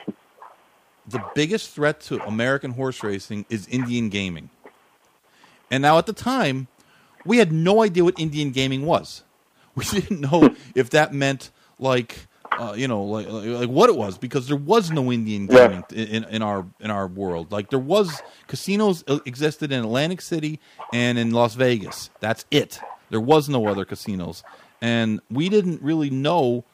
the 1.06 1.23
biggest 1.35 1.70
threat 1.70 2.01
to 2.02 2.23
American 2.24 2.73
horse 2.73 3.02
racing 3.02 3.44
is 3.48 3.66
Indian 3.69 4.09
gaming. 4.09 4.51
And 5.70 5.82
now 5.82 5.98
at 5.98 6.06
the 6.06 6.12
time, 6.12 6.69
we 7.24 7.39
had 7.39 7.52
no 7.52 7.82
idea 7.82 8.05
what 8.05 8.19
Indian 8.19 8.51
gaming 8.51 8.86
was. 8.86 9.23
We 9.74 9.86
didn't 9.86 10.20
know 10.20 10.55
if 10.74 10.90
that 10.90 11.14
meant 11.14 11.51
like 11.78 12.27
uh, 12.59 12.74
you 12.77 12.86
know, 12.86 13.02
like, 13.05 13.27
like 13.28 13.69
what 13.69 13.89
it 13.89 13.97
was 13.97 14.19
because 14.19 14.47
there 14.47 14.56
was 14.56 14.90
no 14.90 15.10
Indian 15.10 15.47
gaming 15.47 15.82
yeah. 15.90 16.05
in, 16.05 16.24
in 16.24 16.43
our 16.43 16.66
in 16.81 16.90
our 16.90 17.06
world. 17.06 17.51
Like 17.51 17.70
there 17.70 17.78
was 17.78 18.23
casinos 18.47 19.02
existed 19.24 19.73
in 19.73 19.81
Atlantic 19.81 20.20
City 20.20 20.60
and 20.93 21.19
in 21.19 21.31
Las 21.31 21.55
Vegas. 21.55 22.10
That's 22.20 22.44
it. 22.51 22.81
There 23.12 23.20
was 23.20 23.47
no 23.47 23.66
other 23.66 23.84
casinos, 23.84 24.43
and 24.80 25.20
we 25.30 25.51
didn't 25.51 25.82
really 25.82 26.09
know 26.09 26.64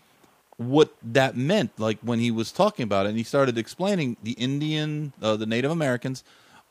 what 0.57 0.95
that 1.03 1.37
meant. 1.37 1.73
Like 1.81 1.99
when 2.01 2.21
he 2.21 2.31
was 2.31 2.53
talking 2.53 2.85
about 2.85 3.07
it, 3.07 3.09
and 3.09 3.19
he 3.19 3.25
started 3.25 3.59
explaining 3.59 4.17
the 4.23 4.33
Indian, 4.33 5.13
uh, 5.21 5.35
the 5.35 5.47
Native 5.47 5.73
Americans 5.73 6.23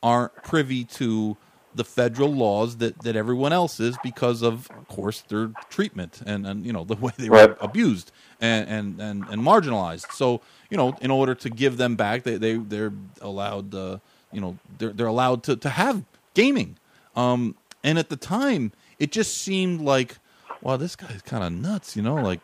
aren't 0.02 0.34
privy 0.42 0.84
to 0.84 1.36
the 1.74 1.84
federal 1.84 2.32
laws 2.32 2.78
that, 2.78 2.98
that 3.02 3.14
everyone 3.14 3.52
else 3.52 3.78
is 3.78 3.96
because 4.02 4.40
of, 4.42 4.70
of 4.70 4.88
course, 4.88 5.20
their 5.28 5.50
treatment 5.68 6.22
and, 6.24 6.46
and 6.46 6.64
you 6.64 6.72
know 6.72 6.84
the 6.84 6.96
way 7.04 7.12
they 7.18 7.28
were 7.28 7.58
abused 7.60 8.10
and, 8.40 8.68
and, 8.68 9.00
and, 9.00 9.24
and, 9.28 9.42
marginalized. 9.42 10.10
So 10.12 10.40
you 10.70 10.78
know, 10.78 10.96
in 11.02 11.10
order 11.10 11.34
to 11.34 11.50
give 11.50 11.76
them 11.76 11.94
back, 11.94 12.22
they 12.22 12.38
they 12.38 12.54
they're 12.54 12.94
allowed, 13.20 13.74
uh, 13.74 13.98
you 14.32 14.40
know, 14.40 14.56
they're 14.78 14.94
they're 14.94 15.06
allowed 15.06 15.42
to 15.44 15.56
to 15.56 15.68
have 15.68 16.04
gaming. 16.32 16.78
Um, 17.14 17.54
and 17.84 17.98
at 17.98 18.08
the 18.08 18.16
time, 18.16 18.72
it 18.98 19.12
just 19.12 19.38
seemed 19.38 19.80
like, 19.80 20.16
wow, 20.60 20.76
this 20.76 20.96
guy's 20.96 21.22
kind 21.22 21.44
of 21.44 21.52
nuts, 21.52 21.96
you 21.96 22.02
know, 22.02 22.16
like 22.16 22.40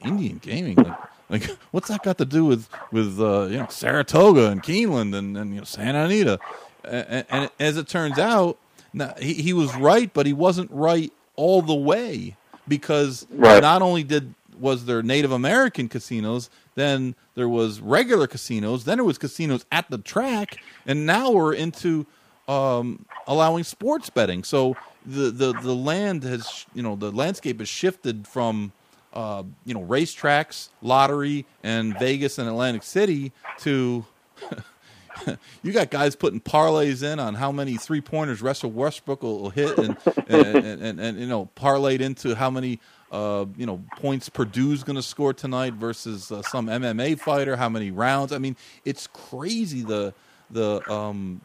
Indian 0.00 0.38
gaming, 0.38 0.76
like. 0.76 0.96
Like, 1.28 1.44
what's 1.72 1.88
that 1.88 2.04
got 2.04 2.18
to 2.18 2.24
do 2.24 2.44
with 2.44 2.68
with 2.92 3.20
uh, 3.20 3.46
you 3.46 3.58
know 3.58 3.66
Saratoga 3.68 4.50
and 4.50 4.62
Keeneland 4.62 5.12
and, 5.16 5.36
and 5.36 5.52
you 5.52 5.58
know 5.58 5.64
Santa 5.64 6.04
Anita? 6.04 6.38
And, 6.84 7.24
and 7.28 7.50
as 7.58 7.76
it 7.76 7.88
turns 7.88 8.16
out, 8.16 8.58
now, 8.92 9.12
he, 9.18 9.34
he 9.34 9.52
was 9.52 9.74
right, 9.76 10.12
but 10.12 10.26
he 10.26 10.32
wasn't 10.32 10.70
right 10.70 11.12
all 11.34 11.62
the 11.62 11.74
way 11.74 12.36
because 12.68 13.26
right. 13.30 13.60
not 13.60 13.82
only 13.82 14.04
did 14.04 14.34
was 14.58 14.86
there 14.86 15.02
Native 15.02 15.32
American 15.32 15.86
casinos, 15.88 16.48
then 16.76 17.14
there 17.34 17.48
was 17.48 17.80
regular 17.80 18.26
casinos, 18.26 18.84
then 18.84 18.96
there 18.96 19.04
was 19.04 19.18
casinos 19.18 19.66
at 19.70 19.90
the 19.90 19.98
track, 19.98 20.56
and 20.86 21.04
now 21.04 21.30
we're 21.30 21.52
into 21.52 22.06
um, 22.48 23.04
allowing 23.26 23.64
sports 23.64 24.08
betting. 24.08 24.44
So 24.44 24.74
the, 25.06 25.30
the 25.30 25.52
the 25.52 25.74
land 25.74 26.24
has 26.24 26.66
you 26.74 26.82
know 26.82 26.96
the 26.96 27.10
landscape 27.10 27.60
has 27.60 27.68
shifted 27.68 28.26
from 28.26 28.72
uh, 29.12 29.44
you 29.64 29.74
know 29.74 29.82
racetracks, 29.82 30.68
lottery, 30.82 31.46
and 31.62 31.98
Vegas 31.98 32.38
and 32.38 32.48
Atlantic 32.48 32.82
City 32.82 33.32
to 33.58 34.04
you 35.62 35.72
got 35.72 35.90
guys 35.90 36.16
putting 36.16 36.40
parlays 36.40 37.02
in 37.02 37.18
on 37.18 37.34
how 37.34 37.50
many 37.50 37.76
three 37.76 38.00
pointers 38.00 38.42
Russell 38.42 38.70
Westbrook 38.70 39.22
will, 39.22 39.50
hit, 39.50 39.78
and 39.78 39.96
and, 40.28 40.56
and, 40.56 40.82
and, 40.82 41.00
and, 41.00 41.18
you 41.18 41.26
know 41.26 41.48
parlayed 41.56 42.00
into 42.00 42.34
how 42.34 42.50
many 42.50 42.80
uh, 43.12 43.46
you 43.56 43.66
know 43.66 43.82
points 43.96 44.28
Purdue's 44.28 44.82
going 44.82 44.96
to 44.96 45.02
score 45.02 45.32
tonight 45.32 45.74
versus 45.74 46.30
uh, 46.30 46.42
some 46.42 46.66
MMA 46.66 47.18
fighter, 47.18 47.56
how 47.56 47.68
many 47.68 47.90
rounds. 47.90 48.32
I 48.32 48.38
mean, 48.38 48.56
it's 48.84 49.06
crazy 49.06 49.82
the 49.82 50.12
the 50.50 50.88
um, 50.92 51.40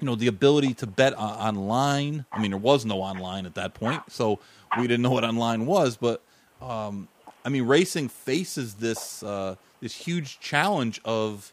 you 0.00 0.06
know 0.06 0.14
the 0.14 0.26
ability 0.26 0.74
to 0.74 0.86
bet 0.86 1.14
online. 1.16 2.24
I 2.32 2.40
mean, 2.40 2.52
there 2.52 2.58
was 2.58 2.84
no 2.84 3.02
online 3.02 3.46
at 3.46 3.54
that 3.54 3.74
point, 3.74 4.02
so 4.08 4.40
we 4.78 4.82
didn't 4.82 5.02
know 5.02 5.10
what 5.10 5.24
online 5.24 5.66
was. 5.66 5.96
But 5.96 6.22
um, 6.60 7.08
I 7.44 7.50
mean, 7.50 7.64
racing 7.64 8.08
faces 8.08 8.74
this 8.74 9.22
uh, 9.22 9.56
this 9.80 9.94
huge 9.94 10.40
challenge 10.40 11.00
of 11.04 11.52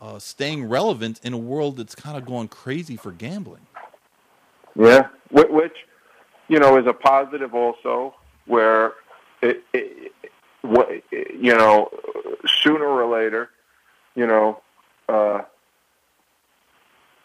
uh, 0.00 0.18
staying 0.18 0.64
relevant 0.64 1.20
in 1.22 1.34
a 1.34 1.38
world 1.38 1.76
that's 1.76 1.94
kind 1.94 2.16
of 2.16 2.24
going 2.24 2.48
crazy 2.48 2.96
for 2.96 3.12
gambling. 3.12 3.66
Yeah, 4.74 5.08
which 5.30 5.76
you 6.48 6.58
know 6.58 6.78
is 6.78 6.86
a 6.86 6.94
positive 6.94 7.54
also, 7.54 8.14
where 8.46 8.94
it, 9.42 9.62
it, 9.74 10.12
you 10.62 11.54
know 11.54 11.90
sooner 12.62 12.86
or 12.86 13.06
later, 13.06 13.50
you 14.14 14.26
know. 14.26 14.60
Uh, 15.08 15.42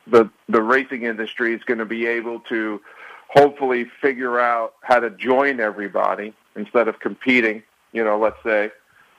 the 0.09 0.29
the 0.49 0.61
racing 0.61 1.03
industry 1.03 1.53
is 1.53 1.63
going 1.63 1.79
to 1.79 1.85
be 1.85 2.05
able 2.05 2.39
to 2.41 2.81
hopefully 3.29 3.85
figure 4.01 4.39
out 4.39 4.73
how 4.81 4.99
to 4.99 5.09
join 5.11 5.59
everybody 5.59 6.33
instead 6.55 6.87
of 6.87 6.99
competing. 6.99 7.63
You 7.91 8.03
know, 8.03 8.17
let's 8.17 8.41
say, 8.43 8.71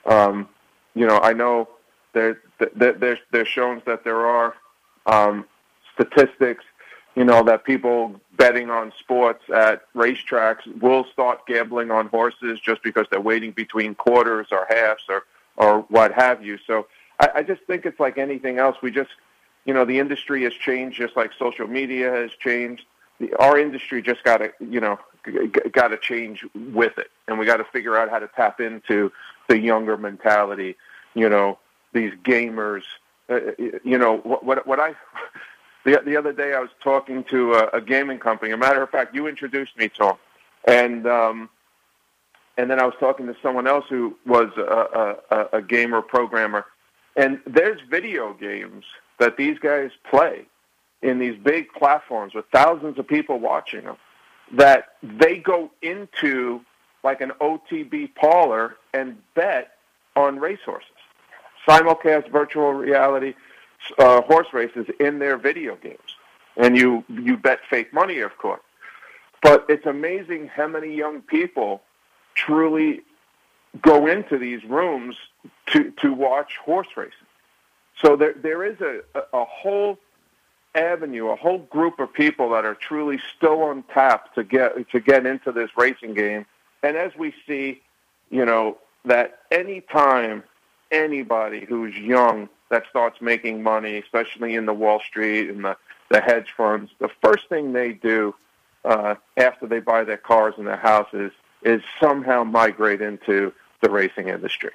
um, 0.06 0.48
you 0.94 1.06
know, 1.06 1.18
I 1.18 1.32
know 1.32 1.68
there, 2.12 2.40
there 2.74 2.92
there's 2.92 3.18
there's 3.30 3.48
shown 3.48 3.82
that 3.86 4.04
there 4.04 4.26
are 4.26 4.54
um, 5.06 5.44
statistics, 5.94 6.64
you 7.14 7.24
know, 7.24 7.42
that 7.44 7.64
people 7.64 8.20
betting 8.36 8.70
on 8.70 8.92
sports 8.98 9.42
at 9.54 9.82
racetracks 9.94 10.66
will 10.80 11.04
start 11.12 11.46
gambling 11.46 11.90
on 11.90 12.06
horses 12.08 12.60
just 12.60 12.82
because 12.82 13.06
they're 13.10 13.20
waiting 13.20 13.52
between 13.52 13.94
quarters 13.94 14.48
or 14.52 14.66
halves 14.68 15.02
or 15.08 15.24
or 15.56 15.80
what 15.88 16.12
have 16.12 16.44
you. 16.44 16.58
So 16.66 16.86
I, 17.20 17.30
I 17.36 17.42
just 17.42 17.62
think 17.66 17.84
it's 17.84 18.00
like 18.00 18.16
anything 18.16 18.58
else. 18.58 18.76
We 18.82 18.90
just 18.90 19.10
you 19.68 19.74
know, 19.74 19.84
the 19.84 19.98
industry 19.98 20.44
has 20.44 20.54
changed 20.54 20.96
just 20.96 21.14
like 21.14 21.30
social 21.38 21.66
media 21.66 22.10
has 22.10 22.30
changed. 22.40 22.86
The, 23.20 23.34
our 23.34 23.58
industry 23.58 24.00
just 24.00 24.24
got 24.24 24.38
to, 24.38 24.50
you 24.60 24.80
know, 24.80 24.98
got 25.72 25.88
to 25.88 25.98
change 25.98 26.42
with 26.54 26.96
it, 26.96 27.10
and 27.28 27.38
we 27.38 27.44
got 27.44 27.58
to 27.58 27.64
figure 27.64 27.94
out 27.94 28.08
how 28.08 28.18
to 28.18 28.28
tap 28.28 28.62
into 28.62 29.12
the 29.46 29.60
younger 29.60 29.98
mentality. 29.98 30.74
You 31.12 31.28
know, 31.28 31.58
these 31.92 32.14
gamers. 32.24 32.80
Uh, 33.28 33.40
you 33.84 33.98
know, 33.98 34.16
what 34.16 34.42
what, 34.42 34.66
what 34.66 34.80
I. 34.80 34.94
The, 35.84 36.02
the 36.04 36.16
other 36.16 36.32
day, 36.32 36.52
I 36.54 36.58
was 36.58 36.70
talking 36.82 37.24
to 37.30 37.54
a, 37.54 37.68
a 37.74 37.80
gaming 37.80 38.18
company. 38.18 38.50
A 38.50 38.58
matter 38.58 38.82
of 38.82 38.90
fact, 38.90 39.14
you 39.14 39.26
introduced 39.26 39.78
me 39.78 39.88
to 39.90 39.98
them, 39.98 40.16
and 40.66 41.06
um, 41.06 41.48
and 42.58 42.68
then 42.68 42.80
I 42.80 42.84
was 42.84 42.94
talking 42.98 43.26
to 43.26 43.36
someone 43.40 43.66
else 43.66 43.86
who 43.88 44.16
was 44.26 44.50
a, 44.58 45.16
a, 45.30 45.58
a 45.58 45.62
gamer 45.62 46.02
programmer, 46.02 46.66
and 47.16 47.40
there's 47.46 47.80
video 47.88 48.34
games 48.34 48.84
that 49.18 49.36
these 49.36 49.58
guys 49.58 49.90
play 50.08 50.46
in 51.02 51.18
these 51.18 51.36
big 51.36 51.72
platforms 51.72 52.34
with 52.34 52.44
thousands 52.52 52.98
of 52.98 53.06
people 53.06 53.38
watching 53.38 53.84
them 53.84 53.96
that 54.52 54.94
they 55.02 55.38
go 55.38 55.70
into 55.82 56.60
like 57.04 57.20
an 57.20 57.32
OTB 57.40 58.14
parlor 58.14 58.76
and 58.92 59.16
bet 59.34 59.72
on 60.16 60.38
racehorses, 60.38 60.88
simulcast 61.66 62.30
virtual 62.30 62.72
reality 62.72 63.34
uh, 63.98 64.20
horse 64.22 64.48
races 64.52 64.86
in 64.98 65.18
their 65.18 65.36
video 65.36 65.76
games, 65.76 66.16
and 66.56 66.76
you 66.76 67.04
you 67.08 67.36
bet 67.36 67.60
fake 67.70 67.92
money, 67.92 68.20
of 68.20 68.36
course. 68.38 68.60
But 69.42 69.66
it's 69.68 69.86
amazing 69.86 70.48
how 70.48 70.66
many 70.66 70.94
young 70.94 71.22
people 71.22 71.82
truly 72.34 73.02
go 73.80 74.06
into 74.06 74.38
these 74.38 74.64
rooms 74.64 75.16
to 75.66 75.92
to 76.02 76.12
watch 76.12 76.56
horse 76.56 76.88
racing. 76.96 77.12
So 78.00 78.16
there 78.16 78.34
there 78.34 78.64
is 78.64 78.80
a, 78.80 79.00
a 79.32 79.44
whole 79.44 79.98
avenue, 80.74 81.28
a 81.28 81.36
whole 81.36 81.58
group 81.58 81.98
of 81.98 82.12
people 82.12 82.50
that 82.50 82.64
are 82.64 82.74
truly 82.74 83.18
still 83.36 83.62
on 83.62 83.82
tap 83.94 84.34
to 84.34 84.44
get 84.44 84.90
to 84.90 85.00
get 85.00 85.26
into 85.26 85.52
this 85.52 85.70
racing 85.76 86.14
game. 86.14 86.46
And 86.82 86.96
as 86.96 87.12
we 87.16 87.34
see, 87.46 87.82
you 88.30 88.44
know, 88.44 88.78
that 89.04 89.40
any 89.50 89.80
time 89.80 90.44
anybody 90.90 91.64
who's 91.64 91.96
young 91.96 92.48
that 92.70 92.84
starts 92.88 93.20
making 93.20 93.62
money, 93.62 93.98
especially 93.98 94.54
in 94.54 94.66
the 94.66 94.74
Wall 94.74 95.00
Street 95.00 95.48
and 95.50 95.64
the, 95.64 95.76
the 96.10 96.20
hedge 96.20 96.52
funds, 96.56 96.90
the 97.00 97.10
first 97.22 97.48
thing 97.48 97.72
they 97.72 97.92
do 97.92 98.34
uh, 98.84 99.14
after 99.36 99.66
they 99.66 99.80
buy 99.80 100.04
their 100.04 100.18
cars 100.18 100.54
and 100.58 100.66
their 100.66 100.76
houses 100.76 101.32
is 101.62 101.82
somehow 102.00 102.44
migrate 102.44 103.00
into 103.00 103.52
the 103.82 103.90
racing 103.90 104.28
industry. 104.28 104.70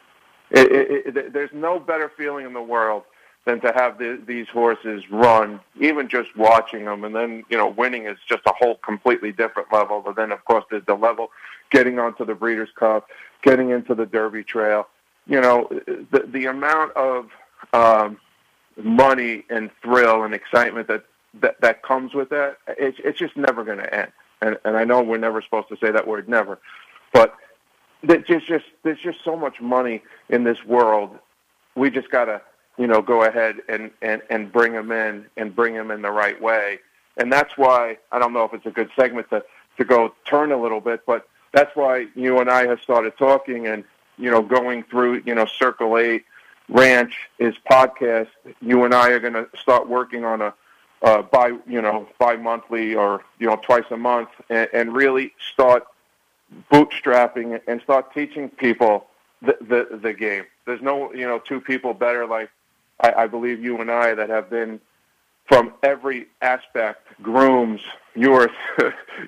It, 0.52 0.72
it, 0.72 1.18
it, 1.18 1.34
there's 1.34 1.54
no 1.54 1.80
better 1.80 2.12
feeling 2.18 2.46
in 2.46 2.54
the 2.54 2.62
world 2.62 3.04
than 3.46 3.60
to 3.62 3.74
have 3.76 3.98
the, 3.98 4.22
these 4.26 4.48
horses 4.48 5.04
run, 5.12 5.60
even 5.80 6.08
just 6.08 6.36
watching 6.38 6.86
them. 6.86 7.04
And 7.04 7.14
then, 7.14 7.44
you 7.50 7.58
know, 7.58 7.68
winning 7.68 8.06
is 8.06 8.18
just 8.28 8.42
a 8.46 8.54
whole 8.58 8.76
completely 8.76 9.32
different 9.32 9.72
level. 9.72 10.02
But 10.02 10.16
then, 10.16 10.32
of 10.32 10.44
course, 10.46 10.64
there's 10.72 10.86
the 10.86 10.96
level 10.96 11.30
getting 11.70 12.00
onto 12.00 12.26
the 12.26 12.36
Breeders' 12.36 12.70
Cup, 12.76 13.08
getting 13.42 13.72
into 13.72 13.96
the 13.96 14.06
Derby 14.06 14.44
Trail. 14.44 14.88
You 15.28 15.42
know, 15.42 15.68
the, 16.12 16.26
the 16.28 16.46
amount 16.46 16.96
of 16.96 17.30
um, 17.74 18.18
money 18.78 19.46
and 19.50 19.70
thrill 19.82 20.24
and 20.24 20.34
excitement 20.34 20.88
that, 20.88 21.04
that, 21.42 21.60
that 21.62 21.84
comes 21.84 22.14
with 22.14 22.30
that, 22.30 22.58
it's, 22.68 22.98
it's 23.04 23.20
just 23.20 23.36
never 23.36 23.64
going 23.64 23.80
to 23.80 23.94
end. 23.94 24.12
And, 24.42 24.58
and 24.66 24.78
I 24.78 24.84
know 24.84 25.02
we're 25.02 25.18
never 25.18 25.42
supposed 25.42 25.70
to 25.70 25.78
say 25.78 25.92
that 25.92 26.08
word 26.08 26.28
never, 26.28 26.60
but 27.14 27.36
there's 28.04 28.44
just, 28.46 28.66
there's 28.84 29.00
just 29.00 29.20
so 29.24 29.38
much 29.38 29.62
money 29.62 30.04
in 30.30 30.44
this 30.44 30.64
world. 30.66 31.18
We 31.76 31.90
just 31.90 32.12
got 32.12 32.26
to 32.26 32.42
you 32.78 32.88
know, 32.88 33.02
go 33.02 33.24
ahead 33.24 33.58
and, 33.70 33.92
and, 34.02 34.22
and 34.30 34.52
bring 34.52 34.74
them 34.74 34.92
in 34.92 35.26
and 35.38 35.56
bring 35.56 35.74
them 35.74 35.92
in 35.92 36.02
the 36.02 36.12
right 36.12 36.42
way. 36.42 36.80
And 37.18 37.32
that's 37.32 37.56
why 37.58 37.98
I 38.12 38.20
don't 38.20 38.34
know 38.34 38.44
if 38.44 38.54
it's 38.54 38.66
a 38.66 38.72
good 38.72 38.90
segment 38.96 39.30
to, 39.30 39.44
to 39.78 39.86
go 39.86 40.14
turn 40.26 40.52
a 40.52 40.62
little 40.62 40.82
bit, 40.82 41.06
but 41.06 41.28
that's 41.52 41.76
why 41.76 42.08
you 42.16 42.40
and 42.40 42.50
I 42.50 42.66
have 42.66 42.80
started 42.82 43.16
talking 43.18 43.68
and, 43.68 43.84
you 44.18 44.32
know, 44.32 44.42
going 44.42 44.84
through, 44.84 45.22
you 45.26 45.36
know, 45.36 45.46
Circle 45.46 45.98
Eight 45.98 46.26
Ranch 46.70 47.14
is 47.38 47.54
podcast. 47.70 48.30
You 48.62 48.86
and 48.86 48.94
I 48.94 49.10
are 49.10 49.20
going 49.20 49.34
to 49.34 49.48
start 49.56 49.88
working 49.88 50.26
on 50.26 50.42
a, 50.42 50.54
by, 51.32 51.58
you 51.68 51.82
know, 51.82 52.08
bi-monthly 52.18 52.96
or, 52.96 53.24
you 53.38 53.48
know, 53.48 53.58
twice 53.58 53.84
a 53.92 53.98
month 53.98 54.30
and, 54.50 54.68
and 54.74 54.96
really 54.96 55.34
start 55.54 55.84
bootstrapping 56.72 57.60
and 57.68 57.82
start 57.82 58.14
teaching 58.14 58.50
people 58.50 59.08
the, 59.42 59.58
the, 59.62 59.98
the 59.98 60.14
game. 60.14 60.46
There's 60.66 60.82
no, 60.82 61.14
you 61.14 61.28
know, 61.28 61.40
two 61.40 61.60
people 61.60 61.94
better 61.94 62.26
like 62.26 62.50
I, 63.00 63.14
I 63.24 63.28
believe 63.28 63.64
you 63.64 63.80
and 63.80 63.92
I 63.92 64.14
that 64.16 64.30
have 64.30 64.50
been 64.50 64.80
from 65.46 65.74
every 65.84 66.28
aspect, 66.42 67.08
grooms, 67.22 67.82
you 68.16 68.32
were 68.32 68.50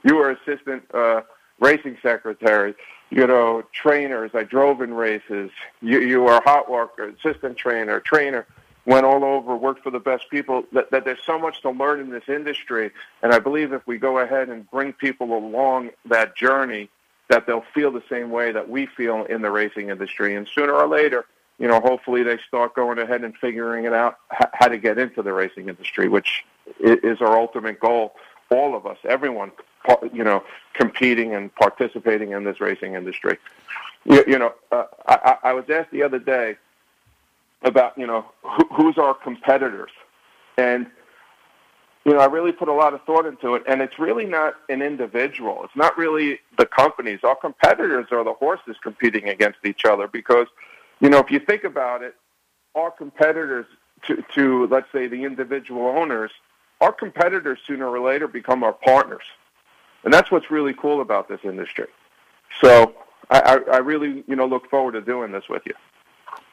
you 0.04 0.16
were 0.16 0.32
assistant 0.32 0.84
uh, 0.94 1.22
racing 1.60 1.98
secretary, 2.02 2.74
you 3.10 3.28
know, 3.28 3.64
trainers. 3.74 4.32
I 4.34 4.44
drove 4.44 4.82
in 4.82 4.94
races. 4.94 5.52
You 5.82 6.00
you 6.00 6.22
were 6.22 6.38
a 6.38 6.44
hot 6.44 6.70
worker, 6.70 7.10
assistant 7.10 7.58
trainer, 7.58 8.00
trainer. 8.00 8.46
Went 8.88 9.04
all 9.04 9.26
over, 9.26 9.56
worked 9.56 9.82
for 9.84 9.90
the 9.90 10.00
best 10.00 10.30
people. 10.30 10.64
That, 10.72 10.92
that 10.92 11.06
there's 11.06 11.24
so 11.26 11.40
much 11.40 11.62
to 11.64 11.72
learn 11.72 12.00
in 12.00 12.12
this 12.12 12.26
industry, 12.28 12.92
and 13.24 13.34
I 13.34 13.40
believe 13.40 13.74
if 13.74 13.86
we 13.88 13.98
go 13.98 14.20
ahead 14.20 14.48
and 14.50 14.70
bring 14.70 14.94
people 14.94 15.36
along 15.36 15.90
that 16.06 16.36
journey, 16.36 16.90
that 17.30 17.48
they'll 17.48 17.66
feel 17.74 17.92
the 17.92 18.04
same 18.10 18.30
way 18.30 18.52
that 18.52 18.70
we 18.70 18.86
feel 18.86 19.26
in 19.26 19.42
the 19.42 19.50
racing 19.50 19.90
industry. 19.90 20.36
And 20.36 20.48
sooner 20.48 20.74
or 20.74 20.88
later, 20.88 21.26
you 21.60 21.68
know, 21.68 21.80
hopefully 21.80 22.24
they 22.24 22.38
start 22.48 22.76
going 22.76 23.00
ahead 23.00 23.24
and 23.24 23.36
figuring 23.38 23.86
it 23.86 23.94
out 23.94 24.18
how 24.30 24.68
to 24.68 24.78
get 24.78 24.98
into 24.98 25.22
the 25.22 25.32
racing 25.32 25.70
industry, 25.70 26.10
which 26.10 26.44
is 26.80 27.22
our 27.22 27.38
ultimate 27.38 27.80
goal. 27.80 28.14
All 28.52 28.76
of 28.76 28.86
us, 28.86 28.98
everyone, 29.08 29.52
you 30.14 30.24
know, 30.24 30.44
competing 30.74 31.34
and 31.34 31.54
participating 31.56 32.32
in 32.32 32.44
this 32.44 32.62
racing 32.62 32.94
industry. 32.94 33.38
You, 34.04 34.24
you 34.28 34.38
know, 34.38 34.54
uh, 34.72 34.86
I, 35.08 35.38
I 35.44 35.54
was 35.54 35.66
asked 35.70 35.92
the 35.92 36.04
other 36.04 36.20
day 36.20 36.58
about, 37.64 37.98
you 37.98 38.06
know, 38.06 38.26
who, 38.44 38.68
who's 38.76 38.98
our 38.98 39.14
competitors, 39.14 39.92
and 40.58 40.88
you 42.06 42.14
know, 42.14 42.20
I 42.20 42.26
really 42.26 42.52
put 42.52 42.68
a 42.68 42.74
lot 42.74 42.94
of 42.94 43.02
thought 43.02 43.26
into 43.26 43.56
it, 43.56 43.64
and 43.68 43.82
it's 43.82 43.98
really 43.98 44.26
not 44.26 44.54
an 44.70 44.84
individual. 44.84 45.64
It's 45.64 45.76
not 45.76 45.98
really 45.98 46.40
the 46.56 46.68
companies. 46.68 47.20
Our 47.24 47.36
competitors 47.36 48.06
are 48.12 48.24
the 48.24 48.34
horses 48.34 48.76
competing 48.84 49.28
against 49.28 49.58
each 49.66 49.86
other 49.86 50.08
because, 50.08 50.46
you 51.00 51.10
know, 51.10 51.20
if 51.20 51.32
you 51.32 51.40
think 51.40 51.64
about 51.64 52.04
it, 52.04 52.16
our 52.76 52.92
competitors 52.92 53.66
to, 54.08 54.24
to 54.36 54.68
let's 54.68 54.92
say 54.92 55.08
the 55.08 55.24
individual 55.24 55.88
owners, 55.88 56.32
our 56.82 56.92
competitors 56.92 57.60
sooner 57.66 57.88
or 57.88 58.00
later 58.00 58.28
become 58.28 58.64
our 58.64 58.74
partners, 58.74 59.24
and 60.04 60.14
that's 60.14 60.32
what's 60.32 60.52
really 60.52 60.74
cool 60.74 61.02
about 61.02 61.28
this 61.28 61.40
industry. 61.44 61.88
So 62.62 62.96
I, 63.30 63.60
I 63.72 63.78
really, 63.78 64.24
you 64.28 64.36
know, 64.36 64.46
look 64.46 64.70
forward 64.70 64.94
to 64.94 65.02
doing 65.02 65.32
this 65.32 65.50
with 65.50 65.64
you. 65.66 65.74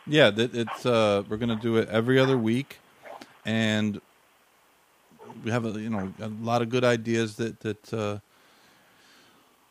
Yeah, 0.06 0.31
it's 0.35 0.86
uh, 0.86 1.23
we're 1.28 1.36
going 1.36 1.48
to 1.48 1.62
do 1.62 1.77
it 1.77 1.89
every 1.89 2.19
other 2.19 2.36
week, 2.36 2.78
and 3.44 4.01
we 5.44 5.51
have 5.51 5.64
a 5.64 5.70
you 5.78 5.90
know 5.90 6.12
a 6.20 6.28
lot 6.28 6.62
of 6.62 6.70
good 6.70 6.85
ideas 6.85 7.36
that 7.36 7.60
that 7.60 7.94
uh, 7.94 8.19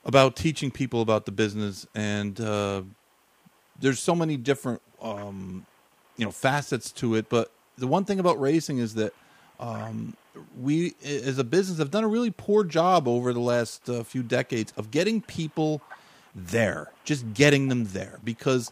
about 0.05 0.35
teaching 0.35 0.71
people 0.71 1.01
about 1.01 1.25
the 1.25 1.31
business, 1.31 1.85
and 1.93 2.39
uh, 2.39 2.83
there's 3.81 3.99
so 3.99 4.15
many 4.15 4.37
different 4.37 4.81
um, 5.01 5.65
you 6.17 6.25
know 6.25 6.31
facets 6.31 6.91
to 6.93 7.15
it. 7.15 7.29
But 7.29 7.51
the 7.77 7.87
one 7.87 8.05
thing 8.05 8.19
about 8.19 8.39
racing 8.39 8.77
is 8.77 8.95
that 8.95 9.13
um, 9.59 10.15
we, 10.59 10.95
as 11.03 11.37
a 11.37 11.43
business, 11.43 11.79
have 11.79 11.91
done 11.91 12.03
a 12.03 12.07
really 12.07 12.31
poor 12.31 12.63
job 12.63 13.07
over 13.07 13.33
the 13.33 13.39
last 13.39 13.89
uh, 13.89 14.03
few 14.03 14.23
decades 14.23 14.73
of 14.77 14.91
getting 14.91 15.21
people 15.21 15.81
there, 16.33 16.91
just 17.03 17.33
getting 17.33 17.67
them 17.67 17.85
there, 17.85 18.19
because 18.23 18.71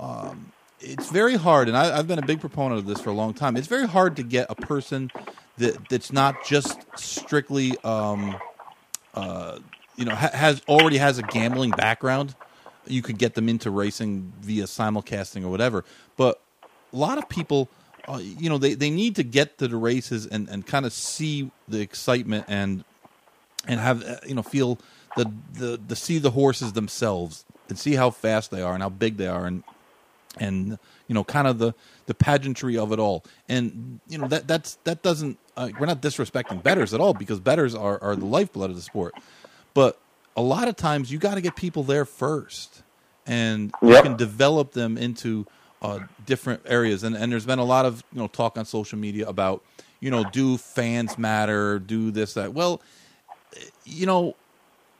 um, 0.00 0.52
it's 0.80 1.10
very 1.10 1.36
hard. 1.36 1.68
And 1.68 1.76
I, 1.76 1.98
I've 1.98 2.08
been 2.08 2.18
a 2.18 2.26
big 2.26 2.40
proponent 2.40 2.78
of 2.78 2.86
this 2.86 3.00
for 3.00 3.10
a 3.10 3.14
long 3.14 3.34
time. 3.34 3.56
It's 3.56 3.68
very 3.68 3.86
hard 3.86 4.16
to 4.16 4.22
get 4.22 4.46
a 4.48 4.54
person 4.54 5.10
that 5.58 5.88
that's 5.88 6.12
not 6.12 6.44
just 6.44 6.78
strictly 6.96 7.76
um, 7.84 8.36
uh, 9.14 9.58
you 9.96 10.04
know 10.04 10.14
ha- 10.14 10.30
has 10.32 10.62
already 10.68 10.98
has 10.98 11.18
a 11.18 11.22
gambling 11.22 11.70
background. 11.70 12.34
You 12.86 13.02
could 13.02 13.18
get 13.18 13.34
them 13.34 13.48
into 13.48 13.70
racing 13.70 14.32
via 14.40 14.64
simulcasting 14.64 15.44
or 15.44 15.48
whatever. 15.48 15.84
But 16.16 16.40
a 16.92 16.96
lot 16.96 17.18
of 17.18 17.28
people, 17.28 17.68
uh, 18.08 18.20
you 18.22 18.48
know, 18.48 18.58
they, 18.58 18.74
they 18.74 18.90
need 18.90 19.16
to 19.16 19.22
get 19.22 19.58
to 19.58 19.68
the 19.68 19.76
races 19.76 20.26
and, 20.26 20.48
and 20.48 20.66
kind 20.66 20.86
of 20.86 20.92
see 20.92 21.50
the 21.68 21.80
excitement 21.80 22.46
and 22.48 22.84
and 23.66 23.80
have 23.80 24.04
uh, 24.04 24.16
you 24.26 24.34
know 24.34 24.42
feel 24.42 24.78
the, 25.16 25.30
the 25.54 25.80
the 25.88 25.96
see 25.96 26.18
the 26.18 26.30
horses 26.30 26.72
themselves 26.72 27.44
and 27.68 27.78
see 27.78 27.94
how 27.94 28.10
fast 28.10 28.50
they 28.50 28.62
are 28.62 28.74
and 28.74 28.82
how 28.82 28.88
big 28.88 29.16
they 29.16 29.26
are 29.26 29.46
and 29.46 29.62
and 30.38 30.78
you 31.06 31.14
know 31.14 31.24
kind 31.24 31.46
of 31.46 31.58
the 31.58 31.72
the 32.06 32.14
pageantry 32.14 32.76
of 32.76 32.92
it 32.92 32.98
all 32.98 33.24
and 33.48 34.00
you 34.08 34.18
know 34.18 34.28
that 34.28 34.46
that's 34.46 34.76
that 34.84 35.02
doesn't 35.02 35.38
uh, 35.56 35.68
we're 35.78 35.86
not 35.86 36.02
disrespecting 36.02 36.62
betters 36.62 36.92
at 36.92 37.00
all 37.00 37.14
because 37.14 37.40
betters 37.40 37.74
are 37.74 38.02
are 38.02 38.16
the 38.16 38.24
lifeblood 38.24 38.70
of 38.70 38.76
the 38.76 38.82
sport 38.82 39.14
but 39.72 39.98
a 40.36 40.42
lot 40.42 40.68
of 40.68 40.76
times 40.76 41.10
you 41.10 41.18
got 41.18 41.34
to 41.34 41.40
get 41.40 41.56
people 41.56 41.82
there 41.82 42.04
first 42.04 42.82
and 43.26 43.72
yep. 43.82 43.90
you 43.90 44.02
can 44.02 44.16
develop 44.16 44.72
them 44.72 44.98
into 44.98 45.46
uh, 45.82 46.00
different 46.26 46.62
areas. 46.66 47.02
And 47.04 47.16
and 47.16 47.30
there's 47.32 47.46
been 47.46 47.58
a 47.58 47.64
lot 47.64 47.84
of 47.84 48.02
you 48.12 48.18
know 48.18 48.28
talk 48.28 48.58
on 48.58 48.64
social 48.64 48.98
media 48.98 49.28
about 49.28 49.64
you 50.00 50.10
know 50.10 50.24
do 50.24 50.56
fans 50.56 51.18
matter? 51.18 51.78
Do 51.78 52.10
this 52.10 52.34
that. 52.34 52.52
Well 52.52 52.80
you 53.84 54.06
know 54.06 54.34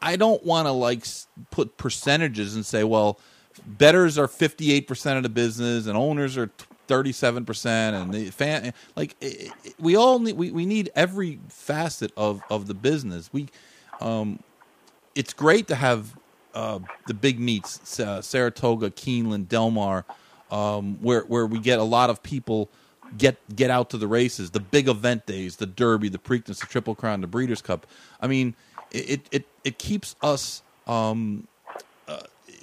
i 0.02 0.16
don't 0.16 0.44
want 0.44 0.66
to 0.66 0.72
like 0.72 1.04
put 1.50 1.76
percentages 1.76 2.54
and 2.54 2.64
say 2.64 2.84
well 2.84 3.18
betters 3.66 4.18
are 4.18 4.26
58% 4.26 5.16
of 5.16 5.22
the 5.22 5.28
business 5.28 5.86
and 5.86 5.96
owners 5.96 6.36
are 6.36 6.50
37% 6.88 7.66
and 7.66 8.12
the 8.12 8.30
fan 8.30 8.74
like 8.94 9.16
we 9.78 9.96
all 9.96 10.18
need 10.18 10.36
we, 10.36 10.50
we 10.50 10.66
need 10.66 10.90
every 10.94 11.38
facet 11.48 12.12
of 12.14 12.42
of 12.50 12.66
the 12.66 12.74
business. 12.74 13.30
We 13.32 13.48
um 14.02 14.40
it's 15.14 15.32
great 15.32 15.68
to 15.68 15.74
have 15.74 16.16
uh 16.54 16.78
the 17.06 17.14
big 17.14 17.38
meets 17.38 17.98
uh, 18.00 18.20
Saratoga 18.22 18.90
Keeneland 18.90 19.48
Del 19.48 19.70
Mar 19.70 20.04
um 20.50 20.98
where 21.00 21.22
where 21.22 21.46
we 21.46 21.58
get 21.58 21.78
a 21.78 21.84
lot 21.84 22.10
of 22.10 22.22
people 22.22 22.68
get 23.16 23.36
get 23.54 23.70
out 23.70 23.90
to 23.90 23.98
the 23.98 24.08
races 24.08 24.50
the 24.50 24.60
big 24.60 24.88
event 24.88 25.26
days 25.26 25.56
the 25.56 25.66
derby 25.66 26.08
the 26.08 26.18
preakness 26.18 26.60
the 26.60 26.66
triple 26.66 26.94
crown 26.94 27.20
the 27.20 27.26
breeders 27.26 27.62
cup 27.62 27.86
i 28.20 28.26
mean 28.26 28.54
it 28.90 29.20
it 29.30 29.46
it 29.62 29.78
keeps 29.78 30.16
us 30.20 30.62
um 30.86 31.46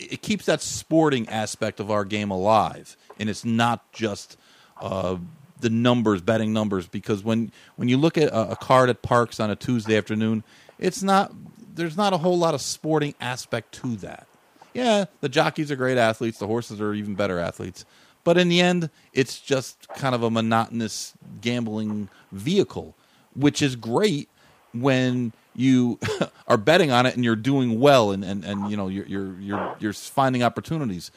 it 0.10 0.22
keeps 0.22 0.46
that 0.46 0.62
sporting 0.62 1.30
aspect 1.30 1.80
of 1.80 1.92
our 1.92 2.06
game 2.06 2.32
alive, 2.32 2.98
and 3.20 3.30
it's 3.30 3.46
not 3.46 3.92
just 3.92 4.38
uh, 4.80 5.18
the 5.60 5.70
numbers, 5.70 6.22
betting 6.22 6.54
numbers. 6.54 6.88
Because 6.88 7.24
when 7.24 7.52
when 7.76 7.88
you 7.88 7.98
look 7.98 8.18
at 8.18 8.30
a, 8.30 8.52
a, 8.52 8.56
card 8.56 8.90
at 8.90 9.02
Parx 9.02 9.44
on 9.44 9.52
a 9.52 9.56
Tuesday 9.56 9.98
afternoon, 9.98 10.44
it's 10.80 11.04
not 11.04 11.32
there's 11.76 11.98
not 11.98 12.14
a 12.14 12.18
whole 12.18 12.38
lot 12.38 12.54
of 12.54 12.62
sporting 12.62 13.16
aspect 13.20 13.74
to 13.76 13.96
that. 13.98 14.28
Yeah, 14.74 15.06
the 15.20 15.30
jockeys 15.30 15.72
are 15.72 15.76
great 15.76 15.98
athletes, 15.98 16.40
the 16.40 16.48
horses 16.48 16.80
are 16.80 16.94
even 16.94 17.16
better 17.16 17.40
athletes, 17.40 17.84
but 18.24 18.38
in 18.38 18.50
the 18.50 18.62
end, 18.62 18.90
it's 19.14 19.40
just 19.40 19.88
kind 19.90 20.16
of 20.16 20.24
a 20.24 20.30
monotonous 20.30 21.14
gambling 21.42 22.10
vehicle, 22.32 22.96
which 23.36 23.62
is 23.62 23.76
great 23.76 24.30
when 24.74 25.34
you 25.56 26.00
are 26.48 26.58
betting 26.58 26.92
on 26.92 27.06
it 27.06 27.16
and 27.16 27.26
you're 27.26 27.36
doing 27.36 27.80
well 27.80 28.12
and, 28.12 28.24
and, 28.24 28.46
and 28.46 28.72
you 28.72 28.78
know 28.78 28.88
you're, 28.88 29.06
you're 29.06 29.40
you're 29.40 29.76
you're 29.80 29.94
finding 29.94 30.44
opportunities 30.44 31.12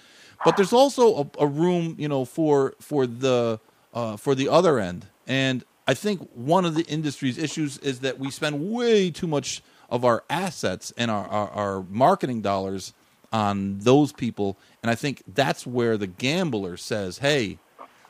but 0.44 0.56
there's 0.56 0.72
also 0.72 1.30
a, 1.38 1.44
a 1.44 1.46
room 1.46 1.94
you 1.98 2.08
know 2.08 2.24
for 2.24 2.74
for 2.80 3.06
the 3.06 3.60
uh, 3.92 4.16
for 4.16 4.34
the 4.34 4.48
other 4.48 4.80
end 4.80 5.06
and 5.28 5.64
I 5.86 5.94
think 5.94 6.28
one 6.34 6.64
of 6.64 6.74
the 6.74 6.84
industry's 6.84 7.38
issues 7.38 7.78
is 7.78 8.00
that 8.00 8.18
we 8.18 8.30
spend 8.30 8.72
way 8.72 9.10
too 9.10 9.26
much 9.26 9.62
of 9.90 10.04
our 10.04 10.24
assets 10.30 10.92
and 10.96 11.10
our, 11.10 11.26
our, 11.28 11.50
our 11.50 11.82
marketing 11.90 12.40
dollars 12.40 12.92
on 13.32 13.78
those 13.80 14.12
people 14.12 14.56
and 14.82 14.90
I 14.90 14.94
think 14.94 15.22
that's 15.26 15.66
where 15.66 15.96
the 15.96 16.06
gambler 16.06 16.76
says 16.76 17.18
hey 17.18 17.58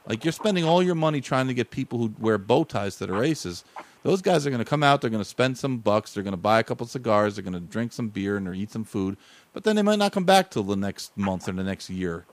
like 0.06 0.24
you're 0.24 0.32
spending 0.32 0.64
all 0.64 0.82
your 0.82 0.94
money 0.94 1.20
trying 1.20 1.46
to 1.48 1.55
get 1.55 1.70
people 1.70 1.98
who 1.98 2.12
wear 2.18 2.36
bow 2.36 2.64
ties 2.64 2.96
to 2.96 3.06
the 3.06 3.14
races 3.14 3.64
those 4.05 4.20
guys 4.20 4.46
are 4.46 4.51
going 4.51 4.62
to 4.62 4.68
come 4.68 4.82
out. 4.82 5.01
They're 5.01 5.10
going 5.10 5.22
to 5.22 5.28
spend 5.28 5.56
some 5.56 5.78
bucks. 5.78 6.12
They're 6.12 6.22
going 6.22 6.34
to 6.34 6.36
buy 6.36 6.60
a 6.60 6.62
couple 6.62 6.86
cigars. 6.86 7.34
They're 7.34 7.42
going 7.42 7.55
to 7.55 7.60
drink 7.60 7.92
some 7.92 8.09
beer 8.09 8.36
and 8.36 8.46
or 8.46 8.52
eat 8.52 8.70
some 8.70 8.84
food. 8.84 9.16
But 9.55 9.64
then 9.64 9.76
they 9.76 9.82
might 9.82 9.98
not 9.98 10.12
come 10.12 10.24
back 10.24 10.51
till 10.51 10.62
the 10.62 10.76
next 10.76 11.16
month 11.16 11.48
or 11.48 11.52
the 11.52 11.64
next 11.64 11.88
year. 11.88 12.26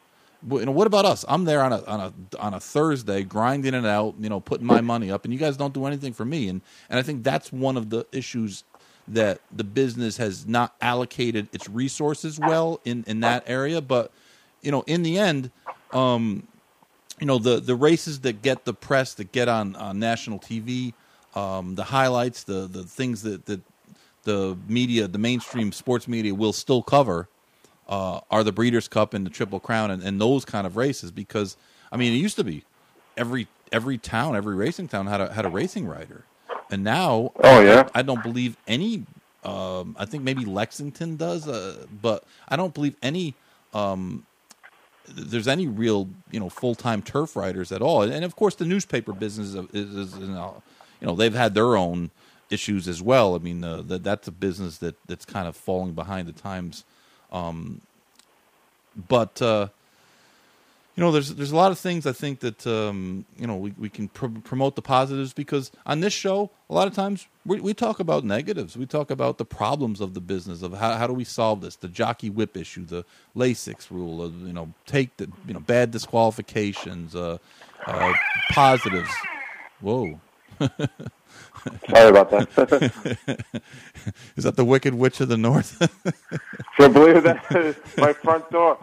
You 0.50 0.66
know, 0.66 0.72
what 0.72 0.88
about 0.88 1.06
us? 1.06 1.24
I'm 1.30 1.46
there 1.46 1.62
on 1.62 1.72
a 1.72 1.84
on 1.86 2.00
a 2.00 2.40
on 2.40 2.54
a 2.56 2.60
Thursday, 2.60 3.24
grinding 3.24 3.74
it 3.74 3.86
out. 3.86 4.16
You 4.20 4.28
know, 4.28 4.40
putting 4.40 4.66
my 4.66 4.82
money 4.82 5.12
up, 5.12 5.24
and 5.24 5.32
you 5.32 5.40
guys 5.40 5.56
don't 5.56 5.74
do 5.74 5.86
anything 5.86 6.14
for 6.14 6.26
me. 6.26 6.50
And 6.50 6.62
and 6.90 7.00
I 7.00 7.04
think 7.04 7.24
that's 7.24 7.54
one 7.54 7.78
of 7.78 7.92
the 7.92 8.06
issues 8.12 8.64
that 9.08 9.42
the 9.52 9.64
business 9.64 10.18
has 10.18 10.48
not 10.48 10.76
allocated 10.82 11.48
its 11.54 11.70
resources 11.70 12.40
well 12.40 12.80
in 12.86 13.04
in 13.08 13.20
that 13.22 13.44
area. 13.48 13.82
But 13.82 14.12
you 14.62 14.72
know, 14.72 14.84
in 14.88 15.04
the 15.04 15.18
end, 15.18 15.52
um, 15.92 16.48
you 17.20 17.28
know 17.28 17.38
the 17.38 17.60
the 17.60 17.76
races 17.76 18.22
that 18.22 18.42
get 18.42 18.66
the 18.66 18.74
press 18.74 19.14
that 19.16 19.32
get 19.32 19.48
on 19.48 19.76
on 19.76 20.00
national 20.00 20.40
TV 20.40 20.94
um, 21.36 21.76
the 21.76 21.84
highlights, 21.84 22.44
the 22.44 22.68
the 22.68 22.84
things 22.84 23.22
that, 23.24 23.46
that 23.46 23.62
the 24.24 24.58
media, 24.68 25.08
the 25.08 25.18
mainstream 25.18 25.72
sports 25.72 26.08
media 26.08 26.36
will 26.36 26.54
still 26.54 26.82
cover 26.82 27.28
uh, 27.88 28.20
are 28.30 28.44
the 28.44 28.52
Breeders' 28.52 28.88
Cup 28.88 29.14
and 29.14 29.26
the 29.26 29.30
Triple 29.30 29.60
Crown 29.60 29.92
and, 29.92 30.04
and 30.04 30.20
those 30.20 30.46
kind 30.46 30.68
of 30.68 30.78
races. 30.78 31.12
Because 31.12 31.58
I 31.92 31.98
mean, 31.98 32.14
it 32.14 32.18
used 32.18 32.36
to 32.38 32.44
be 32.44 32.64
every 33.16 33.48
every 33.72 33.98
town, 33.98 34.36
every 34.36 34.56
racing 34.56 34.90
town 34.90 35.08
had 35.08 35.22
a 35.22 35.34
had 35.34 35.46
a 35.46 35.50
racing 35.50 35.88
rider, 35.88 36.26
and 36.72 36.84
now 36.84 37.32
oh 37.44 37.62
yeah, 37.62 37.90
I, 37.94 38.00
I 38.00 38.02
don't 38.04 38.24
believe 38.24 38.58
any. 38.68 39.06
Um, 39.44 39.96
I 40.00 40.06
think 40.06 40.24
maybe 40.24 40.46
Lexington 40.46 41.18
does, 41.18 41.48
uh, 41.48 41.86
but 42.02 42.24
I 42.50 42.56
don't 42.56 42.74
believe 42.74 42.96
any. 43.04 43.36
Um, 43.74 44.26
there's 45.08 45.48
any 45.48 45.68
real 45.68 46.10
you 46.32 46.40
know 46.40 46.50
full 46.50 46.76
time 46.76 47.02
turf 47.02 47.36
riders 47.36 47.72
at 47.72 47.82
all, 47.82 48.04
and 48.04 48.26
of 48.26 48.36
course 48.36 48.56
the 48.56 48.66
newspaper 48.66 49.14
business 49.14 49.50
is, 49.50 49.66
is, 49.74 49.96
is 49.96 50.18
you 50.18 50.28
know, 50.28 50.64
you 51.02 51.08
know 51.08 51.16
they've 51.16 51.34
had 51.34 51.54
their 51.54 51.76
own 51.76 52.12
issues 52.52 52.88
as 52.88 53.02
well. 53.02 53.36
I 53.36 53.40
mean, 53.40 53.64
uh, 53.64 53.82
that 53.84 54.04
that's 54.04 54.28
a 54.28 54.32
business 54.32 54.78
that 54.80 54.96
that's 55.08 55.26
kind 55.26 55.48
of 55.48 55.56
falling 55.56 55.94
behind 55.94 56.28
the 56.28 56.34
times. 56.34 56.84
Um, 57.32 57.82
but 59.10 59.42
uh, 59.42 59.70
you 60.96 61.02
know, 61.02 61.12
there's 61.12 61.34
there's 61.36 61.52
a 61.52 61.56
lot 61.56 61.72
of 61.72 61.80
things 61.80 62.06
I 62.06 62.12
think 62.12 62.42
that 62.42 62.68
um, 62.68 63.26
you 63.38 63.48
know 63.48 63.56
we 63.56 63.74
we 63.78 63.90
can 63.90 64.10
pr- 64.10 64.28
promote 64.44 64.76
the 64.76 64.82
positives 64.82 65.32
because 65.32 65.72
on 65.86 66.02
this 66.02 66.12
show, 66.12 66.52
a 66.70 66.74
lot 66.74 66.88
of 66.88 66.94
times 66.94 67.28
we, 67.46 67.62
we 67.62 67.74
talk 67.74 68.00
about 68.00 68.26
negatives. 68.26 68.76
We 68.76 68.86
talk 68.86 69.10
about 69.10 69.38
the 69.38 69.46
problems 69.46 70.02
of 70.02 70.14
the 70.14 70.22
business 70.22 70.62
of 70.62 70.74
how 70.74 70.98
how 70.98 71.08
do 71.08 71.14
we 71.14 71.24
solve 71.24 71.62
this, 71.62 71.78
the 71.78 71.88
jockey 71.88 72.30
whip 72.30 72.58
issue, 72.58 72.86
the 72.86 73.06
Lasix 73.36 73.90
rule, 73.90 74.22
uh, 74.22 74.28
you 74.46 74.54
know, 74.54 74.74
take 74.86 75.16
the 75.16 75.30
you 75.48 75.54
know 75.54 75.62
bad 75.62 75.92
disqualifications, 75.92 77.16
uh, 77.16 77.38
uh 77.86 78.14
positives. 78.52 79.12
Whoa. 79.80 80.20
Sorry 81.90 82.10
about 82.10 82.32
that. 82.32 83.32
Is 84.36 84.44
that 84.44 84.56
the 84.56 84.66
Wicked 84.66 84.94
Witch 84.94 85.22
of 85.22 85.28
the 85.28 85.38
North? 85.38 85.78
so 86.78 86.86
I 86.86 86.88
believe 86.88 87.24
that 87.24 87.44
is 87.56 87.76
my 87.98 88.14
front 88.14 88.50
door. 88.52 88.78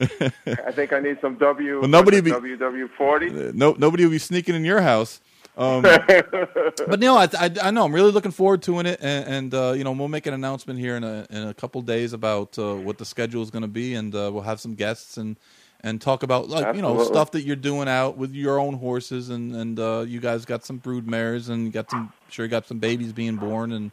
I 0.00 0.72
think 0.72 0.92
I 0.92 1.00
need 1.00 1.18
some 1.20 1.36
W. 1.36 1.80
Well, 1.80 1.88
nobody 1.88 2.20
be 2.20 2.30
WW 2.30 2.90
forty. 2.90 3.28
Uh, 3.28 3.52
no, 3.54 3.74
nobody 3.78 4.04
will 4.04 4.10
be 4.10 4.18
sneaking 4.18 4.54
in 4.54 4.64
your 4.64 4.80
house. 4.80 5.20
Um, 5.56 5.82
but 5.82 6.98
no, 6.98 7.16
I, 7.16 7.28
I, 7.38 7.50
I 7.62 7.70
know 7.70 7.84
I'm 7.84 7.94
really 7.94 8.10
looking 8.10 8.32
forward 8.32 8.62
to 8.62 8.80
it, 8.80 8.86
and, 8.86 9.28
and 9.28 9.54
uh, 9.54 9.72
you 9.72 9.84
know 9.84 9.92
we'll 9.92 10.08
make 10.08 10.26
an 10.26 10.34
announcement 10.34 10.80
here 10.80 10.96
in 10.96 11.04
a 11.04 11.26
in 11.30 11.46
a 11.46 11.54
couple 11.54 11.80
days 11.82 12.12
about 12.12 12.58
uh, 12.58 12.74
what 12.74 12.98
the 12.98 13.04
schedule 13.04 13.42
is 13.42 13.50
going 13.50 13.62
to 13.62 13.68
be, 13.68 13.94
and 13.94 14.14
uh, 14.14 14.30
we'll 14.32 14.42
have 14.42 14.60
some 14.60 14.74
guests 14.74 15.16
and 15.16 15.36
and 15.80 16.00
talk 16.00 16.24
about 16.24 16.48
like 16.48 16.64
Absolutely. 16.64 16.90
you 16.90 16.98
know 16.98 17.04
stuff 17.04 17.30
that 17.32 17.42
you're 17.42 17.54
doing 17.54 17.88
out 17.88 18.16
with 18.16 18.34
your 18.34 18.58
own 18.58 18.74
horses, 18.74 19.30
and 19.30 19.54
and 19.54 19.78
uh, 19.78 20.04
you 20.06 20.18
guys 20.18 20.44
got 20.44 20.64
some 20.64 20.78
brood 20.78 21.06
mares, 21.06 21.48
and 21.48 21.72
got 21.72 21.88
some 21.88 22.12
sure 22.30 22.44
you 22.44 22.50
got 22.50 22.66
some 22.66 22.80
babies 22.80 23.12
being 23.12 23.36
born, 23.36 23.70
and 23.70 23.92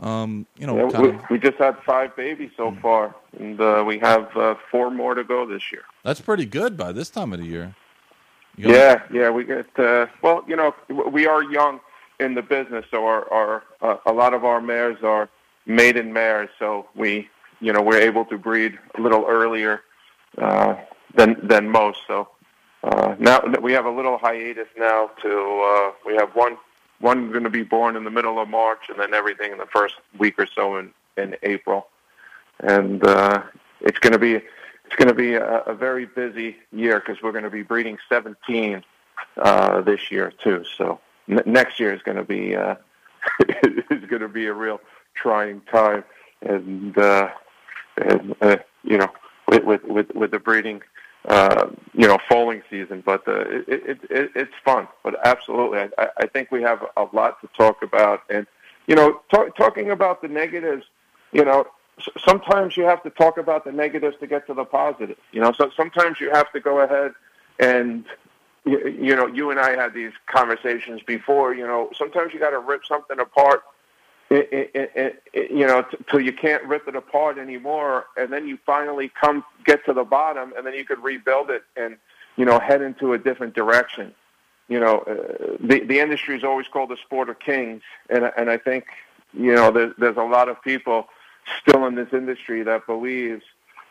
um, 0.00 0.46
you 0.56 0.66
know 0.66 0.90
yeah, 0.90 1.00
we, 1.00 1.18
we, 1.30 1.38
just 1.38 1.56
had 1.58 1.76
five 1.86 2.16
babies 2.16 2.50
so 2.56 2.70
mm. 2.70 2.80
far, 2.80 3.14
and 3.38 3.60
uh, 3.60 3.84
we 3.86 3.98
have 4.00 4.36
uh, 4.36 4.54
four 4.70 4.90
more 4.90 5.14
to 5.14 5.24
go 5.24 5.46
this 5.46 5.70
year. 5.70 5.84
That's 6.02 6.20
pretty 6.20 6.46
good 6.46 6.76
by 6.76 6.92
this 6.92 7.10
time 7.10 7.32
of 7.32 7.40
the 7.40 7.46
year. 7.46 7.74
Yeah, 8.56 9.02
yeah, 9.12 9.30
we 9.30 9.44
get 9.44 9.66
uh, 9.78 10.06
well. 10.22 10.44
You 10.46 10.56
know, 10.56 10.74
we 10.88 11.26
are 11.26 11.42
young 11.42 11.80
in 12.20 12.34
the 12.34 12.42
business, 12.42 12.84
so 12.90 13.06
our, 13.06 13.32
our 13.32 13.62
uh, 13.80 13.96
a 14.06 14.12
lot 14.12 14.34
of 14.34 14.44
our 14.44 14.60
mares 14.60 15.02
are 15.02 15.28
maiden 15.66 16.12
mares, 16.12 16.50
so 16.58 16.88
we 16.94 17.28
you 17.60 17.72
know 17.72 17.82
we're 17.82 18.00
able 18.00 18.24
to 18.26 18.38
breed 18.38 18.78
a 18.96 19.00
little 19.00 19.24
earlier 19.26 19.82
uh, 20.38 20.76
than 21.14 21.36
than 21.46 21.68
most. 21.68 21.98
So 22.06 22.28
uh, 22.82 23.16
now 23.18 23.42
we 23.60 23.72
have 23.72 23.86
a 23.86 23.90
little 23.90 24.18
hiatus 24.18 24.68
now. 24.76 25.10
To 25.22 25.60
uh, 25.60 25.92
we 26.06 26.14
have 26.14 26.34
one 26.34 26.56
one 27.00 27.30
going 27.30 27.44
to 27.44 27.50
be 27.50 27.62
born 27.62 27.96
in 27.96 28.04
the 28.04 28.10
middle 28.10 28.38
of 28.38 28.48
March, 28.48 28.88
and 28.88 28.98
then 28.98 29.14
everything 29.14 29.52
in 29.52 29.58
the 29.58 29.66
first 29.66 29.96
week 30.18 30.38
or 30.38 30.46
so 30.46 30.76
in 30.76 30.90
in 31.16 31.36
April, 31.42 31.88
and 32.60 33.04
uh, 33.06 33.42
it's 33.80 33.98
going 33.98 34.12
to 34.12 34.18
be 34.18 34.34
it's 34.34 34.96
going 34.96 35.08
to 35.08 35.14
be 35.14 35.34
a, 35.34 35.60
a 35.60 35.74
very 35.74 36.06
busy 36.06 36.56
year 36.72 37.00
because 37.00 37.22
we're 37.22 37.32
going 37.32 37.44
to 37.44 37.50
be 37.50 37.62
breeding 37.62 37.98
17 38.08 38.82
uh, 39.38 39.80
this 39.82 40.10
year 40.10 40.32
too. 40.42 40.64
So 40.76 41.00
n- 41.28 41.42
next 41.46 41.80
year 41.80 41.92
is 41.92 42.02
going 42.02 42.16
to 42.16 42.24
be 42.24 42.54
uh, 42.56 42.76
is 43.90 44.04
going 44.08 44.22
to 44.22 44.28
be 44.28 44.46
a 44.46 44.52
real 44.52 44.80
trying 45.14 45.60
time, 45.62 46.04
and 46.42 46.96
uh, 46.98 47.30
and 47.96 48.34
uh, 48.40 48.56
you 48.82 48.98
know 48.98 49.10
with 49.48 49.64
with 49.64 49.84
with, 49.84 50.14
with 50.14 50.30
the 50.30 50.38
breeding. 50.38 50.82
Uh, 51.26 51.70
you 51.94 52.06
know, 52.06 52.18
foaling 52.28 52.62
season, 52.68 53.02
but 53.04 53.26
uh, 53.26 53.40
it, 53.48 53.64
it, 53.66 53.98
it, 54.10 54.30
it's 54.34 54.52
fun. 54.62 54.86
But 55.02 55.14
absolutely, 55.26 55.78
I, 55.96 56.08
I 56.18 56.26
think 56.26 56.50
we 56.50 56.60
have 56.60 56.84
a 56.98 57.06
lot 57.14 57.40
to 57.40 57.48
talk 57.56 57.82
about, 57.82 58.20
and 58.28 58.46
you 58.86 58.94
know, 58.94 59.22
talk, 59.32 59.56
talking 59.56 59.90
about 59.90 60.20
the 60.20 60.28
negatives. 60.28 60.84
You 61.32 61.46
know, 61.46 61.66
sometimes 62.26 62.76
you 62.76 62.84
have 62.84 63.02
to 63.04 63.10
talk 63.10 63.38
about 63.38 63.64
the 63.64 63.72
negatives 63.72 64.16
to 64.20 64.26
get 64.26 64.46
to 64.48 64.54
the 64.54 64.64
positive. 64.64 65.16
You 65.32 65.40
know, 65.40 65.52
so 65.52 65.70
sometimes 65.74 66.20
you 66.20 66.30
have 66.30 66.52
to 66.52 66.60
go 66.60 66.80
ahead 66.80 67.12
and 67.58 68.04
you, 68.64 68.88
you 68.88 69.16
know, 69.16 69.26
you 69.26 69.50
and 69.50 69.60
I 69.60 69.76
had 69.76 69.94
these 69.94 70.12
conversations 70.26 71.02
before. 71.06 71.54
You 71.54 71.66
know, 71.66 71.90
sometimes 71.96 72.32
you 72.32 72.40
got 72.40 72.50
to 72.50 72.58
rip 72.58 72.84
something 72.84 73.18
apart. 73.18 73.62
It, 74.30 74.70
it, 74.74 75.22
it, 75.34 75.50
you 75.50 75.66
know, 75.66 75.84
till 76.10 76.20
you 76.20 76.32
can't 76.32 76.64
rip 76.64 76.88
it 76.88 76.96
apart 76.96 77.38
anymore, 77.38 78.06
and 78.16 78.32
then 78.32 78.48
you 78.48 78.58
finally 78.64 79.12
come 79.20 79.44
get 79.64 79.84
to 79.84 79.92
the 79.92 80.02
bottom, 80.02 80.52
and 80.56 80.66
then 80.66 80.74
you 80.74 80.84
could 80.84 81.02
rebuild 81.02 81.50
it 81.50 81.62
and 81.76 81.98
you 82.36 82.44
know 82.44 82.58
head 82.58 82.82
into 82.82 83.12
a 83.12 83.18
different 83.18 83.54
direction. 83.54 84.14
You 84.68 84.80
know, 84.80 85.00
uh, 85.00 85.56
the 85.60 85.80
the 85.80 86.00
industry 86.00 86.36
is 86.36 86.42
always 86.42 86.66
called 86.68 86.88
the 86.88 86.96
sport 86.96 87.28
of 87.28 87.38
kings, 87.38 87.82
and 88.08 88.32
and 88.36 88.50
I 88.50 88.56
think 88.56 88.86
you 89.34 89.54
know 89.54 89.70
there's 89.70 89.94
there's 89.98 90.16
a 90.16 90.24
lot 90.24 90.48
of 90.48 90.60
people 90.62 91.06
still 91.60 91.86
in 91.86 91.94
this 91.94 92.08
industry 92.12 92.62
that 92.62 92.86
believes, 92.86 93.44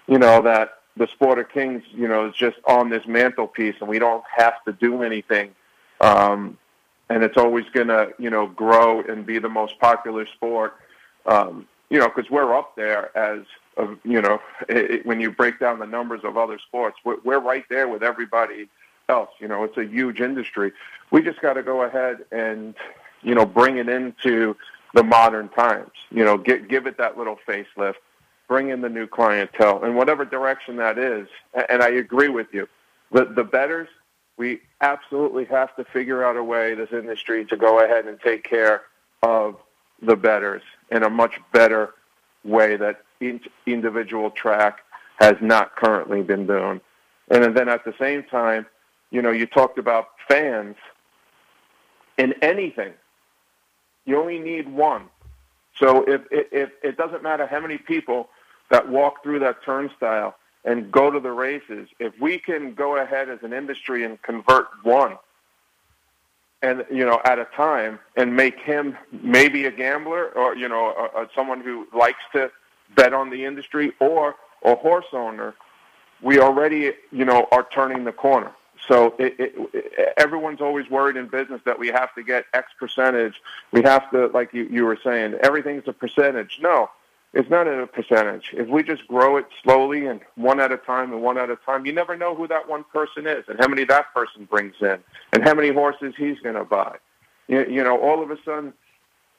you 0.07 0.17
know, 0.17 0.41
that 0.41 0.79
the 0.97 1.07
sport 1.07 1.39
of 1.39 1.49
kings, 1.49 1.83
you 1.91 2.07
know, 2.07 2.27
is 2.27 2.35
just 2.35 2.57
on 2.65 2.89
this 2.89 3.05
mantelpiece 3.07 3.75
and 3.79 3.89
we 3.89 3.99
don't 3.99 4.23
have 4.35 4.63
to 4.65 4.73
do 4.73 5.03
anything. 5.03 5.53
Um, 6.01 6.57
and 7.09 7.23
it's 7.23 7.37
always 7.37 7.65
going 7.73 7.87
to, 7.87 8.13
you 8.17 8.29
know, 8.29 8.47
grow 8.47 9.01
and 9.01 9.25
be 9.25 9.39
the 9.39 9.49
most 9.49 9.79
popular 9.79 10.25
sport. 10.25 10.75
Um, 11.25 11.67
you 11.89 11.99
know, 11.99 12.07
because 12.07 12.29
we're 12.31 12.55
up 12.57 12.75
there 12.75 13.15
as, 13.17 13.41
a, 13.77 13.87
you 14.03 14.21
know, 14.21 14.39
it, 14.67 15.05
when 15.05 15.19
you 15.19 15.31
break 15.31 15.59
down 15.59 15.79
the 15.79 15.85
numbers 15.85 16.21
of 16.23 16.37
other 16.37 16.57
sports, 16.59 16.97
we're, 17.05 17.17
we're 17.23 17.39
right 17.39 17.65
there 17.69 17.87
with 17.87 18.03
everybody 18.03 18.67
else. 19.09 19.29
You 19.39 19.47
know, 19.47 19.63
it's 19.63 19.77
a 19.77 19.85
huge 19.85 20.21
industry. 20.21 20.71
We 21.11 21.21
just 21.21 21.41
got 21.41 21.53
to 21.53 21.63
go 21.63 21.83
ahead 21.83 22.25
and, 22.31 22.73
you 23.21 23.35
know, 23.35 23.45
bring 23.45 23.77
it 23.77 23.89
into 23.89 24.55
the 24.93 25.03
modern 25.03 25.49
times. 25.49 25.91
You 26.09 26.23
know, 26.23 26.37
get, 26.37 26.67
give 26.67 26.87
it 26.87 26.97
that 26.97 27.17
little 27.17 27.37
facelift, 27.47 27.95
bring 28.47 28.69
in 28.69 28.81
the 28.81 28.89
new 28.89 29.07
clientele, 29.07 29.83
and 29.83 29.95
whatever 29.95 30.25
direction 30.25 30.77
that 30.77 30.97
is. 30.97 31.27
And 31.69 31.83
I 31.83 31.89
agree 31.89 32.29
with 32.29 32.47
you. 32.53 32.67
The, 33.11 33.25
the 33.25 33.43
betters, 33.43 33.89
we 34.37 34.61
absolutely 34.81 35.45
have 35.45 35.75
to 35.75 35.83
figure 35.85 36.23
out 36.23 36.37
a 36.37 36.43
way, 36.43 36.73
this 36.75 36.89
industry, 36.91 37.45
to 37.45 37.57
go 37.57 37.83
ahead 37.83 38.05
and 38.05 38.19
take 38.21 38.43
care 38.43 38.83
of 39.21 39.55
the 40.01 40.15
betters 40.15 40.61
in 40.91 41.03
a 41.03 41.09
much 41.09 41.39
better 41.51 41.93
way 42.43 42.75
that 42.75 43.03
each 43.21 43.47
individual 43.65 44.31
track 44.31 44.79
has 45.19 45.35
not 45.41 45.75
currently 45.75 46.21
been 46.21 46.45
doing. 46.45 46.81
And 47.29 47.55
then 47.55 47.69
at 47.69 47.85
the 47.85 47.93
same 47.99 48.23
time, 48.23 48.65
you 49.11 49.21
know, 49.21 49.31
you 49.31 49.45
talked 49.45 49.77
about 49.77 50.09
fans 50.27 50.75
in 52.17 52.33
anything 52.41 52.93
you 54.05 54.19
only 54.19 54.39
need 54.39 54.67
one. 54.67 55.05
So 55.79 56.03
if, 56.03 56.21
if 56.31 56.69
it 56.83 56.97
doesn't 56.97 57.23
matter 57.23 57.47
how 57.47 57.59
many 57.59 57.77
people 57.77 58.29
that 58.69 58.89
walk 58.89 59.23
through 59.23 59.39
that 59.39 59.63
turnstile 59.63 60.35
and 60.65 60.91
go 60.91 61.11
to 61.11 61.19
the 61.19 61.31
races, 61.31 61.89
if 61.99 62.13
we 62.19 62.37
can 62.37 62.73
go 62.73 62.97
ahead 62.97 63.29
as 63.29 63.39
an 63.43 63.53
industry 63.53 64.03
and 64.03 64.21
convert 64.21 64.67
one, 64.83 65.17
and 66.61 66.85
you 66.89 67.05
know 67.05 67.19
at 67.25 67.39
a 67.39 67.45
time, 67.55 67.99
and 68.15 68.35
make 68.35 68.59
him 68.59 68.97
maybe 69.11 69.65
a 69.65 69.71
gambler 69.71 70.27
or 70.29 70.55
you 70.55 70.69
know 70.69 70.93
a, 71.15 71.23
a, 71.23 71.29
someone 71.35 71.61
who 71.61 71.87
likes 71.93 72.23
to 72.31 72.49
bet 72.95 73.13
on 73.13 73.29
the 73.29 73.43
industry 73.43 73.91
or 73.99 74.35
a 74.63 74.75
horse 74.75 75.05
owner, 75.11 75.53
we 76.21 76.39
already 76.39 76.93
you 77.11 77.25
know 77.25 77.47
are 77.51 77.67
turning 77.73 78.05
the 78.05 78.13
corner. 78.13 78.51
So 78.87 79.15
it, 79.17 79.35
it, 79.39 80.13
everyone's 80.17 80.59
always 80.61 80.89
worried 80.89 81.15
in 81.15 81.27
business 81.27 81.61
that 81.65 81.79
we 81.79 81.87
have 81.89 82.13
to 82.15 82.23
get 82.23 82.45
X 82.53 82.71
percentage. 82.77 83.41
We 83.71 83.81
have 83.83 84.09
to, 84.11 84.27
like 84.27 84.53
you, 84.53 84.63
you 84.65 84.83
were 84.83 84.97
saying, 85.01 85.35
everything's 85.41 85.87
a 85.87 85.93
percentage. 85.93 86.59
No, 86.61 86.89
it's 87.33 87.49
not 87.49 87.67
in 87.67 87.79
a 87.79 87.87
percentage. 87.87 88.51
If 88.53 88.67
we 88.67 88.83
just 88.83 89.07
grow 89.07 89.37
it 89.37 89.45
slowly 89.63 90.05
and 90.05 90.21
one 90.35 90.59
at 90.59 90.71
a 90.71 90.77
time 90.77 91.11
and 91.11 91.21
one 91.23 91.37
at 91.37 91.49
a 91.49 91.55
time, 91.55 91.85
you 91.85 91.91
never 91.91 92.15
know 92.15 92.35
who 92.35 92.47
that 92.47 92.69
one 92.69 92.83
person 92.93 93.25
is 93.25 93.45
and 93.47 93.59
how 93.59 93.67
many 93.67 93.85
that 93.85 94.13
person 94.13 94.45
brings 94.45 94.75
in 94.81 94.99
and 95.31 95.43
how 95.43 95.55
many 95.55 95.69
horses 95.69 96.13
he's 96.15 96.39
going 96.39 96.55
to 96.55 96.63
buy. 96.63 96.95
You, 97.47 97.65
you 97.65 97.83
know, 97.83 97.99
all 97.99 98.21
of 98.21 98.29
a 98.29 98.37
sudden, 98.45 98.73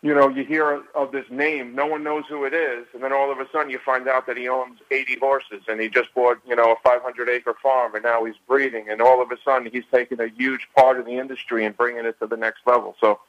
you 0.03 0.13
know, 0.13 0.29
you 0.29 0.45
hear 0.45 0.83
of 0.95 1.13
this 1.13 1.25
name, 1.31 1.75
no 1.75 1.87
one 1.87 2.03
knows 2.03 2.25
who 2.29 2.45
it 2.45 2.53
is, 2.53 2.85
and 2.93 3.03
then 3.03 3.13
all 3.13 3.31
of 3.31 3.39
a 3.39 3.47
sudden 3.53 3.71
you 3.71 3.79
find 3.79 4.07
out 4.09 4.27
that 4.27 4.37
he 4.37 4.49
owns 4.49 4.81
80 4.91 5.19
horses 5.19 5.63
and 5.69 5.81
he 5.81 5.89
just 5.89 6.13
bought, 6.15 6.39
you 6.47 6.57
know, 6.57 6.73
a 6.73 6.77
500 6.83 7.29
acre 7.29 7.55
farm 7.63 7.95
and 7.95 8.03
now 8.03 8.25
he's 8.25 8.35
breeding, 8.47 8.91
and 8.91 9.01
all 9.01 9.23
of 9.23 9.31
a 9.31 9.37
sudden 9.45 9.71
he's 9.73 9.85
taking 9.91 10.21
a 10.21 10.27
huge 10.27 10.69
part 10.77 10.99
of 10.99 11.07
the 11.07 11.13
industry 11.13 11.65
and 11.65 11.77
bringing 11.77 12.05
it 12.05 12.19
to 12.21 12.27
the 12.27 12.37
next 12.37 12.67
level. 12.67 12.97
So, 13.01 13.21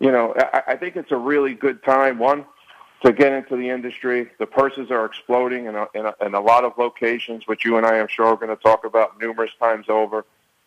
you 0.00 0.10
know, 0.10 0.34
I, 0.36 0.62
I 0.68 0.76
think 0.76 0.96
it's 0.96 1.12
a 1.12 1.16
really 1.16 1.54
good 1.54 1.84
time, 1.84 2.18
one, 2.18 2.44
to 3.06 3.12
get 3.12 3.32
into 3.32 3.56
the 3.56 3.70
industry. 3.70 4.28
The 4.38 4.46
purses 4.46 4.90
are 4.90 5.04
exploding 5.04 5.66
in 5.66 5.74
a, 5.74 5.86
in 5.94 6.06
a, 6.06 6.14
in 6.20 6.34
a 6.34 6.40
lot 6.40 6.64
of 6.64 6.72
locations, 6.76 7.46
which 7.46 7.64
you 7.64 7.76
and 7.76 7.86
I, 7.86 7.96
am 7.96 8.08
sure, 8.08 8.26
are 8.26 8.36
going 8.36 8.54
to 8.54 8.62
talk 8.62 8.84
about 8.84 9.20
numerous 9.20 9.52
times 9.58 9.86
over. 9.88 10.24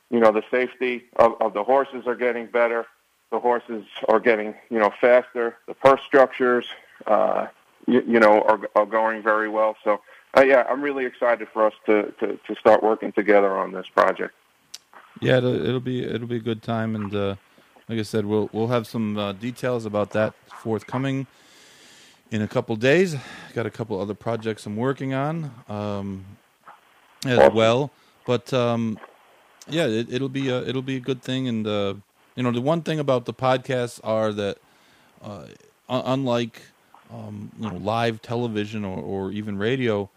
You 0.09 0.19
know, 0.19 0.31
the 0.31 0.43
safety 0.49 1.03
of, 1.17 1.33
of 1.39 1.53
the 1.53 1.63
horses 1.63 2.07
are 2.07 2.15
getting 2.15 2.47
better 2.47 2.85
the 3.31 3.39
horses 3.39 3.85
are 4.07 4.19
getting 4.19 4.55
you 4.69 4.79
know 4.79 4.91
faster. 4.99 5.57
The 5.67 5.73
purse 5.73 6.01
structures, 6.05 6.65
uh, 7.07 7.47
you, 7.87 8.03
you 8.07 8.19
know, 8.19 8.41
are, 8.41 8.59
are 8.75 8.85
going 8.85 9.21
very 9.21 9.49
well. 9.49 9.75
So 9.83 10.01
uh, 10.37 10.41
yeah, 10.41 10.65
I'm 10.69 10.81
really 10.81 11.05
excited 11.05 11.47
for 11.53 11.65
us 11.65 11.73
to, 11.85 12.13
to, 12.19 12.39
to 12.47 12.55
start 12.59 12.83
working 12.83 13.11
together 13.11 13.55
on 13.57 13.71
this 13.71 13.87
project. 13.87 14.33
Yeah, 15.21 15.37
it'll, 15.37 15.55
it'll 15.55 15.79
be 15.79 16.03
it'll 16.03 16.27
be 16.27 16.37
a 16.37 16.41
good 16.41 16.63
time, 16.63 16.95
and 16.95 17.13
uh, 17.13 17.35
like 17.87 17.99
I 17.99 18.03
said, 18.03 18.25
we'll 18.25 18.49
we'll 18.51 18.67
have 18.67 18.87
some 18.87 19.17
uh, 19.17 19.33
details 19.33 19.85
about 19.85 20.11
that 20.11 20.33
forthcoming 20.61 21.27
in 22.31 22.41
a 22.41 22.47
couple 22.47 22.75
days. 22.75 23.15
Got 23.53 23.65
a 23.65 23.69
couple 23.69 23.99
other 23.99 24.13
projects 24.13 24.65
I'm 24.65 24.75
working 24.75 25.13
on 25.13 25.51
um, 25.67 26.25
as 27.25 27.51
well, 27.51 27.91
but 28.25 28.53
um, 28.53 28.99
yeah, 29.67 29.85
it, 29.87 30.21
will 30.21 30.29
be 30.29 30.49
a, 30.49 30.61
it'll 30.67 30.81
be 30.81 30.95
a 30.95 31.01
good 31.01 31.21
thing, 31.21 31.47
and 31.47 31.65
uh, 31.65 31.95
you 32.35 32.43
know, 32.43 32.51
the 32.51 32.61
one 32.61 32.81
thing 32.81 32.99
about 32.99 33.25
the 33.25 33.33
podcasts 33.33 33.99
are 34.03 34.31
that, 34.33 34.57
uh, 35.23 35.45
unlike 35.89 36.61
um, 37.11 37.51
you 37.59 37.69
know 37.69 37.77
live 37.77 38.21
television 38.21 38.85
or, 38.85 38.99
or 38.99 39.31
even 39.31 39.57
radio, 39.57 40.09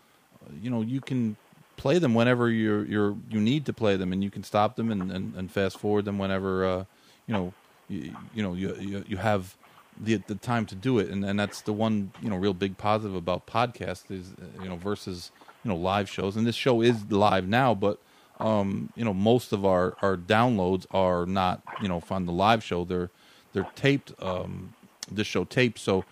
you 0.63 0.71
know, 0.71 0.83
you 0.83 1.01
can 1.01 1.37
play 1.77 1.99
them 1.99 2.15
whenever 2.15 2.51
you're 2.51 2.85
you're 2.85 3.17
you 3.31 3.41
need 3.41 3.67
to 3.67 3.73
play 3.73 3.97
them, 3.97 4.13
and 4.13 4.23
you 4.23 4.31
can 4.31 4.45
stop 4.45 4.77
them 4.77 4.91
and, 4.91 5.11
and, 5.11 5.35
and 5.35 5.51
fast 5.51 5.79
forward 5.79 6.05
them 6.05 6.19
whenever 6.19 6.65
uh, 6.65 6.85
you 7.27 7.35
know 7.35 7.53
you, 7.89 8.15
you 8.35 8.43
know 8.43 8.55
you, 8.55 8.77
you 8.77 9.05
you 9.09 9.17
have 9.17 9.57
the 10.01 10.17
the 10.27 10.35
time 10.35 10.67
to 10.67 10.75
do 10.75 10.99
it, 10.99 11.11
and 11.11 11.25
and 11.25 11.39
that's 11.39 11.61
the 11.63 11.73
one 11.73 12.13
you 12.23 12.31
know 12.31 12.37
real 12.37 12.55
big 12.55 12.79
positive 12.79 13.15
about 13.15 13.47
podcasts 13.47 14.11
is 14.11 14.35
you 14.63 14.69
know 14.69 14.77
versus 14.77 15.31
you 15.65 15.71
know 15.71 15.77
live 15.77 16.09
shows, 16.09 16.37
and 16.37 16.47
this 16.47 16.57
show 16.57 16.81
is 16.81 17.11
live 17.11 17.49
now, 17.49 17.75
but 17.75 17.99
um, 18.43 18.93
you 18.97 19.05
know, 19.05 19.15
most 19.15 19.53
of 19.53 19.65
our, 19.65 19.97
our 20.03 20.17
downloads 20.17 20.85
are 20.91 21.27
not, 21.27 21.63
you 21.81 21.89
know, 21.89 22.01
from 22.01 22.27
the 22.27 22.33
live 22.33 22.65
show. 22.65 22.85
They're 22.85 23.11
they're 23.53 23.69
taped. 23.77 24.13
Um, 24.21 24.75
this 25.11 25.27
show 25.27 25.45
taped, 25.45 25.79
so 25.79 26.05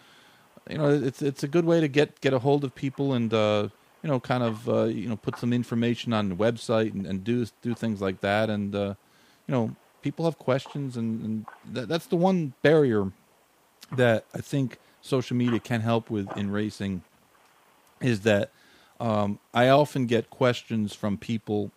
you 0.69 0.79
know, 0.79 0.91
it's 0.91 1.23
it's 1.23 1.43
a 1.43 1.49
good 1.49 1.65
way 1.65 1.81
to 1.81 1.89
get 1.89 2.21
get 2.21 2.33
a 2.33 2.39
hold 2.39 2.65
of 2.65 2.75
people 2.75 3.15
and 3.15 3.33
uh, 3.33 3.69
you 4.03 4.09
know, 4.09 4.21
kind 4.21 4.43
of 4.43 4.69
uh, 4.69 4.85
you 4.85 5.09
know, 5.09 5.17
put 5.17 5.39
some 5.39 5.53
information 5.53 6.13
on 6.13 6.29
the 6.29 6.35
website 6.35 6.93
and, 6.93 7.07
and 7.07 7.25
do 7.25 7.47
do 7.63 7.75
things 7.75 8.01
like 8.01 8.21
that. 8.21 8.51
And 8.51 8.75
uh, 8.75 8.95
you 9.47 9.55
know, 9.55 9.75
people 10.03 10.25
have 10.25 10.39
questions, 10.39 10.97
and, 10.97 11.23
and 11.25 11.47
that, 11.73 11.89
that's 11.89 12.07
the 12.07 12.17
one 12.17 12.53
barrier 12.63 13.11
that 13.97 14.25
I 14.35 14.41
think 14.41 14.79
social 15.01 15.37
media 15.37 15.61
can 15.61 15.81
help 15.81 16.11
with 16.11 16.37
in 16.37 16.51
racing 16.51 17.03
is 18.01 18.21
that 18.21 18.51
um, 18.99 19.39
I 19.55 19.69
often 19.69 20.07
get 20.07 20.31
questions 20.31 20.95
from 20.95 21.17
people, 21.17 21.71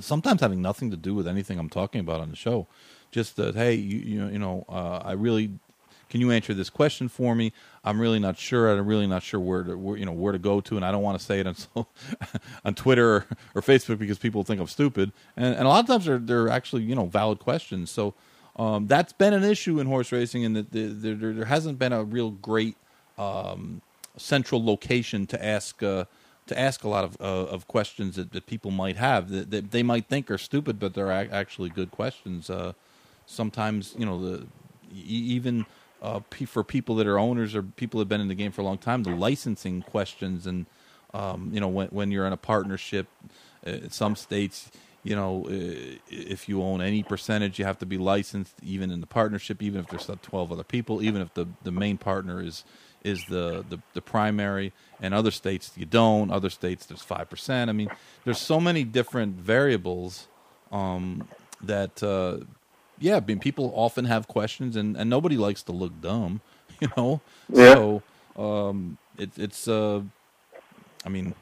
sometimes 0.00 0.40
having 0.40 0.60
nothing 0.60 0.90
to 0.90 0.96
do 0.96 1.14
with 1.14 1.26
anything 1.26 1.58
I'm 1.58 1.70
talking 1.70 2.00
about 2.00 2.20
on 2.20 2.30
the 2.30 2.36
show. 2.36 2.66
Just 3.10 3.36
that, 3.36 3.54
hey, 3.54 3.74
you 3.74 3.98
you 3.98 4.20
know, 4.20 4.28
you 4.28 4.38
know 4.38 4.64
uh, 4.68 5.00
I 5.02 5.12
really 5.12 5.52
can 6.10 6.20
you 6.20 6.30
answer 6.30 6.54
this 6.54 6.70
question 6.70 7.08
for 7.08 7.34
me? 7.34 7.52
I'm 7.84 8.00
really 8.00 8.18
not 8.18 8.38
sure. 8.38 8.70
I'm 8.70 8.86
really 8.86 9.06
not 9.06 9.22
sure 9.22 9.40
where 9.40 9.62
to 9.64 9.76
where, 9.76 9.96
you 9.96 10.06
know 10.06 10.12
where 10.12 10.32
to 10.32 10.38
go 10.38 10.60
to, 10.60 10.76
and 10.76 10.84
I 10.84 10.90
don't 10.90 11.02
want 11.02 11.18
to 11.18 11.24
say 11.24 11.40
it 11.40 11.46
on 11.46 11.54
so, 11.54 11.86
on 12.64 12.74
Twitter 12.74 13.08
or, 13.08 13.26
or, 13.56 13.62
Facebook 13.62 13.98
because 13.98 14.18
people 14.18 14.44
think 14.44 14.60
I'm 14.60 14.66
stupid. 14.66 15.12
And, 15.36 15.54
and 15.54 15.66
a 15.66 15.68
lot 15.68 15.80
of 15.80 15.86
times 15.86 16.06
they're 16.06 16.18
they're 16.18 16.48
actually 16.48 16.82
you 16.82 16.94
know 16.94 17.06
valid 17.06 17.38
questions. 17.38 17.90
So 17.90 18.14
um, 18.58 18.86
that's 18.86 19.12
been 19.12 19.32
an 19.32 19.44
issue 19.44 19.78
in 19.80 19.86
horse 19.86 20.10
racing, 20.12 20.44
and 20.44 20.56
that 20.56 20.72
the, 20.72 20.86
the, 20.86 21.14
there, 21.14 21.44
hasn't 21.44 21.78
been 21.78 21.92
a 21.92 22.02
real 22.02 22.30
great 22.30 22.76
um, 23.16 23.82
central 24.16 24.64
location 24.64 25.26
to 25.26 25.44
ask. 25.44 25.82
Uh, 25.82 26.04
to 26.46 26.58
ask 26.58 26.82
a 26.82 26.88
lot 26.88 27.04
of 27.04 27.14
uh, 27.20 27.24
of 27.24 27.68
questions 27.68 28.16
that, 28.16 28.32
that 28.32 28.46
people 28.46 28.70
might 28.70 28.96
have 28.96 29.28
that, 29.28 29.50
that, 29.50 29.70
they 29.70 29.82
might 29.82 30.08
think 30.08 30.30
are 30.30 30.38
stupid, 30.38 30.78
but 30.78 30.94
they're 30.94 31.12
actually 31.12 31.68
good 31.68 31.90
questions. 31.90 32.48
Uh, 32.48 32.72
sometimes, 33.26 33.94
you 33.98 34.06
know, 34.06 34.18
the 34.18 34.46
even 34.94 35.66
uh, 36.00 36.20
for 36.46 36.64
people 36.64 36.94
that 36.96 37.06
are 37.06 37.18
owners 37.18 37.54
or 37.54 37.62
people 37.62 37.98
that 37.98 38.04
have 38.04 38.08
been 38.08 38.20
in 38.20 38.28
the 38.28 38.34
game 38.34 38.52
for 38.52 38.62
a 38.62 38.64
long 38.64 38.78
time, 38.78 39.02
the 39.02 39.14
licensing 39.14 39.82
questions 39.82 40.46
and 40.46 40.66
um, 41.14 41.50
you 41.52 41.60
know 41.60 41.68
when 41.68 41.88
when 41.88 42.10
you're 42.10 42.26
in 42.26 42.32
a 42.32 42.38
partnership, 42.38 43.06
uh, 43.66 43.70
in 43.70 43.90
some 43.90 44.16
states, 44.16 44.70
you 45.08 45.16
know, 45.16 45.46
uh, 45.48 45.96
if 46.10 46.50
you 46.50 46.62
own 46.62 46.82
any 46.82 47.02
percentage, 47.02 47.58
you 47.58 47.64
have 47.64 47.78
to 47.78 47.86
be 47.86 47.96
licensed, 47.96 48.52
even 48.62 48.90
in 48.90 49.00
the 49.00 49.06
partnership, 49.06 49.62
even 49.62 49.80
if 49.80 49.88
there's 49.88 50.10
twelve 50.20 50.52
other 50.52 50.64
people, 50.64 51.02
even 51.02 51.22
if 51.22 51.32
the 51.32 51.46
the 51.62 51.72
main 51.72 51.96
partner 51.96 52.42
is 52.42 52.62
is 53.02 53.24
the, 53.26 53.64
the, 53.70 53.78
the 53.94 54.02
primary, 54.02 54.72
and 55.00 55.14
other 55.14 55.30
states 55.30 55.72
you 55.76 55.86
don't. 55.86 56.30
Other 56.30 56.50
states 56.50 56.84
there's 56.84 57.00
five 57.00 57.30
percent. 57.30 57.70
I 57.70 57.72
mean, 57.72 57.90
there's 58.26 58.38
so 58.38 58.60
many 58.60 58.84
different 58.84 59.36
variables 59.36 60.28
um, 60.72 61.26
that 61.62 62.02
uh, 62.02 62.44
yeah, 62.98 63.16
I 63.16 63.20
mean, 63.20 63.38
people 63.38 63.72
often 63.74 64.04
have 64.04 64.28
questions, 64.28 64.76
and, 64.76 64.94
and 64.94 65.08
nobody 65.08 65.38
likes 65.38 65.62
to 65.64 65.72
look 65.72 65.98
dumb, 66.02 66.42
you 66.80 66.88
know. 66.98 67.22
Yeah. 67.48 67.74
So 67.74 68.02
um, 68.36 68.98
it, 69.16 69.30
it's 69.38 69.68
uh, 69.68 70.02
I 71.06 71.08
mean, 71.08 71.34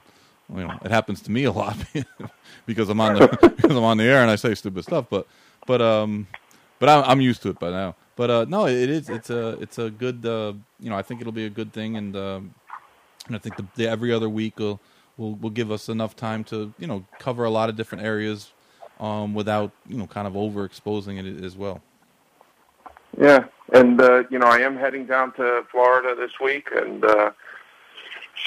you 0.54 0.66
know, 0.66 0.78
it 0.84 0.90
happens 0.90 1.20
to 1.22 1.30
me 1.30 1.44
a 1.44 1.52
lot 1.52 1.76
because 2.66 2.88
I'm 2.88 3.00
on 3.00 3.16
the 3.16 3.52
because 3.56 3.76
I'm 3.76 3.84
on 3.84 3.96
the 3.96 4.04
air 4.04 4.22
and 4.22 4.30
I 4.30 4.36
say 4.36 4.54
stupid 4.54 4.84
stuff, 4.84 5.06
but 5.10 5.26
but 5.66 5.82
um, 5.82 6.26
but 6.78 6.88
I'm, 6.88 7.04
I'm 7.04 7.20
used 7.20 7.42
to 7.42 7.50
it 7.50 7.58
by 7.58 7.70
now. 7.70 7.94
But 8.16 8.30
uh, 8.30 8.46
no, 8.48 8.66
it 8.66 8.88
is 8.88 9.08
it's 9.08 9.30
a 9.30 9.58
it's 9.60 9.78
a 9.78 9.90
good 9.90 10.24
uh, 10.24 10.54
you 10.80 10.90
know 10.90 10.96
I 10.96 11.02
think 11.02 11.20
it'll 11.20 11.32
be 11.32 11.46
a 11.46 11.50
good 11.50 11.72
thing, 11.72 11.96
and 11.96 12.16
uh, 12.16 12.40
and 13.26 13.36
I 13.36 13.38
think 13.38 13.56
the, 13.56 13.66
the 13.74 13.88
every 13.88 14.12
other 14.12 14.28
week 14.28 14.58
will 14.58 14.80
will 15.16 15.34
will 15.34 15.50
give 15.50 15.70
us 15.70 15.88
enough 15.88 16.16
time 16.16 16.44
to 16.44 16.72
you 16.78 16.86
know 16.86 17.04
cover 17.18 17.44
a 17.44 17.50
lot 17.50 17.68
of 17.68 17.76
different 17.76 18.04
areas 18.04 18.52
um, 19.00 19.34
without 19.34 19.70
you 19.86 19.98
know 19.98 20.06
kind 20.06 20.26
of 20.26 20.34
overexposing 20.34 21.18
it 21.18 21.44
as 21.44 21.56
well. 21.56 21.82
Yeah, 23.18 23.46
and 23.72 24.00
uh, 24.00 24.24
you 24.30 24.38
know 24.38 24.46
I 24.46 24.60
am 24.60 24.76
heading 24.76 25.06
down 25.06 25.32
to 25.34 25.64
Florida 25.70 26.14
this 26.14 26.32
week, 26.40 26.68
and 26.74 27.04
uh, 27.04 27.32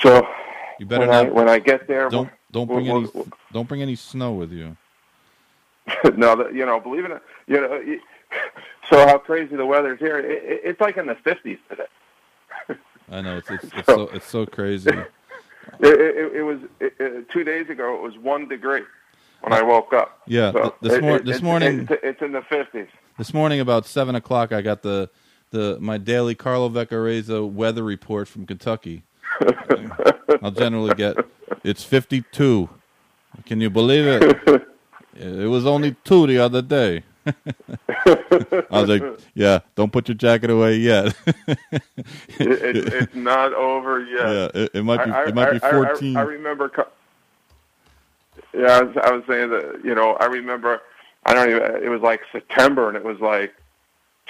so 0.01 0.27
you 0.79 0.85
better 0.85 1.01
when 1.01 1.09
not 1.09 1.25
I, 1.25 1.29
when 1.29 1.49
I 1.49 1.59
get 1.59 1.87
there. 1.87 2.09
Don't 2.09 2.29
don't 2.51 2.67
bring 2.67 2.87
we'll, 2.87 2.97
any 2.97 3.09
we'll, 3.13 3.27
don't 3.51 3.67
bring 3.67 3.81
any 3.81 3.95
snow 3.95 4.33
with 4.33 4.51
you. 4.51 4.77
no, 6.15 6.49
you 6.49 6.65
know, 6.65 6.79
believe 6.79 7.05
it, 7.05 7.21
you 7.47 7.61
know. 7.61 7.81
So 8.91 9.05
how 9.05 9.19
crazy 9.19 9.55
the 9.55 9.65
weather 9.65 9.93
is 9.93 9.99
here! 9.99 10.17
It, 10.17 10.25
it, 10.25 10.61
it's 10.63 10.81
like 10.81 10.97
in 10.97 11.05
the 11.05 11.15
fifties 11.15 11.59
today. 11.69 11.83
I 13.11 13.21
know 13.21 13.37
it's 13.37 13.49
it's, 13.51 13.63
it's 13.65 13.85
so, 13.85 13.95
so, 13.95 14.09
it's 14.13 14.27
so 14.27 14.45
crazy. 14.47 14.89
It, 15.79 16.35
it, 16.35 16.41
was 16.41 16.59
two 17.31 17.43
days 17.43 17.69
ago. 17.69 17.95
It 17.95 18.01
was 18.01 18.17
one 18.17 18.47
degree 18.47 18.81
when 19.41 19.53
I 19.53 19.61
woke 19.61 19.93
up. 19.93 20.21
Yeah, 20.25 20.51
so 20.51 20.75
this, 20.81 21.01
mor- 21.01 21.19
this 21.19 21.41
morning 21.41 21.87
it's 22.03 22.21
in 22.21 22.31
the 22.31 22.41
fifties. 22.41 22.87
This 23.19 23.31
morning 23.31 23.59
about 23.59 23.85
seven 23.85 24.15
o'clock, 24.15 24.51
I 24.51 24.61
got 24.61 24.81
the 24.81 25.09
the 25.51 25.77
my 25.79 25.97
daily 25.97 26.35
Carlo 26.35 26.69
Vaccarezza 26.69 27.47
weather 27.47 27.83
report 27.83 28.27
from 28.27 28.45
Kentucky. 28.45 29.03
I'll 30.41 30.51
generally 30.51 30.93
get 30.95 31.17
it's 31.63 31.83
fifty 31.83 32.23
two. 32.31 32.69
Can 33.45 33.61
you 33.61 33.69
believe 33.69 34.05
it? 34.05 34.67
It 35.15 35.49
was 35.49 35.65
only 35.65 35.95
two 36.05 36.27
the 36.27 36.37
other 36.39 36.61
day. 36.61 37.03
I 37.25 38.65
was 38.69 38.89
like, 38.89 39.03
"Yeah, 39.33 39.59
don't 39.75 39.91
put 39.91 40.07
your 40.07 40.15
jacket 40.15 40.49
away 40.49 40.77
yet." 40.77 41.13
it, 41.25 41.67
it, 42.39 42.93
it's 42.93 43.15
not 43.15 43.53
over 43.53 43.99
yet. 43.99 44.27
Yeah, 44.55 44.61
it, 44.61 44.71
it 44.75 44.83
might 44.83 45.03
be. 45.03 45.11
I, 45.11 45.25
it 45.25 45.35
might 45.35 45.49
I, 45.49 45.51
be 45.53 45.59
fourteen. 45.59 46.15
I, 46.15 46.21
I, 46.21 46.23
remember 46.23 46.71
yeah, 48.53 48.67
I 48.67 48.81
was, 48.81 48.97
I 49.03 49.11
was 49.11 49.23
saying 49.27 49.49
that 49.49 49.81
you 49.83 49.93
know 49.93 50.13
I 50.13 50.25
remember 50.25 50.81
I 51.25 51.33
don't 51.33 51.49
even 51.49 51.83
it 51.83 51.89
was 51.89 52.01
like 52.01 52.21
September 52.31 52.87
and 52.87 52.97
it 52.97 53.03
was 53.03 53.19
like 53.19 53.53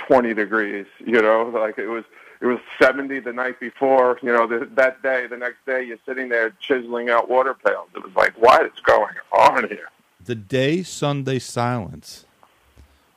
20 0.07 0.33
degrees. 0.33 0.85
You 1.05 1.21
know, 1.21 1.51
like 1.53 1.77
it 1.77 1.87
was 1.87 2.03
it 2.41 2.45
was 2.45 2.59
70 2.81 3.19
the 3.19 3.33
night 3.33 3.59
before. 3.59 4.19
You 4.21 4.31
know, 4.31 4.47
the, 4.47 4.65
that 4.75 5.01
day, 5.01 5.27
the 5.27 5.37
next 5.37 5.65
day, 5.65 5.83
you're 5.83 5.99
sitting 6.05 6.29
there 6.29 6.51
chiseling 6.59 7.09
out 7.09 7.29
water 7.29 7.53
pails. 7.53 7.89
It 7.95 8.03
was 8.03 8.15
like, 8.15 8.39
what 8.41 8.65
is 8.65 8.79
going 8.83 9.15
on 9.31 9.67
here? 9.67 9.89
The 10.23 10.35
day 10.35 10.83
Sunday 10.83 11.39
Silence 11.39 12.25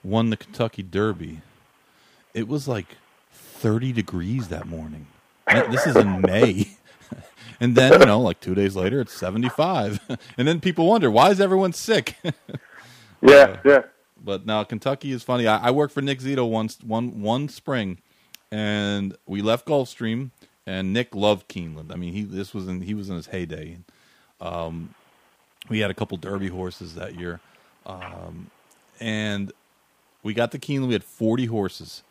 won 0.02 0.30
the 0.30 0.36
Kentucky 0.36 0.82
Derby, 0.82 1.42
it 2.34 2.48
was 2.48 2.66
like 2.66 2.96
30 3.32 3.92
degrees 3.92 4.48
that 4.48 4.66
morning. 4.66 5.06
This 5.46 5.86
is 5.86 5.96
in 5.96 6.20
May. 6.22 6.72
And 7.62 7.76
then, 7.76 8.00
you 8.00 8.06
know, 8.06 8.20
like 8.20 8.40
two 8.40 8.56
days 8.56 8.74
later, 8.74 9.00
it's 9.00 9.12
75. 9.12 10.00
and 10.36 10.48
then 10.48 10.60
people 10.60 10.88
wonder, 10.88 11.12
why 11.12 11.30
is 11.30 11.40
everyone 11.40 11.72
sick? 11.72 12.16
yeah, 13.22 13.34
uh, 13.36 13.56
yeah. 13.64 13.82
But 14.24 14.44
now 14.44 14.64
Kentucky 14.64 15.12
is 15.12 15.22
funny. 15.22 15.46
I, 15.46 15.68
I 15.68 15.70
worked 15.70 15.94
for 15.94 16.02
Nick 16.02 16.18
Zito 16.18 16.48
once, 16.48 16.78
one, 16.82 17.22
one 17.22 17.48
spring, 17.48 17.98
and 18.52 19.16
we 19.26 19.42
left 19.42 19.66
Gulfstream, 19.66 20.30
and 20.66 20.92
Nick 20.92 21.14
loved 21.14 21.48
Keeneland. 21.48 21.90
I 21.90 21.96
mean, 21.96 22.12
he 22.12 22.22
this 22.22 22.54
was 22.54 22.68
in 22.68 22.82
he 22.82 22.94
was 22.94 23.08
in 23.08 23.16
his 23.16 23.26
heyday. 23.26 23.78
Um, 24.40 24.94
we 25.68 25.80
had 25.80 25.90
a 25.90 25.94
couple 25.94 26.16
Derby 26.18 26.48
horses 26.48 26.94
that 26.94 27.18
year, 27.18 27.40
um, 27.86 28.50
and 29.00 29.50
we 30.22 30.34
got 30.34 30.52
to 30.52 30.58
Keeneland. 30.58 30.88
We 30.88 30.92
had 30.92 31.02
forty 31.02 31.46
horses, 31.46 32.02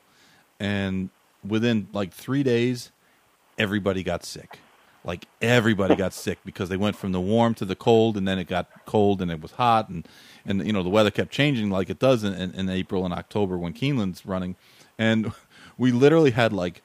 and 0.60 1.12
within 1.48 1.88
like 1.94 2.12
three 2.12 2.44
days, 2.44 2.92
everybody 3.58 4.04
got 4.04 4.26
sick 4.26 4.60
like 5.04 5.26
everybody 5.42 5.96
got 5.96 6.14
sick 6.14 6.38
because 6.46 6.70
they 6.70 6.78
went 6.78 6.96
from 6.96 7.12
the 7.12 7.22
warm 7.22 7.54
to 7.56 7.66
the 7.66 7.76
cold 7.76 8.18
and 8.18 8.28
then 8.28 8.38
it 8.38 8.48
got 8.48 8.68
cold 8.86 9.22
and 9.22 9.32
it 9.32 9.42
was 9.42 9.52
hot 9.54 9.90
and 9.90 10.08
and 10.46 10.66
you 10.66 10.74
know 10.74 10.84
the 10.84 10.90
weather 10.90 11.12
kept 11.12 11.32
changing 11.32 11.70
like 11.70 11.90
it 11.90 12.00
does 12.00 12.24
in, 12.24 12.34
in, 12.34 12.54
in 12.54 12.70
April 12.70 13.04
and 13.06 13.14
October 13.14 13.58
when 13.58 13.74
Keeneland's 13.74 14.26
running 14.26 14.56
and 14.98 15.32
we 15.82 15.92
literally 15.92 16.30
had 16.30 16.54
like 16.54 16.84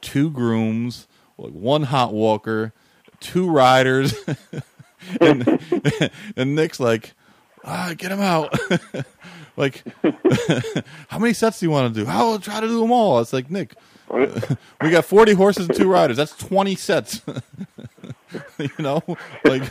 two 0.00 0.28
grooms 0.28 1.06
like 1.38 1.52
one 1.52 1.84
hot 1.84 2.12
walker 2.12 2.72
two 3.20 3.48
riders 3.48 4.14
and 5.20 5.46
and 6.36 6.56
Nick's 6.56 6.80
like 6.80 7.14
ah 7.64 7.94
get 7.96 8.10
him 8.10 8.20
out 8.20 8.52
like 9.56 9.84
how 11.08 11.20
many 11.20 11.32
sets 11.32 11.60
do 11.60 11.66
you 11.66 11.70
want 11.70 11.94
to 11.94 12.04
do 12.04 12.10
I'll 12.10 12.40
try 12.40 12.60
to 12.60 12.66
do 12.66 12.80
them 12.80 12.90
all 12.90 13.20
it's 13.20 13.32
like 13.32 13.48
Nick 13.48 13.76
we 14.12 14.90
got 14.90 15.06
40 15.06 15.32
horses 15.32 15.68
and 15.68 15.76
two 15.76 15.90
riders. 15.90 16.18
That's 16.18 16.36
20 16.36 16.74
sets. 16.74 17.22
you 18.58 18.70
know, 18.78 19.02
like 19.44 19.62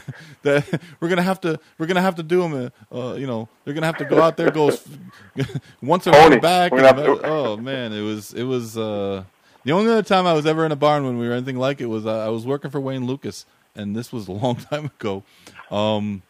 that. 0.43 0.81
We're 0.99 1.09
gonna 1.09 1.21
have 1.21 1.41
to. 1.41 1.59
We're 1.77 1.87
gonna 1.87 2.01
have 2.01 2.15
to 2.15 2.23
do 2.23 2.41
them. 2.41 2.71
Uh, 2.93 3.13
you 3.13 3.27
know, 3.27 3.49
they're 3.63 3.73
gonna 3.73 3.85
have 3.85 3.97
to 3.97 4.05
go 4.05 4.21
out 4.21 4.37
there, 4.37 4.51
go 4.51 4.71
once 5.81 6.07
around 6.07 6.41
back. 6.41 6.71
And, 6.71 6.81
oh 7.23 7.57
man, 7.57 7.93
it 7.93 8.01
was. 8.01 8.33
It 8.33 8.43
was. 8.43 8.77
Uh, 8.77 9.23
the 9.63 9.73
only 9.73 9.91
other 9.91 10.03
time 10.03 10.25
I 10.25 10.33
was 10.33 10.45
ever 10.45 10.65
in 10.65 10.71
a 10.71 10.75
barn 10.75 11.05
when 11.05 11.17
we 11.19 11.27
were 11.27 11.33
anything 11.33 11.57
like 11.57 11.81
it 11.81 11.85
was 11.85 12.05
uh, 12.05 12.25
I 12.25 12.29
was 12.29 12.45
working 12.45 12.71
for 12.71 12.79
Wayne 12.79 13.05
Lukas, 13.05 13.45
and 13.75 13.95
this 13.95 14.11
was 14.11 14.27
a 14.27 14.31
long 14.33 14.55
time 14.55 14.85
ago. 14.85 15.23
Um, 15.69 16.23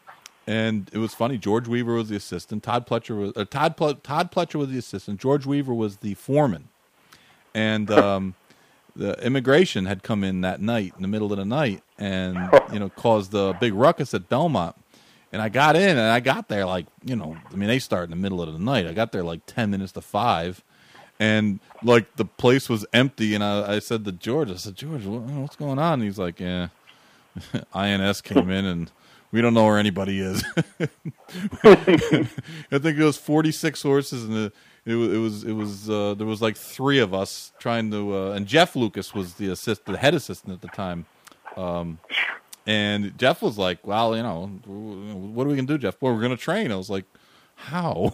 and 0.46 0.90
it 0.92 0.98
was 0.98 1.14
funny. 1.14 1.38
George 1.38 1.68
Weaver 1.68 1.94
was 1.94 2.08
the 2.08 2.16
assistant. 2.16 2.62
Todd 2.64 2.86
Pletcher 2.86 3.18
was 3.18 3.32
uh, 3.36 3.44
Todd 3.44 3.76
Ple- 3.76 3.94
Todd 3.96 4.32
Pletcher 4.32 4.56
was 4.56 4.70
the 4.70 4.78
assistant. 4.78 5.20
George 5.20 5.46
Weaver 5.46 5.72
was 5.72 5.98
the 5.98 6.14
foreman 6.14 6.68
and 7.54 7.90
um, 7.90 8.34
the 8.94 9.14
immigration 9.24 9.86
had 9.86 10.02
come 10.02 10.22
in 10.24 10.42
that 10.42 10.60
night 10.60 10.92
in 10.96 11.02
the 11.02 11.08
middle 11.08 11.32
of 11.32 11.38
the 11.38 11.44
night 11.44 11.82
and 11.98 12.38
you 12.72 12.78
know 12.78 12.88
caused 12.88 13.34
a 13.34 13.56
big 13.60 13.74
ruckus 13.74 14.14
at 14.14 14.28
Belmont. 14.28 14.76
And 15.34 15.40
I 15.40 15.48
got 15.48 15.76
in, 15.76 15.88
and 15.96 16.00
I 16.00 16.20
got 16.20 16.48
there 16.48 16.66
like 16.66 16.86
you 17.04 17.16
know, 17.16 17.36
I 17.50 17.56
mean, 17.56 17.68
they 17.68 17.78
start 17.78 18.04
in 18.04 18.10
the 18.10 18.16
middle 18.16 18.42
of 18.42 18.52
the 18.52 18.58
night. 18.58 18.86
I 18.86 18.92
got 18.92 19.12
there 19.12 19.24
like 19.24 19.40
ten 19.46 19.70
minutes 19.70 19.92
to 19.92 20.02
five, 20.02 20.62
and 21.18 21.58
like 21.82 22.16
the 22.16 22.26
place 22.26 22.68
was 22.68 22.84
empty. 22.92 23.34
And 23.34 23.42
I, 23.42 23.76
I 23.76 23.78
said 23.78 24.04
to 24.04 24.12
George, 24.12 24.50
I 24.50 24.56
said, 24.56 24.76
George, 24.76 25.06
what, 25.06 25.22
what's 25.22 25.56
going 25.56 25.78
on? 25.78 25.94
And 25.94 26.02
he's 26.02 26.18
like, 26.18 26.38
Yeah, 26.38 26.68
INS 27.74 28.20
came 28.20 28.50
in 28.50 28.66
and 28.66 28.92
we 29.32 29.40
don't 29.40 29.54
know 29.54 29.64
where 29.64 29.78
anybody 29.78 30.20
is. 30.20 30.44
I 31.64 32.78
think 32.78 32.98
it 32.98 33.04
was 33.04 33.16
46 33.16 33.82
horses, 33.82 34.24
and 34.24 34.52
it, 34.84 34.94
it, 34.94 35.12
it 35.14 35.18
was 35.18 35.44
it 35.44 35.52
was 35.52 35.88
uh, 35.88 36.14
there 36.14 36.26
was 36.26 36.42
like 36.42 36.56
three 36.56 36.98
of 36.98 37.14
us 37.14 37.52
trying 37.58 37.90
to, 37.90 38.16
uh, 38.16 38.30
and 38.32 38.46
Jeff 38.46 38.74
Lukas 38.74 39.14
was 39.14 39.34
the 39.34 39.50
assist, 39.50 39.84
the 39.84 39.96
head 39.96 40.14
assistant 40.14 40.54
at 40.54 40.60
the 40.60 40.68
time. 40.68 41.06
Um, 41.56 41.98
and 42.66 43.16
Jeff 43.18 43.42
was 43.42 43.58
like, 43.58 43.86
"Well, 43.86 44.16
you 44.16 44.22
know, 44.22 44.46
what 44.66 45.46
are 45.46 45.50
we 45.50 45.56
gonna 45.56 45.66
do, 45.68 45.78
Jeff? 45.78 45.96
Well, 46.00 46.14
we're 46.14 46.22
gonna 46.22 46.36
train." 46.36 46.72
I 46.72 46.76
was 46.76 46.90
like, 46.90 47.04
"How? 47.54 48.12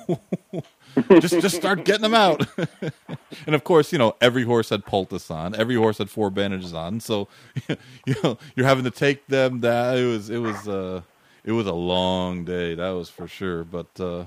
just 1.21 1.41
just 1.41 1.57
start 1.57 1.85
getting 1.85 2.03
them 2.03 2.15
out." 2.15 2.47
and 3.47 3.55
of 3.55 3.65
course, 3.65 3.93
you 3.93 3.99
know, 3.99 4.17
every 4.21 4.45
horse 4.45 4.71
had 4.71 4.85
poultice 4.85 5.31
on, 5.31 5.55
every 5.55 5.75
horse 5.75 5.99
had 5.99 6.11
four 6.11 6.31
bandages 6.31 6.75
on, 6.75 7.01
so 7.01 7.29
you 8.07 8.15
know 8.23 8.39
you're 8.57 8.67
having 8.67 8.85
to 8.85 8.91
take 8.91 9.27
them. 9.29 9.61
That 9.61 9.99
it 9.99 10.07
was 10.07 10.31
it 10.31 10.39
was 10.39 10.67
uh, 10.69 11.03
it 11.45 11.53
was 11.53 11.67
a 11.67 11.73
long 11.73 12.45
day, 12.45 12.75
that 12.75 12.91
was 12.91 13.09
for 13.09 13.27
sure. 13.27 13.65
But 13.65 13.89
uh, 13.99 14.25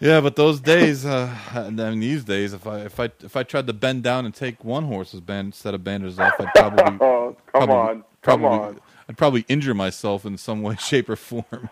yeah, 0.00 0.20
but 0.20 0.34
those 0.36 0.60
days, 0.60 1.04
uh, 1.04 1.34
and 1.52 1.78
then 1.78 2.00
these 2.00 2.24
days, 2.24 2.52
if 2.52 2.66
I 2.66 2.80
if 2.80 2.98
I 2.98 3.10
if 3.22 3.36
I 3.36 3.42
tried 3.42 3.66
to 3.66 3.72
bend 3.72 4.02
down 4.02 4.24
and 4.24 4.34
take 4.34 4.64
one 4.64 4.84
horse's 4.84 5.20
band 5.20 5.46
instead 5.48 5.74
of 5.74 5.84
bandages 5.84 6.18
off, 6.18 6.34
I'd 6.40 6.52
probably 6.54 6.84
oh, 7.06 7.36
come 7.52 7.68
probably, 7.68 7.74
on, 7.74 8.04
come 8.22 8.40
probably, 8.40 8.68
on. 8.68 8.80
I'd 9.08 9.18
probably 9.18 9.44
injure 9.48 9.74
myself 9.74 10.24
in 10.24 10.36
some 10.38 10.62
way, 10.62 10.76
shape, 10.80 11.08
or 11.08 11.16
form. 11.16 11.68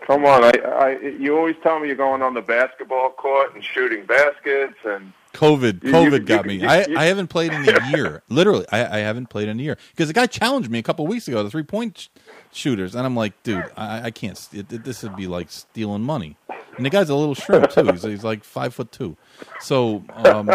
Come 0.00 0.24
on, 0.24 0.42
I, 0.44 0.50
I, 0.64 0.98
you 1.00 1.36
always 1.36 1.56
tell 1.62 1.78
me 1.80 1.88
you're 1.88 1.96
going 1.96 2.22
on 2.22 2.32
the 2.32 2.40
basketball 2.40 3.10
court 3.10 3.54
and 3.54 3.62
shooting 3.62 4.06
baskets, 4.06 4.76
and 4.86 5.12
COVID, 5.34 5.84
You- 5.84 5.92
COVID 5.92 6.12
you- 6.12 6.18
got 6.20 6.44
you- 6.50 6.60
me. 6.60 6.66
I, 6.66 6.86
I 6.96 7.04
haven't 7.06 7.26
played 7.26 7.52
in 7.52 7.68
a 7.68 7.90
year. 7.94 8.22
Literally, 8.30 8.64
I, 8.72 8.96
I 8.96 8.98
haven't 9.00 9.26
played 9.26 9.48
in 9.48 9.60
a 9.60 9.62
year 9.62 9.76
because 9.90 10.08
the 10.08 10.14
guy 10.14 10.24
challenged 10.26 10.70
me 10.70 10.78
a 10.78 10.82
couple 10.82 11.06
weeks 11.06 11.28
ago, 11.28 11.42
the 11.42 11.50
three 11.50 11.62
point 11.62 11.98
sh- 11.98 12.08
shooters, 12.52 12.94
and 12.94 13.04
I'm 13.04 13.14
like, 13.16 13.34
dude, 13.42 13.70
I, 13.76 14.04
I 14.04 14.10
can't. 14.10 14.38
st- 14.38 14.72
It, 14.72 14.84
this 14.84 15.02
would 15.02 15.14
be 15.16 15.26
like 15.26 15.50
stealing 15.50 16.02
money. 16.04 16.36
And 16.78 16.86
the 16.86 16.90
guy's 16.90 17.10
a 17.10 17.14
little 17.14 17.34
shrimp 17.34 17.70
too. 17.70 17.90
He's, 17.92 18.02
he's 18.02 18.24
like 18.24 18.44
five 18.44 18.72
foot 18.72 18.90
two. 18.92 19.16
So, 19.60 20.04
um, 20.14 20.48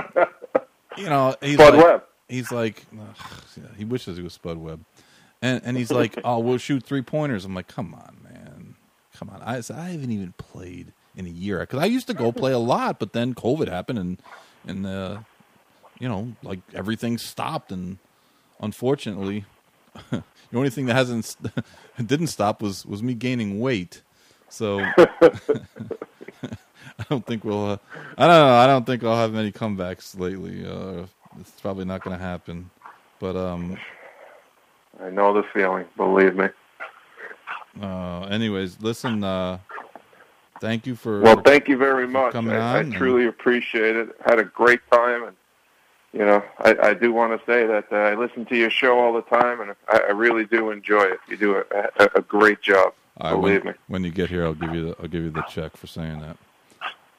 you 0.98 1.06
know, 1.06 1.36
he's 1.42 1.56
Spud 1.56 1.76
like, 1.76 1.84
Webb. 1.86 2.04
he's 2.30 2.52
like, 2.52 2.84
ugh, 2.98 3.66
he 3.78 3.84
wishes 3.86 4.18
he 4.18 4.24
was 4.24 4.34
Spud 4.34 4.58
Webb, 4.58 4.86
and 5.42 5.62
and 5.66 5.78
he's 5.78 5.92
like, 5.92 6.18
oh, 6.24 6.40
we'll 6.40 6.58
shoot 6.58 6.84
three 6.84 7.02
pointers. 7.02 7.44
I'm 7.44 7.54
like, 7.54 7.68
come 7.68 7.94
on, 7.94 8.18
man, 8.24 8.76
come 9.14 9.30
on. 9.30 9.42
I 9.42 9.58
I 9.58 9.90
haven't 9.90 10.12
even 10.12 10.34
played 10.38 10.94
in 11.16 11.26
a 11.26 11.30
year 11.30 11.60
because 11.60 11.80
I 11.80 11.86
used 11.86 12.08
to 12.08 12.14
go 12.14 12.32
play 12.32 12.54
a 12.54 12.58
lot, 12.58 13.00
but 13.00 13.14
then 13.14 13.36
COVID 13.36 13.68
happened 13.68 14.00
and 14.00 14.22
and 14.66 14.86
uh, 14.88 15.18
you 16.00 16.08
know, 16.08 16.34
like 16.42 16.60
everything 16.74 17.18
stopped, 17.18 17.72
and 17.72 17.98
unfortunately, 18.62 19.46
the 20.10 20.24
only 20.54 20.70
thing 20.70 20.86
that 20.86 20.96
hasn't 20.96 21.36
didn't 22.06 22.28
stop 22.28 22.62
was 22.62 22.86
was 22.86 23.04
me 23.04 23.14
gaining 23.14 23.60
weight. 23.60 24.02
So 24.50 24.80
I 27.00 27.06
don't 27.10 27.26
think 27.26 27.44
we'll. 27.44 27.72
Uh, 27.72 27.78
I 28.18 28.28
don't 28.28 28.48
know. 28.48 28.54
I 28.56 28.68
don't 28.68 28.86
think 28.86 29.04
I'll 29.04 29.16
have 29.18 29.34
many 29.34 29.52
comebacks 29.52 30.18
lately. 30.20 30.66
Uh, 30.66 31.06
it's 31.40 31.52
probably 31.62 31.86
not 31.86 32.04
going 32.04 32.18
to 32.18 32.24
happen. 32.24 32.70
But 33.20 33.36
um, 33.36 33.78
I 35.02 35.10
know 35.10 35.34
the 35.34 35.44
feeling. 35.54 35.86
Believe 35.98 36.36
me. 36.36 36.48
uh, 37.82 38.22
anyways, 38.26 38.82
listen. 38.82 39.24
Uh, 39.24 39.60
thank 40.60 40.86
you 40.86 40.96
for. 40.96 41.22
Well, 41.22 41.42
thank 41.42 41.68
you 41.68 41.78
very 41.78 42.08
much. 42.08 42.34
coming 42.34 42.54
I, 42.54 42.58
I 42.58 42.80
on 42.80 42.86
and- 42.86 42.94
truly 42.94 43.26
appreciate 43.28 43.96
it. 43.96 44.10
Had 44.26 44.40
a 44.40 44.44
great 44.44 44.82
time, 44.92 45.24
and 45.24 45.36
you 46.12 46.20
know, 46.20 46.44
I, 46.60 46.76
I 46.90 46.94
do 46.94 47.12
want 47.12 47.40
to 47.40 47.46
say 47.52 47.66
that 47.66 47.86
uh, 47.92 47.96
I 47.96 48.16
listen 48.16 48.46
to 48.46 48.56
your 48.56 48.70
show 48.70 49.00
all 49.00 49.14
the 49.14 49.24
time, 49.24 49.62
and 49.62 49.74
I, 49.90 49.98
I 50.10 50.12
really 50.12 50.46
do 50.46 50.70
enjoy 50.70 51.04
it. 51.04 51.20
You 51.28 51.38
do 51.38 51.56
a, 51.56 51.64
a, 52.00 52.10
a 52.16 52.22
great 52.22 52.62
job. 52.62 52.94
Right, 53.22 53.32
believe 53.32 53.64
when, 53.64 53.74
me. 53.74 53.80
when 53.88 54.04
you 54.04 54.12
get 54.12 54.30
here, 54.30 54.44
I'll 54.46 54.54
give 54.54 54.74
you 54.76 54.88
the 54.90 54.96
I'll 55.02 55.08
give 55.08 55.24
you 55.24 55.32
the 55.32 55.44
check 55.44 55.76
for 55.78 55.88
saying 55.88 56.20
that. 56.22 56.38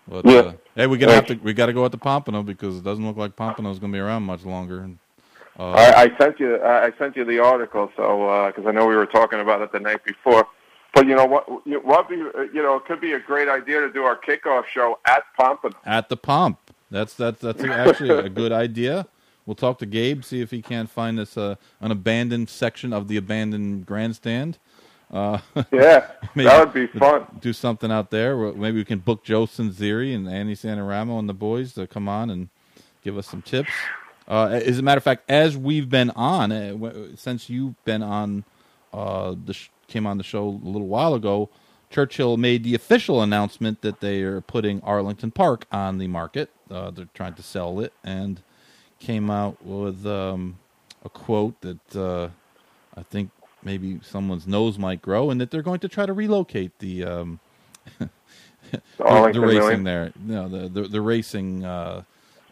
But 0.09 0.25
Yeah. 0.27 0.33
uh, 0.39 0.53
hey, 0.75 0.87
we're 0.87 0.99
gonna 0.99 1.15
have 1.15 1.27
to 1.27 1.35
we 1.37 1.53
got 1.55 1.67
to 1.67 1.73
go 1.73 1.85
at 1.85 1.93
the 1.93 1.99
Pompano 1.99 2.43
because 2.43 2.77
it 2.79 2.85
doesn't 2.85 3.07
look 3.07 3.17
like 3.17 3.37
Pompano's 3.37 3.79
gonna 3.79 3.93
be 3.93 3.99
around 3.99 4.25
much 4.25 4.45
longer. 4.45 4.91
Uh, 5.59 5.71
I, 5.71 6.03
I 6.05 6.19
sent 6.19 6.41
you. 6.41 6.61
I 6.63 6.93
sent 6.99 7.17
you 7.17 7.25
the 7.25 7.39
article, 7.39 7.91
so 7.97 8.53
because 8.55 8.67
I 8.69 8.73
know 8.73 8.87
we 8.87 8.97
were 8.97 9.07
talking 9.07 9.41
about 9.41 9.63
it 9.63 9.73
the 9.73 9.81
night 9.81 10.05
before. 10.05 10.47
But 10.95 11.07
you 11.07 11.15
know 11.17 11.25
what? 11.27 11.49
What 11.85 12.09
be, 12.09 12.17
you 12.17 12.63
know, 12.63 12.77
it 12.77 12.85
could 12.87 13.01
be 13.01 13.13
a 13.13 13.21
great 13.21 13.49
idea 13.49 13.81
to 13.81 13.91
do 13.93 14.03
our 14.05 14.17
kickoff 14.17 14.67
show 14.67 14.99
at 15.07 15.25
Pompano. 15.37 15.75
at 15.85 16.09
the 16.09 16.17
Pomp. 16.17 16.59
That's 16.91 17.15
that's 17.15 17.41
that's 17.41 17.63
actually 17.65 18.11
a 18.11 18.29
good 18.29 18.53
idea. 18.67 19.07
We'll 19.47 19.55
talk 19.57 19.79
to 19.81 19.87
Gabe, 19.87 20.25
see 20.25 20.41
if 20.41 20.51
he 20.51 20.63
can't 20.63 20.89
find 20.89 21.19
us 21.21 21.37
uh, 21.37 21.57
an 21.81 21.91
abandoned 21.91 22.49
section 22.49 22.93
of 22.93 23.09
the 23.09 23.17
abandoned 23.17 23.85
grandstand. 23.87 24.59
Uh, 25.13 25.39
Yeah, 25.73 26.07
Maybe- 26.35 26.49
that 26.49 26.61
would 26.61 26.73
be 26.75 26.87
fun. 26.99 27.27
do 27.41 27.53
something 27.53 27.91
out 27.93 28.11
there. 28.11 28.37
Maybe 28.37 28.79
we 28.79 28.85
can 28.85 28.99
book 28.99 29.25
Joe 29.25 29.47
Sanziri 29.47 30.15
and 30.15 30.29
Andy 30.29 30.55
Santaramo 30.55 31.19
and 31.19 31.29
the 31.29 31.35
boys 31.35 31.73
to 31.75 31.87
come 31.87 32.09
on 32.09 32.31
and 32.31 32.49
give 33.03 33.17
us 33.19 33.27
some 33.29 33.43
tips. 33.43 33.71
Uh, 34.27 34.47
as 34.65 34.79
a 34.79 34.83
matter 34.83 34.99
of 34.99 35.05
fact, 35.05 35.23
as 35.31 35.57
we've 35.57 35.89
been 35.91 36.11
on, 36.11 36.51
uh, 36.51 37.09
since 37.17 37.51
you've 37.51 37.83
been 37.85 38.03
on, 38.03 38.45
uh, 38.93 39.35
the 39.45 39.53
sh- 39.53 39.69
came 39.87 40.07
on 40.07 40.17
the 40.19 40.25
show 40.25 40.49
a 40.49 40.69
little 40.69 40.89
while 40.89 41.15
ago, 41.15 41.51
Churchill 41.91 42.37
made 42.39 42.65
the 42.65 42.75
official 42.75 43.23
announcement 43.23 43.83
that 43.83 44.01
they 44.01 44.23
are 44.23 44.41
putting 44.41 44.81
Arlington 44.81 45.31
Park 45.31 45.67
on 45.71 45.99
the 45.99 46.09
market. 46.09 46.51
Uh, 46.71 46.91
they're 46.91 47.09
trying 47.15 47.35
to 47.35 47.43
sell 47.43 47.79
it 47.81 47.93
and 48.03 48.41
came 48.99 49.31
out 49.31 49.65
with 49.65 50.05
um, 50.07 50.59
a 51.05 51.09
quote 51.11 51.61
that 51.61 51.95
uh, 51.97 52.31
I 52.97 53.03
think 53.03 53.31
maybe 53.65 54.01
someone's 54.03 54.47
nose 54.47 54.79
might 54.79 55.03
grow, 55.03 55.31
and 55.31 55.41
that 55.41 55.51
they're 55.51 55.63
going 55.63 55.81
to 55.81 55.89
try 55.89 56.07
to 56.07 56.13
relocate 56.13 56.79
the 56.79 57.05
um, 57.05 57.41
the, 57.99 58.11
the 58.99 59.05
Arlington 59.05 59.43
racing 59.43 59.59
Million. 59.61 59.85
there. 59.85 60.13
No, 60.19 60.49
the 60.49 60.69
the, 60.69 60.89
the 60.89 61.01
racing 61.01 61.65
uh, 61.65 62.03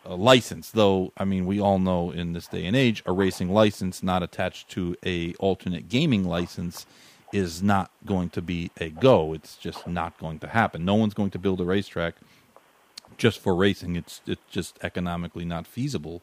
uh, 0.04 0.16
license. 0.16 0.70
Though 0.70 1.12
I 1.16 1.24
mean, 1.24 1.46
we 1.46 1.60
all 1.60 1.78
know 1.78 2.10
in 2.10 2.32
this 2.32 2.46
day 2.46 2.66
and 2.66 2.76
age, 2.76 3.02
a 3.06 3.12
racing 3.12 3.50
license 3.50 4.02
not 4.02 4.22
attached 4.22 4.68
to 4.70 4.96
a 5.04 5.34
alternate 5.34 5.88
gaming 5.88 6.24
license 6.24 6.86
is 7.32 7.62
not 7.62 7.90
going 8.04 8.28
to 8.30 8.42
be 8.42 8.70
a 8.78 8.90
go. 8.90 9.32
It's 9.32 9.56
just 9.56 9.86
not 9.86 10.18
going 10.18 10.38
to 10.40 10.48
happen. 10.48 10.84
No 10.84 10.94
one's 10.94 11.14
going 11.14 11.30
to 11.30 11.38
build 11.38 11.60
a 11.60 11.64
racetrack 11.64 12.16
just 13.16 13.38
for 13.38 13.54
racing. 13.54 13.96
It's 13.96 14.20
it's 14.26 14.42
just 14.50 14.78
economically 14.82 15.44
not 15.44 15.66
feasible. 15.66 16.22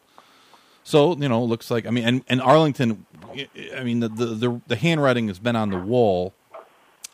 So 0.84 1.16
you 1.16 1.30
know, 1.30 1.44
looks 1.44 1.70
like 1.70 1.86
I 1.86 1.92
mean, 1.92 2.06
and, 2.06 2.24
and 2.28 2.42
Arlington, 2.42 3.06
I 3.76 3.84
mean, 3.84 4.00
the, 4.00 4.10
the 4.10 4.26
the 4.26 4.62
the 4.68 4.76
handwriting 4.76 5.28
has 5.28 5.40
been 5.40 5.56
on 5.56 5.70
the 5.70 5.78
wall 5.78 6.34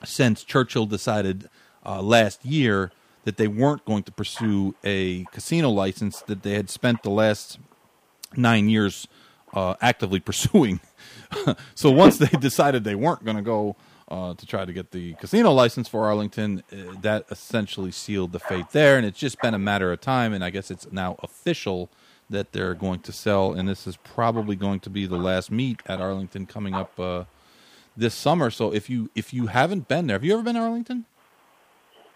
since 0.04 0.44
Churchill 0.44 0.86
decided 0.86 1.50
uh, 1.86 2.02
last 2.02 2.46
year 2.46 2.92
that 3.24 3.38
they 3.38 3.48
weren't 3.48 3.84
going 3.86 4.04
to 4.04 4.12
pursue 4.12 4.76
a 4.84 5.26
casino 5.32 5.70
license 5.70 6.22
that 6.22 6.44
they 6.44 6.54
had 6.54 6.70
spent 6.70 7.04
the 7.04 7.10
last 7.10 7.60
nine 8.38 8.70
years 8.70 9.08
uh, 9.54 9.76
actively 9.82 10.20
pursuing. 10.32 10.80
so 11.74 11.92
once 11.92 12.18
they 12.18 12.38
decided 12.40 12.84
they 12.84 12.96
weren't 12.96 13.26
going 13.26 13.38
to 13.38 13.44
go 13.44 13.76
uh, 14.08 14.36
to 14.36 14.46
try 14.46 14.66
to 14.66 14.72
get 14.72 14.92
the 14.92 15.14
casino 15.16 15.52
license 15.52 15.88
for 15.88 16.06
Arlington, 16.06 16.62
uh, 16.72 16.94
that 17.02 17.26
essentially 17.32 17.92
sealed 17.92 18.32
the 18.32 18.40
fate 18.40 18.70
there, 18.72 18.98
and 18.98 19.06
it's 19.06 19.20
just 19.20 19.42
been 19.42 19.56
a 19.56 19.60
matter 19.60 19.92
of 19.92 20.00
time. 20.00 20.32
And 20.34 20.44
I 20.44 20.52
guess 20.52 20.70
it's 20.70 20.92
now 20.92 21.16
official 21.24 21.90
that 22.30 22.52
they're 22.54 22.74
going 22.74 23.00
to 23.02 23.12
sell, 23.12 23.54
and 23.54 23.68
this 23.68 23.86
is 23.88 23.98
probably 23.98 24.56
going 24.56 24.80
to 24.82 24.90
be 24.90 25.06
the 25.06 25.18
last 25.18 25.52
meet 25.52 25.82
at 25.86 26.02
Arlington 26.02 26.46
coming 26.46 26.74
up 26.74 27.00
uh, 27.00 27.26
this 27.96 28.14
summer. 28.16 28.50
So 28.50 28.74
if 28.74 28.90
you 28.90 29.10
if 29.16 29.34
you 29.34 29.48
haven't 29.48 29.88
been 29.88 30.08
there, 30.08 30.16
have 30.16 30.24
you 30.24 30.34
ever 30.34 30.44
been 30.44 30.56
to 30.56 30.62
Arlington? 30.62 31.06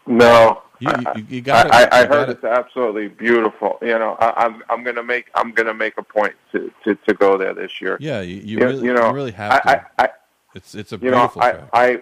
No, 0.08 0.64
You 0.80 0.92
you, 1.16 1.26
you 1.30 1.42
got 1.42 1.72
I, 1.74 1.84
I, 1.84 2.02
I 2.02 2.06
heard 2.08 2.30
it's 2.30 2.44
absolutely 2.44 3.10
beautiful. 3.10 3.78
You 3.82 4.00
know, 4.00 4.18
I, 4.20 4.46
I'm 4.46 4.64
I'm 4.70 4.84
gonna 4.84 5.04
make 5.04 5.28
I'm 5.36 5.52
gonna 5.52 5.74
make 5.74 5.98
a 5.98 6.04
point 6.04 6.34
to, 6.54 6.72
to, 6.84 6.96
to 6.96 7.14
go 7.14 7.38
there 7.38 7.54
this 7.54 7.80
year. 7.80 7.98
Yeah, 8.00 8.22
you, 8.22 8.38
you, 8.38 8.58
You- 8.58 8.66
really, 8.66 8.86
you 8.88 8.94
know, 8.94 9.12
really 9.12 9.32
have 9.32 9.62
to. 9.62 9.70
I, 9.70 9.74
I, 10.00 10.04
I 10.06 10.10
it's 10.56 10.74
it's 10.74 10.94
a 10.94 10.98
you 10.98 11.12
know, 11.12 11.32
I, 11.38 11.52
track. 11.52 11.70
I 11.74 12.02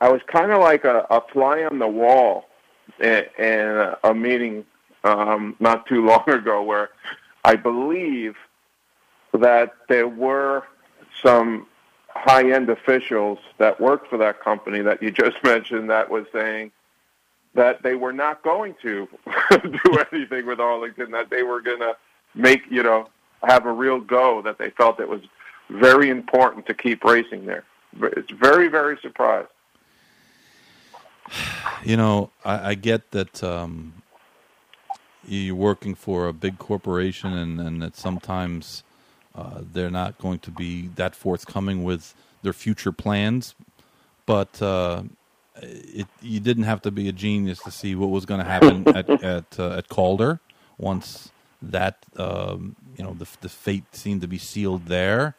I 0.00 0.08
was 0.10 0.20
kind 0.28 0.52
of 0.52 0.60
like 0.60 0.84
a, 0.84 1.04
a 1.10 1.20
fly 1.32 1.64
on 1.64 1.78
the 1.80 1.88
wall 1.88 2.44
in, 3.00 3.24
in 3.38 3.58
a, 3.60 3.98
a 4.04 4.14
meeting 4.14 4.64
um, 5.04 5.56
not 5.60 5.86
too 5.86 6.04
long 6.06 6.28
ago 6.28 6.62
where 6.62 6.90
I 7.44 7.56
believe 7.56 8.36
that 9.32 9.74
there 9.88 10.08
were 10.08 10.64
some 11.22 11.66
high-end 12.08 12.68
officials 12.68 13.38
that 13.58 13.80
worked 13.80 14.08
for 14.08 14.18
that 14.18 14.40
company 14.42 14.80
that 14.82 15.02
you 15.02 15.10
just 15.24 15.42
mentioned 15.42 15.90
that 15.90 16.10
was 16.10 16.26
saying 16.32 16.72
that 17.54 17.82
they 17.82 17.94
were 17.94 18.12
not 18.12 18.42
going 18.42 18.74
to 18.82 19.08
do 19.50 19.98
anything 20.12 20.46
with 20.46 20.60
Arlington, 20.60 21.10
that 21.10 21.30
they 21.30 21.42
were 21.42 21.60
going 21.60 21.80
to 21.80 21.96
make, 22.34 22.62
you 22.70 22.82
know, 22.82 23.08
have 23.42 23.66
a 23.66 23.72
real 23.72 23.98
go, 24.00 24.40
that 24.42 24.58
they 24.58 24.70
felt 24.70 25.00
it 25.00 25.08
was 25.08 25.22
very 25.68 26.10
important 26.10 26.66
to 26.66 26.74
keep 26.74 27.02
racing 27.04 27.46
there. 27.46 27.64
It's 28.00 28.30
very, 28.30 28.68
very 28.68 28.98
surprised. 29.00 29.48
You 31.82 31.96
know, 31.96 32.30
I, 32.44 32.70
I 32.70 32.74
get 32.74 33.10
that 33.12 33.42
um, 33.42 33.99
you're 35.36 35.54
working 35.54 35.94
for 35.94 36.28
a 36.28 36.32
big 36.32 36.58
corporation, 36.58 37.32
and, 37.32 37.60
and 37.60 37.82
that 37.82 37.96
sometimes 37.96 38.82
uh, 39.34 39.60
they're 39.72 39.90
not 39.90 40.18
going 40.18 40.38
to 40.40 40.50
be 40.50 40.88
that 40.96 41.14
forthcoming 41.14 41.84
with 41.84 42.14
their 42.42 42.52
future 42.52 42.92
plans. 42.92 43.54
But 44.26 44.60
uh, 44.60 45.04
it, 45.62 46.06
you 46.20 46.40
didn't 46.40 46.64
have 46.64 46.82
to 46.82 46.90
be 46.90 47.08
a 47.08 47.12
genius 47.12 47.60
to 47.60 47.70
see 47.70 47.94
what 47.94 48.10
was 48.10 48.26
going 48.26 48.40
to 48.40 48.46
happen 48.46 48.88
at 48.96 49.08
at, 49.22 49.58
uh, 49.58 49.78
at 49.78 49.88
Calder 49.88 50.40
once 50.78 51.30
that 51.62 52.04
um, 52.16 52.76
you 52.96 53.04
know 53.04 53.14
the, 53.14 53.28
the 53.40 53.48
fate 53.48 53.94
seemed 53.94 54.20
to 54.22 54.28
be 54.28 54.38
sealed 54.38 54.86
there. 54.86 55.34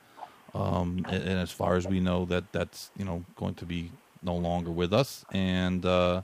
Um, 0.53 1.05
and, 1.07 1.23
and, 1.23 1.39
as 1.39 1.49
far 1.49 1.76
as 1.76 1.88
we 1.88 2.01
know, 2.01 2.26
that 2.26 2.51
that's 2.51 2.91
you 2.97 3.05
know 3.05 3.23
going 3.35 3.55
to 3.55 3.65
be 3.65 3.91
no 4.22 4.35
longer 4.35 4.72
with 4.72 4.93
us. 4.93 5.26
And 5.31 5.85
uh, 5.85 6.23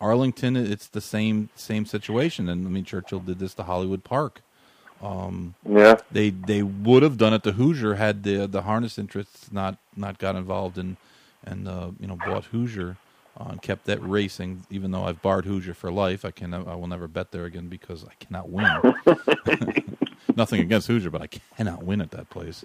Arlington, 0.00 0.56
it's 0.56 0.86
the 0.86 1.00
same 1.00 1.50
same 1.54 1.86
situation. 1.86 2.48
And 2.48 2.66
I 2.66 2.70
mean, 2.70 2.84
Churchill 2.84 3.20
did 3.20 3.38
this 3.38 3.54
to 3.54 3.64
Hollywood 3.64 4.04
Park. 4.04 4.42
Um, 5.02 5.54
yeah, 5.68 5.96
they 6.10 6.30
they 6.30 6.62
would 6.62 7.02
have 7.02 7.16
done 7.16 7.32
it 7.32 7.42
to 7.44 7.52
Hoosier 7.52 7.94
had 7.94 8.22
the 8.22 8.46
the 8.46 8.62
harness 8.62 8.98
interests 8.98 9.50
not 9.52 9.78
not 9.96 10.18
got 10.18 10.36
involved 10.36 10.78
in 10.78 10.96
and 11.44 11.68
uh, 11.68 11.90
you 11.98 12.06
know 12.06 12.16
bought 12.16 12.46
Hoosier 12.46 12.96
uh, 13.38 13.48
and 13.50 13.62
kept 13.62 13.86
that 13.86 14.02
racing. 14.02 14.64
Even 14.70 14.90
though 14.90 15.04
I've 15.04 15.22
barred 15.22 15.46
Hoosier 15.46 15.74
for 15.74 15.90
life, 15.90 16.24
I 16.24 16.30
can 16.30 16.52
I 16.52 16.74
will 16.74 16.86
never 16.86 17.08
bet 17.08 17.32
there 17.32 17.44
again 17.44 17.68
because 17.68 18.04
I 18.04 18.12
cannot 18.22 18.50
win. 18.50 18.94
Nothing 20.36 20.60
against 20.60 20.86
Hoosier, 20.86 21.10
but 21.10 21.22
I 21.22 21.28
cannot 21.56 21.82
win 21.82 22.00
at 22.00 22.10
that 22.12 22.30
place. 22.30 22.64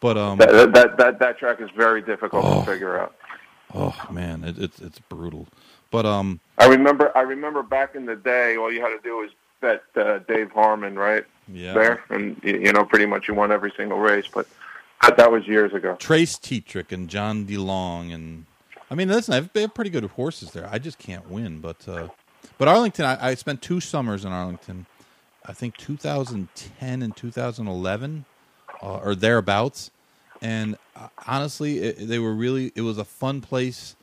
But 0.00 0.18
um, 0.18 0.38
that, 0.38 0.72
that 0.72 0.96
that 0.98 1.18
that 1.18 1.38
track 1.38 1.60
is 1.60 1.70
very 1.76 2.02
difficult 2.02 2.44
oh, 2.44 2.60
to 2.60 2.66
figure 2.66 2.98
out. 2.98 3.14
Oh 3.74 3.94
man, 4.10 4.44
it, 4.44 4.58
it's 4.58 4.80
it's 4.80 4.98
brutal. 4.98 5.46
But 5.96 6.04
um, 6.04 6.40
I 6.58 6.66
remember 6.66 7.10
I 7.16 7.22
remember 7.22 7.62
back 7.62 7.94
in 7.94 8.04
the 8.04 8.16
day, 8.16 8.58
all 8.58 8.70
you 8.70 8.82
had 8.82 8.90
to 8.90 9.00
do 9.02 9.16
was 9.16 9.30
bet 9.62 9.82
uh, 9.96 10.18
Dave 10.28 10.50
Harmon, 10.50 10.94
right? 10.98 11.24
Yeah. 11.48 11.72
There, 11.72 12.04
and 12.10 12.38
you 12.44 12.70
know, 12.70 12.84
pretty 12.84 13.06
much 13.06 13.28
you 13.28 13.32
won 13.32 13.50
every 13.50 13.72
single 13.78 13.98
race. 13.98 14.26
But 14.30 14.46
that, 15.16 15.32
was 15.32 15.46
years 15.46 15.72
ago. 15.72 15.96
Trace 15.98 16.36
Tetrick 16.36 16.92
and 16.92 17.08
John 17.08 17.46
DeLong, 17.46 18.12
and 18.12 18.44
I 18.90 18.94
mean, 18.94 19.08
listen, 19.08 19.48
they 19.54 19.62
have 19.62 19.72
pretty 19.72 19.88
good 19.88 20.04
horses 20.04 20.50
there. 20.50 20.68
I 20.70 20.78
just 20.78 20.98
can't 20.98 21.30
win. 21.30 21.60
But 21.60 21.88
uh, 21.88 22.08
but 22.58 22.68
Arlington, 22.68 23.06
I, 23.06 23.28
I 23.28 23.34
spent 23.34 23.62
two 23.62 23.80
summers 23.80 24.26
in 24.26 24.32
Arlington. 24.32 24.84
I 25.46 25.54
think 25.54 25.78
2010 25.78 27.02
and 27.02 27.16
2011 27.16 28.26
uh, 28.82 28.96
or 28.98 29.14
thereabouts. 29.14 29.90
And 30.42 30.76
uh, 30.94 31.08
honestly, 31.26 31.78
it, 31.78 32.06
they 32.06 32.18
were 32.18 32.34
really. 32.34 32.70
It 32.74 32.82
was 32.82 32.98
a 32.98 33.04
fun 33.06 33.40
place 33.40 33.96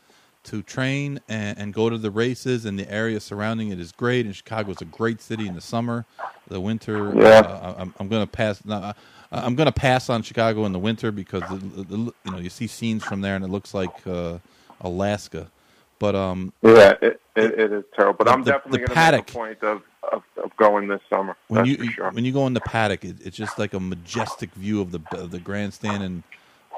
to 0.43 0.61
train 0.61 1.19
and, 1.29 1.57
and, 1.57 1.73
go 1.73 1.89
to 1.89 1.97
the 1.97 2.11
races, 2.11 2.65
and 2.65 2.77
the 2.77 2.89
area 2.91 3.19
surrounding 3.19 3.69
it 3.69 3.79
is 3.79 3.91
great. 3.91 4.25
And 4.25 4.35
Chicago 4.35 4.71
is 4.71 4.81
a 4.81 4.85
great 4.85 5.21
city 5.21 5.47
in 5.47 5.55
the 5.55 5.61
summer. 5.61 6.05
The 6.47 6.59
winter, 6.59 7.13
yeah. 7.15 7.39
uh, 7.39 7.75
I'm, 7.77 7.93
I'm 7.99 8.07
going 8.07 8.25
to 8.25 8.31
pass. 8.31 8.61
Uh, 8.67 8.93
I'm 9.31 9.55
going 9.55 9.65
to 9.65 9.71
pass 9.71 10.09
on 10.09 10.21
Chicago 10.21 10.65
in 10.65 10.73
the 10.73 10.79
winter 10.79 11.11
because 11.11 11.41
the, 11.49 11.83
the, 11.83 11.97
you 11.97 12.31
know 12.31 12.37
you 12.37 12.49
see 12.49 12.67
scenes 12.67 13.03
from 13.03 13.21
there, 13.21 13.35
and 13.35 13.43
it 13.43 13.49
looks 13.49 13.73
like 13.73 14.05
uh, 14.05 14.37
Alaska. 14.81 15.49
But 15.97 16.15
um, 16.15 16.53
yeah, 16.61 16.95
it, 17.01 17.21
it, 17.35 17.59
it 17.59 17.71
is 17.71 17.83
terrible. 17.95 18.17
But 18.17 18.29
I'm 18.29 18.43
definitely 18.43 18.79
going 18.79 18.89
to 18.89 19.11
make 19.11 19.29
a 19.29 19.33
point 19.33 19.63
of 19.63 19.81
of, 20.11 20.23
of 20.37 20.55
going 20.57 20.87
this 20.87 21.01
summer. 21.09 21.35
When 21.47 21.65
you 21.65 21.89
sure. 21.91 22.11
when 22.11 22.25
you 22.25 22.31
go 22.31 22.45
in 22.47 22.53
the 22.53 22.61
paddock, 22.61 23.05
it, 23.05 23.17
it's 23.23 23.37
just 23.37 23.57
like 23.57 23.73
a 23.73 23.79
majestic 23.79 24.53
view 24.53 24.81
of 24.81 24.91
the 24.91 24.99
of 25.11 25.31
the 25.31 25.39
grandstand, 25.39 26.03
and 26.03 26.23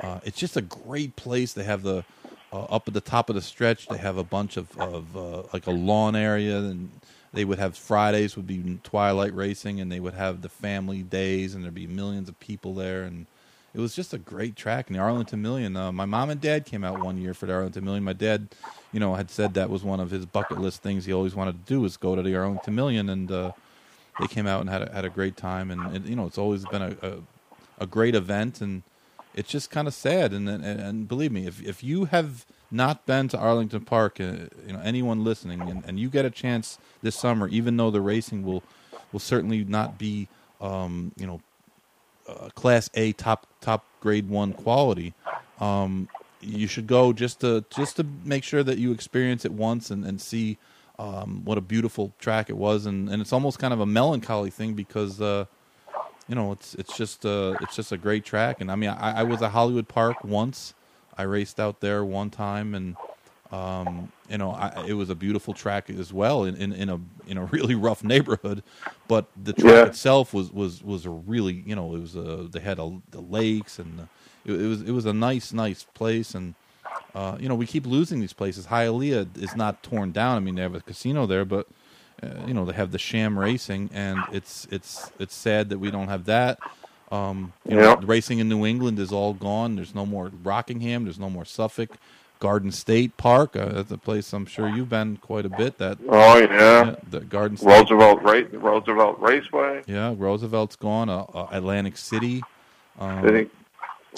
uh, 0.01 0.19
it's 0.23 0.37
just 0.37 0.55
a 0.57 0.61
great 0.61 1.15
place. 1.15 1.53
to 1.53 1.63
have 1.63 1.83
the 1.83 2.05
uh, 2.55 2.63
up 2.69 2.87
at 2.87 2.93
the 2.93 3.01
top 3.01 3.29
of 3.29 3.35
the 3.35 3.41
stretch. 3.41 3.87
They 3.87 3.97
have 3.97 4.17
a 4.17 4.23
bunch 4.23 4.57
of 4.57 4.77
of 4.79 5.17
uh, 5.17 5.43
like 5.53 5.67
a 5.67 5.71
lawn 5.71 6.15
area, 6.15 6.57
and 6.57 6.89
they 7.33 7.43
would 7.43 7.59
have 7.59 7.77
Fridays 7.77 8.35
would 8.35 8.47
be 8.47 8.79
twilight 8.83 9.35
racing, 9.35 9.81
and 9.81 9.91
they 9.91 9.99
would 9.99 10.13
have 10.13 10.41
the 10.41 10.49
family 10.49 11.03
days, 11.03 11.53
and 11.53 11.63
there'd 11.63 11.75
be 11.75 11.87
millions 11.87 12.29
of 12.29 12.39
people 12.39 12.73
there, 12.73 13.03
and 13.03 13.27
it 13.73 13.79
was 13.79 13.93
just 13.93 14.13
a 14.13 14.17
great 14.17 14.55
track. 14.55 14.87
And 14.87 14.95
the 14.95 15.01
Arlington 15.01 15.41
Million, 15.41 15.75
uh, 15.75 15.91
my 15.91 16.05
mom 16.05 16.29
and 16.29 16.39
dad 16.39 16.65
came 16.65 16.85
out 16.85 17.01
one 17.01 17.17
year 17.17 17.33
for 17.33 17.45
the 17.45 17.53
Arlington 17.53 17.83
Million. 17.83 18.05
My 18.05 18.13
dad, 18.13 18.47
you 18.93 19.01
know, 19.01 19.15
had 19.15 19.29
said 19.29 19.53
that 19.55 19.69
was 19.69 19.83
one 19.83 19.99
of 19.99 20.11
his 20.11 20.25
bucket 20.25 20.59
list 20.59 20.81
things 20.81 21.03
he 21.03 21.11
always 21.13 21.35
wanted 21.35 21.65
to 21.65 21.73
do 21.73 21.81
was 21.81 21.97
go 21.97 22.15
to 22.15 22.21
the 22.21 22.35
Arlington 22.35 22.73
Million, 22.73 23.09
and 23.09 23.29
uh, 23.29 23.51
they 24.19 24.27
came 24.27 24.47
out 24.47 24.61
and 24.61 24.69
had 24.69 24.83
a, 24.83 24.93
had 24.93 25.03
a 25.03 25.09
great 25.09 25.35
time. 25.35 25.71
And, 25.71 25.93
and 25.93 26.07
you 26.07 26.15
know, 26.15 26.25
it's 26.25 26.37
always 26.37 26.63
been 26.65 26.81
a, 26.81 26.95
a, 27.01 27.13
a 27.79 27.85
great 27.85 28.15
event, 28.15 28.61
and 28.61 28.83
it's 29.35 29.49
just 29.49 29.69
kind 29.69 29.87
of 29.87 29.93
sad. 29.93 30.33
And, 30.33 30.49
and, 30.49 30.63
and 30.63 31.07
believe 31.07 31.31
me, 31.31 31.45
if 31.45 31.61
if 31.61 31.83
you 31.83 32.05
have 32.05 32.45
not 32.71 33.05
been 33.05 33.27
to 33.27 33.37
Arlington 33.37 33.85
Park, 33.85 34.19
uh, 34.19 34.47
you 34.65 34.73
know, 34.73 34.81
anyone 34.83 35.23
listening, 35.23 35.61
and, 35.69 35.83
and 35.85 35.99
you 35.99 36.09
get 36.09 36.25
a 36.25 36.31
chance 36.31 36.79
this 37.03 37.15
summer, 37.15 37.47
even 37.49 37.77
though 37.77 37.91
the 37.91 38.01
racing 38.01 38.43
will 38.43 38.63
will 39.11 39.19
certainly 39.19 39.63
not 39.63 39.97
be, 39.97 40.27
um, 40.59 41.11
you 41.17 41.27
know, 41.27 41.41
uh, 42.27 42.49
Class 42.55 42.89
A 42.95 43.11
top 43.13 43.45
top 43.61 43.85
grade 43.99 44.29
one 44.29 44.53
quality. 44.53 45.13
Um, 45.59 46.09
you 46.41 46.67
should 46.67 46.87
go 46.87 47.13
just 47.13 47.41
to 47.41 47.65
just 47.75 47.97
to 47.97 48.05
make 48.23 48.43
sure 48.43 48.63
that 48.63 48.77
you 48.77 48.91
experience 48.91 49.45
it 49.45 49.51
once 49.51 49.91
and, 49.91 50.05
and 50.05 50.21
see 50.21 50.57
um, 50.97 51.41
what 51.43 51.57
a 51.57 51.61
beautiful 51.61 52.13
track 52.19 52.49
it 52.49 52.57
was, 52.57 52.85
and, 52.85 53.09
and 53.09 53.21
it's 53.21 53.33
almost 53.33 53.59
kind 53.59 53.73
of 53.73 53.81
a 53.81 53.85
melancholy 53.85 54.49
thing 54.49 54.73
because 54.73 55.19
uh, 55.19 55.45
you 56.27 56.35
know 56.35 56.51
it's 56.51 56.75
it's 56.75 56.97
just 56.97 57.25
uh, 57.25 57.55
it's 57.61 57.75
just 57.75 57.91
a 57.91 57.97
great 57.97 58.25
track, 58.25 58.61
and 58.61 58.71
I 58.71 58.75
mean 58.75 58.89
I, 58.89 59.19
I 59.19 59.23
was 59.23 59.41
at 59.41 59.51
Hollywood 59.51 59.87
Park 59.87 60.23
once, 60.23 60.73
I 61.17 61.23
raced 61.23 61.59
out 61.59 61.79
there 61.79 62.03
one 62.03 62.29
time, 62.29 62.75
and 62.75 62.95
um, 63.51 64.11
you 64.29 64.37
know, 64.37 64.51
I, 64.51 64.85
it 64.87 64.93
was 64.93 65.09
a 65.09 65.15
beautiful 65.15 65.53
track 65.53 65.89
as 65.89 66.11
well 66.11 66.45
in, 66.45 66.55
in, 66.55 66.73
in, 66.73 66.89
a 66.89 66.99
in 67.27 67.37
a 67.37 67.45
really 67.45 67.75
rough 67.87 68.03
neighborhood, 68.03 68.63
but 69.07 69.27
the 69.41 69.53
track 69.53 69.73
yeah. 69.73 69.85
itself 69.85 70.33
was, 70.33 70.51
was 70.51 70.83
was 70.83 71.05
a 71.05 71.09
really 71.09 71.63
you 71.65 71.75
know 71.75 71.95
it 71.95 72.01
was 72.01 72.15
a 72.15 72.47
they 72.51 72.59
had 72.59 72.79
a, 72.79 73.01
the 73.11 73.21
lakes 73.21 73.79
and 73.79 73.99
the, 73.99 74.51
it, 74.51 74.61
it, 74.61 74.67
was 74.67 74.81
it 74.81 74.91
was 74.91 75.05
a 75.05 75.13
nice 75.13 75.53
nice 75.53 75.83
place 75.83 76.33
and 76.33 76.55
uh, 77.13 77.37
you 77.39 77.47
know 77.47 77.55
we 77.55 77.65
keep 77.65 77.85
losing 77.85 78.19
these 78.19 78.33
places. 78.33 78.67
Hialeah 78.67 79.37
is 79.41 79.55
not 79.55 79.83
torn 79.83 80.11
down. 80.11 80.37
I 80.37 80.39
mean 80.39 80.55
they 80.55 80.63
have 80.63 80.75
a 80.75 80.81
casino 80.81 81.25
there, 81.25 81.45
but 81.45 81.67
uh, 82.23 82.45
you 82.47 82.53
know 82.53 82.65
they 82.65 82.73
have 82.73 82.91
the 82.91 82.99
sham 82.99 83.37
racing 83.37 83.89
and 83.93 84.19
it's 84.31 84.67
it's 84.71 85.11
it's 85.19 85.35
sad 85.35 85.69
that 85.69 85.79
we 85.79 85.91
don't 85.91 86.07
have 86.07 86.25
that. 86.25 86.59
Um, 87.11 87.53
you 87.67 87.75
know, 87.75 87.95
racing 87.97 88.39
in 88.39 88.49
New 88.49 88.65
England 88.65 88.97
is 88.99 89.11
all 89.11 89.33
gone. 89.33 89.75
There's 89.75 89.93
no 89.93 90.05
more 90.05 90.31
Rockingham. 90.43 91.03
There's 91.03 91.19
no 91.19 91.29
more 91.29 91.45
Suffolk. 91.45 91.97
Garden 92.39 92.71
State 92.71 93.15
Park. 93.17 93.55
Uh, 93.55 93.69
that's 93.69 93.91
a 93.91 93.97
place 93.97 94.33
I'm 94.33 94.45
sure 94.45 94.67
you've 94.67 94.89
been 94.89 95.17
quite 95.17 95.45
a 95.45 95.49
bit. 95.49 95.77
That 95.77 95.97
oh 96.07 96.37
yeah, 96.37 96.47
yeah 96.49 96.95
the 97.09 97.21
Garden 97.21 97.57
State. 97.57 97.69
Roosevelt 97.69 98.21
Ra- 98.21 98.43
Roosevelt 98.51 99.19
Raceway. 99.19 99.83
Yeah, 99.87 100.13
Roosevelt's 100.17 100.75
gone. 100.75 101.09
Uh, 101.09 101.25
uh, 101.33 101.47
Atlantic 101.51 101.97
City. 101.97 102.43
Um, 102.99 103.23
City. 103.23 103.49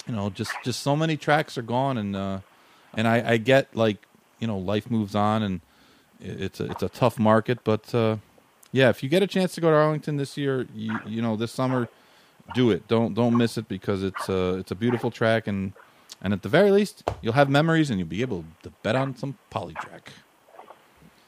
You 0.06 0.14
know, 0.14 0.30
just 0.30 0.52
just 0.64 0.80
so 0.80 0.96
many 0.96 1.16
tracks 1.16 1.56
are 1.58 1.62
gone, 1.62 1.98
and 1.98 2.16
uh, 2.16 2.40
and 2.94 3.06
I, 3.06 3.32
I 3.32 3.36
get 3.36 3.74
like 3.74 3.98
you 4.40 4.46
know 4.46 4.58
life 4.58 4.90
moves 4.90 5.14
on, 5.14 5.42
and 5.42 5.60
it's 6.20 6.60
a 6.60 6.64
it's 6.70 6.82
a 6.82 6.88
tough 6.88 7.18
market, 7.18 7.60
but 7.64 7.94
uh, 7.94 8.16
yeah, 8.72 8.88
if 8.88 9.02
you 9.02 9.08
get 9.08 9.22
a 9.22 9.26
chance 9.26 9.54
to 9.54 9.60
go 9.60 9.70
to 9.70 9.76
Arlington 9.76 10.16
this 10.16 10.36
year, 10.36 10.66
you 10.74 10.98
you 11.06 11.22
know 11.22 11.36
this 11.36 11.52
summer, 11.52 11.88
do 12.54 12.70
it. 12.70 12.86
Don't 12.88 13.14
don't 13.14 13.36
miss 13.36 13.58
it 13.58 13.68
because 13.68 14.02
it's 14.02 14.28
a 14.28 14.56
it's 14.58 14.70
a 14.70 14.74
beautiful 14.74 15.10
track 15.10 15.46
and 15.46 15.72
and 16.20 16.32
at 16.32 16.42
the 16.42 16.48
very 16.48 16.70
least, 16.70 17.08
you'll 17.22 17.34
have 17.34 17.48
memories 17.48 17.90
and 17.90 17.98
you'll 17.98 18.08
be 18.08 18.22
able 18.22 18.44
to 18.62 18.70
bet 18.82 18.96
on 18.96 19.16
some 19.16 19.38
polytrack. 19.52 20.08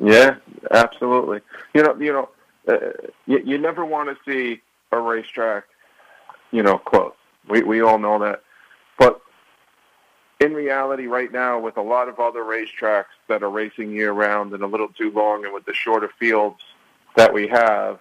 Yeah, 0.01 0.37
absolutely. 0.71 1.41
You 1.75 1.83
know, 1.83 1.97
you 2.01 2.13
know, 2.13 2.29
uh, 2.69 2.79
you, 3.27 3.41
you 3.45 3.59
never 3.59 3.85
want 3.85 4.09
to 4.09 4.17
see 4.31 4.61
a 4.93 4.99
racetrack, 4.99 5.65
you 6.51 6.63
know, 6.63 6.79
close. 6.79 7.13
We 7.49 7.63
we 7.63 7.81
all 7.81 7.99
know 7.99 8.19
that, 8.21 8.43
in 10.41 10.55
reality, 10.55 11.07
right 11.07 11.31
now, 11.31 11.61
with 11.61 11.77
a 11.77 11.83
lot 11.83 12.09
of 12.09 12.19
other 12.19 12.43
racetracks 12.43 13.13
that 13.29 13.43
are 13.43 13.51
racing 13.51 13.93
year 13.93 14.13
round 14.13 14.55
and 14.55 14.63
a 14.63 14.67
little 14.67 14.89
too 14.89 15.11
long, 15.11 15.45
and 15.45 15.53
with 15.53 15.67
the 15.67 15.75
shorter 15.75 16.11
fields 16.19 16.61
that 17.17 17.33
we 17.33 17.47
have, 17.49 18.01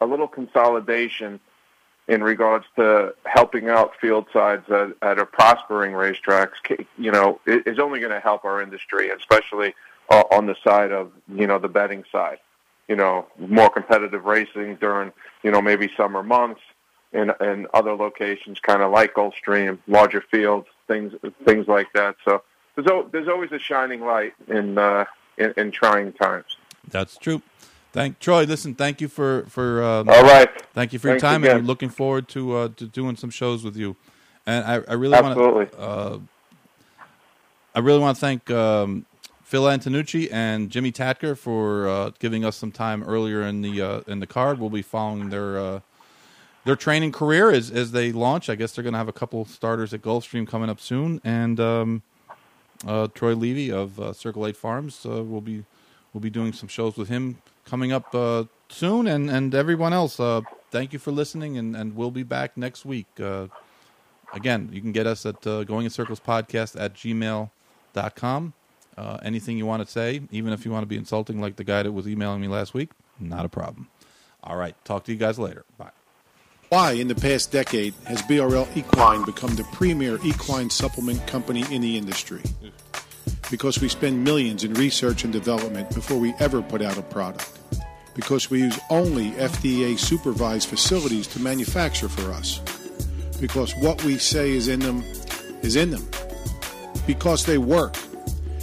a 0.00 0.06
little 0.06 0.28
consolidation 0.28 1.38
in 2.08 2.22
regards 2.22 2.64
to 2.76 3.14
helping 3.24 3.68
out 3.68 3.92
field 4.00 4.26
sides 4.32 4.64
at, 4.70 4.90
at 5.02 5.18
a 5.18 5.26
prospering 5.26 5.92
racetracks, 5.92 6.54
you 6.96 7.10
know, 7.10 7.40
is 7.46 7.78
only 7.78 8.00
going 8.00 8.12
to 8.12 8.20
help 8.20 8.44
our 8.44 8.62
industry, 8.62 9.10
especially 9.10 9.74
uh, 10.10 10.22
on 10.30 10.46
the 10.46 10.54
side 10.62 10.92
of, 10.92 11.10
you 11.34 11.46
know, 11.46 11.58
the 11.58 11.68
betting 11.68 12.04
side. 12.10 12.38
You 12.88 12.94
know, 12.94 13.26
more 13.36 13.68
competitive 13.68 14.24
racing 14.24 14.76
during, 14.76 15.12
you 15.42 15.50
know, 15.50 15.60
maybe 15.60 15.90
summer 15.96 16.22
months 16.22 16.60
and 17.12 17.34
and 17.40 17.66
other 17.74 17.94
locations, 17.96 18.60
kind 18.60 18.80
of 18.80 18.92
like 18.92 19.14
Gulfstream, 19.14 19.78
larger 19.88 20.20
fields, 20.30 20.68
things 20.86 21.12
things 21.44 21.68
like 21.68 21.92
that. 21.94 22.16
So 22.24 22.42
there's 22.74 22.88
there's 23.12 23.28
always 23.28 23.52
a 23.52 23.58
shining 23.58 24.00
light 24.02 24.34
in 24.48 24.78
uh, 24.78 25.04
in, 25.38 25.52
in 25.56 25.70
trying 25.70 26.12
times. 26.12 26.56
That's 26.88 27.16
true. 27.16 27.42
Thank 27.92 28.18
Troy. 28.18 28.44
Listen, 28.44 28.74
thank 28.74 29.00
you 29.00 29.08
for 29.08 29.46
for 29.48 29.82
um, 29.82 30.08
all 30.08 30.22
right. 30.22 30.50
Thank 30.74 30.92
you 30.92 30.98
for 30.98 31.08
Thanks 31.08 31.22
your 31.22 31.30
time, 31.30 31.44
again. 31.44 31.58
and 31.58 31.66
looking 31.66 31.88
forward 31.88 32.28
to 32.28 32.54
uh, 32.56 32.68
to 32.76 32.86
doing 32.86 33.16
some 33.16 33.30
shows 33.30 33.64
with 33.64 33.76
you. 33.76 33.96
And 34.44 34.64
I, 34.64 34.74
I 34.88 34.94
really 34.94 35.20
want 35.20 35.38
to. 35.38 35.78
Uh, 35.80 36.18
I 37.74 37.80
really 37.80 37.98
want 37.98 38.16
to 38.16 38.20
thank 38.20 38.50
um, 38.50 39.04
Phil 39.42 39.64
Antonacci 39.64 40.32
and 40.32 40.70
Jimmy 40.70 40.92
Takter 40.92 41.36
for 41.36 41.88
uh, 41.88 42.10
giving 42.18 42.44
us 42.44 42.56
some 42.56 42.72
time 42.72 43.02
earlier 43.02 43.42
in 43.42 43.62
the 43.62 43.80
uh, 43.80 44.00
in 44.06 44.20
the 44.20 44.26
card. 44.26 44.58
We'll 44.58 44.70
be 44.70 44.82
following 44.82 45.30
their 45.30 45.58
uh, 45.58 45.80
their 46.66 46.76
training 46.76 47.12
career 47.12 47.50
as 47.50 47.70
as 47.70 47.92
they 47.92 48.12
launch. 48.12 48.50
I 48.50 48.56
guess 48.56 48.72
they're 48.72 48.82
going 48.82 48.92
to 48.92 48.98
have 48.98 49.08
a 49.08 49.12
couple 49.12 49.44
starters 49.46 49.94
at 49.94 50.02
Gulfstream 50.02 50.46
coming 50.46 50.68
up 50.68 50.80
soon, 50.80 51.20
and 51.24 51.58
um, 51.60 52.02
uh, 52.86 53.06
Troy 53.14 53.34
Levy 53.34 53.70
of 53.70 53.98
uh, 53.98 54.12
Circle 54.12 54.46
Eight 54.46 54.56
Farms 54.56 55.06
uh, 55.06 55.24
will 55.24 55.40
be 55.40 55.64
will 56.12 56.20
be 56.20 56.28
doing 56.28 56.52
some 56.52 56.68
shows 56.68 56.96
with 56.96 57.08
him 57.08 57.38
coming 57.64 57.92
up 57.92 58.12
uh, 58.14 58.44
soon, 58.68 59.06
and 59.06 59.30
and 59.30 59.54
everyone 59.54 59.92
else. 59.92 60.18
Uh, 60.18 60.42
thank 60.70 60.92
you 60.92 60.98
for 60.98 61.12
listening, 61.12 61.56
and 61.56 61.76
and 61.76 61.96
we'll 61.96 62.10
be 62.10 62.24
back 62.24 62.56
next 62.56 62.84
week. 62.84 63.06
Uh, 63.20 63.46
again, 64.34 64.68
you 64.72 64.80
can 64.80 64.92
get 64.92 65.06
us 65.06 65.24
at 65.24 65.40
Going 65.42 65.84
in 65.84 65.90
Circles 65.90 66.20
Podcast 66.20 66.78
at 66.78 66.94
gmail.com. 66.94 68.52
Uh, 68.98 69.18
anything 69.22 69.58
you 69.58 69.66
want 69.66 69.84
to 69.84 69.90
say, 69.90 70.22
even 70.30 70.52
if 70.52 70.64
you 70.64 70.72
want 70.72 70.82
to 70.82 70.86
be 70.86 70.96
insulting 70.96 71.38
like 71.40 71.56
the 71.56 71.64
guy 71.64 71.82
that 71.82 71.92
was 71.92 72.08
emailing 72.08 72.40
me 72.40 72.48
last 72.48 72.72
week, 72.72 72.90
not 73.20 73.44
a 73.44 73.48
problem. 73.48 73.88
All 74.42 74.56
right, 74.56 74.74
talk 74.84 75.04
to 75.04 75.12
you 75.12 75.18
guys 75.18 75.38
later. 75.38 75.64
Bye. 75.76 75.95
Why, 76.68 76.92
in 76.92 77.06
the 77.06 77.14
past 77.14 77.52
decade, 77.52 77.94
has 78.06 78.22
BRL 78.22 78.66
Equine 78.76 79.24
become 79.24 79.54
the 79.54 79.62
premier 79.72 80.18
equine 80.24 80.68
supplement 80.68 81.24
company 81.28 81.64
in 81.70 81.80
the 81.80 81.96
industry? 81.96 82.42
Because 83.52 83.80
we 83.80 83.88
spend 83.88 84.24
millions 84.24 84.64
in 84.64 84.74
research 84.74 85.22
and 85.22 85.32
development 85.32 85.94
before 85.94 86.18
we 86.18 86.34
ever 86.40 86.62
put 86.62 86.82
out 86.82 86.98
a 86.98 87.02
product. 87.02 87.56
Because 88.14 88.50
we 88.50 88.62
use 88.62 88.80
only 88.90 89.30
FDA 89.32 89.96
supervised 89.96 90.68
facilities 90.68 91.28
to 91.28 91.40
manufacture 91.40 92.08
for 92.08 92.32
us. 92.32 92.58
Because 93.40 93.72
what 93.76 94.02
we 94.02 94.18
say 94.18 94.50
is 94.50 94.66
in 94.66 94.80
them 94.80 95.04
is 95.62 95.76
in 95.76 95.90
them. 95.90 96.08
Because 97.06 97.46
they 97.46 97.58
work. 97.58 97.96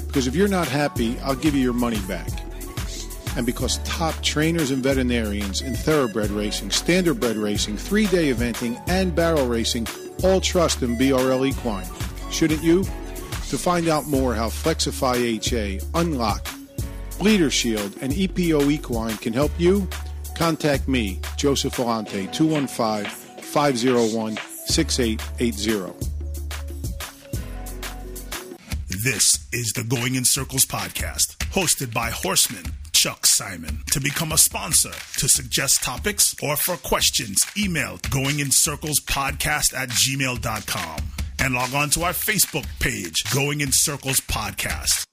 Because 0.07 0.27
if 0.27 0.35
you're 0.35 0.49
not 0.49 0.67
happy, 0.67 1.17
I'll 1.19 1.35
give 1.35 1.55
you 1.55 1.61
your 1.61 1.71
money 1.71 2.01
back 2.01 2.27
and 3.35 3.45
because 3.45 3.77
top 3.79 4.15
trainers 4.21 4.71
and 4.71 4.83
veterinarians 4.83 5.61
in 5.61 5.73
thoroughbred 5.73 6.29
racing, 6.29 6.69
standardbred 6.69 7.41
racing, 7.41 7.77
three 7.77 8.07
day 8.07 8.31
eventing, 8.31 8.81
and 8.87 9.15
barrel 9.15 9.47
racing 9.47 9.87
all 10.23 10.39
trust 10.39 10.81
in 10.81 10.97
BRL 10.97 11.47
Equine. 11.47 11.87
Shouldn't 12.31 12.63
you? 12.63 12.83
To 13.49 13.57
find 13.57 13.87
out 13.87 14.07
more 14.07 14.33
how 14.33 14.49
Flexify 14.49 15.15
HA, 15.15 15.79
Unlock, 15.93 16.47
Bleeder 17.19 17.51
Shield, 17.51 17.95
and 18.01 18.11
EPO 18.11 18.71
Equine 18.71 19.17
can 19.17 19.33
help 19.33 19.51
you, 19.57 19.87
contact 20.35 20.87
me, 20.87 21.19
Joseph 21.37 21.75
Volante, 21.75 22.31
215 22.33 23.05
501 23.41 24.37
6880. 24.65 26.09
This 29.03 29.47
is 29.51 29.73
the 29.73 29.83
Going 29.83 30.15
in 30.15 30.23
Circles 30.23 30.65
podcast, 30.65 31.37
hosted 31.51 31.93
by 31.93 32.09
Horseman 32.09 32.63
Chuck 33.03 33.25
Simon. 33.25 33.79
To 33.91 33.99
become 33.99 34.31
a 34.31 34.37
sponsor, 34.37 34.93
to 35.17 35.27
suggest 35.27 35.83
topics, 35.83 36.33
or 36.41 36.55
for 36.55 36.77
questions, 36.77 37.45
email 37.57 37.99
Going 38.09 38.39
in 38.39 38.49
Circles 38.49 39.01
podcast 39.01 39.73
at 39.73 39.89
gmail.com 39.89 40.99
and 41.37 41.53
log 41.53 41.73
on 41.73 41.89
to 41.89 42.03
our 42.03 42.13
Facebook 42.13 42.65
page, 42.79 43.25
Going 43.33 43.59
in 43.59 43.73
Circles 43.73 44.21
Podcast. 44.21 45.12